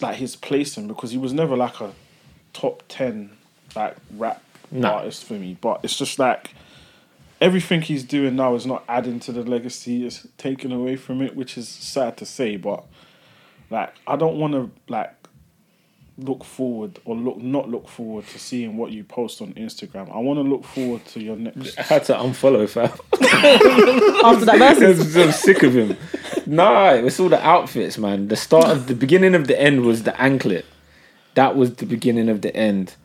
like 0.00 0.16
his 0.16 0.36
placing 0.36 0.88
because 0.88 1.10
he 1.10 1.18
was 1.18 1.32
never 1.32 1.56
like 1.56 1.80
a 1.80 1.92
top 2.52 2.82
ten 2.88 3.30
like 3.76 3.96
rap 4.16 4.42
No. 4.70 4.88
artist 4.94 5.24
for 5.24 5.34
me. 5.34 5.56
But 5.60 5.80
it's 5.82 5.96
just 5.96 6.18
like 6.18 6.54
everything 7.40 7.82
he's 7.82 8.02
doing 8.04 8.36
now 8.36 8.54
is 8.54 8.66
not 8.66 8.84
adding 8.88 9.20
to 9.20 9.32
the 9.32 9.42
legacy; 9.42 10.06
it's 10.06 10.26
taken 10.36 10.70
away 10.72 10.96
from 10.96 11.22
it, 11.22 11.34
which 11.34 11.56
is 11.58 11.68
sad 11.68 12.16
to 12.18 12.26
say. 12.26 12.56
But 12.56 12.84
like 13.70 13.94
I 14.06 14.16
don't 14.16 14.38
want 14.38 14.52
to 14.54 14.70
like 14.88 15.14
look 16.18 16.44
forward 16.44 16.98
or 17.04 17.14
look 17.14 17.38
not 17.38 17.68
look 17.68 17.88
forward 17.88 18.26
to 18.26 18.38
seeing 18.38 18.76
what 18.76 18.90
you 18.90 19.04
post 19.04 19.40
on 19.40 19.54
Instagram. 19.54 20.12
I 20.14 20.18
want 20.18 20.38
to 20.38 20.42
look 20.42 20.64
forward 20.64 21.04
to 21.06 21.20
your 21.20 21.36
next. 21.36 21.78
I 21.78 21.82
had 21.82 22.04
to 22.04 22.14
unfollow 22.14 22.68
Fab. 22.68 22.90
After 24.24 24.44
that 24.46 24.76
versus. 24.78 25.16
I'm 25.16 25.32
sick 25.32 25.62
of 25.62 25.74
him. 25.74 25.96
Nah, 26.46 26.94
it 26.94 27.04
was 27.04 27.20
all 27.20 27.28
the 27.28 27.44
outfits, 27.44 27.98
man. 27.98 28.28
The 28.28 28.36
start 28.36 28.66
of 28.66 28.88
the 28.88 28.94
beginning 28.94 29.34
of 29.34 29.46
the 29.46 29.60
end 29.60 29.84
was 29.84 30.02
the 30.02 30.20
anklet. 30.20 30.66
That 31.34 31.56
was 31.56 31.76
the 31.76 31.86
beginning 31.86 32.28
of 32.28 32.42
the 32.42 32.54
end 32.54 32.96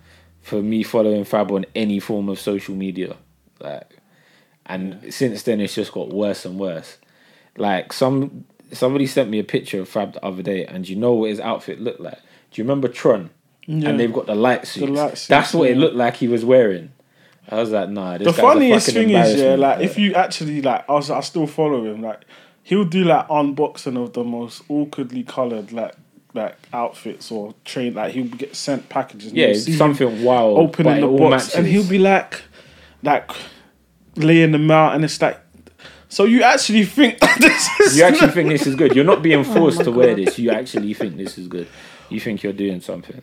for 0.42 0.62
me 0.62 0.82
following 0.82 1.24
Fab 1.24 1.52
on 1.52 1.66
any 1.76 2.00
form 2.00 2.30
of 2.30 2.40
social 2.40 2.74
media. 2.74 3.16
Like, 3.60 3.98
and 4.66 5.14
since 5.14 5.44
then 5.44 5.62
it's 5.62 5.76
just 5.76 5.92
got 5.92 6.10
worse 6.10 6.46
and 6.46 6.60
worse. 6.60 6.98
Like 7.58 7.94
some 7.94 8.46
somebody 8.72 9.06
sent 9.06 9.30
me 9.30 9.38
a 9.38 9.44
picture 9.44 9.82
of 9.82 9.90
Fab 9.90 10.14
the 10.14 10.26
other 10.26 10.42
day, 10.42 10.66
and 10.66 10.90
you 10.90 10.96
know 10.96 11.14
what 11.14 11.30
his 11.30 11.40
outfit 11.40 11.80
looked 11.80 12.00
like? 12.00 12.20
Do 12.54 12.62
you 12.62 12.64
remember 12.64 12.88
Tron? 12.88 13.32
Yeah. 13.66 13.90
And 13.90 14.00
they've 14.00 14.14
got 14.14 14.28
the 14.28 14.36
light 14.36 14.68
suits. 14.68 14.90
light 14.92 15.10
suits, 15.12 15.28
That's 15.28 15.54
what 15.54 15.70
it 15.70 15.78
looked 15.78 15.96
like 15.96 16.18
he 16.18 16.28
was 16.28 16.46
wearing. 16.46 16.92
I 17.50 17.56
was 17.56 17.72
like, 17.72 17.90
nah. 17.90 18.18
This 18.18 18.28
the 18.28 18.34
funniest 18.34 18.92
thing 18.92 19.10
is, 19.10 19.36
yeah, 19.40 19.56
like 19.56 19.82
if 19.82 19.98
you 19.98 20.14
actually 20.14 20.62
like, 20.62 20.88
I 20.90 20.94
was, 20.94 21.10
I 21.10 21.20
still 21.22 21.48
follow 21.48 21.84
him. 21.86 22.02
Like, 22.02 22.22
he'll 22.62 22.86
do 22.86 23.04
like 23.04 23.28
unboxing 23.28 24.02
of 24.02 24.14
the 24.14 24.24
most 24.24 24.62
awkwardly 24.70 25.24
colored 25.24 25.72
like 25.72 25.96
like 26.34 26.56
outfits 26.72 27.32
or 27.32 27.54
train. 27.66 27.96
Like 27.96 28.14
he'll 28.14 28.28
get 28.28 28.56
sent 28.56 28.88
packages. 28.90 29.30
and 29.30 29.38
Yeah, 29.38 29.48
you'll 29.48 29.56
it's 29.56 29.66
see 29.66 29.72
him 29.74 29.78
something 29.78 30.24
wild. 30.24 30.60
opening 30.60 31.02
the 31.02 31.08
box, 31.08 31.56
and 31.56 31.66
he'll 31.68 31.88
be 31.88 32.00
like, 32.00 32.42
like 33.02 33.30
laying 34.16 34.52
them 34.52 34.70
out, 34.72 34.96
and 34.96 35.04
it's 35.04 35.22
like, 35.22 35.40
so 36.10 36.26
you 36.26 36.44
actually 36.44 36.86
think 36.86 37.20
this 37.40 37.70
is 37.82 37.98
You 37.98 38.04
actually 38.04 38.32
think 38.32 38.50
this 38.50 38.68
is 38.68 38.76
good. 38.76 38.96
You're 38.96 39.06
not 39.06 39.22
being 39.22 39.40
Oh 39.42 39.44
forced 39.44 39.80
my 39.80 39.84
to 39.86 39.92
wear 39.92 40.16
this. 40.16 40.38
You 40.40 40.52
actually 40.52 40.94
think 40.94 41.18
this 41.18 41.38
is 41.38 41.48
good. 41.48 41.68
You 42.10 42.20
think 42.20 42.44
you're 42.44 42.54
doing 42.54 42.82
something. 42.82 43.22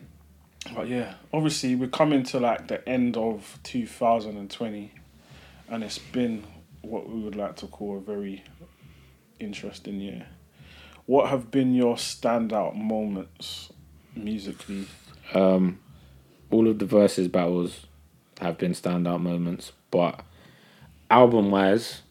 But 0.75 0.87
yeah, 0.87 1.15
obviously 1.33 1.75
we're 1.75 1.87
coming 1.87 2.23
to 2.23 2.39
like 2.39 2.67
the 2.67 2.87
end 2.87 3.17
of 3.17 3.59
2020, 3.63 4.91
and 5.69 5.83
it's 5.83 5.97
been 5.97 6.43
what 6.81 7.09
we 7.09 7.19
would 7.19 7.35
like 7.35 7.55
to 7.57 7.67
call 7.67 7.97
a 7.97 8.01
very 8.01 8.43
interesting 9.39 9.99
year. 9.99 10.27
What 11.05 11.29
have 11.29 11.51
been 11.51 11.73
your 11.73 11.95
standout 11.95 12.75
moments 12.75 13.71
musically? 14.15 14.87
Um, 15.33 15.79
all 16.51 16.67
of 16.67 16.79
the 16.79 16.85
verses 16.85 17.27
battles 17.27 17.87
have 18.39 18.57
been 18.57 18.73
standout 18.73 19.21
moments, 19.21 19.71
but 19.89 20.23
album 21.09 21.51
wise, 21.51 22.01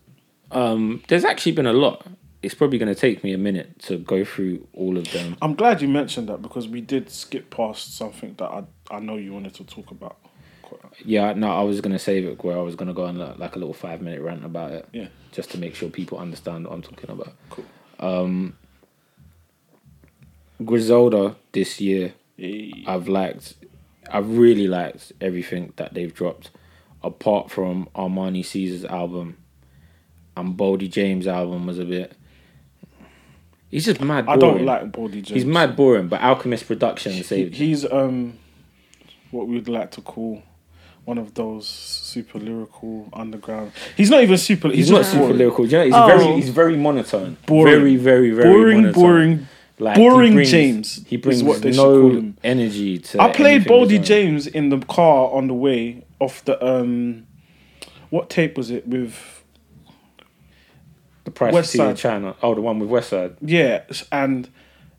um, 0.51 1.03
there's 1.09 1.25
actually 1.25 1.53
been 1.53 1.67
a 1.67 1.73
lot. 1.73 2.07
It's 2.43 2.55
probably 2.55 2.79
going 2.79 2.93
to 2.93 2.99
take 2.99 3.23
me 3.23 3.33
a 3.33 3.39
minute 3.39 3.81
to 3.81 3.99
go 3.99 4.25
through 4.25 4.67
all 4.73 4.97
of 4.97 5.11
them. 5.13 5.37
I'm 5.43 5.55
glad 5.55 5.83
you 5.83 5.89
mentioned 5.89 6.29
that 6.29 6.41
because 6.41 6.67
we 6.67 6.81
did 6.81 7.11
skip 7.11 7.51
past 7.51 7.97
something 7.97 8.35
that 8.39 8.47
I 8.51 8.65
I 8.91 8.99
know 8.99 9.17
you 9.17 9.33
wanted 9.33 9.55
to 9.55 9.65
talk 9.65 9.91
about. 9.91 10.17
Yeah, 11.05 11.33
no, 11.35 11.51
I 11.51 11.63
was 11.63 11.81
going 11.81 11.93
to 11.93 11.99
save 11.99 12.25
it 12.25 12.43
where 12.43 12.57
I 12.57 12.63
was 12.63 12.77
going 12.77 12.89
to 12.89 12.95
go 12.95 13.05
on 13.05 13.19
like, 13.19 13.39
like 13.39 13.57
a 13.57 13.59
little 13.59 13.75
five 13.75 14.01
minute 14.01 14.21
rant 14.21 14.45
about 14.45 14.73
it. 14.73 14.89
Yeah. 14.93 15.09
Just 15.33 15.51
to 15.53 15.59
make 15.59 15.75
sure 15.75 15.89
people 15.91 16.19
understand 16.19 16.67
what 16.67 16.73
I'm 16.73 16.83
talking 16.83 17.11
about. 17.11 17.33
Cool. 17.51 17.65
Um, 17.99 18.57
Griselda 20.65 21.37
this 21.53 21.81
year, 21.81 22.15
Hey. 22.37 22.85
I've 22.87 23.09
liked, 23.09 23.55
I've 24.11 24.37
really 24.37 24.67
liked 24.67 25.13
everything 25.21 25.73
that 25.77 25.95
they've 25.95 26.13
dropped, 26.13 26.51
apart 27.03 27.51
from 27.51 27.89
Armani 27.95 28.45
Caesar's 28.45 28.85
album, 28.85 29.37
and 30.37 30.57
Boldy 30.57 30.91
James' 30.91 31.27
album 31.27 31.67
was 31.67 31.79
a 31.79 31.85
bit. 31.85 32.17
He's 33.71 33.85
just 33.85 34.01
mad. 34.01 34.27
I 34.29 34.37
don't 34.37 34.65
like 34.65 34.91
Boldy 34.91 35.13
James. 35.23 35.29
He's 35.31 35.45
mad 35.45 35.77
boring, 35.77 36.09
but 36.09 36.21
Alchemist 36.21 36.67
Production 36.67 37.13
He- 37.13 37.23
saved. 37.23 37.55
he's 37.55 37.91
um, 37.91 38.35
what 39.31 39.47
we'd 39.47 39.69
like 39.69 39.93
to 39.93 40.01
call 40.01 40.43
one 41.05 41.19
of 41.19 41.35
those 41.35 41.67
super 41.69 42.39
lyrical 42.39 43.09
underground. 43.13 43.73
He's 43.97 44.11
not 44.11 44.23
even 44.23 44.37
super. 44.39 44.69
He's, 44.69 44.89
He's 44.89 44.91
not 44.91 45.05
super 45.07 45.21
boring. 45.21 45.39
lyrical. 45.39 45.67
You 45.67 45.79
know, 45.79 45.85
he's 45.85 45.95
Oh. 45.95 46.07
very 46.07 46.27
he's 46.35 46.49
very 46.51 46.77
monotone. 46.77 47.37
Boring. 47.47 47.73
Very 47.75 47.97
very 47.97 48.31
very 48.33 48.53
boring, 48.53 48.77
monotone. 48.83 49.03
boring. 49.03 49.49
Like, 49.79 49.97
he 49.97 50.03
boring 50.03 50.35
brings- 50.35 50.51
James 50.51 51.01
He 51.07 51.17
brings 51.17 51.43
what 51.43 51.63
they 51.63 51.71
no 51.71 52.11
him. 52.11 52.37
energy 52.45 52.99
to. 52.99 53.23
I 53.23 53.31
played 53.33 53.63
Boldy. 53.65 54.03
James 54.05 54.47
in 54.47 54.69
the 54.69 54.79
car 54.81 55.31
on 55.33 55.47
the 55.47 55.55
way 55.55 56.05
off 56.19 56.45
the 56.45 56.63
um, 56.63 57.27
what 58.11 58.29
tape 58.29 58.59
was 58.59 58.71
it 58.71 58.87
with? 58.87 59.40
The 61.31 61.35
price 61.39 61.55
West 61.55 61.75
of 61.75 61.79
tea 61.81 61.87
in 61.87 61.97
Side. 61.97 62.11
China. 62.11 62.35
Oh, 62.43 62.55
the 62.55 62.61
one 62.61 62.79
with 62.81 62.91
Westside. 62.91 63.37
Yeah, 63.41 63.83
and 64.11 64.49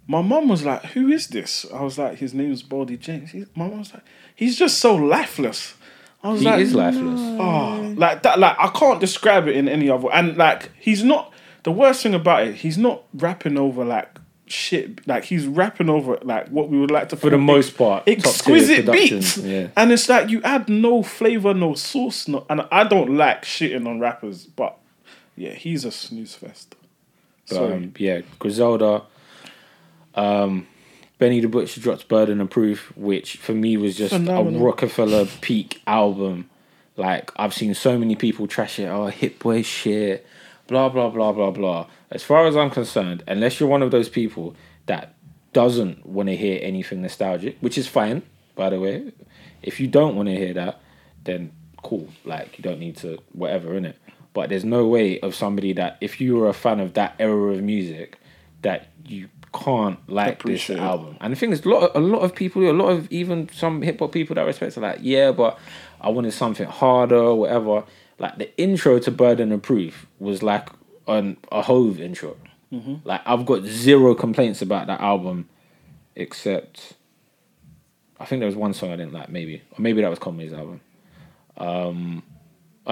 my 0.08 0.22
mum 0.22 0.48
was 0.48 0.64
like, 0.64 0.84
"Who 0.94 1.10
is 1.10 1.28
this?" 1.28 1.66
I 1.74 1.82
was 1.84 1.98
like, 1.98 2.18
"His 2.20 2.34
name's 2.34 2.64
Boldy 2.64 2.98
James." 2.98 3.32
He, 3.32 3.46
my 3.56 3.68
mum 3.68 3.80
was 3.80 3.94
like, 3.94 4.04
"He's 4.36 4.58
just 4.58 4.80
so 4.80 4.96
lifeless." 4.96 5.76
I 6.24 6.32
was 6.32 6.40
He 6.42 6.46
like, 6.46 6.62
is 6.62 6.74
lifeless. 6.74 7.20
Oh, 7.20 7.94
like 7.98 8.24
that. 8.24 8.40
Like 8.40 8.56
I 8.60 8.68
can't 8.70 9.00
describe 9.02 9.48
it 9.48 9.56
in 9.58 9.68
any 9.68 9.90
other. 9.90 10.08
And 10.14 10.38
like 10.38 10.72
he's 10.80 11.04
not. 11.04 11.34
The 11.64 11.72
worst 11.72 12.02
thing 12.04 12.14
about 12.14 12.48
it, 12.48 12.56
he's 12.56 12.78
not 12.78 13.04
rapping 13.14 13.58
over 13.58 13.84
like 13.84 14.18
shit. 14.46 15.06
Like 15.08 15.26
he's 15.26 15.48
rapping 15.48 15.90
over 15.90 16.18
like 16.24 16.48
what 16.50 16.70
we 16.70 16.80
would 16.80 16.92
like 16.92 17.10
to 17.10 17.16
For 17.18 17.30
the 17.30 17.38
most 17.38 17.78
part, 17.78 18.08
exquisite 18.08 18.86
beats. 18.92 19.38
Yeah. 19.38 19.68
And 19.76 19.92
it's 19.92 20.08
like 20.08 20.30
you 20.30 20.42
add 20.44 20.70
no 20.70 21.04
flavor, 21.04 21.54
no 21.54 21.74
sauce, 21.74 22.28
no. 22.28 22.46
And 22.50 22.62
I 22.72 22.84
don't 22.84 23.16
like 23.18 23.44
shitting 23.44 23.88
on 23.88 24.00
rappers, 24.00 24.46
but 24.46 24.78
yeah, 25.36 25.54
he's 25.54 25.86
a 25.86 25.92
snooze 25.92 26.36
fest. 26.36 26.76
But, 27.48 27.56
Sorry. 27.56 27.74
um, 27.74 27.94
yeah, 27.98 28.22
Griselda. 28.40 29.04
Um, 30.16 30.68
Benny 31.18 31.40
the 31.40 31.48
Butcher 31.48 31.80
drops 31.82 32.04
Burden 32.04 32.42
of 32.42 32.50
Proof, 32.50 32.92
which 32.98 33.38
for 33.38 33.54
me 33.54 33.78
was 33.78 33.96
just 33.96 34.14
Phenomenal. 34.14 34.62
a 34.62 34.64
Rockefeller 34.66 35.26
peak 35.42 35.82
album. 35.86 36.50
Like 36.98 37.32
I've 37.36 37.54
seen 37.54 37.74
so 37.74 37.98
many 37.98 38.16
people 38.16 38.48
trash 38.48 38.80
it. 38.80 38.88
Oh, 38.88 39.08
Hit-Boy 39.08 39.62
shit. 39.62 40.26
Blah 40.68 40.90
blah 40.90 41.10
blah 41.10 41.32
blah 41.32 41.52
blah. 41.52 41.88
As 42.10 42.24
far 42.24 42.48
as 42.48 42.56
I'm 42.58 42.70
concerned, 42.70 43.24
unless 43.28 43.60
you're 43.60 43.70
one 43.70 43.82
of 43.82 43.92
those 43.92 44.10
people 44.10 44.56
that 44.88 45.14
doesn't 45.54 46.06
want 46.06 46.30
to 46.30 46.36
hear 46.36 46.60
anything 46.62 47.02
nostalgic, 47.02 47.58
which 47.60 47.78
is 47.78 47.88
fine, 47.88 48.24
by 48.56 48.70
the 48.70 48.80
way. 48.80 49.12
If 49.62 49.80
you 49.80 49.88
don't 49.88 50.16
want 50.16 50.28
to 50.30 50.36
hear 50.36 50.54
that, 50.54 50.82
then 51.24 51.52
cool. 51.84 52.08
Like 52.26 52.58
you 52.58 52.64
don't 52.64 52.80
need 52.80 52.98
to 52.98 53.20
whatever 53.32 53.76
in 53.76 53.86
it. 53.86 53.98
But 54.34 54.50
there's 54.50 54.64
no 54.64 54.88
way 54.88 55.20
of 55.20 55.36
somebody 55.36 55.74
that 55.74 55.98
if 56.00 56.22
you 56.22 56.38
were 56.38 56.48
a 56.48 56.54
fan 56.54 56.80
of 56.80 56.94
that 56.94 57.16
era 57.20 57.54
of 57.54 57.62
music, 57.62 58.18
that 58.62 58.88
you 59.06 59.30
can't 59.54 60.00
like 60.10 60.44
this 60.44 60.70
it. 60.70 60.80
album. 60.80 61.18
And 61.20 61.34
the 61.34 61.38
thing 61.38 61.52
is, 61.52 61.66
a 61.66 61.70
lot, 61.70 61.84
of, 61.84 62.02
a 62.02 62.06
lot 62.06 62.20
of 62.20 62.34
people, 62.34 62.70
a 62.70 62.72
lot 62.72 62.90
of 62.90 63.12
even 63.12 63.50
some 63.50 63.82
hip 63.82 64.00
hop 64.00 64.14
people 64.14 64.36
that 64.36 64.42
I 64.42 64.46
respect 64.46 64.78
are 64.78 64.82
like, 64.82 65.00
yeah, 65.02 65.32
but 65.32 65.60
I 66.00 66.10
wanted 66.10 66.32
something 66.32 66.68
harder, 66.68 67.18
or 67.18 67.40
whatever. 67.40 67.84
Like 68.20 68.38
the 68.38 68.58
intro 68.58 69.00
to 69.00 69.12
Burden 69.12 69.52
of 69.52 69.62
Proof 69.64 70.08
was 70.20 70.42
like 70.42 70.70
an, 71.08 71.38
a 71.52 71.62
Hov 71.64 72.00
intro. 72.00 72.38
Like 73.04 73.22
I've 73.26 73.46
got 73.46 73.64
zero 73.66 74.16
complaints 74.16 74.62
about 74.62 74.88
that 74.88 75.02
album, 75.02 75.50
except 76.16 76.94
I 78.20 78.26
think 78.26 78.40
there 78.40 78.48
was 78.48 78.56
one 78.56 78.74
song 78.74 78.92
I 78.92 78.96
didn't 78.96 79.14
like, 79.14 79.30
maybe, 79.30 79.62
or 79.72 79.82
maybe 79.82 80.02
that 80.02 80.10
was 80.10 80.20
Conway's 80.20 80.54
album. 80.54 80.80
Um, 81.58 82.24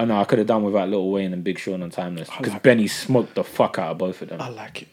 oh 0.00 0.04
no, 0.04 0.20
I 0.20 0.24
could 0.24 0.38
have 0.38 0.46
done 0.46 0.62
without 0.64 0.88
Lil 0.88 1.10
Wayne 1.10 1.32
and 1.32 1.44
Big 1.44 1.58
Sean 1.58 1.82
on 1.82 1.90
Timeless 1.90 2.28
because 2.30 2.52
like 2.52 2.62
Benny 2.62 2.88
smoked 2.88 3.34
the 3.34 3.44
fuck 3.44 3.78
out 3.78 3.92
of 3.92 3.98
both 3.98 4.22
of 4.22 4.30
them. 4.30 4.40
I 4.40 4.48
like 4.48 4.82
it. 4.82 4.88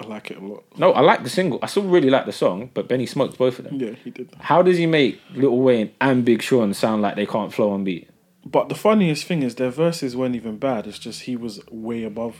I 0.00 0.06
like 0.06 0.30
it 0.30 0.38
a 0.38 0.40
lot. 0.40 0.64
No, 0.76 0.92
I 0.92 1.00
like 1.00 1.24
the 1.24 1.30
single. 1.30 1.58
I 1.60 1.66
still 1.66 1.82
really 1.82 2.08
like 2.08 2.24
the 2.24 2.32
song, 2.32 2.70
but 2.72 2.86
Benny 2.86 3.06
smoked 3.06 3.36
both 3.36 3.58
of 3.58 3.64
them. 3.64 3.80
Yeah, 3.80 3.92
he 3.92 4.10
did. 4.10 4.30
How 4.38 4.62
does 4.62 4.78
he 4.78 4.86
make 4.86 5.20
Lil 5.34 5.58
Wayne 5.58 5.92
and 6.00 6.24
Big 6.24 6.40
Sean 6.40 6.72
sound 6.72 7.02
like 7.02 7.16
they 7.16 7.26
can't 7.26 7.52
flow 7.52 7.72
on 7.72 7.82
beat? 7.82 8.08
But 8.46 8.68
the 8.68 8.76
funniest 8.76 9.24
thing 9.24 9.42
is 9.42 9.56
their 9.56 9.70
verses 9.70 10.16
weren't 10.16 10.36
even 10.36 10.56
bad. 10.56 10.86
It's 10.86 10.98
just 10.98 11.22
he 11.22 11.36
was 11.36 11.60
way 11.70 12.04
above. 12.04 12.36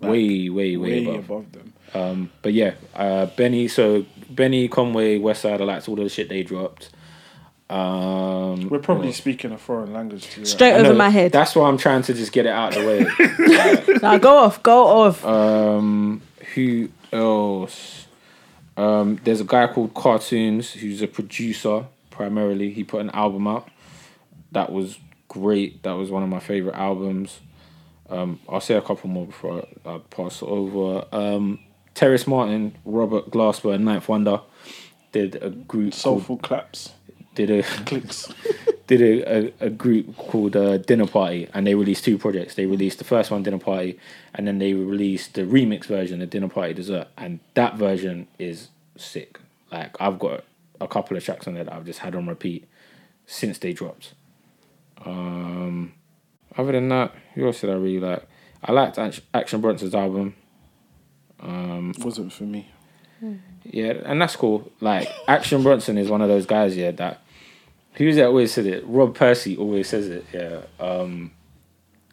like, 0.00 0.10
way, 0.10 0.48
way, 0.48 0.76
way, 0.76 1.04
way 1.04 1.04
above. 1.04 1.24
above 1.24 1.52
them. 1.52 1.72
Um, 1.94 2.30
but 2.40 2.54
yeah, 2.54 2.74
uh, 2.94 3.26
Benny. 3.26 3.68
So 3.68 4.06
Benny, 4.30 4.68
Conway, 4.68 5.18
Westside. 5.18 5.60
I 5.60 5.64
liked 5.64 5.88
all 5.88 5.96
the 5.96 6.08
shit 6.08 6.30
they 6.30 6.42
dropped. 6.42 6.90
Um, 7.72 8.68
We're 8.68 8.78
probably 8.80 9.06
what- 9.08 9.16
speaking 9.16 9.52
a 9.52 9.58
foreign 9.58 9.92
language 9.92 10.28
to 10.30 10.40
you. 10.40 10.46
Straight 10.46 10.72
I 10.74 10.78
over 10.80 10.90
know, 10.90 10.94
my 10.94 11.08
head. 11.08 11.32
That's 11.32 11.54
why 11.56 11.68
I'm 11.68 11.78
trying 11.78 12.02
to 12.02 12.14
just 12.14 12.32
get 12.32 12.46
it 12.46 12.50
out 12.50 12.76
of 12.76 12.82
the 12.82 12.88
way. 12.88 13.98
Now 14.02 14.18
go 14.18 14.38
off, 14.38 14.62
go 14.62 14.84
off. 14.86 15.24
Um, 15.24 16.20
who 16.54 16.88
else? 17.12 18.06
Um, 18.76 19.18
there's 19.24 19.40
a 19.40 19.44
guy 19.44 19.66
called 19.68 19.94
Cartoons 19.94 20.72
who's 20.72 21.02
a 21.02 21.06
producer 21.06 21.84
primarily. 22.10 22.70
He 22.72 22.84
put 22.84 23.00
an 23.00 23.10
album 23.10 23.46
out 23.46 23.68
that 24.52 24.70
was 24.70 24.98
great. 25.28 25.82
That 25.82 25.92
was 25.92 26.10
one 26.10 26.22
of 26.22 26.28
my 26.28 26.40
favorite 26.40 26.74
albums. 26.74 27.40
Um, 28.10 28.38
I'll 28.48 28.60
say 28.60 28.74
a 28.74 28.82
couple 28.82 29.08
more 29.08 29.26
before 29.26 29.64
I, 29.86 29.94
I 29.94 29.98
pass 30.10 30.42
it 30.42 30.46
over. 30.48 31.06
Um, 31.12 31.60
Terrace 31.94 32.26
Martin, 32.26 32.74
Robert 32.84 33.30
Glasper, 33.30 33.74
and 33.74 33.84
Ninth 33.86 34.08
Wonder 34.08 34.40
did 35.12 35.36
a 35.42 35.48
group 35.50 35.92
called, 35.92 35.94
Soulful 35.94 36.36
claps, 36.38 36.92
did 37.34 37.50
a 37.50 37.62
clicks. 37.62 38.32
did 38.86 39.00
a, 39.00 39.52
a, 39.62 39.66
a 39.66 39.70
group 39.70 40.16
called 40.16 40.56
uh, 40.56 40.78
Dinner 40.78 41.06
Party, 41.06 41.48
and 41.54 41.66
they 41.66 41.74
released 41.74 42.04
two 42.04 42.18
projects. 42.18 42.54
They 42.54 42.66
released 42.66 42.98
the 42.98 43.04
first 43.04 43.30
one, 43.30 43.42
Dinner 43.42 43.58
Party, 43.58 43.98
and 44.34 44.46
then 44.46 44.58
they 44.58 44.74
released 44.74 45.34
the 45.34 45.42
remix 45.42 45.86
version 45.86 46.20
of 46.20 46.30
Dinner 46.30 46.48
Party 46.48 46.74
Dessert, 46.74 47.08
and 47.16 47.40
that 47.54 47.76
version 47.76 48.26
is 48.38 48.68
sick. 48.96 49.38
Like 49.70 49.96
I've 50.00 50.18
got 50.18 50.44
a 50.80 50.88
couple 50.88 51.16
of 51.16 51.24
tracks 51.24 51.46
on 51.46 51.54
there 51.54 51.64
that 51.64 51.72
I've 51.72 51.86
just 51.86 52.00
had 52.00 52.14
on 52.14 52.26
repeat 52.26 52.68
since 53.26 53.58
they 53.58 53.72
dropped. 53.72 54.14
Um, 55.04 55.94
other 56.56 56.72
than 56.72 56.88
that, 56.90 57.14
who 57.34 57.46
else 57.46 57.60
did 57.60 57.70
I 57.70 57.74
really 57.74 58.00
like? 58.00 58.26
I 58.62 58.72
liked 58.72 58.98
Action 58.98 59.60
Bronson's 59.60 59.94
album. 59.94 60.34
Um, 61.40 61.94
Wasn't 61.98 62.32
for 62.32 62.44
me. 62.44 62.68
yeah, 63.64 63.94
and 64.04 64.20
that's 64.20 64.36
cool. 64.36 64.70
Like 64.80 65.08
Action 65.26 65.62
Bronson 65.62 65.98
is 65.98 66.08
one 66.08 66.20
of 66.20 66.28
those 66.28 66.46
guys, 66.46 66.76
yeah, 66.76 66.90
that 66.92 67.21
who's 67.94 68.16
that 68.16 68.26
always 68.26 68.52
said 68.52 68.66
it? 68.66 68.84
Rob 68.86 69.14
Percy 69.14 69.56
always 69.56 69.88
says 69.88 70.08
it, 70.08 70.24
yeah. 70.32 70.60
Um 70.80 71.32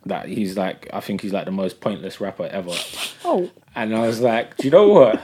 that 0.05 0.27
he's 0.27 0.55
like 0.57 0.89
I 0.93 0.99
think 1.01 1.21
he's 1.21 1.33
like 1.33 1.45
the 1.45 1.51
most 1.51 1.81
pointless 1.81 2.19
rapper 2.21 2.45
ever. 2.45 2.71
Oh, 3.25 3.49
And 3.75 3.95
I 3.95 4.07
was 4.07 4.21
like, 4.21 4.57
Do 4.57 4.65
you 4.67 4.71
know 4.71 4.87
what? 4.87 5.21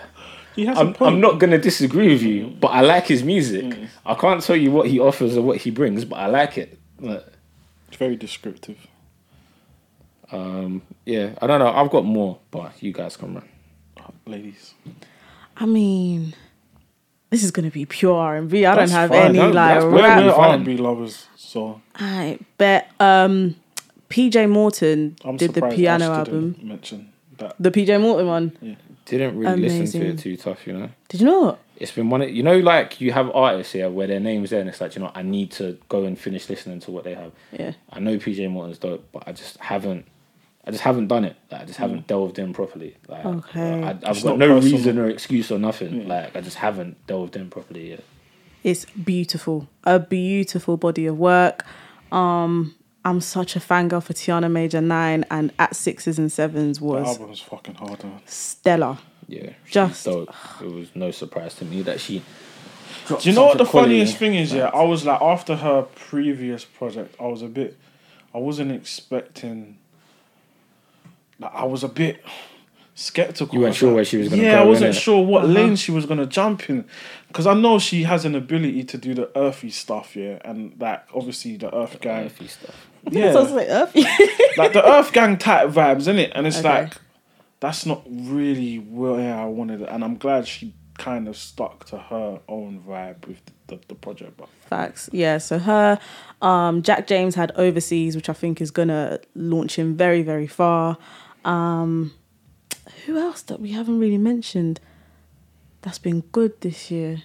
He 0.56 0.66
has 0.68 0.78
a 0.78 0.82
I'm. 0.82 0.96
I'm 1.02 1.20
not 1.20 1.40
gonna 1.40 1.58
disagree 1.58 2.10
with 2.10 2.22
you, 2.24 2.48
but 2.62 2.68
I 2.70 2.82
like 2.82 3.08
his 3.08 3.24
music. 3.24 3.78
I 4.06 4.14
can't 4.16 4.42
tell 4.42 4.56
you 4.56 4.72
what 4.72 4.88
he 4.88 5.00
offers 5.00 5.36
or 5.36 5.42
what 5.42 5.58
he 5.58 5.70
brings, 5.72 6.06
but 6.06 6.16
I 6.18 6.28
like 6.28 6.58
it. 6.58 6.80
Like, 7.00 7.26
It's 7.90 7.98
very 7.98 8.16
descriptive. 8.16 8.78
um, 10.32 10.82
yeah, 11.06 11.32
I 11.42 11.48
don't 11.48 11.60
know. 11.60 11.68
I've 11.72 11.92
got 11.92 12.06
more, 12.06 12.40
but 12.52 12.82
you 12.82 12.94
guys 12.94 13.18
can 13.18 13.36
run. 13.36 13.50
Ladies, 14.26 14.74
I 15.58 15.66
mean, 15.66 16.34
this 17.30 17.44
is 17.44 17.52
gonna 17.52 17.72
be 17.72 17.86
pure 17.86 18.16
R 18.16 18.38
and 18.38 18.50
B. 18.50 18.66
I 18.66 18.76
don't 18.76 18.90
have 18.90 19.10
fine. 19.10 19.20
any 19.36 19.38
That- 19.40 19.54
like 19.54 19.74
that's- 19.80 19.84
we're, 19.84 20.02
rap. 20.02 20.24
we're. 20.24 20.32
R&B 20.32 20.78
lovers, 20.78 21.28
so 21.36 21.82
I 21.96 22.40
bet 22.58 22.92
um 23.00 23.56
PJ 24.10 24.50
Morton 24.50 25.16
I'm 25.26 25.38
did 25.38 25.54
the 25.54 25.62
piano 25.70 26.06
Ash 26.06 26.18
album. 26.20 26.52
didn't 26.54 26.68
mention 26.68 27.10
that. 27.38 27.56
The 27.60 27.72
PJ 27.72 28.00
Morton 28.00 28.28
one. 28.28 28.78
Didn't 29.06 29.38
really 29.38 29.62
listen 29.70 30.02
to 30.02 30.08
it 30.10 30.18
too 30.20 30.36
tough, 30.36 30.66
you 30.66 30.74
know. 30.74 30.90
Did 31.10 31.22
you 31.22 31.28
not? 31.28 31.60
It's 31.78 31.92
been 31.92 32.10
one 32.10 32.22
of 32.22 32.30
you 32.32 32.42
know, 32.42 32.58
like 32.58 33.00
you 33.02 33.12
have 33.12 33.30
artists 33.36 33.74
here 33.74 33.90
where 33.90 34.08
their 34.08 34.20
name's 34.20 34.50
there 34.50 34.62
and 34.62 34.70
it's 34.70 34.80
like, 34.82 34.96
you 34.96 35.02
know, 35.02 35.12
I 35.14 35.22
need 35.22 35.52
to 35.54 35.78
go 35.90 36.06
and 36.06 36.18
finish 36.18 36.50
listening 36.50 36.80
to 36.82 36.92
what 36.92 37.04
they 37.04 37.14
have. 37.14 37.32
Yeah. 37.52 37.74
I 37.92 38.00
know 38.00 38.18
PJ 38.18 38.50
Morton's 38.50 38.78
dope, 38.80 39.06
but 39.12 39.24
I 39.28 39.32
just 39.34 39.58
haven't 39.58 40.06
I 40.68 40.72
just 40.72 40.84
haven't 40.84 41.08
done 41.08 41.26
it. 41.26 41.36
Like, 41.52 41.62
I 41.62 41.66
just 41.66 41.78
haven't 41.80 42.08
delved 42.08 42.40
in 42.40 42.52
properly. 42.54 42.98
Like 43.08 43.26
Okay. 43.26 43.84
I, 43.84 43.90
I've 43.92 44.04
It's 44.04 44.24
got 44.24 44.38
no 44.40 44.48
personal. 44.56 44.78
reason 44.78 44.98
or 45.00 45.08
excuse 45.10 45.52
or 45.52 45.60
nothing. 45.60 46.02
Yeah. 46.02 46.08
Like 46.08 46.36
I 46.36 46.42
just 46.42 46.58
haven't 46.58 47.06
delved 47.08 47.36
in 47.36 47.50
properly 47.50 47.90
yet. 47.92 48.04
It's 48.64 48.86
beautiful. 48.86 49.68
A 49.84 50.00
beautiful 50.00 50.76
body 50.78 51.06
of 51.06 51.20
work. 51.20 51.64
Um, 52.12 52.74
I'm 53.04 53.22
such 53.22 53.56
a 53.56 53.60
fangirl 53.60 54.02
for 54.02 54.14
Tiana 54.14 54.50
Major 54.52 54.82
9 54.82 55.26
and 55.30 55.54
at 55.60 55.76
sixes 55.76 56.18
and 56.18 56.32
sevens 56.32 56.80
The 56.80 56.86
was 56.86 57.08
album 57.08 57.32
is 57.32 57.40
fucking 57.42 57.76
hard. 57.76 58.04
Man. 58.04 58.22
stellar. 58.26 58.98
Yeah. 59.28 59.52
Just- 59.70 60.06
dope. 60.06 60.34
It 60.62 60.72
was 60.72 60.88
no 60.96 61.12
surprise 61.12 61.54
to 61.56 61.66
me 61.66 61.84
that 61.84 62.00
she 62.00 62.24
Do 63.08 63.18
you 63.22 63.34
know 63.34 63.46
what 63.46 63.58
the 63.60 63.66
quality. 63.66 63.94
funniest 64.00 64.18
thing 64.18 64.34
is? 64.34 64.52
Yeah, 64.52 64.72
I 64.74 64.82
was 64.84 65.06
like 65.06 65.22
after 65.22 65.56
her 65.58 65.84
previous 65.84 66.66
project, 66.66 67.16
I 67.20 67.28
was 67.28 67.44
a 67.44 67.48
bit, 67.48 67.78
I 68.34 68.40
wasn't 68.40 68.72
expecting. 68.72 69.78
Like, 71.40 71.54
I 71.54 71.66
was 71.66 71.84
a 71.84 71.88
bit 71.90 72.24
skeptical. 72.94 73.54
You 73.56 73.62
weren't 73.62 73.68
I 73.68 73.70
was 73.72 73.78
sure 73.78 73.90
like- 73.90 73.96
where 73.96 74.06
she 74.06 74.18
was 74.18 74.30
gonna 74.30 74.42
Yeah, 74.44 74.52
go, 74.56 74.62
I 74.62 74.66
wasn't 74.66 74.96
innit? 74.96 75.00
sure 75.02 75.26
what 75.26 75.44
Uh-huh. 75.44 75.54
lane 75.54 75.76
she 75.76 75.92
was 75.92 76.06
gonna 76.06 76.26
jump 76.26 76.70
in, 76.70 76.86
because 77.28 77.46
I 77.46 77.54
know 77.54 77.78
she 77.80 78.04
has 78.04 78.24
an 78.26 78.36
ability 78.36 78.84
to 78.86 78.98
do 78.98 79.14
the 79.14 79.30
earthy 79.38 79.70
stuff. 79.70 80.16
Yeah, 80.16 80.40
and 80.46 80.74
like 80.80 81.04
obviously 81.14 81.58
the 81.58 81.74
Earth 81.76 82.00
Gang. 82.00 82.26
earthy 82.26 82.48
stuff. 82.48 82.88
Yeah, 83.12 83.34
Sounds 83.34 83.52
like 83.52 83.68
Earthy. 83.70 84.02
like 84.58 84.74
the 84.74 84.84
Earth 84.84 85.12
Gang 85.14 85.38
type 85.38 85.70
vibes, 85.70 86.00
isn't 86.00 86.18
it? 86.18 86.32
And 86.34 86.48
it's 86.48 86.60
Okay. 86.60 86.70
like 86.70 86.94
that's 87.60 87.86
not 87.86 88.02
really 88.10 88.78
where 88.78 89.36
I 89.38 89.46
wanted 89.46 89.82
it, 89.82 89.90
and 89.92 90.04
I'm 90.04 90.16
glad 90.18 90.48
she 90.48 90.74
kind 90.98 91.28
of 91.28 91.36
stuck 91.36 91.84
to 91.88 91.98
her 91.98 92.40
own 92.48 92.82
vibe 92.88 93.28
with 93.28 93.42
the, 93.68 93.76
the, 93.76 93.82
the 93.90 93.96
project. 93.96 94.38
But 94.38 94.48
Facts. 94.70 95.10
Yeah. 95.12 95.38
So 95.40 95.60
her, 95.60 96.00
um, 96.42 96.82
Jack 96.82 97.06
James 97.08 97.36
had 97.36 97.52
overseas, 97.58 98.16
which 98.16 98.30
I 98.30 98.34
think 98.34 98.62
is 98.62 98.72
gonna 98.72 99.20
launch 99.36 99.78
him 99.78 99.96
very, 99.98 100.22
very 100.22 100.48
far. 100.48 100.98
Um, 101.46 102.14
who 103.06 103.18
else 103.18 103.42
that 103.44 103.62
we 103.62 103.72
haven't 103.72 104.00
really 104.00 104.18
mentioned? 104.18 104.80
That's 105.82 106.00
been 106.00 106.22
good 106.32 106.60
this 106.62 106.90
year. 106.92 107.24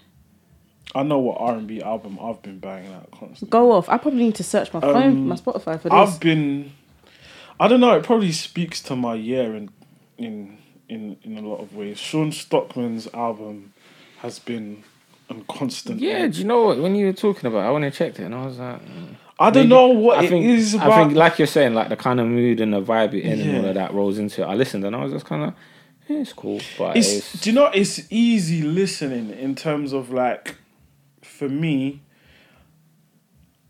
I 0.95 1.03
know 1.03 1.19
what 1.19 1.41
R 1.41 1.55
and 1.55 1.67
B 1.67 1.81
album 1.81 2.19
I've 2.21 2.43
been 2.43 2.59
banging 2.59 2.93
out 2.93 3.11
constantly. 3.11 3.49
Go 3.49 3.73
off. 3.73 3.89
I 3.89 3.97
probably 3.97 4.25
need 4.25 4.35
to 4.37 4.45
search 4.45 4.73
my 4.73 4.81
phone, 4.81 4.97
Um, 4.97 5.29
my 5.29 5.37
Spotify 5.37 5.81
for 5.81 5.89
this. 5.89 5.93
I've 5.93 6.21
been, 6.21 6.73
I 7.59 7.69
don't 7.69 7.81
know. 7.81 7.95
It 7.97 8.05
probably 8.05 8.33
speaks 8.33 8.83
to 8.83 8.97
my 8.97 9.15
year 9.15 9.55
in 9.55 9.71
in 10.19 10.59
in 10.89 11.17
in 11.23 11.39
a 11.39 11.49
lot 11.49 11.61
of 11.61 11.75
ways. 11.75 11.99
Shawn 11.99 12.33
Stockman's 12.33 13.09
album 13.15 13.73
has 14.19 14.39
been 14.39 14.83
on 15.31 15.45
constant. 15.49 16.01
Yeah, 16.01 16.27
do 16.27 16.39
you 16.41 16.45
know 16.45 16.65
what? 16.65 16.79
When 16.79 16.95
you 16.95 17.07
were 17.07 17.13
talking 17.13 17.47
about 17.47 17.61
it, 17.61 17.69
I 17.69 17.71
went 17.71 17.85
and 17.85 17.95
checked 17.95 18.19
it 18.19 18.25
and 18.25 18.35
I 18.35 18.45
was 18.45 18.59
like, 18.59 18.85
mm. 18.85 19.15
I 19.41 19.51
don't 19.51 19.65
Maybe- 19.65 19.69
know 19.75 19.89
what 19.89 20.19
I 20.19 20.25
it 20.25 20.29
think, 20.29 20.45
is 20.45 20.75
about. 20.75 20.91
I 20.91 21.05
think, 21.05 21.17
like 21.17 21.39
you're 21.39 21.47
saying, 21.49 21.73
like 21.75 21.89
the 21.89 21.97
kind 21.97 22.21
of 22.21 22.27
mood 22.27 22.61
and 22.61 22.73
the 22.75 22.83
vibe 22.83 23.13
you're 23.15 23.23
in 23.23 23.41
and 23.41 23.57
all 23.59 23.65
of 23.71 23.75
that 23.75 23.95
rolls 23.95 24.19
into 24.19 24.43
it. 24.43 24.45
I 24.45 24.55
listened 24.55 24.85
and 24.85 24.95
I 24.95 25.03
was 25.03 25.13
just 25.13 25.25
kind 25.25 25.43
of, 25.45 25.55
yeah, 26.09 26.19
it's 26.19 26.33
cool, 26.35 26.61
but 26.79 26.97
it's, 26.97 27.09
it's, 27.11 27.41
do 27.41 27.51
you 27.51 27.57
know 27.57 27.67
it's 27.73 28.01
easy 28.13 28.63
listening 28.63 29.31
in 29.31 29.55
terms 29.55 29.93
of 29.95 30.11
like 30.11 30.57
for 31.23 31.49
me 31.49 32.03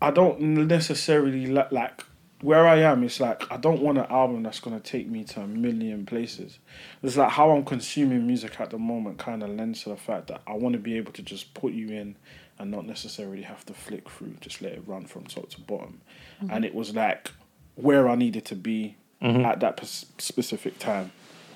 i 0.01 0.09
don't 0.09 0.41
necessarily 0.41 1.45
li- 1.45 1.61
like 1.71 2.03
where 2.41 2.67
i 2.67 2.77
am 2.77 3.03
it's 3.03 3.19
like 3.19 3.43
i 3.51 3.57
don't 3.57 3.81
want 3.81 3.97
an 3.99 4.05
album 4.09 4.41
that's 4.41 4.59
going 4.59 4.75
to 4.75 4.81
take 4.91 5.07
me 5.07 5.23
to 5.23 5.39
a 5.41 5.47
million 5.47 6.05
places 6.05 6.57
it's 7.03 7.15
like 7.15 7.29
how 7.29 7.51
i'm 7.51 7.63
consuming 7.63 8.25
music 8.25 8.59
at 8.59 8.71
the 8.71 8.77
moment 8.79 9.19
kind 9.19 9.43
of 9.43 9.49
lends 9.51 9.83
to 9.83 9.89
the 9.89 9.95
fact 9.95 10.27
that 10.27 10.41
i 10.47 10.53
want 10.53 10.73
to 10.73 10.79
be 10.79 10.97
able 10.97 11.11
to 11.11 11.21
just 11.21 11.53
put 11.53 11.71
you 11.73 11.89
in 11.89 12.15
and 12.61 12.71
not 12.71 12.85
necessarily 12.85 13.41
have 13.41 13.65
to 13.65 13.73
flick 13.73 14.09
through 14.09 14.35
just 14.39 14.61
let 14.61 14.73
it 14.73 14.83
run 14.85 15.05
from 15.05 15.23
top 15.25 15.49
to 15.49 15.59
bottom 15.61 16.01
and 16.49 16.63
it 16.63 16.75
was 16.75 16.93
like 16.95 17.31
where 17.75 18.07
i 18.07 18.15
needed 18.15 18.45
to 18.45 18.55
be 18.55 18.95
at 19.21 19.59
that 19.59 19.77
pers- 19.77 20.05
specific 20.17 20.77
time 20.79 21.11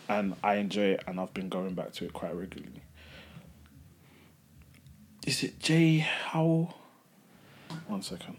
and 0.07 0.35
I 0.43 0.55
enjoy 0.55 0.83
it, 0.83 1.03
and 1.07 1.19
I've 1.19 1.33
been 1.33 1.49
going 1.49 1.73
back 1.73 1.91
to 1.93 2.05
it 2.05 2.13
quite 2.13 2.35
regularly. 2.35 2.81
Is 5.25 5.43
it 5.43 5.59
Jay 5.59 5.97
Howell? 5.99 6.77
One 7.87 8.01
second. 8.01 8.37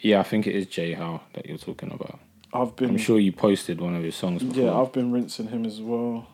yeah, 0.00 0.20
I 0.20 0.22
think 0.22 0.46
it 0.46 0.54
is 0.54 0.66
Jay 0.66 0.94
Howe 0.94 1.20
that 1.34 1.46
you're 1.46 1.58
talking 1.58 1.92
about. 1.92 2.18
I've 2.52 2.74
been 2.76 2.90
I'm 2.90 2.98
sure 2.98 3.18
you 3.18 3.32
posted 3.32 3.80
one 3.80 3.94
of 3.94 4.02
his 4.02 4.16
songs 4.16 4.42
before. 4.42 4.64
yeah, 4.64 4.74
I've 4.80 4.92
been 4.92 5.12
rinsing 5.12 5.48
him 5.48 5.64
as 5.64 5.80
well. 5.80 6.28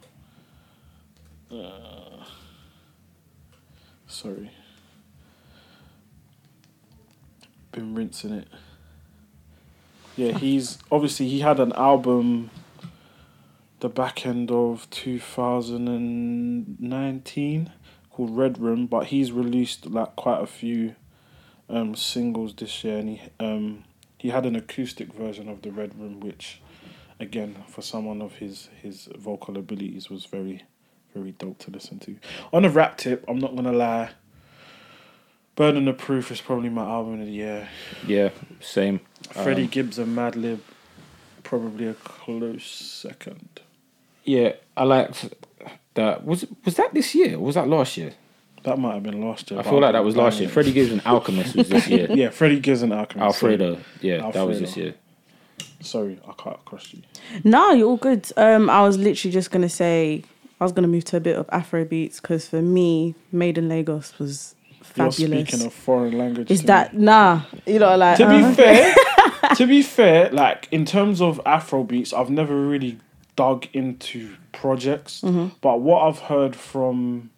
Uh, 1.50 2.24
sorry. 4.06 4.50
Been 7.78 7.94
rinsing 7.94 8.32
it. 8.32 8.48
Yeah, 10.16 10.32
he's 10.32 10.78
obviously 10.90 11.28
he 11.28 11.38
had 11.38 11.60
an 11.60 11.72
album 11.74 12.50
the 13.78 13.88
back 13.88 14.26
end 14.26 14.50
of 14.50 14.90
2019 14.90 17.72
called 18.10 18.36
Red 18.36 18.58
Room, 18.58 18.88
but 18.88 19.06
he's 19.06 19.30
released 19.30 19.86
like 19.86 20.16
quite 20.16 20.42
a 20.42 20.46
few 20.48 20.96
um, 21.68 21.94
singles 21.94 22.52
this 22.52 22.82
year, 22.82 22.98
and 22.98 23.10
he 23.10 23.22
um, 23.38 23.84
he 24.18 24.30
had 24.30 24.44
an 24.44 24.56
acoustic 24.56 25.12
version 25.12 25.48
of 25.48 25.62
the 25.62 25.70
Red 25.70 25.96
Room, 25.96 26.18
which 26.18 26.60
again 27.20 27.62
for 27.68 27.82
someone 27.82 28.20
of 28.20 28.32
his 28.32 28.70
his 28.82 29.08
vocal 29.16 29.56
abilities 29.56 30.10
was 30.10 30.24
very 30.24 30.64
very 31.14 31.30
dope 31.30 31.58
to 31.58 31.70
listen 31.70 32.00
to. 32.00 32.16
On 32.52 32.64
a 32.64 32.68
rap 32.68 32.98
tip, 32.98 33.24
I'm 33.28 33.38
not 33.38 33.54
gonna 33.54 33.72
lie. 33.72 34.10
Burden 35.58 35.88
of 35.88 35.98
Proof 35.98 36.30
is 36.30 36.40
probably 36.40 36.68
my 36.68 36.84
album 36.84 37.20
of 37.20 37.26
the 37.26 37.32
year. 37.32 37.68
yeah, 38.06 38.28
same. 38.60 39.00
Freddie 39.32 39.64
Um, 39.64 39.68
Gibbs 39.68 39.98
and 39.98 40.16
Madlib, 40.16 40.60
probably 41.42 41.88
a 41.88 41.94
close 41.94 42.64
second. 42.64 43.60
Yeah, 44.22 44.52
I 44.76 44.84
liked 44.84 45.34
that. 45.94 46.24
Was 46.24 46.46
was 46.64 46.76
that 46.76 46.94
this 46.94 47.12
year? 47.12 47.34
Or 47.34 47.40
was 47.40 47.56
that 47.56 47.66
last 47.66 47.96
year? 47.96 48.12
That 48.62 48.78
might 48.78 48.94
have 48.94 49.02
been 49.02 49.20
last 49.20 49.50
year. 49.50 49.58
I 49.58 49.64
feel 49.64 49.80
like 49.80 49.94
that 49.94 50.04
was 50.04 50.14
last 50.14 50.34
banging 50.34 50.42
year. 50.42 50.52
Freddie 50.52 50.72
Gibbs 50.72 50.92
and 50.92 51.02
Alchemist 51.04 51.56
was 51.56 51.68
this 51.68 51.88
year. 51.88 52.06
Yeah, 52.14 52.30
Freddie 52.30 52.60
Gibbs 52.60 52.82
and 52.82 52.92
Alchemist. 52.92 53.24
Alfredo, 53.24 53.78
yeah, 54.00 54.30
that 54.30 54.46
was 54.46 54.60
this 54.60 54.76
year. 54.76 54.94
Sorry, 55.80 56.20
I 56.28 56.32
cut 56.34 56.54
across 56.54 56.92
you. 56.94 57.02
No, 57.42 57.72
you're 57.72 57.88
all 57.88 57.96
good. 57.96 58.30
Um, 58.36 58.70
I 58.70 58.82
was 58.82 58.96
literally 58.96 59.32
just 59.32 59.50
gonna 59.50 59.68
say 59.68 60.22
I 60.60 60.64
was 60.64 60.72
gonna 60.72 60.86
move 60.88 61.04
to 61.06 61.16
a 61.16 61.20
bit 61.20 61.36
of 61.36 61.48
Afro 61.50 61.84
beats 61.84 62.20
because 62.20 62.48
for 62.48 62.62
me, 62.62 63.16
Made 63.32 63.58
in 63.58 63.68
Lagos 63.68 64.18
was 64.20 64.54
You're 64.96 65.10
fabulous. 65.12 65.48
speaking 65.48 65.66
a 65.66 65.70
foreign 65.70 66.18
language. 66.18 66.50
Is 66.50 66.60
to 66.60 66.66
that 66.68 66.94
me. 66.94 67.04
nah? 67.04 67.42
You 67.66 67.78
know, 67.78 67.96
like 67.96 68.18
to 68.18 68.28
be 68.28 68.36
uh-huh. 68.36 68.52
fair? 68.54 68.94
to 69.56 69.66
be 69.66 69.82
fair, 69.82 70.30
like 70.30 70.68
in 70.70 70.84
terms 70.84 71.20
of 71.20 71.40
Afro 71.46 71.84
beats, 71.84 72.12
I've 72.12 72.30
never 72.30 72.60
really 72.60 72.98
dug 73.36 73.66
into 73.72 74.34
projects. 74.52 75.20
Mm-hmm. 75.20 75.54
But 75.60 75.80
what 75.80 76.02
I've 76.02 76.18
heard 76.18 76.56
from 76.56 77.30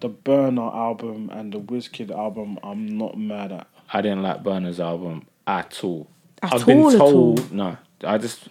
the 0.00 0.10
Burna 0.10 0.74
album 0.74 1.30
and 1.32 1.52
the 1.52 1.60
Wizkid 1.60 2.10
album, 2.10 2.58
I'm 2.62 2.98
not 2.98 3.16
mad 3.16 3.52
at. 3.52 3.68
I 3.92 4.02
didn't 4.02 4.22
like 4.22 4.42
Burna's 4.42 4.80
album 4.80 5.26
at 5.46 5.82
all. 5.82 6.08
At 6.42 6.54
I've 6.54 6.66
been 6.66 6.78
all, 6.80 6.90
at 6.90 6.98
told 6.98 7.40
all? 7.40 7.46
no. 7.50 7.76
I 8.02 8.18
just 8.18 8.48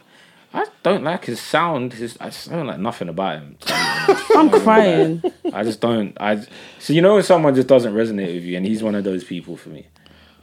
I 0.53 0.65
don't 0.83 1.03
like 1.03 1.25
his 1.25 1.41
sound. 1.41 1.93
His 1.93 2.15
I 2.19 2.25
just 2.25 2.49
don't 2.49 2.67
like 2.67 2.79
nothing 2.79 3.09
about 3.09 3.39
him. 3.39 3.57
I'm 3.67 4.49
crying. 4.49 5.23
I 5.51 5.63
just 5.63 5.81
don't. 5.81 6.15
I 6.19 6.45
so 6.79 6.93
you 6.93 7.01
know 7.01 7.15
when 7.15 7.23
someone 7.23 7.55
just 7.55 7.67
doesn't 7.67 7.93
resonate 7.93 8.35
with 8.35 8.43
you, 8.43 8.57
and 8.57 8.65
he's 8.65 8.83
one 8.83 8.95
of 8.95 9.03
those 9.03 9.23
people 9.23 9.57
for 9.57 9.69
me. 9.69 9.87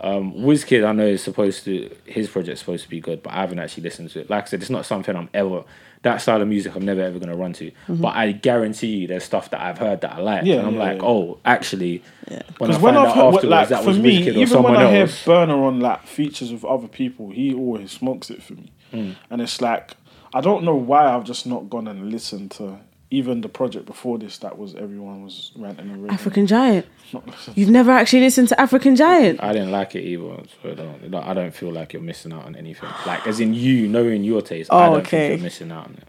Um, 0.01 0.33
Wizkid, 0.33 0.85
I 0.87 0.93
know 0.93 1.07
is 1.07 1.23
supposed 1.23 1.65
to 1.67 1.95
his 2.07 2.29
project's 2.29 2.61
supposed 2.61 2.85
to 2.85 2.91
be 2.91 3.01
good, 3.01 3.23
but 3.23 3.35
I 3.35 3.41
haven't 3.43 3.59
actually 3.59 3.83
listened 3.85 4.11
to 4.11 4.21
it. 4.21 4.31
Like 4.31 4.45
I 4.45 4.47
said, 4.47 4.63
it's 4.63 4.71
not 4.71 4.87
something 4.87 5.15
I'm 5.15 5.29
ever 5.35 5.63
that 6.03 6.23
style 6.23 6.41
of 6.41 6.49
music 6.49 6.75
I'm 6.75 6.85
never 6.85 7.03
ever 7.03 7.19
gonna 7.19 7.37
run 7.37 7.53
to. 7.55 7.71
But 7.89 8.17
I 8.17 8.33
guarantee 8.33 8.87
you, 8.97 9.07
there's 9.07 9.25
stuff 9.25 9.51
that 9.51 9.61
I've 9.61 9.77
heard 9.79 10.01
that 10.01 10.13
I 10.15 10.21
like, 10.21 10.45
Yeah, 10.47 10.57
and 10.57 10.69
I'm 10.69 10.75
yeah, 10.75 10.81
like, 10.81 10.99
yeah. 11.03 11.07
oh, 11.09 11.39
actually, 11.45 12.03
when 12.27 12.39
I 12.41 12.43
Because 12.59 12.79
when 12.79 12.97
I've 12.97 13.15
heard, 13.15 13.25
afterwards 13.35 13.45
like 13.45 13.69
that 13.69 13.83
for 13.83 13.89
was 13.89 13.99
me, 13.99 14.21
Wizkid 14.21 14.27
or 14.27 14.31
even 14.31 14.39
when 14.39 14.49
someone 14.49 14.77
I 14.77 14.91
hear 14.91 15.03
else, 15.03 15.25
Burna 15.25 15.63
on 15.67 15.81
like 15.81 16.07
features 16.07 16.53
with 16.53 16.65
other 16.65 16.89
people, 16.89 17.31
he 17.31 17.53
always 17.55 17.93
smokes 17.93 18.31
it 18.31 18.43
for 18.43 18.55
me. 18.55 18.73
Hmm. 18.91 19.13
And 19.29 19.43
it's 19.43 19.61
like 19.61 19.93
I 20.35 20.41
don't 20.41 20.65
know 20.65 20.75
why 20.77 21.15
I've 21.15 21.25
just 21.25 21.47
not 21.47 21.69
gone 21.71 21.89
and 21.89 22.11
listened 22.11 22.51
to 22.53 22.79
even 23.13 23.41
the 23.41 23.49
project 23.49 23.87
before 23.87 24.19
this 24.19 24.39
that 24.39 24.57
was 24.57 24.77
everyone 24.77 25.25
was 25.25 25.51
ranting 25.57 25.91
and 25.91 25.97
raving. 26.03 26.11
African 26.15 26.47
Giant. 26.47 26.87
You've 27.57 27.71
never 27.71 27.91
actually 27.91 28.21
listened 28.21 28.49
to 28.51 28.61
African 28.61 28.95
Giant. 28.95 29.43
I 29.43 29.53
didn't 29.53 29.73
like 29.73 29.97
it 29.97 30.03
either. 30.05 30.43
So 30.63 30.71
I 30.71 30.75
don't, 30.75 31.15
I 31.15 31.35
don't 31.35 31.53
feel 31.53 31.73
like 31.73 31.93
you're 31.93 32.03
missing 32.03 32.33
out 32.33 32.45
on 32.45 32.55
anything. 32.55 32.89
Like 33.07 33.27
as 33.27 33.41
in 33.41 33.53
you 33.55 33.89
knowing 33.89 34.23
your 34.23 34.43
taste, 34.43 34.73
I 34.73 34.87
Oh, 34.87 34.91
don't 34.91 35.01
okay. 35.01 35.31
think 35.31 35.41
you're 35.41 35.45
missing 35.45 35.73
out 35.73 35.87
on 35.87 35.95
it. 35.95 36.07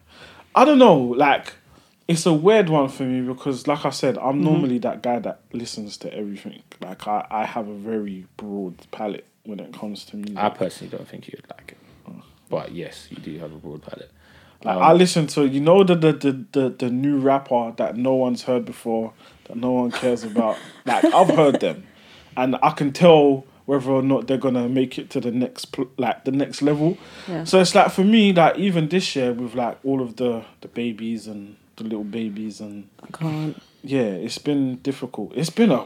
I 0.54 0.64
don't 0.66 0.78
know, 0.78 0.96
like 0.98 1.54
it's 2.08 2.26
a 2.28 2.34
weird 2.34 2.70
one 2.70 2.90
for 2.90 3.04
me 3.04 3.22
because 3.34 3.66
like 3.68 3.84
I 3.86 3.90
said, 3.90 4.18
I'm 4.20 4.36
Mm-hmm. 4.36 4.44
normally 4.44 4.78
that 4.80 5.02
guy 5.02 5.18
that 5.20 5.40
listens 5.54 5.98
to 5.98 6.14
everything. 6.14 6.62
Like 6.82 7.08
I, 7.08 7.26
I 7.32 7.46
have 7.46 7.68
a 7.68 7.74
very 7.76 8.28
broad 8.38 8.76
palette 8.92 9.26
when 9.44 9.60
it 9.60 9.74
comes 9.74 10.06
to 10.06 10.18
music. 10.18 10.38
I 10.38 10.50
personally 10.50 10.96
don't 10.96 11.08
think 11.08 11.28
you'd 11.30 11.46
like 11.50 11.72
it. 11.72 11.78
But 12.52 12.72
yes, 12.74 13.08
you 13.10 13.18
do 13.18 13.40
have 13.40 13.52
a 13.52 13.58
broad 13.58 13.82
palette. 13.82 14.12
Like, 14.64 14.78
Um, 14.78 14.84
I 14.84 14.94
listen 14.94 15.26
to 15.28 15.48
you 15.48 15.60
know 15.60 15.84
the 15.84 15.96
the, 15.96 16.12
the 16.14 16.32
the 16.52 16.70
the 16.70 16.90
new 16.92 17.18
rapper 17.18 17.74
that 17.78 17.98
no 17.98 18.14
one's 18.14 18.44
heard 18.44 18.64
before 18.66 19.14
that 19.46 19.58
no 19.58 19.72
one 19.72 19.90
cares 19.92 20.24
about. 20.24 20.58
like 20.86 21.04
I've 21.06 21.30
heard 21.30 21.60
them, 21.60 21.84
and 22.38 22.56
I 22.62 22.70
can 22.72 22.92
tell 22.94 23.46
whether 23.66 23.90
or 23.92 24.04
not 24.04 24.28
they're 24.28 24.38
gonna 24.48 24.68
make 24.70 25.00
it 25.00 25.10
to 25.12 25.20
the 25.22 25.32
next 25.32 25.66
pl- 25.72 25.90
like 25.98 26.26
the 26.26 26.32
next 26.32 26.62
level. 26.62 26.98
Yeah. 27.28 27.46
So 27.46 27.60
it's 27.60 27.74
like 27.74 27.92
for 27.92 28.04
me, 28.04 28.34
like 28.34 28.58
even 28.58 28.90
this 28.90 29.16
year 29.16 29.34
with 29.34 29.56
like 29.56 29.78
all 29.84 30.02
of 30.02 30.16
the 30.18 30.44
the 30.62 30.68
babies 30.68 31.26
and 31.28 31.56
the 31.78 31.84
little 31.84 32.04
babies 32.04 32.62
and 32.62 32.88
I 33.02 33.08
can't. 33.18 33.62
yeah, 33.84 34.02
it's 34.26 34.38
been 34.38 34.76
difficult. 34.84 35.32
It's 35.36 35.50
been 35.50 35.72
a 35.72 35.86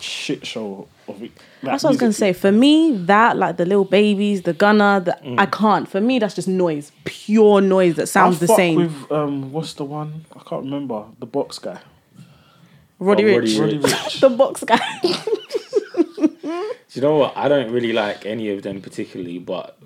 shit 0.00 0.46
show 0.46 0.72
of 0.74 0.80
it. 0.80 0.88
Like, 1.08 1.32
That's 1.62 1.82
what 1.82 1.90
I 1.90 1.92
was 1.92 2.00
gonna 2.00 2.12
say. 2.12 2.32
For 2.32 2.52
me, 2.52 2.96
that 2.96 3.36
like 3.36 3.56
the 3.56 3.64
little 3.66 3.84
babies, 3.84 4.42
the 4.42 4.52
Gunna, 4.52 5.02
the 5.04 5.18
I 5.40 5.46
can't. 5.46 5.88
For 5.88 6.00
me, 6.00 6.18
that's 6.18 6.34
just 6.34 6.48
noise, 6.48 6.92
pure 7.04 7.60
noise 7.60 7.96
that 7.96 8.06
sounds 8.08 8.36
I 8.36 8.40
the 8.40 8.46
fuck 8.48 8.56
same. 8.56 8.76
With 8.76 9.12
um, 9.12 9.52
what's 9.52 9.74
the 9.74 9.84
one? 9.84 10.24
I 10.34 10.40
can't 10.48 10.64
remember 10.64 11.04
the 11.18 11.26
box 11.26 11.58
guy. 11.58 11.80
Roddy 12.98 13.24
Oh, 13.24 13.40
Ricch, 13.40 13.60
Roddy 13.60 13.78
Roddy 13.78 13.88
Ricch. 13.88 14.20
the 14.20 14.30
box 14.30 14.64
guy. 14.64 14.78
Do 16.22 17.00
you 17.00 17.02
know 17.02 17.16
what? 17.16 17.32
I 17.36 17.48
don't 17.48 17.70
really 17.72 17.92
like 17.92 18.26
any 18.26 18.50
of 18.50 18.62
them 18.62 18.80
particularly, 18.80 19.38
but 19.38 19.78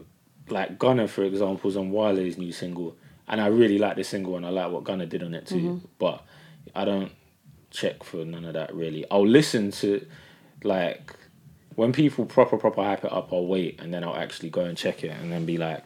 like 0.48 0.78
Gunna, 0.78 1.08
for 1.08 1.22
example, 1.22 1.70
is 1.70 1.76
on 1.76 1.90
Wiley's 1.90 2.36
new 2.36 2.52
single, 2.52 2.96
and 3.28 3.40
I 3.40 3.46
really 3.46 3.78
like 3.78 3.96
the 3.96 4.04
single 4.04 4.36
and 4.36 4.44
I 4.44 4.50
like 4.50 4.70
what 4.72 4.84
Gunna 4.84 5.06
did 5.06 5.22
on 5.22 5.34
it 5.34 5.46
too. 5.46 5.80
But 5.98 6.22
I 6.74 6.84
don't 6.84 7.12
check 7.70 8.02
for 8.02 8.24
none 8.24 8.44
of 8.44 8.54
that 8.54 8.74
really. 8.74 9.04
I'll 9.10 9.26
listen 9.26 9.70
to 9.72 10.04
like 10.66 11.14
when 11.74 11.92
people 11.92 12.26
proper 12.26 12.56
proper 12.58 12.82
hype 12.82 13.04
it 13.04 13.12
up. 13.12 13.32
I'll 13.32 13.46
wait 13.46 13.80
and 13.80 13.92
then 13.94 14.02
I'll 14.04 14.16
actually 14.16 14.50
go 14.50 14.62
and 14.62 14.76
check 14.76 15.04
it 15.04 15.10
and 15.10 15.30
then 15.32 15.46
be 15.46 15.56
like, 15.56 15.82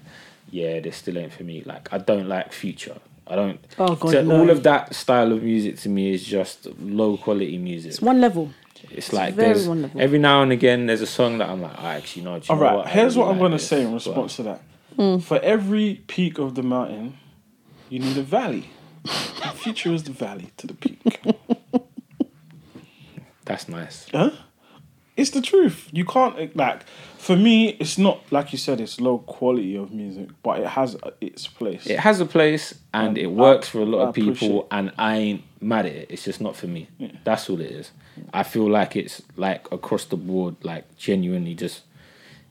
yeah, 0.50 0.80
this 0.80 0.96
still 0.96 1.18
ain't 1.18 1.32
for 1.32 1.44
me. 1.44 1.62
Like 1.64 1.92
I 1.92 1.98
don't 1.98 2.28
like 2.28 2.52
Future. 2.52 2.96
I 3.26 3.36
don't. 3.36 3.60
Oh, 3.78 3.94
God, 3.94 4.10
so 4.10 4.22
no. 4.24 4.40
all 4.40 4.50
of 4.50 4.64
that 4.64 4.92
style 4.94 5.30
of 5.32 5.42
music 5.42 5.78
to 5.80 5.88
me 5.88 6.12
is 6.12 6.24
just 6.24 6.66
low 6.80 7.16
quality 7.16 7.58
music. 7.58 7.90
it's 7.92 8.00
one 8.02 8.20
level. 8.20 8.50
It's 8.90 9.12
like 9.12 9.34
very 9.34 9.52
there's 9.52 9.68
wonderful. 9.68 10.00
every 10.00 10.18
now 10.18 10.42
and 10.42 10.50
again 10.52 10.86
there's 10.86 11.02
a 11.02 11.06
song 11.06 11.38
that 11.38 11.48
I'm 11.50 11.60
like, 11.60 11.78
I 11.78 11.96
actually 11.96 12.22
know. 12.22 12.38
do 12.40 12.46
you 12.46 12.50
All 12.50 12.56
know 12.56 12.62
right, 12.62 12.76
what? 12.78 12.88
Here's 12.88 13.14
really 13.16 13.26
what 13.26 13.32
I'm 13.32 13.38
like 13.38 13.44
gonna 13.44 13.56
this, 13.56 13.68
say 13.68 13.80
in 13.82 13.88
but- 13.88 13.94
response 13.94 14.36
to 14.36 14.42
that. 14.44 14.62
Hmm. 14.96 15.18
For 15.18 15.38
every 15.40 16.02
peak 16.08 16.38
of 16.38 16.54
the 16.56 16.62
mountain, 16.62 17.18
you 17.88 18.00
need 18.00 18.16
a 18.16 18.22
valley. 18.22 18.70
The 19.04 19.52
future 19.54 19.92
is 19.92 20.02
the 20.02 20.12
valley 20.12 20.50
to 20.56 20.66
the 20.66 20.74
peak. 20.74 21.20
That's 23.44 23.68
nice. 23.68 24.06
huh? 24.12 24.30
It's 25.20 25.30
the 25.30 25.42
truth. 25.42 25.88
You 25.92 26.04
can't 26.04 26.56
like. 26.56 26.84
For 27.18 27.36
me, 27.36 27.70
it's 27.78 27.98
not 27.98 28.22
like 28.30 28.52
you 28.52 28.58
said. 28.58 28.80
It's 28.80 28.98
low 29.00 29.18
quality 29.18 29.76
of 29.76 29.92
music, 29.92 30.30
but 30.42 30.60
it 30.60 30.66
has 30.68 30.96
uh, 31.02 31.10
its 31.20 31.46
place. 31.46 31.86
It 31.86 31.98
has 32.00 32.18
a 32.20 32.26
place 32.26 32.74
and 32.94 33.10
Um, 33.10 33.16
it 33.16 33.30
works 33.30 33.68
for 33.68 33.80
a 33.80 33.84
lot 33.84 34.06
I 34.06 34.08
of 34.08 34.14
people, 34.14 34.66
and 34.70 34.90
I 34.96 35.16
ain't 35.16 35.42
mad 35.60 35.84
at 35.84 35.92
it. 35.92 36.06
It's 36.10 36.24
just 36.24 36.40
not 36.40 36.56
for 36.56 36.66
me. 36.66 36.88
That's 37.24 37.50
all 37.50 37.60
it 37.60 37.70
is. 37.70 37.90
I 38.32 38.42
feel 38.42 38.68
like 38.70 38.96
it's 38.96 39.22
like 39.36 39.70
across 39.70 40.04
the 40.06 40.16
board, 40.16 40.56
like 40.62 40.96
genuinely 40.96 41.54
just. 41.54 41.82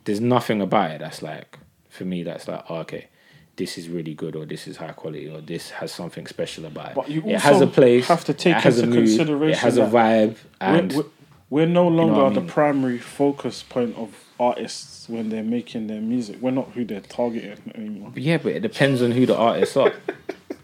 There's 0.05 0.21
nothing 0.21 0.61
about 0.61 0.91
it 0.91 0.99
that's 0.99 1.21
like 1.21 1.59
for 1.89 2.05
me. 2.05 2.23
That's 2.23 2.47
like 2.47 2.63
oh, 2.69 2.77
okay, 2.77 3.07
this 3.55 3.77
is 3.77 3.89
really 3.89 4.13
good, 4.13 4.35
or 4.35 4.45
this 4.45 4.67
is 4.67 4.77
high 4.77 4.93
quality, 4.93 5.27
or 5.29 5.41
this 5.41 5.69
has 5.71 5.91
something 5.91 6.25
special 6.27 6.65
about 6.65 6.91
it. 6.91 6.95
But 6.95 7.09
you 7.09 7.21
it 7.25 7.41
has 7.41 7.55
also 7.55 7.67
a 7.67 7.71
place. 7.71 8.07
have 8.07 8.25
to 8.25 8.33
take 8.33 8.55
it 8.55 8.63
has 8.63 8.79
into 8.79 8.97
a 8.97 9.35
mood, 9.35 9.49
It 9.51 9.57
has 9.57 9.77
a 9.77 9.85
vibe, 9.85 10.37
and 10.61 10.93
we're, 10.93 11.03
we're, 11.03 11.09
we're 11.49 11.65
no 11.65 11.87
longer 11.87 12.23
what 12.23 12.31
I 12.31 12.35
the 12.35 12.41
primary 12.41 12.97
focus 12.99 13.63
point 13.63 13.95
of 13.97 14.13
artists 14.39 15.09
when 15.09 15.29
they're 15.29 15.43
making 15.43 15.87
their 15.87 16.01
music. 16.01 16.37
We're 16.41 16.51
not 16.51 16.71
who 16.71 16.85
they're 16.85 17.01
targeting 17.01 17.71
anymore. 17.75 18.11
Yeah, 18.15 18.37
but 18.37 18.53
it 18.53 18.59
depends 18.61 19.01
on 19.01 19.11
who 19.11 19.25
the 19.25 19.35
artists 19.35 19.75
are. 19.75 19.93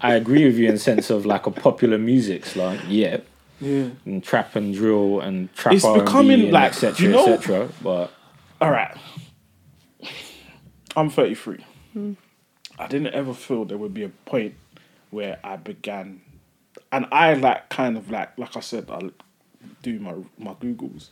I 0.01 0.13
agree 0.15 0.45
with 0.45 0.57
you 0.57 0.69
in 0.69 0.77
sense 0.77 1.09
of 1.09 1.25
like 1.25 1.45
a 1.47 1.51
popular 1.51 1.97
music 1.97 2.45
slang, 2.45 2.79
yeah, 2.87 3.17
Yeah. 3.59 3.89
and 4.05 4.23
trap 4.23 4.55
and 4.55 4.73
drill 4.73 5.19
and 5.21 5.53
trap 5.55 5.73
It's 5.75 5.85
R&B 5.85 6.01
becoming 6.05 6.41
and 6.43 6.51
like, 6.51 6.69
etc. 6.71 7.05
you 7.05 7.11
know- 7.11 7.33
etc. 7.33 7.69
But 7.81 8.11
All 8.61 8.71
right. 8.71 8.95
I'm 10.95 11.09
33. 11.09 11.65
Hmm. 11.93 12.13
I 12.77 12.87
didn't 12.87 13.13
ever 13.13 13.33
feel 13.33 13.65
there 13.65 13.77
would 13.77 13.93
be 13.93 14.03
a 14.03 14.09
point 14.09 14.55
where 15.09 15.39
I 15.43 15.55
began, 15.55 16.21
and 16.91 17.05
I 17.11 17.33
like 17.33 17.69
kind 17.69 17.97
of 17.97 18.11
like 18.11 18.37
like 18.37 18.55
I 18.57 18.59
said, 18.59 18.89
I 18.89 18.99
do 19.81 19.99
my 19.99 20.13
my 20.37 20.53
googles. 20.53 21.09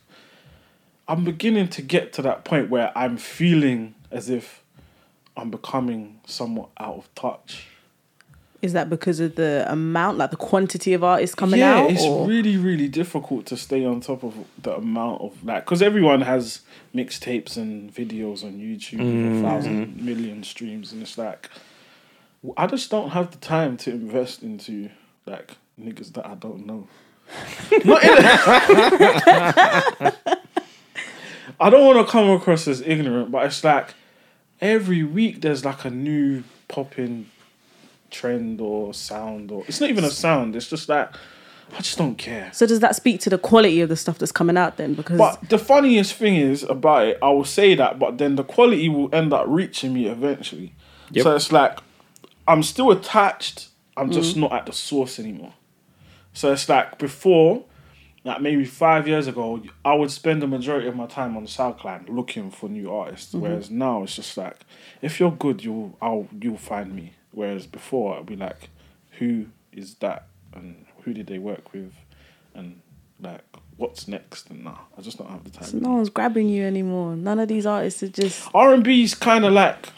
I'm 1.08 1.24
beginning 1.24 1.68
to 1.70 1.82
get 1.82 2.14
to 2.14 2.22
that 2.22 2.46
point 2.46 2.70
where 2.70 2.92
I'm 2.96 3.18
feeling 3.18 3.96
as 4.10 4.30
if 4.30 4.64
I'm 5.36 5.50
becoming 5.52 6.22
somewhat 6.26 6.70
out 6.80 6.96
of 6.96 7.16
touch. 7.16 7.68
Is 8.62 8.72
that 8.72 8.90
because 8.90 9.20
of 9.20 9.36
the 9.36 9.66
amount, 9.68 10.18
like 10.18 10.32
the 10.32 10.38
quantity 10.38 10.94
of 10.94 11.04
artists 11.04 11.36
coming 11.36 11.60
yeah, 11.60 11.80
out? 11.80 11.92
it's 11.92 12.04
or? 12.04 12.26
really 12.26 12.56
really 12.56 12.88
difficult 12.88 13.46
to 13.48 13.58
stay 13.58 13.84
on 13.84 14.00
top 14.00 14.24
of 14.24 14.34
the 14.62 14.78
amount 14.78 15.22
of 15.22 15.44
like 15.44 15.66
because 15.66 15.82
everyone 15.82 16.22
has 16.22 16.62
mixtapes 16.96 17.58
and 17.58 17.94
videos 17.94 18.46
on 18.46 18.54
YouTube 18.54 19.00
with 19.00 19.34
a 19.34 19.36
mm. 19.36 19.42
thousand 19.42 20.02
million 20.02 20.44
streams, 20.44 20.94
and 20.94 21.02
it's 21.02 21.18
like 21.18 21.50
I 22.56 22.68
just 22.68 22.90
don't 22.90 23.10
have 23.10 23.32
the 23.32 23.38
time 23.38 23.76
to 23.78 23.92
invest 23.92 24.44
into 24.44 24.90
like 25.26 25.58
niggas 25.78 26.14
that 26.14 26.26
I 26.26 26.36
don't 26.36 26.66
know. 26.66 26.88
Not 27.86 28.04
in 28.04 28.10
I 31.60 31.70
don't 31.70 31.86
want 31.86 32.06
to 32.06 32.12
come 32.12 32.30
across 32.32 32.68
as 32.68 32.82
ignorant, 32.82 33.32
but 33.32 33.46
it's 33.46 33.64
like 33.64 33.94
every 34.62 35.04
week 35.04 35.42
there's 35.42 35.64
like 35.64 35.86
a 35.86 35.90
new 35.90 36.44
popping 36.68 37.30
trend 38.10 38.62
or 38.62 38.94
sound 38.94 39.52
or 39.52 39.64
it's 39.68 39.82
not 39.82 39.90
even 39.90 40.04
a 40.04 40.10
sound. 40.10 40.56
It's 40.56 40.70
just 40.70 40.90
like 40.90 41.10
I 41.76 41.78
just 41.78 41.98
don't 41.98 42.18
care. 42.18 42.52
so 42.54 42.68
does 42.68 42.82
that 42.82 42.96
speak 42.96 43.20
to 43.22 43.30
the 43.30 43.38
quality 43.38 43.82
of 43.82 43.90
the 43.90 43.96
stuff 43.96 44.20
that's 44.20 44.32
coming 44.32 44.58
out 44.58 44.78
then? 44.78 44.94
Because 44.94 45.18
But 45.18 45.50
the 45.50 45.58
funniest 45.58 46.14
thing 46.14 46.36
is 46.36 46.64
about 46.64 47.08
it, 47.08 47.18
I 47.22 47.30
will 47.30 47.46
say 47.46 47.74
that, 47.76 47.98
but 47.98 48.20
then 48.20 48.36
the 48.36 48.44
quality 48.44 48.90
will 48.90 49.14
end 49.14 49.34
up 49.34 49.46
reaching 49.48 49.94
me 49.94 50.06
eventually. 50.06 50.74
Yep. 51.12 51.24
So 51.24 51.36
it's 51.36 51.52
like 51.52 51.80
I'm 52.48 52.64
still 52.64 52.92
attached. 52.92 53.70
I'm 53.96 54.12
just 54.12 54.36
mm. 54.36 54.42
not 54.42 54.54
at 54.54 54.66
the 54.66 54.74
source 54.74 55.20
anymore. 55.20 55.54
So 56.34 56.52
it's 56.52 56.68
like 56.68 56.98
before, 56.98 57.64
like 58.24 58.42
maybe 58.42 58.66
five 58.66 59.08
years 59.08 59.28
ago, 59.28 59.62
I 59.86 59.94
would 59.94 60.12
spend 60.12 60.42
the 60.42 60.48
majority 60.48 60.88
of 60.88 60.96
my 60.96 61.06
time 61.06 61.38
on 61.38 61.46
SoundCloud 61.46 62.10
looking 62.10 62.52
for 62.52 62.70
new 62.70 62.92
artists. 62.92 63.34
Mm-hmm. 63.34 63.42
Whereas 63.42 63.70
now 63.70 64.04
it's 64.04 64.16
just 64.16 64.36
like, 64.36 64.62
if 65.02 65.20
you're 65.20 65.32
good, 65.32 65.64
you'll 65.64 65.98
I'll 66.02 66.28
you'll 66.40 66.58
find 66.58 66.96
me. 66.96 67.14
Whereas 67.32 67.68
before 67.68 68.18
I'd 68.18 68.26
be 68.26 68.36
like, 68.36 68.70
who 69.20 69.48
is 69.72 69.96
that, 69.96 70.28
and 70.54 70.86
who 71.04 71.14
did 71.14 71.28
they 71.28 71.40
work 71.40 71.74
with, 71.74 71.94
and 72.54 72.82
like 73.20 73.44
what's 73.78 74.08
next, 74.08 74.50
and 74.50 74.64
nah, 74.64 74.78
I 74.98 75.02
just 75.02 75.18
don't 75.18 75.30
have 75.30 75.44
the 75.44 75.50
time. 75.50 75.82
no 75.82 75.94
one's 75.94 76.10
grabbing 76.10 76.48
you 76.50 76.66
anymore. 76.66 77.16
None 77.16 77.40
of 77.40 77.48
these 77.48 77.66
artists 77.66 78.04
are 78.04 78.10
just. 78.10 78.50
R 78.54 78.74
and 78.74 78.84
B 78.84 79.04
is 79.04 79.16
kind 79.16 79.46
of 79.46 79.54
like 79.54 79.90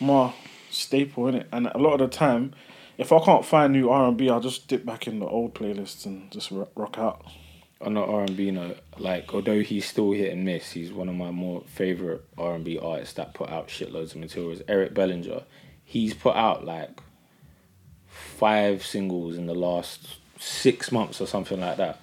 my 0.00 0.32
staple 0.70 1.28
in 1.28 1.36
it, 1.36 1.48
and 1.52 1.66
a 1.68 1.78
lot 1.78 2.00
of 2.00 2.10
the 2.10 2.16
time, 2.16 2.52
if 2.98 3.12
I 3.12 3.18
can't 3.20 3.44
find 3.44 3.72
new 3.72 3.90
R 3.90 4.08
and 4.08 4.16
B, 4.16 4.30
I'll 4.30 4.40
just 4.40 4.68
dip 4.68 4.84
back 4.84 5.06
in 5.06 5.18
the 5.18 5.26
old 5.26 5.54
playlists 5.54 6.06
and 6.06 6.30
just 6.30 6.50
rock, 6.50 6.98
out. 6.98 7.24
on 7.80 7.94
the 7.94 8.00
R 8.00 8.22
and 8.22 8.36
B 8.36 8.50
note, 8.50 8.78
like 8.98 9.34
although 9.34 9.60
he's 9.60 9.84
still 9.86 10.12
hit 10.12 10.32
and 10.32 10.44
miss, 10.44 10.72
he's 10.72 10.92
one 10.92 11.08
of 11.08 11.14
my 11.14 11.30
more 11.30 11.62
favorite 11.66 12.24
R 12.38 12.54
and 12.54 12.64
B 12.64 12.78
artists 12.78 13.14
that 13.14 13.34
put 13.34 13.50
out 13.50 13.68
shitloads 13.68 14.14
of 14.14 14.16
materials. 14.16 14.62
Eric 14.68 14.94
Bellinger, 14.94 15.42
he's 15.84 16.14
put 16.14 16.36
out 16.36 16.64
like 16.64 17.00
five 18.08 18.84
singles 18.84 19.36
in 19.36 19.46
the 19.46 19.54
last 19.54 20.16
six 20.38 20.90
months 20.90 21.20
or 21.20 21.26
something 21.26 21.60
like 21.60 21.76
that, 21.76 22.00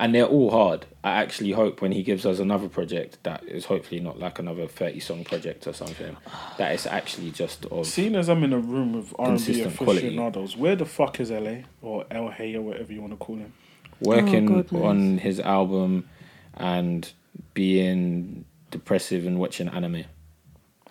and 0.00 0.12
they're 0.14 0.26
all 0.26 0.50
hard. 0.50 0.86
I 1.04 1.12
actually 1.22 1.52
hope 1.52 1.80
when 1.80 1.92
he 1.92 2.02
gives 2.02 2.26
us 2.26 2.38
another 2.40 2.68
project 2.68 3.18
that 3.22 3.44
is 3.44 3.66
hopefully 3.66 4.00
not 4.00 4.18
like 4.18 4.38
another 4.40 4.66
thirty 4.66 4.98
song 4.98 5.22
project 5.24 5.66
or 5.68 5.72
something, 5.72 6.16
that 6.58 6.72
it's 6.72 6.86
actually 6.86 7.30
just 7.30 7.66
of 7.66 7.86
Seeing 7.86 8.16
as 8.16 8.28
I'm 8.28 8.42
in 8.42 8.52
a 8.52 8.58
room 8.58 8.94
with 8.94 9.14
R 9.18 9.28
and 9.28 9.38
B 9.38 9.44
Consistent 9.44 9.76
quality. 9.76 10.06
aficionados, 10.08 10.56
where 10.56 10.74
the 10.74 10.86
fuck 10.86 11.20
is 11.20 11.30
LA 11.30 11.58
or 11.82 12.04
Elhae 12.06 12.56
or 12.56 12.62
whatever 12.62 12.92
you 12.92 13.00
want 13.00 13.12
to 13.12 13.16
call 13.18 13.36
him? 13.36 13.52
working 14.00 14.66
Oh, 14.72 14.82
on 14.84 15.18
his 15.18 15.38
album 15.40 16.08
and 16.54 17.12
being 17.52 18.46
depressive 18.70 19.26
and 19.26 19.38
watching 19.38 19.68
anime. 19.68 20.04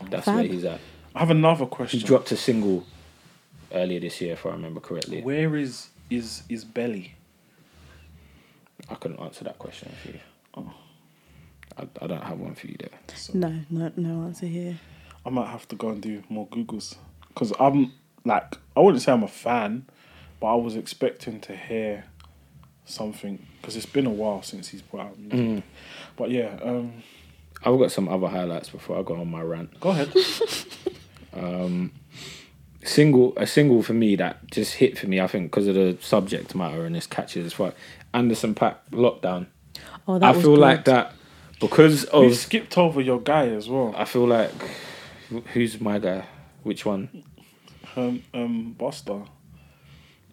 That's 0.09 0.25
Fab. 0.25 0.35
where 0.35 0.43
he's 0.45 0.63
at. 0.63 0.79
I 1.15 1.19
have 1.19 1.31
another 1.31 1.65
question. 1.65 1.99
He 1.99 2.05
dropped 2.05 2.31
a 2.31 2.37
single 2.37 2.85
earlier 3.73 3.99
this 3.99 4.21
year, 4.21 4.33
if 4.33 4.45
I 4.45 4.51
remember 4.51 4.79
correctly. 4.79 5.21
Where 5.23 5.55
is 5.55 5.89
is 6.09 6.43
is 6.49 6.63
Belly? 6.63 7.15
I 8.89 8.95
couldn't 8.95 9.19
answer 9.19 9.43
that 9.43 9.59
question 9.59 9.91
for 10.01 10.09
you. 10.09 10.19
Oh. 10.55 10.73
I, 11.77 11.87
I 12.01 12.07
don't 12.07 12.23
have 12.23 12.39
one 12.39 12.55
for 12.55 12.67
you 12.67 12.75
there. 12.79 12.99
So 13.15 13.33
No, 13.35 13.53
no, 13.69 13.91
no 13.95 14.23
answer 14.23 14.45
here. 14.45 14.79
I 15.25 15.29
might 15.29 15.47
have 15.47 15.67
to 15.69 15.75
go 15.75 15.89
and 15.89 16.01
do 16.01 16.23
more 16.29 16.47
googles 16.47 16.95
because 17.27 17.53
I'm 17.59 17.91
like 18.25 18.57
I 18.75 18.79
wouldn't 18.79 19.03
say 19.03 19.11
I'm 19.11 19.23
a 19.23 19.27
fan, 19.27 19.85
but 20.39 20.47
I 20.47 20.55
was 20.55 20.75
expecting 20.75 21.39
to 21.41 21.55
hear 21.55 22.05
something 22.85 23.45
because 23.61 23.75
it's 23.75 23.85
been 23.85 24.05
a 24.05 24.11
while 24.11 24.41
since 24.41 24.69
he's 24.69 24.81
put 24.81 24.99
out 25.01 25.17
music. 25.17 25.39
Mm. 25.39 25.63
But 26.17 26.31
yeah, 26.31 26.57
um, 26.63 27.03
I've 27.63 27.77
got 27.77 27.91
some 27.91 28.07
other 28.07 28.27
highlights 28.27 28.69
before 28.69 28.97
I 28.97 29.03
go 29.03 29.15
on 29.15 29.29
my 29.29 29.41
rant. 29.41 29.79
go 29.79 29.89
ahead. 29.89 30.13
Um, 31.31 31.91
single, 32.83 33.33
a 33.37 33.45
single 33.45 33.83
for 33.83 33.93
me 33.93 34.15
that 34.15 34.49
just 34.51 34.75
hit 34.75 34.97
for 34.97 35.07
me. 35.07 35.19
I 35.19 35.27
think 35.27 35.51
because 35.51 35.67
of 35.67 35.75
the 35.75 35.97
subject 36.01 36.55
matter 36.55 36.85
and 36.85 36.95
this 36.95 37.07
catches 37.07 37.45
as 37.45 37.53
fuck. 37.53 37.75
Anderson 38.13 38.55
.Paak 38.55 38.75
lockdown. 38.91 39.47
Oh, 40.07 40.17
that 40.19 40.25
I 40.27 40.31
was 40.31 40.41
feel 40.41 40.55
good. 40.55 40.61
like 40.61 40.85
that 40.85 41.13
because 41.59 42.05
We 42.13 42.27
of. 42.27 42.35
skipped 42.35 42.77
over 42.77 43.01
your 43.01 43.19
guy 43.21 43.47
as 43.49 43.69
well. 43.69 43.93
I 43.97 44.05
feel 44.05 44.25
like 44.27 44.51
who's 45.53 45.79
my 45.79 45.99
guy? 45.99 46.25
Which 46.63 46.85
one? 46.85 47.23
Um, 47.95 48.23
um 48.33 48.75
Busta. 48.79 49.27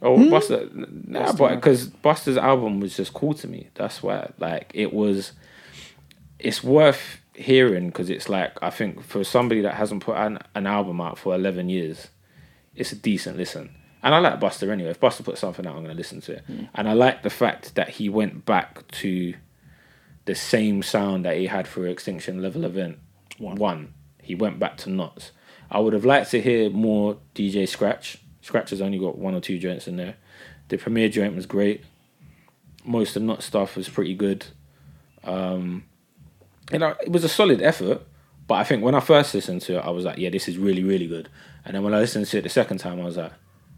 Oh, 0.03 0.16
Busta. 0.19 0.73
Nah, 1.09 1.32
Busta, 1.32 1.39
but 1.39 1.51
man. 1.51 1.59
because 1.59 1.89
Busta's 1.89 2.36
album 2.36 2.81
was 2.81 2.97
just 2.97 3.12
cool 3.15 3.35
to 3.35 3.48
me. 3.48 3.69
That's 3.74 4.03
why. 4.03 4.31
Like, 4.39 4.70
it 4.74 4.93
was. 4.93 5.32
It's 6.39 6.62
worth 6.62 7.19
hearing 7.35 7.89
because 7.89 8.09
it's 8.11 8.28
like 8.28 8.53
I 8.62 8.70
think 8.70 9.03
for 9.03 9.24
somebody 9.24 9.61
that 9.62 9.74
hasn't 9.74 10.03
put 10.03 10.16
an, 10.16 10.39
an 10.55 10.66
album 10.66 11.01
out 11.01 11.19
for 11.19 11.35
eleven 11.35 11.69
years, 11.69 12.09
it's 12.74 12.93
a 12.93 12.97
decent 12.97 13.36
listen. 13.39 13.74
And 14.07 14.15
I 14.15 14.20
like 14.20 14.39
Busta 14.39 14.70
anyway. 14.70 14.91
If 14.91 15.01
Busta 15.01 15.24
puts 15.24 15.41
something 15.41 15.66
out, 15.66 15.74
I'm 15.74 15.83
gonna 15.83 15.95
listen 15.95 16.20
to 16.20 16.35
it. 16.35 16.45
And 16.77 16.89
I 16.89 16.93
like 16.93 17.24
the 17.24 17.28
fact 17.28 17.74
that 17.74 17.89
he 17.89 18.09
went 18.09 18.47
back 18.47 18.87
to 19.03 19.35
the 20.27 20.35
same 20.37 20.85
sound 20.85 21.24
that 21.24 21.37
he 21.37 21.47
had 21.47 21.66
for 21.66 21.89
Extinction 21.89 22.41
Level 22.41 22.65
Event 22.65 23.01
One. 23.39 23.57
One. 23.57 23.95
He 24.23 24.37
went 24.37 24.61
back 24.61 24.77
to 24.78 24.91
Nottz. 24.91 25.33
I 25.73 25.81
would 25.81 25.93
have 25.93 26.05
liked 26.05 26.31
to 26.31 26.41
hear 26.41 26.70
more 26.70 27.16
DJ 27.35 27.69
Scratch. 27.69 28.19
Scratch 28.43 28.70
has 28.70 28.81
only 28.81 29.01
got 29.01 29.19
one 29.19 29.35
or 29.35 29.41
two 29.41 29.59
joints 29.59 29.89
in 29.89 29.97
there. 29.97 30.15
The 30.69 30.77
Premier 30.77 31.09
joint 31.09 31.35
was 31.35 31.47
great. 31.47 31.83
Most 32.85 33.16
of 33.16 33.24
Knot 33.24 33.43
stuff 33.43 33.74
was 33.74 33.89
pretty 33.89 34.15
good. 34.15 34.47
Um, 35.24 35.83
you 36.70 36.78
know, 36.78 36.95
it 37.03 37.11
was 37.11 37.24
a 37.24 37.28
solid 37.28 37.61
effort. 37.61 38.03
But 38.47 38.55
I 38.55 38.62
think 38.62 38.85
when 38.85 38.95
I 38.95 39.01
first 39.01 39.35
listened 39.35 39.62
to 39.62 39.78
it, 39.78 39.85
I 39.85 39.91
was 39.91 40.05
like, 40.05 40.19
yeah, 40.19 40.31
this 40.31 40.47
is 40.47 40.59
really, 40.59 40.85
really 40.85 41.09
good. 41.09 41.28
And 41.65 41.74
then 41.74 41.83
when 41.83 41.93
I 41.93 41.99
listened 41.99 42.27
to 42.27 42.39
it 42.39 42.43
the 42.43 42.49
second 42.49 42.78
time, 42.78 43.01
I 43.01 43.05
was 43.05 43.16
like, 43.16 43.33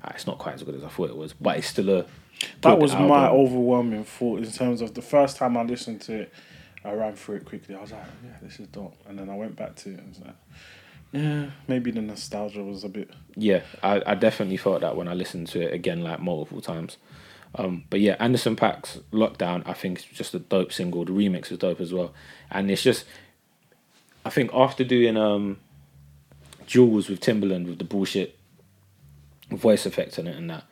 it's 0.07 0.27
not 0.27 0.39
quite 0.39 0.55
as 0.55 0.63
good 0.63 0.75
as 0.75 0.85
I 0.85 0.89
thought 0.89 1.11
it 1.11 1.17
was. 1.17 1.33
But 1.33 1.59
it's 1.59 1.69
still 1.69 1.91
a. 1.91 2.07
That 2.63 2.79
was 2.79 2.95
my 2.95 3.29
overwhelming 3.29 4.05
thought 4.05 4.39
in 4.39 4.51
terms 4.51 4.81
of 4.81 4.95
the 4.95 5.03
first 5.03 5.37
time 5.37 5.57
I 5.57 5.63
listened 5.63 6.01
to 6.03 6.21
it. 6.23 6.33
I 6.85 6.93
ran 6.93 7.17
through 7.17 7.37
it 7.37 7.45
quickly. 7.45 7.75
I 7.75 7.81
was 7.81 7.93
like, 7.93 8.05
yeah, 8.25 8.37
this 8.41 8.61
is 8.61 8.69
dope. 8.69 8.95
And 9.09 9.19
then 9.19 9.29
I 9.29 9.37
went 9.37 9.57
back 9.57 9.75
to 9.77 9.91
it 9.91 9.99
and 9.99 10.09
was 10.09 10.21
like, 10.21 10.37
yeah, 11.13 11.51
maybe 11.67 11.91
the 11.91 12.01
nostalgia 12.01 12.63
was 12.63 12.85
a 12.85 12.89
bit. 12.89 13.11
Yeah, 13.35 13.63
I, 13.83 14.03
I 14.07 14.15
definitely 14.15 14.57
felt 14.57 14.83
that 14.83 14.97
when 14.97 15.09
I 15.09 15.15
listened 15.15 15.49
to 15.49 15.61
it 15.61 15.75
again, 15.75 16.03
like 16.03 16.21
multiple 16.21 16.61
times. 16.61 16.97
Um, 17.55 17.85
but 17.91 18.01
yeah, 18.01 18.17
Anderson 18.21 18.57
Paak's 18.57 18.99
Lockdown, 19.13 19.63
I 19.67 19.73
think, 19.73 19.99
is 19.99 20.05
just 20.05 20.35
a 20.35 20.39
dope 20.39 20.73
single. 20.73 21.05
The 21.05 21.13
remix 21.13 21.51
is 21.51 21.59
dope 21.59 21.81
as 21.81 21.93
well. 21.93 22.15
And 22.51 22.71
it's 22.71 22.83
just, 22.83 23.05
I 24.25 24.31
think 24.31 24.53
after 24.55 24.85
doing 24.85 25.17
um, 25.17 25.59
Jewelz 26.67 27.09
with 27.09 27.21
Timbaland 27.21 27.67
with 27.67 27.79
the 27.79 27.85
bullshit 27.85 28.38
voice 29.51 29.87
effects 29.87 30.19
in 30.19 30.27
it 30.27 30.37
and 30.37 30.51
that, 30.51 30.65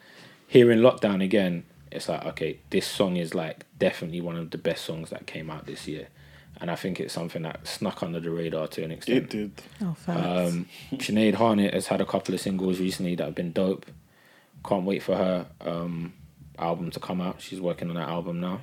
hearing 0.46 0.78
Lockdown 0.80 1.22
again, 1.22 1.64
it's 1.90 2.08
like, 2.08 2.24
okay, 2.26 2.58
this 2.70 2.86
song 2.86 3.16
is 3.16 3.34
like 3.34 3.64
definitely 3.78 4.20
one 4.20 4.36
of 4.36 4.50
the 4.50 4.58
best 4.58 4.84
songs 4.84 5.10
that 5.10 5.26
came 5.26 5.50
out 5.50 5.66
this 5.66 5.86
year. 5.86 6.08
And 6.58 6.70
I 6.70 6.74
think 6.74 7.00
it's 7.00 7.12
something 7.12 7.42
that 7.42 7.66
snuck 7.66 8.02
under 8.02 8.18
the 8.18 8.30
radar 8.30 8.66
to 8.68 8.82
an 8.82 8.90
extent. 8.90 9.24
It 9.24 9.30
did. 9.30 9.62
Oh, 9.82 9.94
thanks. 9.98 10.54
Um, 10.54 10.66
Sinead 10.94 11.34
Harnett 11.34 11.74
has 11.74 11.88
had 11.88 12.00
a 12.00 12.06
couple 12.06 12.34
of 12.34 12.40
singles 12.40 12.80
recently 12.80 13.14
that 13.14 13.24
have 13.24 13.34
been 13.34 13.52
dope. 13.52 13.84
Can't 14.64 14.84
wait 14.84 15.02
for 15.02 15.16
her 15.16 15.46
um, 15.60 16.14
album 16.58 16.90
to 16.92 17.00
come 17.00 17.20
out. 17.20 17.42
She's 17.42 17.60
working 17.60 17.90
on 17.90 17.96
that 17.96 18.08
album 18.08 18.40
now. 18.40 18.62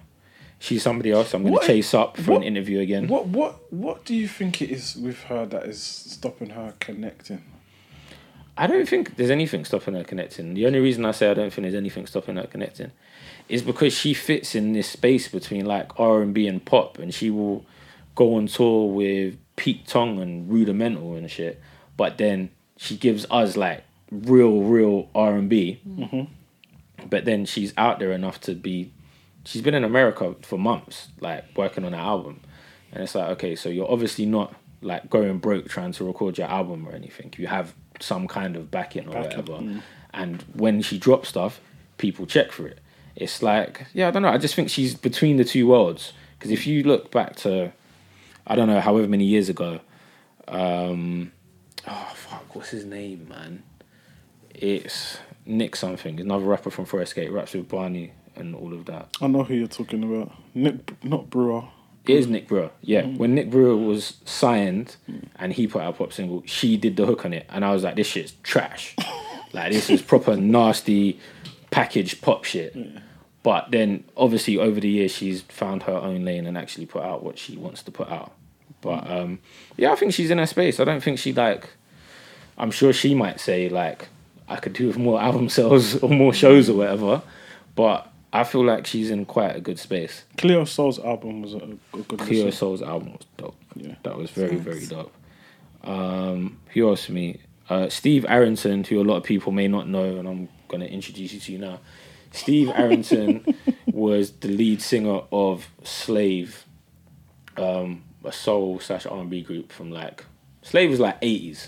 She's 0.58 0.82
somebody 0.82 1.12
else 1.12 1.34
I'm 1.34 1.44
going 1.44 1.60
to 1.60 1.66
chase 1.68 1.94
up 1.94 2.18
for 2.18 2.32
what- 2.32 2.38
an 2.38 2.44
interview 2.44 2.80
again. 2.80 3.08
What 3.08 3.28
what 3.28 3.72
what 3.72 4.06
do 4.06 4.16
you 4.16 4.28
think 4.28 4.62
it 4.62 4.72
is 4.72 4.96
with 4.96 5.22
her 5.24 5.46
that 5.46 5.66
is 5.66 5.82
stopping 5.84 6.52
her 6.52 6.74
connecting? 6.80 7.44
I 8.56 8.68
don't 8.68 8.88
think 8.88 9.16
there's 9.16 9.32
anything 9.32 9.66
stopping 9.66 9.96
her 9.96 10.04
connecting. 10.04 10.54
The 10.54 10.68
only 10.68 10.80
reason 10.80 11.06
I 11.06 11.12
say 11.12 11.32
I 11.32 11.34
don't 11.34 11.52
think 11.52 11.64
there's 11.64 11.76
anything 11.76 12.06
stopping 12.06 12.36
her 12.36 12.46
connecting 12.46 12.92
is 13.50 13.62
because 13.62 13.94
she 13.94 14.14
fits 14.14 14.56
in 14.56 14.74
this 14.74 14.88
space 14.88 15.28
between 15.28 15.66
like 15.66 16.00
R 16.00 16.22
and 16.22 16.34
B 16.34 16.48
and 16.48 16.64
pop, 16.64 17.00
and 17.00 17.14
she 17.14 17.30
will 17.30 17.66
go 18.16 18.36
on 18.36 18.48
tour 18.48 18.92
with 18.92 19.38
Pete 19.56 19.88
Tong 19.88 20.20
and 20.20 20.52
Rudimental 20.52 21.16
and 21.16 21.30
shit. 21.30 21.62
But 21.98 22.18
then 22.18 22.52
she 22.78 22.96
gives 22.96 23.26
us 23.32 23.58
like 23.58 23.84
real, 24.12 24.62
real 24.62 25.10
R 25.16 25.36
and 25.36 25.50
B. 25.50 25.82
Mm-hmm. 25.88 27.08
But 27.10 27.26
then 27.26 27.46
she's 27.46 27.74
out 27.76 28.00
there 28.00 28.12
enough 28.12 28.40
to 28.42 28.54
be. 28.54 28.94
She's 29.46 29.62
been 29.62 29.74
in 29.74 29.84
America 29.84 30.36
for 30.42 30.58
months, 30.58 31.10
like 31.20 31.44
working 31.58 31.84
on 31.84 31.94
an 31.94 32.00
album, 32.00 32.40
and 32.92 33.04
it's 33.04 33.16
like 33.16 33.30
okay, 33.32 33.56
so 33.56 33.70
you're 33.70 33.92
obviously 33.92 34.26
not 34.26 34.56
like 34.82 35.10
going 35.10 35.40
broke 35.40 35.68
trying 35.68 35.92
to 35.94 36.04
record 36.04 36.38
your 36.38 36.48
album 36.48 36.88
or 36.88 36.94
anything. 36.94 37.34
You 37.38 37.48
have 37.48 37.74
some 38.04 38.28
kind 38.28 38.56
of 38.56 38.70
backing 38.70 39.08
or 39.08 39.14
Backing, 39.14 39.46
whatever. 39.46 39.82
And 40.14 40.42
when 40.54 40.82
she 40.82 40.98
drops 40.98 41.30
stuff, 41.30 41.60
people 41.98 42.26
check 42.26 42.52
for 42.52 42.68
it. 42.68 42.80
It's 43.16 43.42
like, 43.42 43.88
yeah, 43.94 44.08
I 44.08 44.12
don't 44.12 44.22
know. 44.22 44.30
I 44.30 44.38
just 44.38 44.56
think 44.56 44.70
she's 44.70 44.96
between 44.96 45.38
the 45.38 45.44
two 45.44 45.68
worlds. 45.68 46.14
Because 46.38 46.52
if 46.52 46.68
you 46.68 46.84
look 46.84 47.12
back 47.12 47.36
to, 47.38 47.72
I 48.46 48.56
don't 48.56 48.68
know, 48.68 48.82
however 48.82 49.08
many 49.08 49.24
years 49.24 49.50
ago, 49.50 49.80
um, 50.48 51.32
oh 51.88 52.14
fuck, 52.16 52.56
what's 52.56 52.70
his 52.70 52.86
name, 52.86 53.28
man? 53.30 53.64
It's 54.54 55.18
Nick 55.46 55.76
something, 55.76 56.20
another 56.20 56.46
rapper 56.46 56.70
from 56.70 56.86
Forest 56.86 57.16
Gate, 57.16 57.32
raps 57.32 57.54
with 57.54 57.70
Barney 57.70 58.12
and 58.36 58.56
all 58.56 58.74
of 58.74 58.86
that. 58.86 59.16
I 59.22 59.28
know 59.28 59.44
who 59.44 59.54
you're 59.54 59.68
talking 59.68 60.04
about. 60.04 60.32
Nick, 60.54 61.04
not 61.04 61.30
Brewer. 61.30 61.64
It 62.06 62.18
is 62.18 62.28
Nick 62.28 62.48
Brewer. 62.48 62.72
Yeah, 62.82 63.04
mm. 63.04 63.18
when 63.18 63.34
Nick 63.34 63.50
Brewer 63.50 63.78
was 63.78 64.18
signed 64.26 64.98
mm. 65.10 65.26
and 65.38 65.54
he 65.54 65.68
put 65.68 65.82
out 65.82 65.96
a 65.96 65.98
pop 65.98 66.12
single, 66.12 66.44
she 66.46 66.76
did 66.76 66.98
the 66.98 67.06
hook 67.06 67.26
on 67.26 67.34
it, 67.34 67.46
and 67.50 67.64
I 67.64 67.72
was 67.72 67.84
like, 67.84 67.96
this 67.96 68.08
shit's 68.08 68.34
trash. 68.44 68.96
like 69.54 69.72
this 69.72 69.90
is 69.90 70.02
proper 70.02 70.36
nasty 70.36 71.20
packaged 71.72 72.22
pop 72.22 72.44
shit. 72.44 72.76
But 73.42 73.72
then 73.72 74.06
obviously 74.16 74.58
over 74.58 74.80
the 74.80 74.90
years 74.90 75.12
she's 75.12 75.42
found 75.42 75.84
her 75.84 75.94
own 75.94 76.24
lane 76.24 76.46
and 76.46 76.58
actually 76.58 76.86
put 76.86 77.04
out 77.04 77.24
what 77.24 77.38
she 77.38 77.58
wants 77.58 77.84
to 77.84 77.92
put 77.92 78.10
out. 78.10 78.34
But 78.82 79.06
mm. 79.06 79.12
um, 79.12 79.40
yeah, 79.78 79.92
I 79.92 79.96
think 79.96 80.14
she's 80.14 80.32
in 80.32 80.38
her 80.38 80.46
space. 80.46 80.80
I 80.80 80.84
don't 80.84 81.02
think 81.02 81.20
she 81.20 81.34
like. 81.34 81.70
I'm 82.58 82.70
sure 82.70 82.94
she 82.94 83.16
might 83.16 83.40
say 83.40 83.68
like 83.70 84.10
I 84.48 84.58
could 84.58 84.74
do 84.74 84.88
with 84.88 84.98
more 84.98 85.22
album 85.28 85.50
sales 85.50 85.98
or 85.98 86.10
more 86.10 86.34
shows 86.34 86.70
or 86.70 86.78
whatever, 86.78 87.22
but 87.76 88.13
I 88.36 88.44
feel 88.44 88.66
like 88.66 88.88
she's 88.88 89.12
in 89.12 89.26
quite 89.26 89.56
a 89.56 89.62
good 89.62 89.78
space. 89.78 90.24
Cleo 90.38 90.66
Sol's 90.66 90.98
album 90.98 91.44
was 91.44 91.54
a, 91.54 91.78
a 91.94 91.98
good 92.00 92.20
Cleo 92.20 92.46
listen. 92.46 92.52
Sol's 92.52 92.82
album 92.82 93.14
was 93.14 93.28
dope. 93.38 93.56
Yeah. 93.76 93.94
That 94.02 94.18
was 94.18 94.32
very, 94.32 94.58
Thanks. 94.58 94.64
very 94.64 94.86
dope. 94.88 95.14
Um, 95.84 96.60
who 96.74 96.90
else 96.90 97.10
me? 97.10 97.40
Uh, 97.70 97.90
Steve 97.90 98.26
Arrington, 98.28 98.84
who 98.84 99.00
a 99.00 99.06
lot 99.06 99.18
of 99.18 99.24
people 99.24 99.52
may 99.52 99.68
not 99.68 99.88
know, 99.88 100.18
and 100.18 100.28
I'm 100.28 100.50
going 100.68 100.82
to 100.82 100.90
introduce 100.90 101.32
you 101.32 101.40
to 101.42 101.52
you 101.52 101.58
now. 101.60 101.80
Steve 102.32 102.70
Arrington 102.76 103.46
was 103.86 104.32
the 104.32 104.48
lead 104.48 104.82
singer 104.82 105.22
of 105.32 105.68
Slave, 105.84 106.66
um, 107.56 108.04
a 108.24 108.32
soul 108.32 108.80
slash 108.80 109.06
R&B 109.06 109.44
group 109.44 109.72
from 109.72 109.92
like 109.92 110.26
Slave 110.64 110.90
was 110.90 111.00
like 111.00 111.22
80s, 111.22 111.68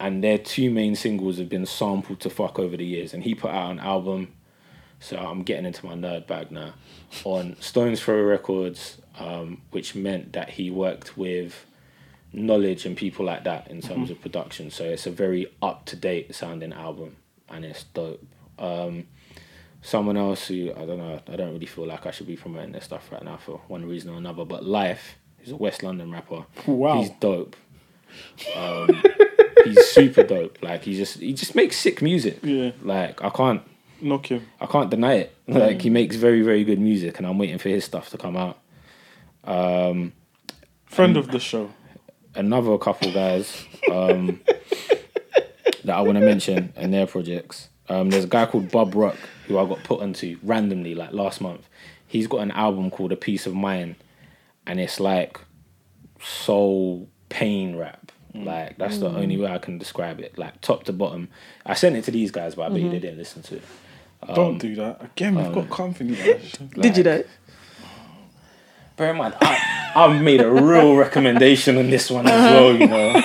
and 0.00 0.24
their 0.24 0.38
two 0.38 0.70
main 0.70 0.94
singles 0.94 1.38
have 1.38 1.48
been 1.50 1.66
sampled 1.66 2.20
to 2.20 2.30
fuck 2.30 2.58
over 2.58 2.76
the 2.76 2.86
years. 2.86 3.12
And 3.12 3.22
he 3.22 3.34
put 3.34 3.50
out 3.50 3.72
an 3.72 3.80
album, 3.80 4.32
so 5.00 5.16
I'm 5.16 5.42
getting 5.42 5.66
into 5.66 5.84
my 5.86 5.94
nerd 5.94 6.26
bag 6.26 6.50
now, 6.50 6.74
on 7.24 7.56
Stones 7.60 8.00
Throw 8.00 8.22
Records, 8.22 8.98
um, 9.18 9.62
which 9.70 9.94
meant 9.94 10.32
that 10.32 10.50
he 10.50 10.70
worked 10.70 11.16
with 11.16 11.64
Knxwledge 12.34 12.84
and 12.86 12.96
people 12.96 13.24
like 13.24 13.44
that 13.44 13.68
in 13.70 13.80
terms 13.80 14.10
of 14.10 14.20
production. 14.20 14.70
So 14.70 14.84
it's 14.84 15.06
a 15.06 15.10
very 15.10 15.46
up 15.62 15.86
to 15.86 15.96
date 15.96 16.34
sounding 16.34 16.72
album, 16.72 17.16
and 17.48 17.64
it's 17.64 17.84
dope. 17.84 18.24
Um, 18.58 19.06
someone 19.82 20.16
else 20.16 20.48
who 20.48 20.72
I 20.76 20.84
don't 20.86 20.98
know, 20.98 21.20
I 21.28 21.36
don't 21.36 21.52
really 21.52 21.66
feel 21.66 21.86
like 21.86 22.06
I 22.06 22.10
should 22.10 22.26
be 22.26 22.36
promoting 22.36 22.72
their 22.72 22.80
stuff 22.80 23.10
right 23.12 23.22
now 23.22 23.36
for 23.36 23.60
one 23.68 23.86
reason 23.86 24.10
or 24.12 24.18
another. 24.18 24.44
But 24.44 24.64
Life, 24.64 25.16
who's 25.38 25.52
a 25.52 25.56
West 25.56 25.82
London 25.82 26.10
rapper, 26.10 26.44
Wow. 26.66 27.00
he's 27.00 27.10
dope. 27.20 27.54
Um, 28.56 29.02
he's 29.64 29.84
super 29.86 30.22
dope. 30.22 30.58
Like 30.62 30.84
he 30.84 30.96
just 30.96 31.18
he 31.20 31.32
just 31.32 31.54
makes 31.54 31.76
sick 31.76 32.02
music. 32.02 32.38
Yeah. 32.42 32.72
Like 32.82 33.22
I 33.22 33.30
can't 33.30 33.62
Knock 34.00 34.26
him. 34.26 34.46
I 34.60 34.66
can't 34.66 34.90
deny 34.90 35.14
it. 35.14 35.36
Like 35.48 35.80
he 35.82 35.90
makes 35.90 36.16
very 36.16 36.42
very 36.42 36.64
good 36.64 36.78
music, 36.80 37.18
and 37.18 37.26
I'm 37.26 37.38
waiting 37.38 37.58
for 37.58 37.68
his 37.68 37.84
stuff 37.84 38.10
to 38.10 38.18
come 38.18 38.36
out. 38.36 38.58
Um, 39.44 40.12
Friend 40.86 41.16
of 41.16 41.30
the 41.30 41.38
show. 41.38 41.70
another 42.34 42.76
couple 42.78 43.12
guys 43.12 43.64
um, 43.92 44.40
that 45.84 45.94
I 45.96 46.00
want 46.00 46.18
to 46.18 46.24
mention 46.24 46.72
and 46.76 46.92
their 46.92 47.06
projects. 47.06 47.68
Um, 47.88 48.10
there's 48.10 48.24
a 48.24 48.28
guy 48.28 48.46
called 48.46 48.70
Bob 48.72 48.94
Rock 48.94 49.16
who 49.46 49.58
I 49.58 49.66
got 49.66 49.84
put 49.84 50.00
onto 50.02 50.38
randomly 50.42 50.94
like 50.94 51.12
last 51.12 51.40
month. 51.40 51.68
He's 52.08 52.26
got 52.26 52.38
an 52.40 52.50
album 52.50 52.90
called 52.90 53.12
A 53.12 53.16
Piece 53.16 53.46
of 53.46 53.54
Mind, 53.54 53.96
and 54.66 54.80
it's 54.80 54.98
like 55.00 55.38
soul 56.20 57.08
pain 57.28 57.76
rap. 57.76 58.05
Mm. 58.36 58.44
Like 58.44 58.78
that's 58.78 58.98
the 58.98 59.08
only 59.08 59.36
mm. 59.36 59.44
way 59.44 59.52
I 59.52 59.58
can 59.58 59.78
describe 59.78 60.20
it. 60.20 60.36
Like 60.38 60.60
top 60.60 60.84
to 60.84 60.92
bottom. 60.92 61.28
I 61.64 61.74
sent 61.74 61.96
it 61.96 62.04
to 62.04 62.10
these 62.10 62.30
guys, 62.30 62.54
but 62.54 62.62
I 62.62 62.68
bet 62.68 62.80
you 62.80 62.90
they 62.90 62.96
mm-hmm. 62.96 63.06
didn't 63.06 63.18
listen 63.18 63.42
to 63.42 63.56
it. 63.56 63.62
Don't 64.34 64.52
um, 64.52 64.58
do 64.58 64.74
that. 64.76 65.02
Again, 65.02 65.34
we've 65.36 65.52
got 65.52 65.64
um, 65.64 65.68
company. 65.68 66.14
Did 66.74 66.96
you 66.96 67.04
know? 67.04 67.24
Bear 68.96 69.10
in 69.10 69.18
mind, 69.18 69.34
I, 69.42 69.92
I've 69.94 70.22
made 70.22 70.40
a 70.40 70.50
real 70.50 70.96
recommendation 70.96 71.76
on 71.76 71.90
this 71.90 72.10
one 72.10 72.26
as 72.26 72.32
well, 72.32 72.74
you 72.74 72.86
know. 72.86 73.12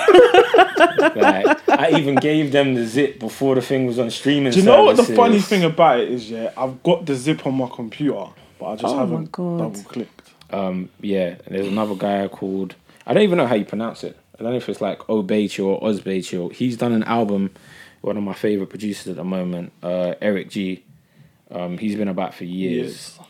like, 1.16 1.68
I 1.68 1.82
I 1.82 1.98
even 1.98 2.14
gave 2.16 2.52
them 2.52 2.74
the 2.74 2.86
zip 2.86 3.18
before 3.18 3.54
the 3.54 3.62
thing 3.62 3.86
was 3.86 3.98
on 3.98 4.10
streaming. 4.10 4.52
Do 4.52 4.60
you 4.60 4.66
know 4.66 4.84
what 4.84 4.96
the 4.96 5.02
funny 5.02 5.40
thing 5.40 5.64
about 5.64 6.00
it 6.00 6.10
is? 6.10 6.30
Yeah, 6.30 6.52
I've 6.56 6.82
got 6.82 7.06
the 7.06 7.16
zip 7.16 7.46
on 7.46 7.54
my 7.54 7.68
computer, 7.68 8.26
but 8.58 8.66
I 8.66 8.76
just 8.76 8.94
Oh 8.94 8.98
haven't 8.98 9.32
double 9.32 9.82
clicked. 9.84 10.30
Um, 10.50 10.90
yeah, 11.00 11.36
there's 11.48 11.66
another 11.68 11.94
guy 11.94 12.28
called 12.28 12.74
I 13.06 13.14
don't 13.14 13.22
even 13.22 13.38
know 13.38 13.46
how 13.46 13.54
you 13.54 13.64
pronounce 13.64 14.04
it. 14.04 14.16
I 14.42 14.46
don't 14.46 14.54
know 14.54 14.58
if 14.58 14.68
it's 14.68 14.80
like 14.80 14.98
Obeitio 15.06 15.66
or 15.66 15.80
Osbeitio. 15.88 16.52
He's 16.52 16.76
done 16.76 16.90
an 16.92 17.04
album. 17.04 17.52
One 18.00 18.16
of 18.16 18.24
my 18.24 18.32
favorite 18.32 18.70
producers 18.70 19.06
at 19.06 19.14
the 19.14 19.22
moment, 19.22 19.72
uh, 19.84 20.14
Eric 20.20 20.50
G. 20.50 20.82
Um, 21.48 21.78
he's 21.78 21.94
been 21.94 22.08
about 22.08 22.34
for 22.34 22.42
years, 22.42 23.20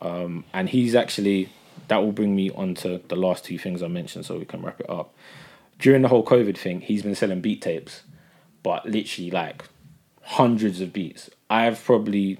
um, 0.00 0.46
and 0.54 0.70
he's 0.70 0.94
actually 0.94 1.50
that 1.88 1.98
will 1.98 2.12
bring 2.12 2.34
me 2.34 2.48
on 2.52 2.74
to 2.76 3.02
the 3.08 3.16
last 3.16 3.44
two 3.44 3.58
things 3.58 3.82
I 3.82 3.88
mentioned, 3.88 4.24
so 4.24 4.38
we 4.38 4.46
can 4.46 4.62
wrap 4.62 4.80
it 4.80 4.88
up. 4.88 5.14
During 5.78 6.00
the 6.00 6.08
whole 6.08 6.24
COVID 6.24 6.56
thing, 6.56 6.80
he's 6.80 7.02
been 7.02 7.14
selling 7.14 7.42
beat 7.42 7.60
tapes, 7.60 8.04
but 8.62 8.86
literally 8.86 9.30
like 9.30 9.64
hundreds 10.22 10.80
of 10.80 10.94
beats. 10.94 11.28
I've 11.50 11.84
probably 11.84 12.38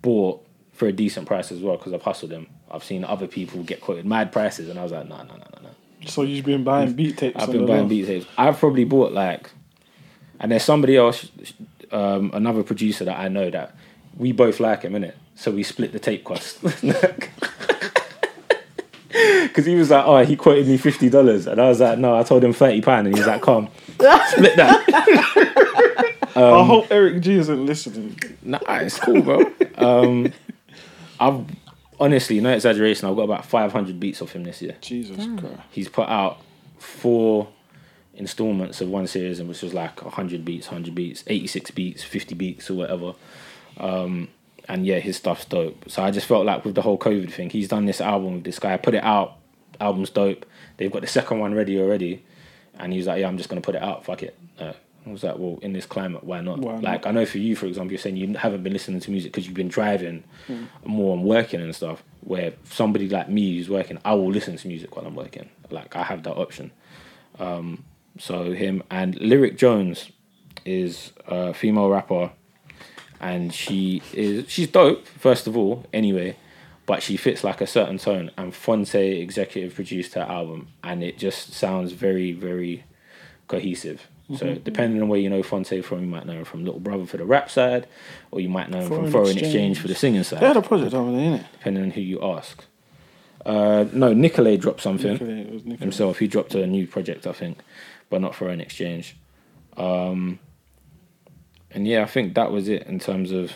bought 0.00 0.46
for 0.72 0.88
a 0.88 0.92
decent 0.92 1.26
price 1.26 1.52
as 1.52 1.60
well 1.60 1.76
because 1.76 1.92
I've 1.92 2.00
hustled 2.00 2.30
them. 2.30 2.46
I've 2.70 2.84
seen 2.84 3.04
other 3.04 3.26
people 3.26 3.62
get 3.64 3.82
quoted 3.82 4.06
mad 4.06 4.32
prices, 4.32 4.70
and 4.70 4.78
I 4.78 4.82
was 4.82 4.92
like, 4.92 5.06
no, 5.06 5.18
no, 5.18 5.24
no, 5.24 5.34
no, 5.34 5.62
no. 5.64 5.70
So 6.06 6.22
you've 6.22 6.44
been 6.44 6.64
buying 6.64 6.92
beat 6.94 7.18
tapes. 7.18 7.42
I've 7.42 7.52
been 7.52 7.66
buying 7.66 7.88
beat 7.88 8.06
tapes. 8.06 8.26
I've 8.36 8.58
probably 8.58 8.84
bought 8.84 9.12
like, 9.12 9.50
and 10.40 10.52
there's 10.52 10.62
somebody 10.62 10.96
else, 10.96 11.28
um, 11.90 12.30
another 12.32 12.62
producer 12.62 13.04
that 13.04 13.18
I 13.18 13.28
know 13.28 13.50
that 13.50 13.74
we 14.16 14.32
both 14.32 14.60
like 14.60 14.82
him, 14.82 14.92
innit? 14.94 15.14
So 15.34 15.50
we 15.50 15.62
split 15.62 15.92
the 15.92 15.98
tape 15.98 16.24
cost. 16.24 16.58
Because 19.10 19.64
he 19.66 19.74
was 19.74 19.90
like, 19.90 20.04
oh, 20.06 20.22
he 20.24 20.36
quoted 20.36 20.68
me 20.68 20.76
fifty 20.76 21.08
dollars, 21.10 21.46
and 21.48 21.60
I 21.60 21.68
was 21.68 21.80
like, 21.80 21.98
no, 21.98 22.16
I 22.16 22.22
told 22.22 22.44
him 22.44 22.52
thirty 22.52 22.80
pound, 22.80 23.06
and 23.08 23.16
he 23.16 23.20
was 23.20 23.26
like, 23.26 23.42
come, 23.42 23.68
split 23.88 24.54
that. 24.56 24.84
I 26.36 26.62
hope 26.64 26.86
Eric 26.90 27.20
G 27.22 27.34
isn't 27.34 27.66
listening. 27.66 28.16
Nah, 28.42 28.60
it's 28.68 29.00
cool, 29.00 29.22
bro. 29.22 29.50
Um, 29.76 30.32
I've 31.18 31.44
honestly, 32.00 32.40
no 32.40 32.50
exaggeration, 32.52 33.08
I've 33.08 33.16
got 33.16 33.22
about 33.22 33.44
five 33.44 33.72
hundred 33.72 33.98
beats 34.00 34.22
off 34.22 34.32
him 34.32 34.44
this 34.44 34.62
year. 34.62 34.76
Jesus 34.80 35.16
Christ. 35.16 35.60
he's 35.70 35.88
put 35.88 36.08
out 36.08 36.38
four 36.78 37.48
installments 38.14 38.80
of 38.80 38.88
one 38.88 39.06
series, 39.06 39.40
and 39.40 39.48
which 39.48 39.62
was 39.62 39.74
like 39.74 39.98
hundred 40.00 40.44
beats, 40.44 40.66
hundred 40.66 40.94
beats, 40.94 41.24
eighty 41.26 41.46
six 41.46 41.70
beats, 41.70 42.02
fifty 42.02 42.34
beats, 42.34 42.70
or 42.70 42.74
whatever. 42.74 43.14
Um, 43.78 44.28
and 44.68 44.84
yeah, 44.84 44.98
his 44.98 45.16
stuff's 45.16 45.44
dope. 45.46 45.88
So 45.88 46.02
I 46.02 46.10
just 46.10 46.26
felt 46.26 46.44
like 46.44 46.64
with 46.64 46.74
the 46.74 46.82
whole 46.82 46.98
COVID 46.98 47.32
thing, 47.32 47.50
he's 47.50 47.68
done 47.68 47.86
this 47.86 48.00
album 48.00 48.34
with 48.34 48.44
this 48.44 48.58
guy, 48.58 48.76
put 48.76 48.94
it 48.94 49.02
out. 49.04 49.36
Album's 49.80 50.10
dope. 50.10 50.44
They've 50.76 50.90
got 50.90 51.02
the 51.02 51.06
second 51.08 51.38
one 51.38 51.54
ready 51.54 51.80
already, 51.80 52.24
and 52.78 52.92
he's 52.92 53.06
like, 53.06 53.20
"Yeah, 53.20 53.28
I'm 53.28 53.36
just 53.36 53.48
gonna 53.48 53.60
put 53.60 53.76
it 53.76 53.82
out. 53.82 54.04
Fuck 54.04 54.22
it." 54.24 54.36
Uh, 54.58 54.72
I 55.08 55.12
was 55.12 55.22
like, 55.22 55.38
"Well, 55.38 55.58
in 55.62 55.72
this 55.72 55.86
climate, 55.86 56.24
why 56.24 56.40
not?" 56.40 56.58
Why 56.58 56.74
not? 56.74 56.82
like, 56.82 57.06
I 57.06 57.10
know 57.10 57.24
for 57.24 57.38
you, 57.38 57.56
for 57.56 57.66
example, 57.66 57.92
you're 57.92 57.98
saying 57.98 58.16
you 58.16 58.34
haven't 58.34 58.62
been 58.62 58.72
listening 58.72 59.00
to 59.00 59.10
music 59.10 59.32
because 59.32 59.46
you've 59.46 59.56
been 59.56 59.68
driving 59.68 60.24
more 60.84 61.16
and 61.16 61.24
working 61.24 61.60
and 61.60 61.74
stuff. 61.74 62.02
Where 62.20 62.52
somebody 62.64 63.08
like 63.08 63.28
me 63.28 63.56
who's 63.56 63.70
working, 63.70 63.98
I 64.04 64.14
will 64.14 64.30
listen 64.30 64.56
to 64.56 64.68
music 64.68 64.94
while 64.96 65.06
I'm 65.06 65.14
working. 65.14 65.48
Like 65.70 65.96
I 65.96 66.02
have 66.02 66.22
that 66.24 66.34
option. 66.34 66.72
Um, 67.38 67.84
so 68.18 68.52
him 68.52 68.82
and 68.90 69.18
Lyric 69.20 69.56
Jones 69.56 70.10
is 70.64 71.12
a 71.26 71.54
female 71.54 71.88
rapper, 71.88 72.30
and 73.20 73.52
she 73.54 74.02
is 74.12 74.50
she's 74.50 74.68
dope. 74.68 75.06
First 75.06 75.46
of 75.46 75.56
all, 75.56 75.86
anyway, 75.92 76.36
but 76.86 77.02
she 77.02 77.16
fits 77.16 77.44
like 77.44 77.60
a 77.60 77.66
certain 77.66 77.98
tone. 77.98 78.30
And 78.36 78.54
Phonte 78.54 78.94
executive 78.94 79.74
produced 79.74 80.14
her 80.14 80.22
album, 80.22 80.68
and 80.82 81.02
it 81.02 81.18
just 81.18 81.52
sounds 81.52 81.92
very 81.92 82.32
very 82.32 82.84
cohesive. 83.46 84.08
So 84.36 84.54
depending 84.56 85.00
on 85.00 85.08
where 85.08 85.18
you 85.18 85.30
know 85.30 85.42
Phonte 85.42 85.82
from, 85.82 86.00
you 86.00 86.06
might 86.06 86.26
know 86.26 86.34
him 86.34 86.44
from 86.44 86.62
Little 86.64 86.80
Brother 86.80 87.06
for 87.06 87.16
the 87.16 87.24
rap 87.24 87.50
side, 87.50 87.86
or 88.30 88.40
you 88.40 88.50
might 88.50 88.68
know 88.68 88.80
him 88.80 88.88
Foreign 88.88 89.02
from 89.04 89.12
Foreign 89.12 89.28
Exchange. 89.30 89.46
Exchange 89.54 89.80
for 89.80 89.88
the 89.88 89.94
singing 89.94 90.22
side 90.22 90.40
They 90.40 90.46
had 90.46 90.56
a 90.58 90.62
project 90.62 90.92
over 90.92 91.10
there, 91.12 91.38
innit? 91.38 91.44
depending 91.52 91.82
on 91.84 91.90
who 91.92 92.00
you 92.02 92.22
ask. 92.22 92.64
Uh, 93.46 93.86
no, 93.92 94.12
Nicolay 94.12 94.58
dropped 94.58 94.82
something 94.82 95.12
Nicolay, 95.14 95.40
it 95.40 95.52
was 95.52 95.64
Nicolay. 95.64 95.78
himself. 95.78 96.18
He 96.18 96.26
dropped 96.26 96.54
a 96.54 96.66
new 96.66 96.86
project, 96.86 97.26
I 97.26 97.32
think, 97.32 97.60
but 98.10 98.20
not 98.20 98.34
Foreign 98.34 98.60
exchange. 98.60 99.16
Um, 99.78 100.38
and 101.70 101.86
yeah, 101.86 102.02
I 102.02 102.06
think 102.06 102.34
that 102.34 102.50
was 102.52 102.68
it 102.68 102.82
in 102.86 102.98
terms 102.98 103.30
of 103.32 103.52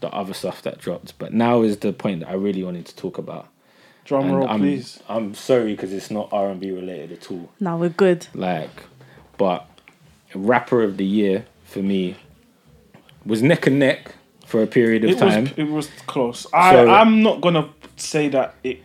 the 0.00 0.08
other 0.10 0.34
stuff 0.34 0.62
that 0.62 0.78
dropped. 0.78 1.18
But 1.18 1.32
now 1.32 1.62
is 1.62 1.78
the 1.78 1.92
point 1.92 2.20
that 2.20 2.28
I 2.28 2.34
really 2.34 2.62
wanted 2.62 2.86
to 2.86 2.94
talk 2.96 3.18
about. 3.18 3.48
Drum 4.04 4.24
And 4.26 4.36
roll, 4.36 4.48
I'm, 4.48 4.60
please. 4.60 5.00
I'm 5.08 5.34
sorry 5.34 5.74
because 5.74 5.92
it's 5.92 6.10
not 6.10 6.28
R 6.32 6.48
and 6.50 6.60
B 6.60 6.70
related 6.70 7.10
at 7.12 7.30
all. 7.30 7.50
Now 7.58 7.76
we're 7.76 7.88
good. 7.88 8.26
Like, 8.34 8.84
but 9.38 9.68
rapper 10.34 10.82
of 10.82 10.96
the 10.96 11.04
year 11.04 11.44
for 11.64 11.80
me 11.82 12.16
was 13.24 13.42
neck 13.42 13.66
and 13.66 13.78
neck 13.78 14.14
for 14.46 14.62
a 14.62 14.66
period 14.66 15.04
of 15.04 15.10
It 15.10 15.18
time. 15.18 15.44
was 15.44 15.52
it 15.56 15.64
was 15.68 15.88
close. 16.06 16.46
I 16.52 16.72
So- 16.72 16.90
I'm 16.90 17.22
not 17.22 17.40
gonna 17.40 17.68
say 17.96 18.28
that 18.28 18.54
it. 18.64 18.80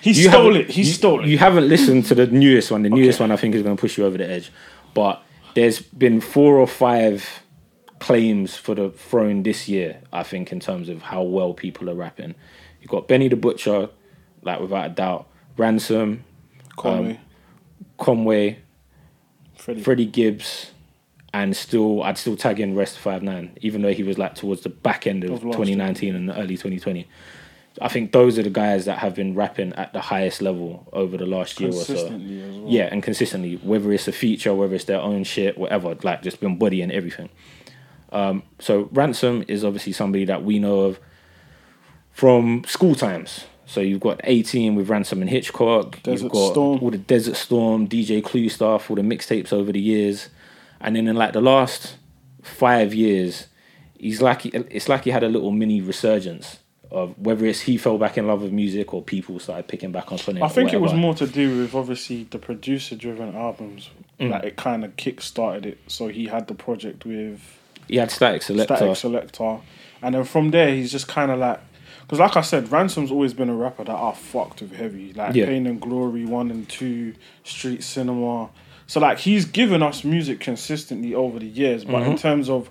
He 0.00 0.14
stole 0.14 0.54
it. 0.56 0.70
He 0.70 0.82
you- 0.82 0.86
stole 0.86 1.20
it. 1.24 1.26
You 1.28 1.38
haven't 1.38 1.68
listened 1.68 2.06
to 2.06 2.14
the 2.14 2.26
newest 2.28 2.70
one. 2.70 2.82
The 2.82 2.90
newest 2.90 3.18
Okay. 3.18 3.24
one 3.24 3.32
I 3.32 3.36
think 3.36 3.54
is 3.56 3.62
going 3.62 3.76
to 3.76 3.80
push 3.80 3.98
you 3.98 4.06
over 4.06 4.16
the 4.16 4.30
edge. 4.30 4.52
But 4.94 5.20
there's 5.54 5.80
been 5.82 6.20
four 6.20 6.56
or 6.56 6.68
five 6.68 7.42
claims 7.98 8.54
for 8.56 8.76
the 8.76 8.90
throne 8.90 9.42
this 9.42 9.68
year. 9.68 9.98
I 10.12 10.22
think 10.22 10.52
in 10.52 10.60
terms 10.60 10.88
of 10.88 11.02
how 11.02 11.22
well 11.22 11.52
people 11.52 11.90
are 11.90 11.94
rapping. 11.96 12.36
You've 12.80 12.90
got 12.92 13.08
Benny 13.08 13.26
the 13.26 13.34
Butcher, 13.36 13.88
like 14.42 14.60
without 14.60 14.86
a 14.86 14.90
doubt. 14.90 15.26
Ransom, 15.56 16.22
Conway, 16.76 17.10
um, 17.14 17.18
Conway, 17.98 18.58
Freddie. 19.58 19.82
Freddie 19.82 20.06
Gibbs, 20.06 20.70
and 21.34 21.56
still 21.56 22.02
I'd 22.02 22.16
still 22.16 22.36
tag 22.36 22.60
in 22.60 22.74
Rest 22.74 22.98
Five 22.98 23.22
Nine, 23.22 23.56
even 23.60 23.82
though 23.82 23.92
he 23.92 24.02
was 24.02 24.16
like 24.18 24.34
towards 24.34 24.62
the 24.62 24.70
back 24.70 25.06
end 25.06 25.24
of, 25.24 25.30
Of 25.30 25.44
last 25.44 25.56
2019 25.56 26.14
and 26.14 26.30
early 26.30 26.56
2020. 26.56 27.06
I 27.80 27.88
think 27.88 28.10
those 28.12 28.38
are 28.38 28.42
the 28.42 28.50
guys 28.50 28.86
that 28.86 28.98
have 28.98 29.14
been 29.14 29.34
rapping 29.34 29.72
at 29.74 29.92
the 29.92 30.00
highest 30.00 30.42
level 30.42 30.88
over 30.92 31.16
the 31.16 31.26
last 31.26 31.60
year 31.60 31.70
or 31.70 31.72
so. 31.74 31.94
well. 32.08 32.18
Yeah, 32.66 32.88
and 32.90 33.02
consistently, 33.02 33.56
whether 33.56 33.92
it's 33.92 34.08
a 34.08 34.12
feature, 34.12 34.52
whether 34.54 34.74
it's 34.74 34.84
their 34.84 35.00
own 35.00 35.22
shit, 35.22 35.56
whatever, 35.56 35.96
like 36.02 36.22
just 36.22 36.40
been 36.40 36.58
bodying 36.58 36.90
everything. 36.90 37.28
Um, 38.10 38.42
so 38.58 38.88
Ransom 38.92 39.44
is 39.48 39.64
obviously 39.64 39.92
somebody 39.92 40.24
that 40.24 40.42
we 40.42 40.58
know 40.58 40.80
of 40.80 40.98
from 42.10 42.64
school 42.66 42.94
times. 42.94 43.44
So 43.68 43.82
you've 43.82 44.00
got 44.00 44.20
18 44.24 44.74
with 44.76 44.88
Ransom 44.88 45.20
and 45.20 45.28
Hitchcock. 45.30 46.02
Desert 46.02 46.24
you've 46.24 46.32
got 46.32 46.52
Storm. 46.52 46.78
all 46.80 46.90
the 46.90 46.96
Desert 46.96 47.36
Storm, 47.36 47.86
DJ 47.86 48.24
Clue 48.24 48.48
stuff, 48.48 48.90
all 48.90 48.96
the 48.96 49.02
mixtapes 49.02 49.52
over 49.52 49.70
the 49.70 49.80
years. 49.80 50.30
And 50.80 50.96
then 50.96 51.06
in 51.06 51.16
like 51.16 51.34
the 51.34 51.42
last 51.42 51.96
five 52.42 52.94
years, 52.94 53.46
he's 53.98 54.22
like 54.22 54.46
it's 54.46 54.88
like 54.88 55.04
he 55.04 55.10
had 55.10 55.22
a 55.22 55.28
little 55.28 55.50
mini 55.50 55.82
resurgence 55.82 56.60
of 56.90 57.14
whether 57.18 57.44
it's 57.44 57.60
he 57.60 57.76
fell 57.76 57.98
back 57.98 58.16
in 58.16 58.26
love 58.26 58.40
with 58.40 58.52
music 58.52 58.94
or 58.94 59.02
people 59.02 59.38
started 59.38 59.68
picking 59.68 59.92
back 59.92 60.10
on 60.10 60.18
it. 60.18 60.42
I 60.42 60.48
think 60.48 60.72
it 60.72 60.80
was 60.80 60.94
more 60.94 61.14
to 61.16 61.26
do 61.26 61.58
with 61.58 61.74
obviously 61.74 62.24
the 62.24 62.38
producer 62.38 62.96
driven 62.96 63.36
albums. 63.36 63.90
Mm. 64.18 64.30
Like 64.30 64.44
it 64.44 64.56
kind 64.56 64.82
of 64.82 64.96
kick 64.96 65.20
started 65.20 65.66
it. 65.66 65.78
So 65.88 66.08
he 66.08 66.26
had 66.26 66.48
the 66.48 66.54
project 66.54 67.04
with 67.04 67.40
He 67.86 67.96
had 67.96 68.08
Statik 68.08 68.40
Selektah. 68.40 68.78
Statik 68.78 69.30
Selektah, 69.30 69.60
and 70.00 70.14
then 70.14 70.24
from 70.24 70.52
there 70.52 70.74
he's 70.74 70.90
just 70.90 71.06
kind 71.06 71.30
of 71.30 71.38
like, 71.38 71.60
because 72.08 72.18
like 72.20 72.36
I 72.36 72.40
said, 72.40 72.72
Ransom's 72.72 73.10
always 73.12 73.34
been 73.34 73.50
a 73.50 73.54
rapper 73.54 73.84
that 73.84 73.94
I 73.94 74.12
fucked 74.12 74.62
with 74.62 74.72
heavy, 74.74 75.12
like 75.12 75.34
Yeah. 75.34 75.44
Pain 75.44 75.66
and 75.66 75.78
Glory 75.80 76.24
one 76.24 76.50
and 76.50 76.66
two, 76.68 77.14
Street 77.44 77.82
Cinema. 77.84 78.48
So 78.86 78.98
like 79.00 79.18
he's 79.18 79.44
given 79.44 79.82
us 79.82 80.02
music 80.04 80.40
consistently 80.40 81.14
over 81.14 81.38
the 81.38 81.46
years, 81.46 81.84
but 81.84 81.96
Mm-hmm. 81.96 82.10
in 82.12 82.16
terms 82.16 82.48
of 82.48 82.70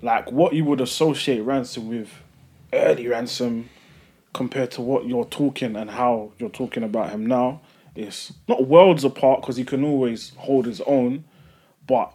like 0.00 0.30
what 0.30 0.52
you 0.54 0.64
would 0.64 0.80
associate 0.80 1.40
Ransom 1.40 1.88
with, 1.88 2.08
early 2.72 3.08
Ransom, 3.08 3.68
compared 4.32 4.70
to 4.72 4.80
what 4.82 5.06
you're 5.08 5.24
talking 5.24 5.74
and 5.74 5.90
how 5.90 6.30
you're 6.38 6.48
talking 6.50 6.84
about 6.84 7.10
him 7.10 7.26
now, 7.26 7.60
is 7.96 8.32
not 8.46 8.68
worlds 8.68 9.02
apart 9.02 9.40
because 9.40 9.56
he 9.56 9.64
can 9.64 9.82
always 9.82 10.32
hold 10.36 10.66
his 10.66 10.80
own, 10.82 11.24
but 11.88 12.12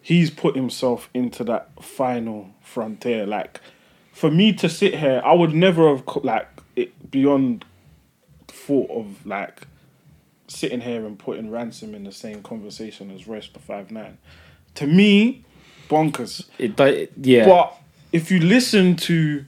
he's 0.00 0.30
put 0.30 0.56
himself 0.56 1.10
into 1.12 1.44
that 1.44 1.68
final 1.84 2.48
frontier. 2.62 3.26
Like, 3.26 3.60
for 4.20 4.30
me 4.30 4.52
to 4.52 4.68
sit 4.68 4.94
here, 4.94 5.22
I 5.24 5.32
would 5.32 5.54
never 5.54 5.96
have 5.96 6.04
like 6.22 6.46
it 6.76 7.10
beyond 7.10 7.64
thought 8.48 8.90
of 8.90 9.24
like 9.24 9.66
sitting 10.46 10.82
here 10.82 11.06
and 11.06 11.18
putting 11.18 11.50
ransom 11.50 11.94
in 11.94 12.04
the 12.04 12.12
same 12.12 12.42
conversation 12.42 13.10
as 13.10 13.26
Rest 13.26 13.54
the 13.54 13.60
Five 13.60 13.90
Nine. 13.90 14.18
To 14.74 14.86
me, 14.86 15.46
bonkers. 15.88 16.44
It, 16.58 16.76
do- 16.76 17.08
yeah. 17.16 17.46
But 17.46 17.74
if 18.12 18.30
you 18.30 18.40
listen 18.40 18.94
to 18.96 19.46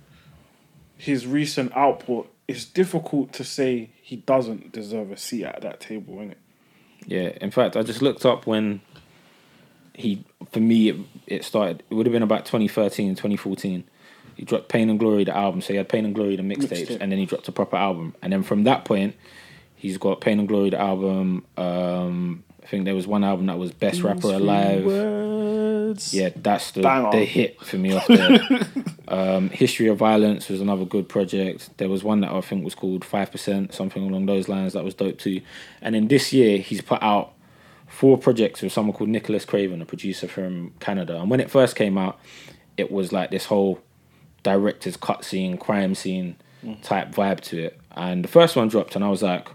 his 0.97 1.27
recent 1.27 1.77
output, 1.77 2.33
it's 2.49 2.65
difficult 2.65 3.35
to 3.35 3.45
say 3.45 3.91
he 4.01 4.17
doesn't 4.17 4.73
deserve 4.73 5.11
a 5.13 5.19
seat 5.19 5.45
at 5.45 5.61
that 5.61 5.81
table, 5.81 6.15
isn't 6.15 6.31
it? 6.31 6.39
Yeah, 7.05 7.33
in 7.43 7.51
fact, 7.51 7.77
I 7.77 7.83
just 7.83 8.01
looked 8.01 8.25
up 8.25 8.47
when 8.47 8.81
he, 9.93 10.25
for 10.51 10.61
me, 10.61 10.89
it, 10.89 10.97
it 11.27 11.45
started. 11.45 11.83
It 11.91 11.95
would 11.95 12.07
have 12.07 12.13
been 12.15 12.23
about 12.23 12.47
2013, 12.47 13.17
2014. 13.17 13.85
He 14.37 14.45
dropped 14.45 14.69
Pain 14.69 14.91
and 14.91 14.99
Glory, 14.99 15.25
the 15.25 15.37
album. 15.37 15.61
So 15.61 15.73
he 15.73 15.77
had 15.77 15.89
Pain 15.89 16.05
and 16.05 16.15
Glory, 16.15 16.37
the 16.37 16.43
mixtapes, 16.43 16.89
Mixtape. 16.89 16.99
and 17.01 17.13
then 17.13 17.19
he 17.19 17.27
dropped 17.27 17.49
a 17.49 17.53
proper 17.53 17.77
album. 17.77 18.15
And 18.23 18.33
then 18.33 18.43
from 18.43 18.65
that 18.65 18.85
point, 18.85 19.15
He's 19.83 19.99
got 19.99 20.21
Pain 20.21 20.39
and 20.39 20.47
Glory, 20.47 20.71
the 20.71 20.81
album. 20.81 21.45
Um, 21.57 22.45
I 22.63 22.67
think 22.69 22.85
there 22.85 22.95
was 22.95 23.09
one 23.09 23.25
album 23.25 23.47
that 23.47 23.59
was 23.59 23.73
Best 23.73 24.01
Rapper 24.03 24.29
Alive. 24.29 24.85
Words. 24.85 26.15
Yeah, 26.15 26.29
that's 26.37 26.71
the, 26.71 26.83
Bang 26.83 27.07
on. 27.07 27.11
the 27.11 27.25
hit 27.25 27.61
for 27.61 27.79
me 27.79 27.93
off 27.93 28.07
there. 28.07 28.39
um, 29.09 29.49
History 29.49 29.89
of 29.89 29.99
Violence 29.99 30.49
was 30.49 30.61
another 30.61 30.85
good 30.85 31.09
project. 31.09 31.77
There 31.79 31.89
was 31.89 32.05
one 32.05 32.21
that 32.21 32.31
I 32.31 32.41
think 32.43 32.65
was 32.65 32.77
called 32.77 33.05
Five 33.05 33.33
Percent, 33.33 33.75
something 33.75 34.09
along 34.09 34.27
those 34.27 34.49
lines. 34.49 34.75
That 34.75 34.85
was 34.85 34.95
dope 34.95 35.19
too. 35.19 35.41
And 35.81 35.97
then 35.97 36.07
this 36.07 36.33
year 36.33 36.59
he's 36.59 36.81
put 36.81 37.03
out 37.03 37.33
four 37.89 38.17
projects 38.17 38.63
with 38.63 38.73
someone 38.73 38.97
called 38.97 39.11
Nicholas 39.11 39.45
Craven, 39.45 39.83
a 39.83 39.85
producer 39.85 40.29
from 40.29 40.75
Canada. 40.79 41.21
And 41.21 41.29
when 41.29 41.41
it 41.41 41.51
first 41.51 41.75
came 41.75 41.99
out, 41.99 42.21
it 42.77 42.93
was 42.93 43.13
like 43.13 43.33
this 43.33 43.47
whole 43.47 43.81
director's 44.43 44.97
cut 44.97 45.25
scene, 45.25 45.57
crime 45.57 45.95
scene 45.95 46.37
type 46.83 47.11
vibe 47.13 47.41
to 47.41 47.65
it. 47.65 47.81
And 47.93 48.25
the 48.25 48.29
first 48.29 48.57
one 48.57 48.69
dropped, 48.69 48.97
and 48.97 49.05
I 49.05 49.09
was 49.09 49.23
like, 49.23 49.49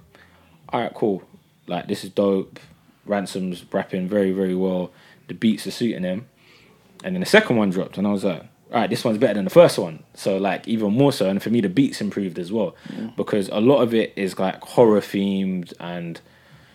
all 0.70 0.82
right, 0.82 0.94
cool. 0.94 1.24
Like, 1.68 1.88
this 1.88 2.04
is 2.04 2.10
dope. 2.10 2.60
Ransom's 3.08 3.64
rapping 3.72 4.08
very, 4.08 4.32
very 4.32 4.56
well. 4.56 4.92
The 5.28 5.34
beats 5.34 5.66
are 5.68 5.72
suiting 5.72 6.04
him. 6.04 6.28
And 7.04 7.16
then 7.16 7.22
the 7.22 7.26
second 7.26 7.58
one 7.58 7.70
dropped, 7.70 7.98
and 7.98 8.06
I 8.06 8.12
was 8.12 8.24
like, 8.24 8.42
all 8.74 8.82
right, 8.82 8.90
this 8.90 9.06
one's 9.06 9.18
better 9.18 9.36
than 9.36 9.46
the 9.46 9.50
first 9.50 9.78
one. 9.78 10.04
So, 10.14 10.38
like, 10.38 10.68
even 10.68 10.92
more 10.92 11.14
so. 11.14 11.30
And 11.30 11.42
for 11.42 11.50
me, 11.50 11.62
the 11.62 11.70
beats 11.70 12.02
improved 12.02 12.38
as 12.38 12.52
well. 12.52 12.76
Because 13.16 13.48
a 13.50 13.62
lot 13.62 13.82
of 13.82 13.94
it 13.94 14.12
is 14.18 14.38
like 14.38 14.62
horror 14.62 15.00
themed 15.00 15.72
and 15.80 16.20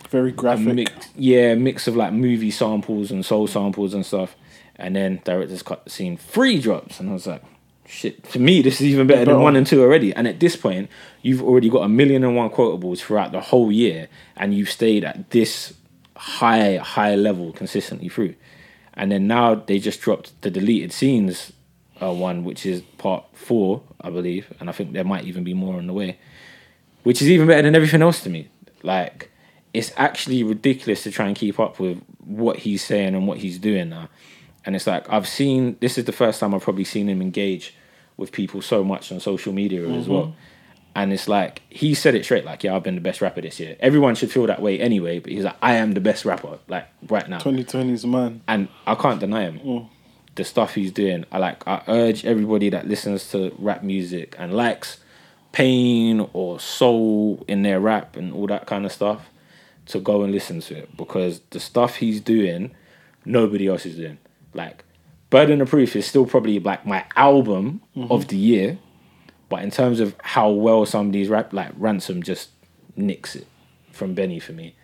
Very 0.09 0.31
graphic. 0.31 0.73
mix, 0.73 0.91
yeah, 1.15 1.53
mix 1.53 1.87
of 1.87 1.95
like 1.95 2.11
movie 2.13 2.49
samples 2.49 3.11
and 3.11 3.23
soul 3.23 3.45
samples 3.45 3.93
and 3.93 4.03
stuff. 4.03 4.35
And 4.75 4.95
then 4.95 5.21
director's 5.23 5.61
cut 5.61 5.89
scene 5.91 6.17
three 6.17 6.59
drops, 6.59 6.99
and 6.99 7.11
I 7.11 7.13
was 7.13 7.27
like, 7.27 7.43
shit. 7.85 8.25
For 8.25 8.39
me, 8.39 8.61
this 8.61 8.81
is 8.81 8.87
even 8.87 9.07
better 9.07 9.25
than 9.25 9.41
one 9.41 9.55
and 9.55 9.65
two 9.65 9.81
already. 9.81 10.13
And 10.13 10.27
at 10.27 10.39
this 10.39 10.55
point, 10.55 10.89
you've 11.21 11.43
already 11.43 11.69
got 11.69 11.83
a 11.83 11.89
million 11.89 12.23
and 12.23 12.35
one 12.35 12.49
quotables 12.49 12.99
throughout 12.99 13.31
the 13.31 13.41
whole 13.41 13.71
year, 13.71 14.07
and 14.35 14.53
you've 14.53 14.69
stayed 14.69 15.03
at 15.03 15.31
this 15.31 15.73
high, 16.15 16.77
high 16.77 17.15
level 17.15 17.51
consistently 17.53 18.09
through. 18.09 18.35
And 18.93 19.11
then 19.11 19.27
now 19.27 19.55
they 19.55 19.79
just 19.79 20.01
dropped 20.01 20.39
the 20.41 20.51
deleted 20.51 20.93
scenes 20.93 21.51
uh, 22.01 22.13
one, 22.13 22.43
which 22.43 22.65
is 22.65 22.81
part 22.97 23.25
four, 23.33 23.81
I 24.01 24.09
believe, 24.09 24.53
and 24.59 24.69
I 24.69 24.73
think 24.73 24.93
there 24.93 25.03
might 25.03 25.25
even 25.25 25.43
be 25.43 25.53
more 25.53 25.77
on 25.77 25.87
the 25.87 25.93
way 25.93 26.19
which 27.03 27.21
is 27.21 27.29
even 27.29 27.47
better 27.47 27.61
than 27.61 27.75
everything 27.75 28.01
else 28.01 28.21
to 28.23 28.29
me. 28.29 28.49
Like, 28.81 29.29
it's 29.73 29.91
actually 29.97 30.43
ridiculous 30.43 31.03
to 31.03 31.11
try 31.11 31.27
and 31.27 31.35
keep 31.35 31.59
up 31.59 31.79
with 31.79 32.01
what 32.19 32.59
he's 32.59 32.83
saying 32.83 33.15
and 33.15 33.27
what 33.27 33.37
he's 33.37 33.59
doing 33.59 33.89
now. 33.89 34.09
And 34.65 34.75
it's 34.75 34.87
like 34.87 35.09
I've 35.09 35.27
seen 35.27 35.77
this 35.79 35.97
is 35.97 36.05
the 36.05 36.11
first 36.11 36.39
time 36.39 36.53
I've 36.53 36.61
probably 36.61 36.83
seen 36.83 37.09
him 37.09 37.21
engage 37.21 37.75
with 38.17 38.31
people 38.31 38.61
so 38.61 38.83
much 38.83 39.11
on 39.11 39.19
social 39.19 39.53
media 39.53 39.81
as 39.87 40.03
mm-hmm. 40.03 40.13
well. 40.13 40.35
And 40.95 41.11
it's 41.11 41.27
like 41.27 41.63
he 41.69 41.95
said 41.95 42.13
it 42.13 42.23
straight, 42.23 42.45
like, 42.45 42.63
yeah, 42.63 42.75
I've 42.75 42.83
been 42.83 42.95
the 42.95 43.01
best 43.01 43.19
rapper 43.21 43.41
this 43.41 43.59
year. 43.59 43.75
Everyone 43.79 44.13
should 44.13 44.31
feel 44.31 44.45
that 44.45 44.61
way 44.61 44.79
anyway, 44.79 45.19
but 45.19 45.31
he's 45.31 45.43
like, 45.43 45.57
I 45.61 45.75
am 45.75 45.93
the 45.93 46.01
best 46.01 46.23
rapper, 46.23 46.59
like 46.67 46.87
right 47.09 47.27
now. 47.27 47.39
2020's 47.39 48.05
man. 48.05 48.41
And 48.47 48.67
I 48.85 48.95
can't 48.95 49.19
deny 49.19 49.43
him. 49.43 49.59
Oh. 49.65 49.89
The 50.35 50.43
stuff 50.43 50.75
he's 50.75 50.91
doing. 50.91 51.25
I 51.31 51.37
like 51.39 51.67
I 51.67 51.83
urge 51.87 52.25
everybody 52.25 52.69
that 52.69 52.87
listens 52.87 53.29
to 53.31 53.55
rap 53.57 53.83
music 53.83 54.35
and 54.39 54.53
likes 54.53 54.99
pain 55.51 56.27
or 56.33 56.59
soul 56.59 57.43
in 57.47 57.61
their 57.61 57.79
rap 57.79 58.15
and 58.15 58.33
all 58.33 58.47
that 58.47 58.65
kind 58.65 58.85
of 58.85 58.91
stuff 58.91 59.29
to 59.85 59.99
go 59.99 60.23
and 60.23 60.31
listen 60.33 60.59
to 60.61 60.75
it 60.75 60.97
because 60.97 61.41
the 61.51 61.59
stuff 61.59 61.97
he's 61.97 62.19
doing 62.19 62.71
nobody 63.25 63.67
else 63.67 63.85
is 63.85 63.95
doing 63.95 64.17
like 64.53 64.83
burden 65.29 65.61
of 65.61 65.69
proof 65.69 65.95
is 65.95 66.05
still 66.05 66.25
probably 66.25 66.59
like 66.59 66.85
my 66.85 67.05
album 67.15 67.81
of 67.95 68.09
mm-hmm. 68.09 68.27
the 68.27 68.37
year 68.37 68.77
but 69.49 69.63
in 69.63 69.71
terms 69.71 69.99
of 69.99 70.15
how 70.21 70.49
well 70.49 70.85
some 70.85 71.07
of 71.07 71.13
these 71.13 71.29
rap 71.29 71.53
like 71.53 71.71
ransom 71.77 72.21
just 72.21 72.49
nicks 72.95 73.35
it 73.35 73.47
from 73.91 74.13
benny 74.13 74.39
for 74.39 74.53
me 74.53 74.75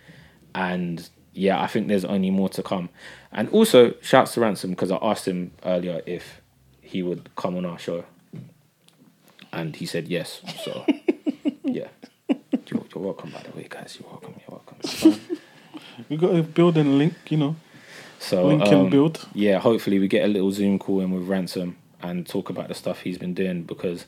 and 0.56 1.10
yeah 1.34 1.62
i 1.62 1.68
think 1.68 1.88
there's 1.88 2.06
only 2.06 2.32
more 2.32 2.50
to 2.50 2.64
come 2.64 2.90
and 3.32 3.48
also 3.50 3.94
shouts 4.02 4.34
to 4.34 4.42
ransom 4.42 4.72
because 4.72 4.92
i 4.92 4.98
asked 5.02 5.28
him 5.28 5.52
earlier 5.64 6.02
if 6.06 6.42
he 6.82 7.04
would 7.04 7.30
come 7.36 7.56
on 7.56 7.66
our 7.66 7.78
show 7.78 8.04
and 9.52 9.76
he 9.76 9.86
said 9.86 10.08
yes. 10.08 10.42
So 10.64 10.86
yeah, 11.64 11.88
you're, 12.28 12.86
you're 12.94 13.04
welcome. 13.04 13.32
By 13.32 13.44
the 13.44 13.56
way, 13.56 13.68
guys, 13.70 13.98
you're 14.00 14.10
welcome. 14.10 14.36
You're 14.40 14.60
welcome. 14.60 15.22
We 16.10 16.18
got 16.18 16.32
to 16.32 16.44
build 16.44 16.78
and 16.78 16.98
link, 16.98 17.14
you 17.30 17.38
know. 17.38 17.56
So 18.20 18.50
and 18.50 18.62
um, 18.64 18.90
build. 18.90 19.26
Yeah, 19.34 19.60
hopefully 19.60 19.98
we 20.00 20.08
get 20.08 20.24
a 20.26 20.28
little 20.28 20.52
Zoom 20.52 20.78
call 20.78 21.02
in 21.02 21.12
with 21.12 21.24
Ransom 21.28 21.78
and 22.02 22.28
talk 22.28 22.50
about 22.50 22.68
the 22.68 22.74
stuff 22.74 23.02
he's 23.02 23.18
been 23.18 23.34
doing 23.34 23.64
because, 23.64 24.06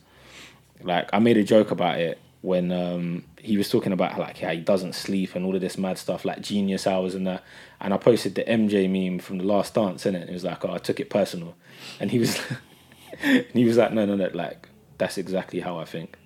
like, 0.83 1.09
I 1.13 1.19
made 1.19 1.37
a 1.37 1.43
joke 1.43 1.71
about 1.71 1.99
it 1.99 2.19
when 2.41 2.71
um, 2.71 3.23
he 3.39 3.55
was 3.55 3.69
talking 3.69 3.91
about 3.93 4.17
like 4.17 4.39
how 4.39 4.49
he 4.49 4.59
doesn't 4.59 4.93
sleep 4.95 5.35
and 5.35 5.45
all 5.45 5.53
of 5.55 5.61
this 5.61 5.77
mad 5.77 5.97
stuff 5.97 6.25
like 6.25 6.41
genius 6.41 6.87
hours 6.87 7.13
and 7.15 7.25
that. 7.27 7.43
And 7.79 7.93
I 7.93 7.97
posted 7.97 8.35
the 8.35 8.43
MJ 8.43 8.89
meme 8.89 9.19
from 9.19 9.37
the 9.37 9.43
Last 9.43 9.75
Dance 9.75 10.05
in 10.05 10.15
it. 10.15 10.27
It 10.29 10.33
was 10.33 10.43
like, 10.43 10.63
oh, 10.65 10.73
I 10.73 10.77
took 10.79 10.99
it 10.99 11.09
personal, 11.09 11.55
and 11.99 12.11
he 12.11 12.19
was, 12.19 12.39
and 13.23 13.45
he 13.53 13.63
was 13.63 13.77
like, 13.77 13.93
no, 13.93 14.05
no, 14.05 14.15
no, 14.15 14.29
like 14.33 14.67
that's 14.97 15.17
exactly 15.17 15.59
how 15.61 15.77
I 15.79 15.85
think, 15.85 16.17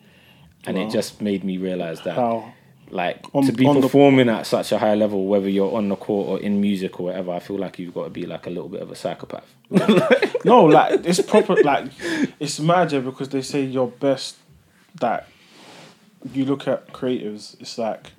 and 0.66 0.78
Wow. 0.78 0.88
it 0.88 0.92
just 0.92 1.22
made 1.22 1.44
me 1.44 1.58
realize 1.58 2.02
that 2.02 2.16
How 2.16 2.54
like 2.92 3.26
On- 3.34 3.44
to 3.46 3.52
be 3.52 3.66
on 3.66 3.76
the- 3.76 3.82
performing 3.82 4.30
at 4.30 4.46
such 4.48 4.72
a 4.72 4.78
high 4.78 4.96
level, 4.96 5.26
whether 5.26 5.50
you're 5.50 5.76
on 5.76 5.90
the 5.90 5.96
court 5.96 6.28
or 6.30 6.40
in 6.44 6.62
music 6.62 7.00
or 7.00 7.08
whatever, 7.08 7.32
I 7.32 7.40
feel 7.40 7.58
like 7.58 7.80
you've 7.80 7.94
got 7.94 8.04
to 8.06 8.10
be 8.10 8.26
like 8.26 8.46
a 8.46 8.50
little 8.50 8.70
bit 8.70 8.82
of 8.82 8.92
a 8.92 8.96
psychopath. 8.96 9.54
no, 10.46 10.66
like 10.66 11.06
it's 11.06 11.22
proper. 11.22 11.56
Like 11.56 11.88
it's 12.40 12.60
magic 12.60 13.04
because 13.06 13.30
they 13.30 13.42
say 13.42 13.62
your 13.64 13.88
best. 13.88 14.38
That 15.02 15.28
you 16.34 16.46
look 16.46 16.68
at 16.70 16.88
creatives, 16.94 17.60
it's 17.60 17.78
like 17.78 18.14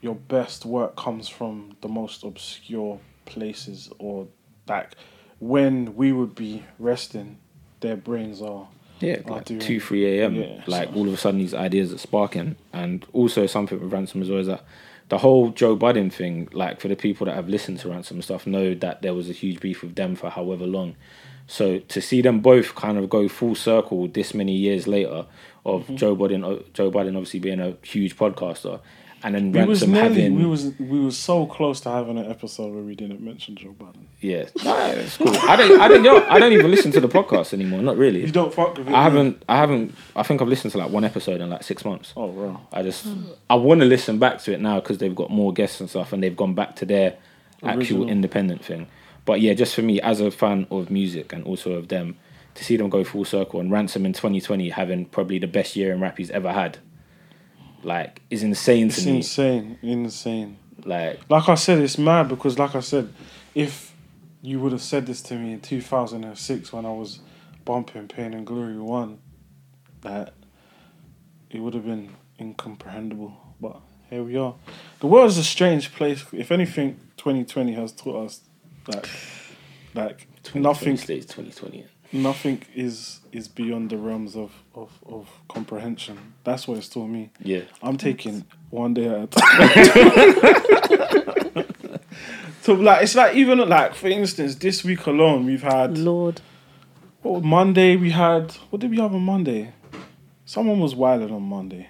your 0.00 0.14
best 0.14 0.64
work 0.64 0.94
comes 0.96 1.28
from 1.28 1.76
the 1.80 1.88
most 1.88 2.22
obscure 2.22 3.00
places, 3.24 3.90
or 3.98 4.28
like 4.68 4.92
when 5.40 5.96
we 5.96 6.12
would 6.12 6.34
be 6.36 6.62
resting, 6.78 7.38
their 7.80 7.96
brains 7.96 8.40
are. 8.40 8.68
Yeah, 9.00 9.20
like 9.26 9.44
two, 9.46 9.80
three 9.80 10.20
a.m. 10.20 10.36
Yeah, 10.36 10.62
like 10.66 10.88
so- 10.90 10.94
all 10.96 11.06
of 11.08 11.14
a 11.14 11.16
sudden 11.16 11.38
these 11.40 11.54
ideas 11.54 11.92
are 11.92 11.98
sparking, 11.98 12.56
and 12.72 13.04
also 13.12 13.46
something 13.46 13.78
with 13.80 13.92
Ransom 13.92 14.22
as 14.22 14.30
well 14.30 14.40
is 14.40 14.46
that 14.46 14.64
the 15.08 15.18
whole 15.18 15.50
Joe 15.50 15.76
Budden 15.76 16.10
thing. 16.10 16.48
Like 16.52 16.80
for 16.80 16.88
the 16.88 16.96
people 16.96 17.26
that 17.26 17.34
have 17.34 17.48
listened 17.48 17.78
to 17.80 17.90
Ransom 17.90 18.22
stuff, 18.22 18.46
know 18.46 18.74
that 18.74 19.02
there 19.02 19.14
was 19.14 19.28
a 19.28 19.32
huge 19.32 19.60
beef 19.60 19.82
with 19.82 19.94
them 19.96 20.16
for 20.16 20.30
however 20.30 20.66
long. 20.66 20.96
So 21.48 21.78
to 21.78 22.00
see 22.00 22.22
them 22.22 22.40
both 22.40 22.74
kind 22.74 22.98
of 22.98 23.08
go 23.08 23.28
full 23.28 23.54
circle 23.54 24.08
this 24.08 24.34
many 24.34 24.52
years 24.52 24.86
later 24.88 25.26
of 25.64 25.82
Mm-hmm. 25.84 25.96
Joe 25.96 26.14
Budden, 26.16 26.64
Joe 26.74 26.90
Budden 26.90 27.16
obviously 27.16 27.40
being 27.40 27.60
a 27.60 27.76
huge 27.82 28.16
podcaster, 28.16 28.80
and 29.22 29.34
then 29.34 29.52
We 29.52 29.64
was 29.64 29.80
Ransom 29.80 29.92
nearly, 29.92 30.08
having 30.22 30.34
we 30.36 30.46
was 30.46 30.72
we 30.78 31.00
was 31.00 31.16
so 31.16 31.46
close 31.46 31.80
to 31.80 31.90
having 31.90 32.18
an 32.18 32.30
episode 32.30 32.72
where 32.74 32.82
we 32.82 32.94
didn't 32.94 33.20
mention 33.20 33.56
Joe 33.56 33.72
Budden. 33.72 34.06
yeah, 34.20 34.44
nah, 34.64 34.86
it's 34.88 35.16
cool. 35.16 35.28
I 35.36 35.56
don't, 35.56 35.80
I 35.80 35.88
don't, 35.88 36.06
I 36.30 36.38
don't 36.38 36.52
even 36.52 36.70
listen 36.70 36.92
to 36.92 37.00
the 37.00 37.08
podcast 37.08 37.52
anymore. 37.52 37.80
Not 37.82 37.96
really. 37.96 38.20
You 38.24 38.30
don't 38.32 38.52
fuck 38.52 38.76
with 38.78 38.88
it. 38.88 38.94
I 38.94 39.02
haven't. 39.02 39.42
I 39.48 39.56
haven't. 39.56 39.94
I 40.14 40.22
think 40.22 40.40
I've 40.42 40.48
listened 40.48 40.72
to 40.72 40.78
like 40.78 40.90
one 40.90 41.04
episode 41.04 41.40
in 41.40 41.50
like 41.50 41.62
six 41.62 41.84
months. 41.84 42.12
Oh, 42.16 42.28
bro. 42.28 42.60
I 42.72 42.82
just. 42.82 43.06
I 43.50 43.54
want 43.54 43.80
to 43.80 43.86
listen 43.86 44.18
back 44.18 44.38
to 44.42 44.52
it 44.52 44.60
now 44.60 44.80
because 44.80 44.98
they've 44.98 45.14
got 45.14 45.30
more 45.30 45.52
guests 45.52 45.80
and 45.80 45.88
stuff, 45.90 46.12
and 46.12 46.22
they've 46.22 46.36
gone 46.36 46.54
back 46.54 46.76
to 46.76 46.84
their 46.86 47.16
actual 47.62 47.78
Original. 47.78 48.08
independent 48.08 48.64
thing. 48.64 48.86
But 49.24 49.40
yeah, 49.40 49.54
just 49.54 49.74
for 49.74 49.82
me 49.82 50.00
as 50.02 50.20
a 50.20 50.30
fan 50.30 50.66
of 50.70 50.90
music 50.90 51.32
and 51.32 51.42
also 51.44 51.72
of 51.72 51.88
them, 51.88 52.16
to 52.54 52.64
see 52.64 52.76
them 52.76 52.88
go 52.88 53.02
full 53.02 53.24
circle 53.24 53.58
and 53.60 53.72
Ransom 53.72 54.06
in 54.06 54.12
2020 54.12 54.68
having 54.70 55.04
probably 55.06 55.38
the 55.40 55.48
best 55.48 55.74
year 55.74 55.92
in 55.92 56.00
rap 56.00 56.16
he's 56.18 56.30
ever 56.30 56.52
had, 56.52 56.78
like 57.86 58.20
is 58.30 58.42
insane 58.42 58.88
to 58.88 59.06
me. 59.06 59.16
insane, 59.18 59.78
insane. 59.80 60.58
Like 60.84 61.20
Like 61.30 61.48
I 61.48 61.54
said, 61.54 61.78
it's 61.78 61.98
mad 61.98 62.28
because, 62.28 62.58
like 62.58 62.74
I 62.74 62.80
said, 62.80 63.12
if 63.54 63.94
you 64.42 64.58
would 64.60 64.72
have 64.72 64.82
said 64.82 65.06
this 65.06 65.22
to 65.22 65.34
me 65.34 65.52
in 65.52 65.60
2006 65.60 66.72
when 66.72 66.84
I 66.84 66.90
was 66.90 67.20
bumping 67.64 68.08
Pain 68.08 68.34
and 68.34 68.44
Glory 68.44 68.76
1, 68.76 69.18
that 70.02 70.34
it 71.48 71.60
would 71.60 71.74
have 71.74 71.84
been 71.86 72.10
incomprehensible. 72.40 73.36
But 73.60 73.80
here 74.10 74.24
we 74.24 74.36
are. 74.36 74.56
The 74.98 75.06
world 75.06 75.28
is 75.28 75.38
a 75.38 75.44
strange 75.44 75.94
place. 75.94 76.24
If 76.32 76.50
anything, 76.50 76.98
2020 77.18 77.72
has 77.74 77.92
taught 77.92 78.26
us 78.26 78.40
that, 78.86 79.08
like, 79.94 80.26
2020 80.42 80.60
nothing, 80.60 80.96
stays 80.96 81.26
2020. 81.26 81.86
Nothing 82.12 82.62
is 82.74 83.20
is 83.32 83.48
beyond 83.48 83.90
the 83.90 83.98
realms 83.98 84.36
of, 84.36 84.52
of, 84.74 84.90
of 85.06 85.28
comprehension. 85.48 86.34
That's 86.44 86.66
what 86.66 86.78
it's 86.78 86.88
taught 86.88 87.08
me. 87.08 87.30
Yeah. 87.42 87.62
I'm 87.82 87.98
taking 87.98 88.44
one 88.70 88.94
day 88.94 89.06
at 89.08 89.24
a 89.24 89.26
time. 89.26 89.44
so 92.62 92.74
like 92.74 93.02
it's 93.02 93.14
like 93.14 93.34
even 93.36 93.58
like 93.68 93.94
for 93.94 94.08
instance, 94.08 94.54
this 94.54 94.84
week 94.84 95.06
alone 95.06 95.44
we've 95.46 95.62
had 95.62 95.98
Lord. 95.98 96.40
what, 97.22 97.42
Monday 97.42 97.96
we 97.96 98.10
had 98.10 98.52
what 98.70 98.80
did 98.80 98.90
we 98.90 98.98
have 98.98 99.14
on 99.14 99.22
Monday? 99.22 99.72
Someone 100.44 100.78
was 100.78 100.94
wilding 100.94 101.32
on 101.32 101.42
Monday. 101.42 101.88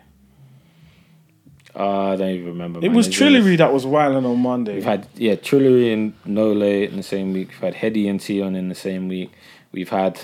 Uh, 1.78 2.12
I 2.12 2.16
don't 2.16 2.30
even 2.30 2.46
remember. 2.46 2.78
It 2.78 2.84
man. 2.84 2.94
was 2.94 3.06
There's 3.06 3.20
Trillary 3.20 3.58
that 3.58 3.70
was 3.70 3.84
wilding 3.84 4.24
on 4.24 4.38
Monday. 4.38 4.76
We've 4.76 4.84
had 4.84 5.06
yeah 5.14 5.34
Trillary 5.34 5.92
and 5.92 6.14
Nolay 6.24 6.88
in 6.88 6.96
the 6.96 7.02
same 7.02 7.34
week. 7.34 7.48
We've 7.48 7.60
had 7.60 7.74
Headie 7.74 8.08
and 8.08 8.20
Tion 8.20 8.56
in 8.56 8.70
the 8.70 8.74
same 8.74 9.08
week. 9.08 9.30
We've 9.72 9.88
had 9.88 10.20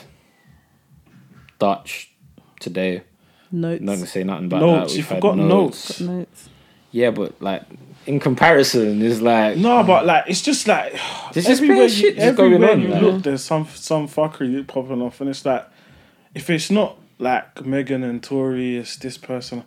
Dutch 1.59 2.11
today. 2.61 3.03
Notes. 3.51 3.83
Not 3.83 3.95
gonna 3.95 4.07
say 4.07 4.25
nothing 4.25 4.47
about 4.47 4.61
Notes, 4.63 4.93
that. 4.93 4.97
We've 4.99 5.09
had 5.09 5.17
forgot 5.17 5.37
notes. 5.37 6.01
Notes. 6.01 6.49
Yeah, 6.91 7.11
but 7.11 7.41
like 7.43 7.63
in 8.07 8.19
comparison, 8.19 9.03
it's 9.03 9.21
like 9.21 9.57
No, 9.59 9.83
but 9.87 10.07
like 10.07 10.25
it's 10.27 10.43
just 10.43 10.67
like 10.67 10.93
There's 11.33 11.47
just 11.47 11.63
everywhere 11.63 11.77
bare 11.77 11.85
you, 11.85 11.91
shit 11.91 12.15
just 12.17 12.27
everywhere 12.27 12.59
going 12.59 12.71
on, 12.71 12.81
you 12.81 12.89
like. 12.89 13.03
look, 13.03 13.23
there's 13.23 13.45
some 13.45 13.67
some 13.75 14.09
fuckery 14.09 14.67
popping 14.67 15.03
off, 15.03 15.21
and 15.21 15.31
it's 15.31 15.45
like 15.45 15.67
if 16.35 16.49
it's 16.49 16.71
not 16.71 16.99
like 17.19 17.65
Megan 17.65 18.03
and 18.03 18.23
Tory, 18.23 18.77
it's 18.79 18.97
this 18.97 19.19
person. 19.19 19.65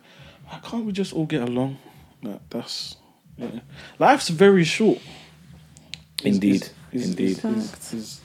Why 0.48 0.60
can't 0.62 0.84
we 0.84 0.92
just 0.92 1.12
all 1.12 1.26
get 1.26 1.42
along? 1.42 1.78
Like, 2.22 2.40
that's 2.50 2.96
yeah. 3.36 3.60
life's 3.98 4.28
very 4.28 4.64
short. 4.64 4.98
Is- 6.22 6.34
Indeed. 6.34 6.68
is, 6.92 7.02
is, 7.02 7.10
Indeed. 7.10 7.44
is, 7.44 7.44
is, 7.44 7.92
is 7.92 8.20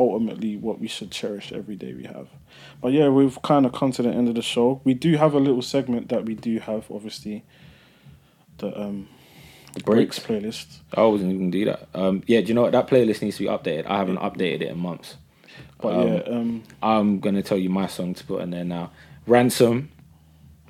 ultimately 0.00 0.56
what 0.56 0.80
we 0.80 0.88
should 0.88 1.10
cherish 1.10 1.52
every 1.52 1.76
day 1.76 1.92
we 1.92 2.04
have. 2.04 2.28
But 2.80 2.92
yeah, 2.92 3.08
we've 3.08 3.40
kind 3.42 3.66
of 3.66 3.72
come 3.72 3.92
to 3.92 4.02
the 4.02 4.10
end 4.10 4.28
of 4.28 4.34
the 4.34 4.42
show. 4.42 4.80
We 4.84 4.94
do 4.94 5.16
have 5.16 5.34
a 5.34 5.38
little 5.38 5.62
segment 5.62 6.08
that 6.08 6.24
we 6.24 6.34
do 6.34 6.58
have, 6.60 6.90
obviously. 6.90 7.44
The 8.58 8.78
um, 8.78 9.08
breaks. 9.84 10.18
breaks 10.18 10.18
playlist. 10.18 10.78
I 10.94 11.02
wasn't 11.02 11.32
even 11.32 11.50
do 11.50 11.64
that. 11.66 11.88
Um, 11.94 12.22
yeah, 12.26 12.40
do 12.40 12.48
you 12.48 12.54
know 12.54 12.62
what? 12.62 12.72
That 12.72 12.88
playlist 12.88 13.22
needs 13.22 13.36
to 13.36 13.44
be 13.44 13.48
updated. 13.48 13.86
I 13.86 13.98
haven't 13.98 14.18
updated 14.18 14.62
it 14.62 14.68
in 14.68 14.78
months. 14.78 15.16
But 15.80 15.94
Um, 15.94 16.08
yeah, 16.08 16.22
um, 16.22 16.62
I'm 16.82 17.20
gonna 17.20 17.42
tell 17.42 17.58
you 17.58 17.70
my 17.70 17.86
song 17.86 18.14
to 18.14 18.24
put 18.24 18.42
in 18.42 18.50
there 18.50 18.64
now. 18.64 18.90
Ransom 19.26 19.90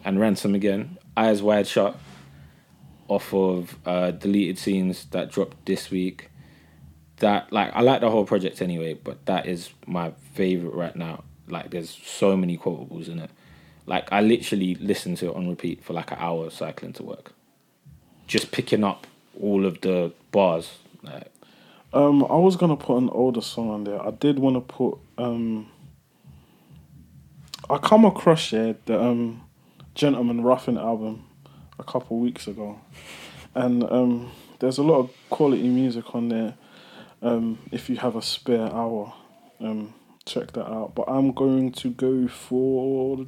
and 0.04 0.20
Ransom 0.20 0.54
again. 0.54 0.98
Eyes 1.16 1.42
wide 1.42 1.66
shut. 1.66 1.96
Off 3.08 3.34
of 3.34 3.76
uh, 3.84 4.12
deleted 4.12 4.56
scenes 4.56 5.06
that 5.06 5.30
dropped 5.32 5.66
this 5.66 5.90
week. 5.90 6.29
That 7.20 7.52
like 7.52 7.70
I 7.74 7.80
like 7.80 8.00
the 8.00 8.10
whole 8.10 8.24
project 8.26 8.60
anyway, 8.62 8.94
but 8.94 9.24
that 9.26 9.46
is 9.46 9.70
my 9.86 10.12
favorite 10.34 10.74
right 10.74 10.96
now. 10.96 11.24
Like 11.48 11.70
there's 11.70 11.98
so 12.04 12.36
many 12.36 12.56
quotables 12.58 13.08
in 13.08 13.18
it. 13.18 13.30
Like 13.86 14.10
I 14.12 14.20
literally 14.20 14.74
listen 14.76 15.14
to 15.16 15.30
it 15.30 15.36
on 15.36 15.48
repeat 15.48 15.82
for 15.84 15.92
like 15.92 16.10
an 16.12 16.18
hour 16.20 16.50
cycling 16.50 16.92
to 16.94 17.02
work. 17.02 17.32
Just 18.26 18.52
picking 18.52 18.84
up 18.84 19.06
all 19.40 19.66
of 19.66 19.80
the 19.80 20.12
bars. 20.32 20.78
Like, 21.02 21.30
Um, 21.92 22.24
I 22.24 22.36
was 22.36 22.56
gonna 22.56 22.76
put 22.76 22.98
an 22.98 23.10
older 23.10 23.40
song 23.40 23.70
on 23.70 23.84
there. 23.84 24.00
I 24.00 24.10
did 24.12 24.38
want 24.38 24.56
to 24.56 24.60
put. 24.60 24.98
Um, 25.18 25.68
I 27.68 27.78
come 27.78 28.04
across 28.04 28.52
yeah 28.52 28.72
the 28.86 29.00
um, 29.00 29.42
Gentleman 29.94 30.42
Ruffin 30.42 30.78
album 30.78 31.24
a 31.78 31.84
couple 31.84 32.18
weeks 32.18 32.46
ago, 32.46 32.80
and 33.54 33.82
um, 33.84 34.32
there's 34.60 34.78
a 34.78 34.82
lot 34.82 34.98
of 35.00 35.10
quality 35.30 35.68
music 35.68 36.14
on 36.14 36.28
there. 36.28 36.54
Um, 37.22 37.58
if 37.70 37.90
you 37.90 37.96
have 37.96 38.16
a 38.16 38.22
spare 38.22 38.72
hour, 38.72 39.12
um, 39.60 39.94
check 40.24 40.52
that 40.52 40.66
out. 40.66 40.94
But 40.94 41.04
I'm 41.08 41.32
going 41.32 41.72
to 41.72 41.90
go 41.90 42.28
for. 42.28 43.26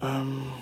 Um, 0.00 0.52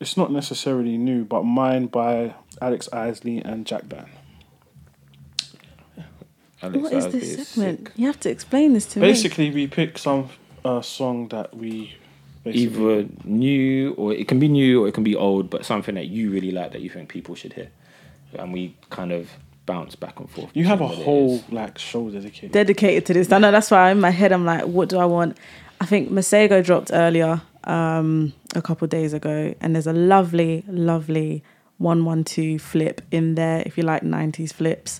it's 0.00 0.16
not 0.16 0.30
necessarily 0.30 0.96
new, 0.96 1.24
but 1.24 1.42
mine 1.42 1.86
by 1.86 2.34
Alex 2.62 2.88
Isley 2.92 3.38
and 3.38 3.66
Jack 3.66 3.88
Dine. 3.88 4.10
Alex 6.62 6.82
What 6.82 6.92
is 6.92 7.06
Isley 7.06 7.20
this 7.20 7.48
segment? 7.48 7.88
sick. 7.88 7.92
You 7.96 8.06
have 8.06 8.20
to 8.20 8.30
explain 8.30 8.72
this 8.72 8.86
to 8.86 9.00
me. 9.00 9.06
Basically, 9.08 9.50
we 9.50 9.66
pick 9.66 9.98
some 9.98 10.28
uh, 10.64 10.82
song 10.82 11.28
that 11.28 11.56
we 11.56 11.94
basically 12.44 12.62
either 12.62 13.08
new 13.24 13.92
or 13.94 14.12
it 14.12 14.26
can 14.28 14.38
be 14.38 14.48
new 14.48 14.84
or 14.84 14.88
it 14.88 14.94
can 14.94 15.04
be 15.04 15.14
old, 15.14 15.50
but 15.50 15.64
something 15.64 15.94
that 15.94 16.06
you 16.06 16.30
really 16.30 16.50
like 16.50 16.72
that 16.72 16.80
you 16.80 16.90
think 16.90 17.08
people 17.08 17.34
should 17.34 17.52
hear, 17.52 17.70
and 18.34 18.52
we 18.52 18.76
kind 18.90 19.12
of 19.12 19.28
bounce 19.68 19.94
back 19.94 20.18
and 20.18 20.28
forth. 20.30 20.50
You 20.54 20.64
have 20.64 20.80
a 20.80 20.88
between 20.88 20.98
what 20.98 21.02
it 21.02 21.04
whole 21.04 21.44
like 21.50 21.78
show 21.78 22.10
dedicated. 22.10 22.50
dedicated 22.52 23.06
to 23.06 23.12
this. 23.14 23.30
I 23.30 23.38
know 23.38 23.52
that's 23.52 23.70
why 23.70 23.90
in 23.92 24.00
my 24.00 24.10
head 24.10 24.32
I'm 24.32 24.44
like, 24.44 24.64
what 24.64 24.88
do 24.88 24.98
I 24.98 25.04
want? 25.04 25.36
I 25.80 25.84
think 25.86 26.10
Masego 26.10 26.64
dropped 26.64 26.90
earlier, 26.92 27.40
um, 27.64 28.32
a 28.56 28.62
couple 28.62 28.84
of 28.86 28.90
days 28.90 29.12
ago, 29.12 29.54
and 29.60 29.74
there's 29.74 29.86
a 29.86 29.92
lovely, 29.92 30.64
lovely 30.66 31.44
one 31.76 32.04
one 32.04 32.24
two 32.24 32.58
flip 32.58 33.02
in 33.12 33.36
there 33.36 33.62
if 33.66 33.76
you 33.78 33.84
like 33.84 34.02
nineties 34.02 34.50
flips. 34.52 34.98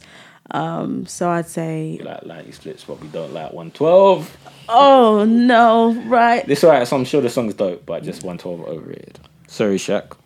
Um, 0.51 1.05
so 1.07 1.28
I'd 1.28 1.49
say, 1.49 1.97
We 1.99 2.05
like 2.05 2.24
ninety 2.27 2.53
splits, 2.53 2.85
but 2.85 3.01
we 3.01 3.09
don't 3.09 3.32
like 3.35 3.53
one 3.53 3.70
twelve. 3.73 4.36
oh 4.69 5.24
no, 5.27 5.93
right. 6.07 6.47
This 6.47 6.62
alright, 6.62 6.86
so 6.86 6.97
I'm 6.97 7.05
sure 7.05 7.20
the 7.20 7.28
song's 7.31 7.55
dope, 7.55 7.85
but 7.85 8.03
just 8.05 8.23
one 8.23 8.39
twelve 8.39 8.61
overrated. 8.62 9.19
Sorry, 9.49 9.77
Shaq. 9.78 10.16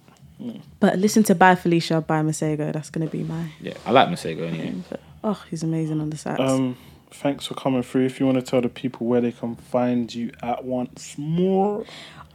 But 0.81 0.99
listen 0.99 1.23
to 1.25 1.35
Bye 1.35 1.55
Felicia 1.55 2.01
by 2.01 2.23
Masego. 2.23 2.73
That's 2.73 2.91
gonna 2.91 3.07
be 3.07 3.23
my. 3.23 3.51
Yeah, 3.61 3.75
I 3.87 3.91
like 3.93 4.09
Masego 4.09 4.47
anyway. 4.49 4.75
But, 4.91 5.01
oh, 5.25 5.43
he's 5.51 5.63
amazing 5.63 6.01
on 6.01 6.11
the 6.11 6.17
sax. 6.17 6.41
Um, 6.41 6.77
thanks 7.11 7.47
for 7.47 7.55
coming 7.55 7.83
through. 7.83 8.07
If 8.07 8.19
you 8.21 8.27
want 8.27 8.39
to 8.39 8.43
tell 8.43 8.61
the 8.61 8.69
people 8.69 9.07
where 9.07 9.21
they 9.21 9.33
can 9.33 9.55
find 9.57 10.13
you 10.15 10.33
at 10.43 10.65
once 10.65 11.17
more, 11.19 11.85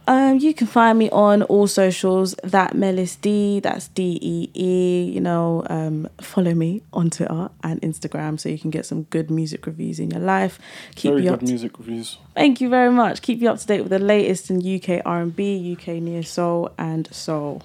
Um, 0.06 0.38
you 0.38 0.54
can 0.54 0.66
find 0.66 0.98
me 0.98 1.10
on 1.10 1.42
all 1.42 1.66
socials. 1.66 2.34
That 2.42 2.74
Melis 2.74 3.16
D. 3.16 3.60
That's 3.60 3.88
D 3.88 4.18
E 4.22 4.50
E. 4.54 5.10
You 5.12 5.20
know, 5.20 5.64
um, 5.68 6.08
follow 6.22 6.54
me 6.54 6.80
on 6.94 7.10
Twitter 7.10 7.50
and 7.62 7.78
Instagram 7.82 8.40
so 8.40 8.48
you 8.48 8.58
can 8.58 8.70
get 8.70 8.86
some 8.86 9.02
good 9.10 9.30
music 9.30 9.66
reviews 9.66 10.00
in 10.00 10.10
your 10.10 10.20
life. 10.22 10.58
Keep 10.94 11.10
very 11.10 11.24
you 11.24 11.28
good 11.28 11.34
up. 11.34 11.42
music 11.42 11.78
reviews. 11.78 12.16
Thank 12.34 12.62
you 12.62 12.70
very 12.70 12.90
much. 12.90 13.20
Keep 13.20 13.42
you 13.42 13.50
up 13.50 13.58
to 13.58 13.66
date 13.66 13.82
with 13.82 13.90
the 13.90 13.98
latest 13.98 14.48
in 14.48 14.60
UK 14.76 15.02
R 15.04 15.20
and 15.20 15.36
B, 15.36 15.76
UK 15.78 16.00
neo 16.00 16.22
soul, 16.22 16.70
and 16.78 17.06
soul. 17.14 17.62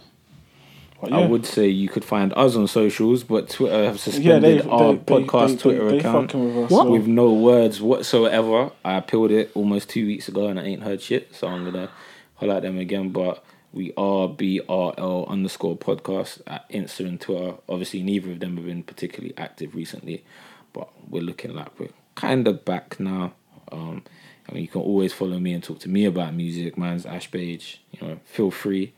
But 1.03 1.11
I 1.13 1.25
would 1.25 1.45
say 1.45 1.67
you 1.67 1.89
could 1.89 2.05
find 2.05 2.33
us 2.33 2.55
on 2.55 2.65
socials, 2.67 3.25
but 3.25 3.49
Twitter 3.49 3.83
have 3.83 3.95
yeah, 3.95 3.99
suspended 3.99 4.61
they, 4.61 4.69
our 4.69 4.93
they, 4.93 4.99
podcast 4.99 5.47
they, 5.47 5.53
they, 5.53 5.61
Twitter 5.61 5.91
they, 5.91 5.99
account. 5.99 6.31
They 6.31 6.39
with 6.39 6.57
us. 6.65 6.71
What? 6.71 6.83
so- 6.83 6.91
with 6.91 7.07
no 7.07 7.33
words 7.33 7.81
whatsoever. 7.81 8.71
I 8.85 8.95
appealed 8.95 9.31
it 9.31 9.51
almost 9.53 9.89
two 9.89 10.05
weeks 10.05 10.29
ago 10.29 10.47
and 10.47 10.57
I 10.57 10.63
ain't 10.63 10.83
heard 10.83 11.01
shit, 11.01 11.35
so 11.35 11.47
I'm 11.47 11.65
gonna 11.65 11.89
holler 12.35 12.55
at 12.55 12.61
them 12.61 12.77
again. 12.77 13.09
But 13.09 13.43
we 13.73 13.91
are 13.97 14.29
BRL 14.29 15.27
underscore 15.27 15.75
podcast 15.75 16.41
at 16.47 16.69
Insta 16.69 17.05
and 17.05 17.19
Twitter. 17.19 17.55
Obviously, 17.67 18.01
neither 18.01 18.31
of 18.31 18.39
them 18.39 18.55
have 18.55 18.65
been 18.65 18.83
particularly 18.83 19.33
active 19.37 19.75
recently, 19.75 20.23
but 20.71 20.87
we're 21.09 21.21
looking 21.21 21.53
like 21.53 21.77
we're 21.77 21.89
kind 22.15 22.47
of 22.47 22.63
back 22.63 22.97
now. 22.97 23.33
Um, 23.71 24.03
I 24.47 24.53
mean, 24.53 24.61
you 24.61 24.69
can 24.69 24.81
always 24.81 25.11
follow 25.11 25.37
me 25.39 25.53
and 25.53 25.63
talk 25.63 25.79
to 25.79 25.89
me 25.89 26.05
about 26.05 26.33
music. 26.33 26.77
Mine's 26.77 27.05
Ash 27.05 27.29
Page. 27.29 27.81
You 27.91 28.07
know, 28.07 28.19
feel 28.25 28.51
free. 28.51 28.93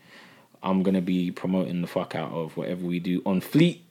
I'm 0.66 0.82
gonna 0.82 1.00
be 1.00 1.30
promoting 1.30 1.80
the 1.80 1.86
fuck 1.86 2.14
out 2.14 2.32
of 2.32 2.56
whatever 2.56 2.84
we 2.84 2.98
do 2.98 3.22
on 3.24 3.40
Fleet 3.40 3.82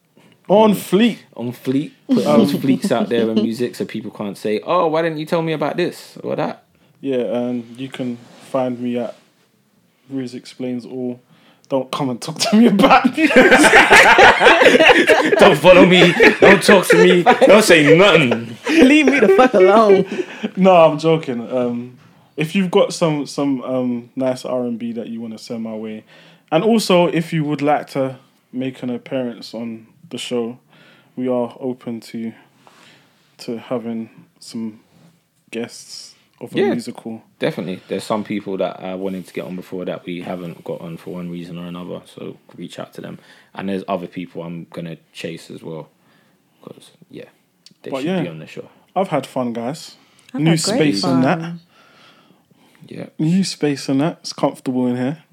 on 0.48 0.76
Fleet. 0.76 1.24
on 1.36 1.52
Fleet, 1.52 1.92
Put 2.08 2.24
those 2.24 2.52
fleets 2.52 2.92
out 2.92 3.10
there 3.10 3.28
in 3.32 3.34
music 3.36 3.74
so 3.74 3.84
people 3.84 4.12
can't 4.12 4.38
say, 4.38 4.60
oh, 4.64 4.86
why 4.88 5.02
didn't 5.02 5.18
you 5.18 5.26
tell 5.26 5.42
me 5.42 5.54
about 5.54 5.76
this 5.76 6.18
or 6.18 6.36
that? 6.36 6.66
Yeah, 7.02 7.18
and 7.18 7.64
you 7.80 7.90
can 7.90 8.18
find 8.52 8.80
me 8.80 8.98
at 9.00 9.16
Riz 10.08 10.36
Explains 10.36 10.86
All. 10.86 11.20
Don't 11.68 11.92
come 11.92 12.12
and 12.12 12.22
talk 12.22 12.38
to 12.38 12.56
me 12.58 12.68
about 12.68 13.06
me. 13.18 13.26
Don't 15.40 15.58
follow 15.58 15.86
me. 15.88 16.14
Don't 16.40 16.62
talk 16.62 16.86
to 16.90 17.04
me. 17.04 17.24
Don't 17.24 17.64
say 17.64 17.98
nothing. 17.98 18.56
Leave 18.70 19.08
me 19.08 19.20
the 19.20 19.30
fuck 19.30 19.54
alone. 19.56 20.06
no, 20.56 20.76
I'm 20.76 21.00
joking. 21.00 21.42
Um, 21.52 21.98
if 22.38 22.54
you've 22.56 22.70
got 22.70 22.94
some 22.94 23.26
some 23.26 23.62
um, 23.64 24.10
nice 24.16 24.46
R 24.46 24.62
and 24.66 24.78
B 24.78 24.92
that 24.94 25.08
you 25.08 25.22
want 25.22 25.34
to 25.34 25.40
send 25.44 25.64
my 25.64 25.74
way, 25.74 26.04
and 26.52 26.64
also 26.64 27.08
if 27.08 27.34
you 27.34 27.44
would 27.44 27.62
like 27.62 27.88
to 27.92 28.18
make 28.52 28.84
an 28.84 28.90
appearance 28.90 29.54
on 29.54 29.88
the 30.10 30.18
show, 30.18 30.60
we 31.16 31.28
are 31.28 31.56
open 31.60 32.00
to 32.02 32.34
to 33.38 33.58
having 33.58 34.10
some 34.40 34.80
guests 35.52 36.16
of 36.40 36.54
a 36.54 36.58
Yeah. 36.60 36.72
musical. 36.72 37.22
Definitely. 37.40 37.82
There's 37.88 38.04
some 38.04 38.24
people 38.24 38.58
that 38.58 38.80
I 38.80 38.96
wanted 38.96 39.28
to 39.28 39.34
get 39.34 39.46
on 39.46 39.56
before 39.56 39.84
that 39.86 40.06
we 40.06 40.22
haven't 40.22 40.64
got 40.64 40.80
on 40.82 40.98
for 40.98 41.14
one 41.16 41.30
reason 41.30 41.58
or 41.58 41.66
another. 41.66 42.02
So 42.06 42.38
reach 42.56 42.80
out 42.80 42.94
to 42.94 43.02
them. 43.02 43.20
And 43.54 43.68
there's 43.70 43.84
other 43.88 44.08
people 44.08 44.42
I'm 44.44 44.68
going 44.72 44.86
to 44.86 44.98
chase 45.14 45.50
as 45.52 45.64
well. 45.64 45.90
Because, 46.64 46.92
yeah, 47.10 47.26
they 47.84 47.92
But 47.92 47.98
should 48.02 48.06
yeah. 48.08 48.22
be 48.22 48.28
on 48.30 48.40
the 48.40 48.48
show. 48.48 48.70
I've 48.96 49.10
had 49.10 49.26
fun, 49.28 49.52
guys. 49.54 49.98
I've 50.34 50.42
New 50.42 50.52
had 50.52 50.62
great 50.64 50.78
space 50.78 51.04
and 51.04 51.24
that. 51.24 51.54
Yeah. 52.88 53.08
New 53.20 53.44
space 53.44 53.90
and 53.90 54.00
that. 54.02 54.20
It's 54.22 54.34
comfortable 54.34 54.88
in 54.88 54.96
here. 54.96 55.24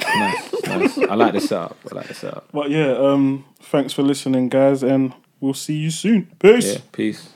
Nice. 0.00 0.52
nice. 0.66 0.98
I 0.98 1.14
like 1.14 1.32
the 1.32 1.40
setup. 1.40 1.76
I 1.90 1.94
like 1.94 2.08
the 2.08 2.14
setup. 2.14 2.48
But 2.52 2.70
yeah, 2.70 2.92
um, 2.92 3.44
thanks 3.60 3.92
for 3.92 4.02
listening, 4.02 4.48
guys, 4.48 4.82
and 4.82 5.12
we'll 5.40 5.54
see 5.54 5.74
you 5.76 5.90
soon. 5.90 6.30
Peace. 6.38 6.74
Yeah. 6.74 6.80
Peace. 6.92 7.32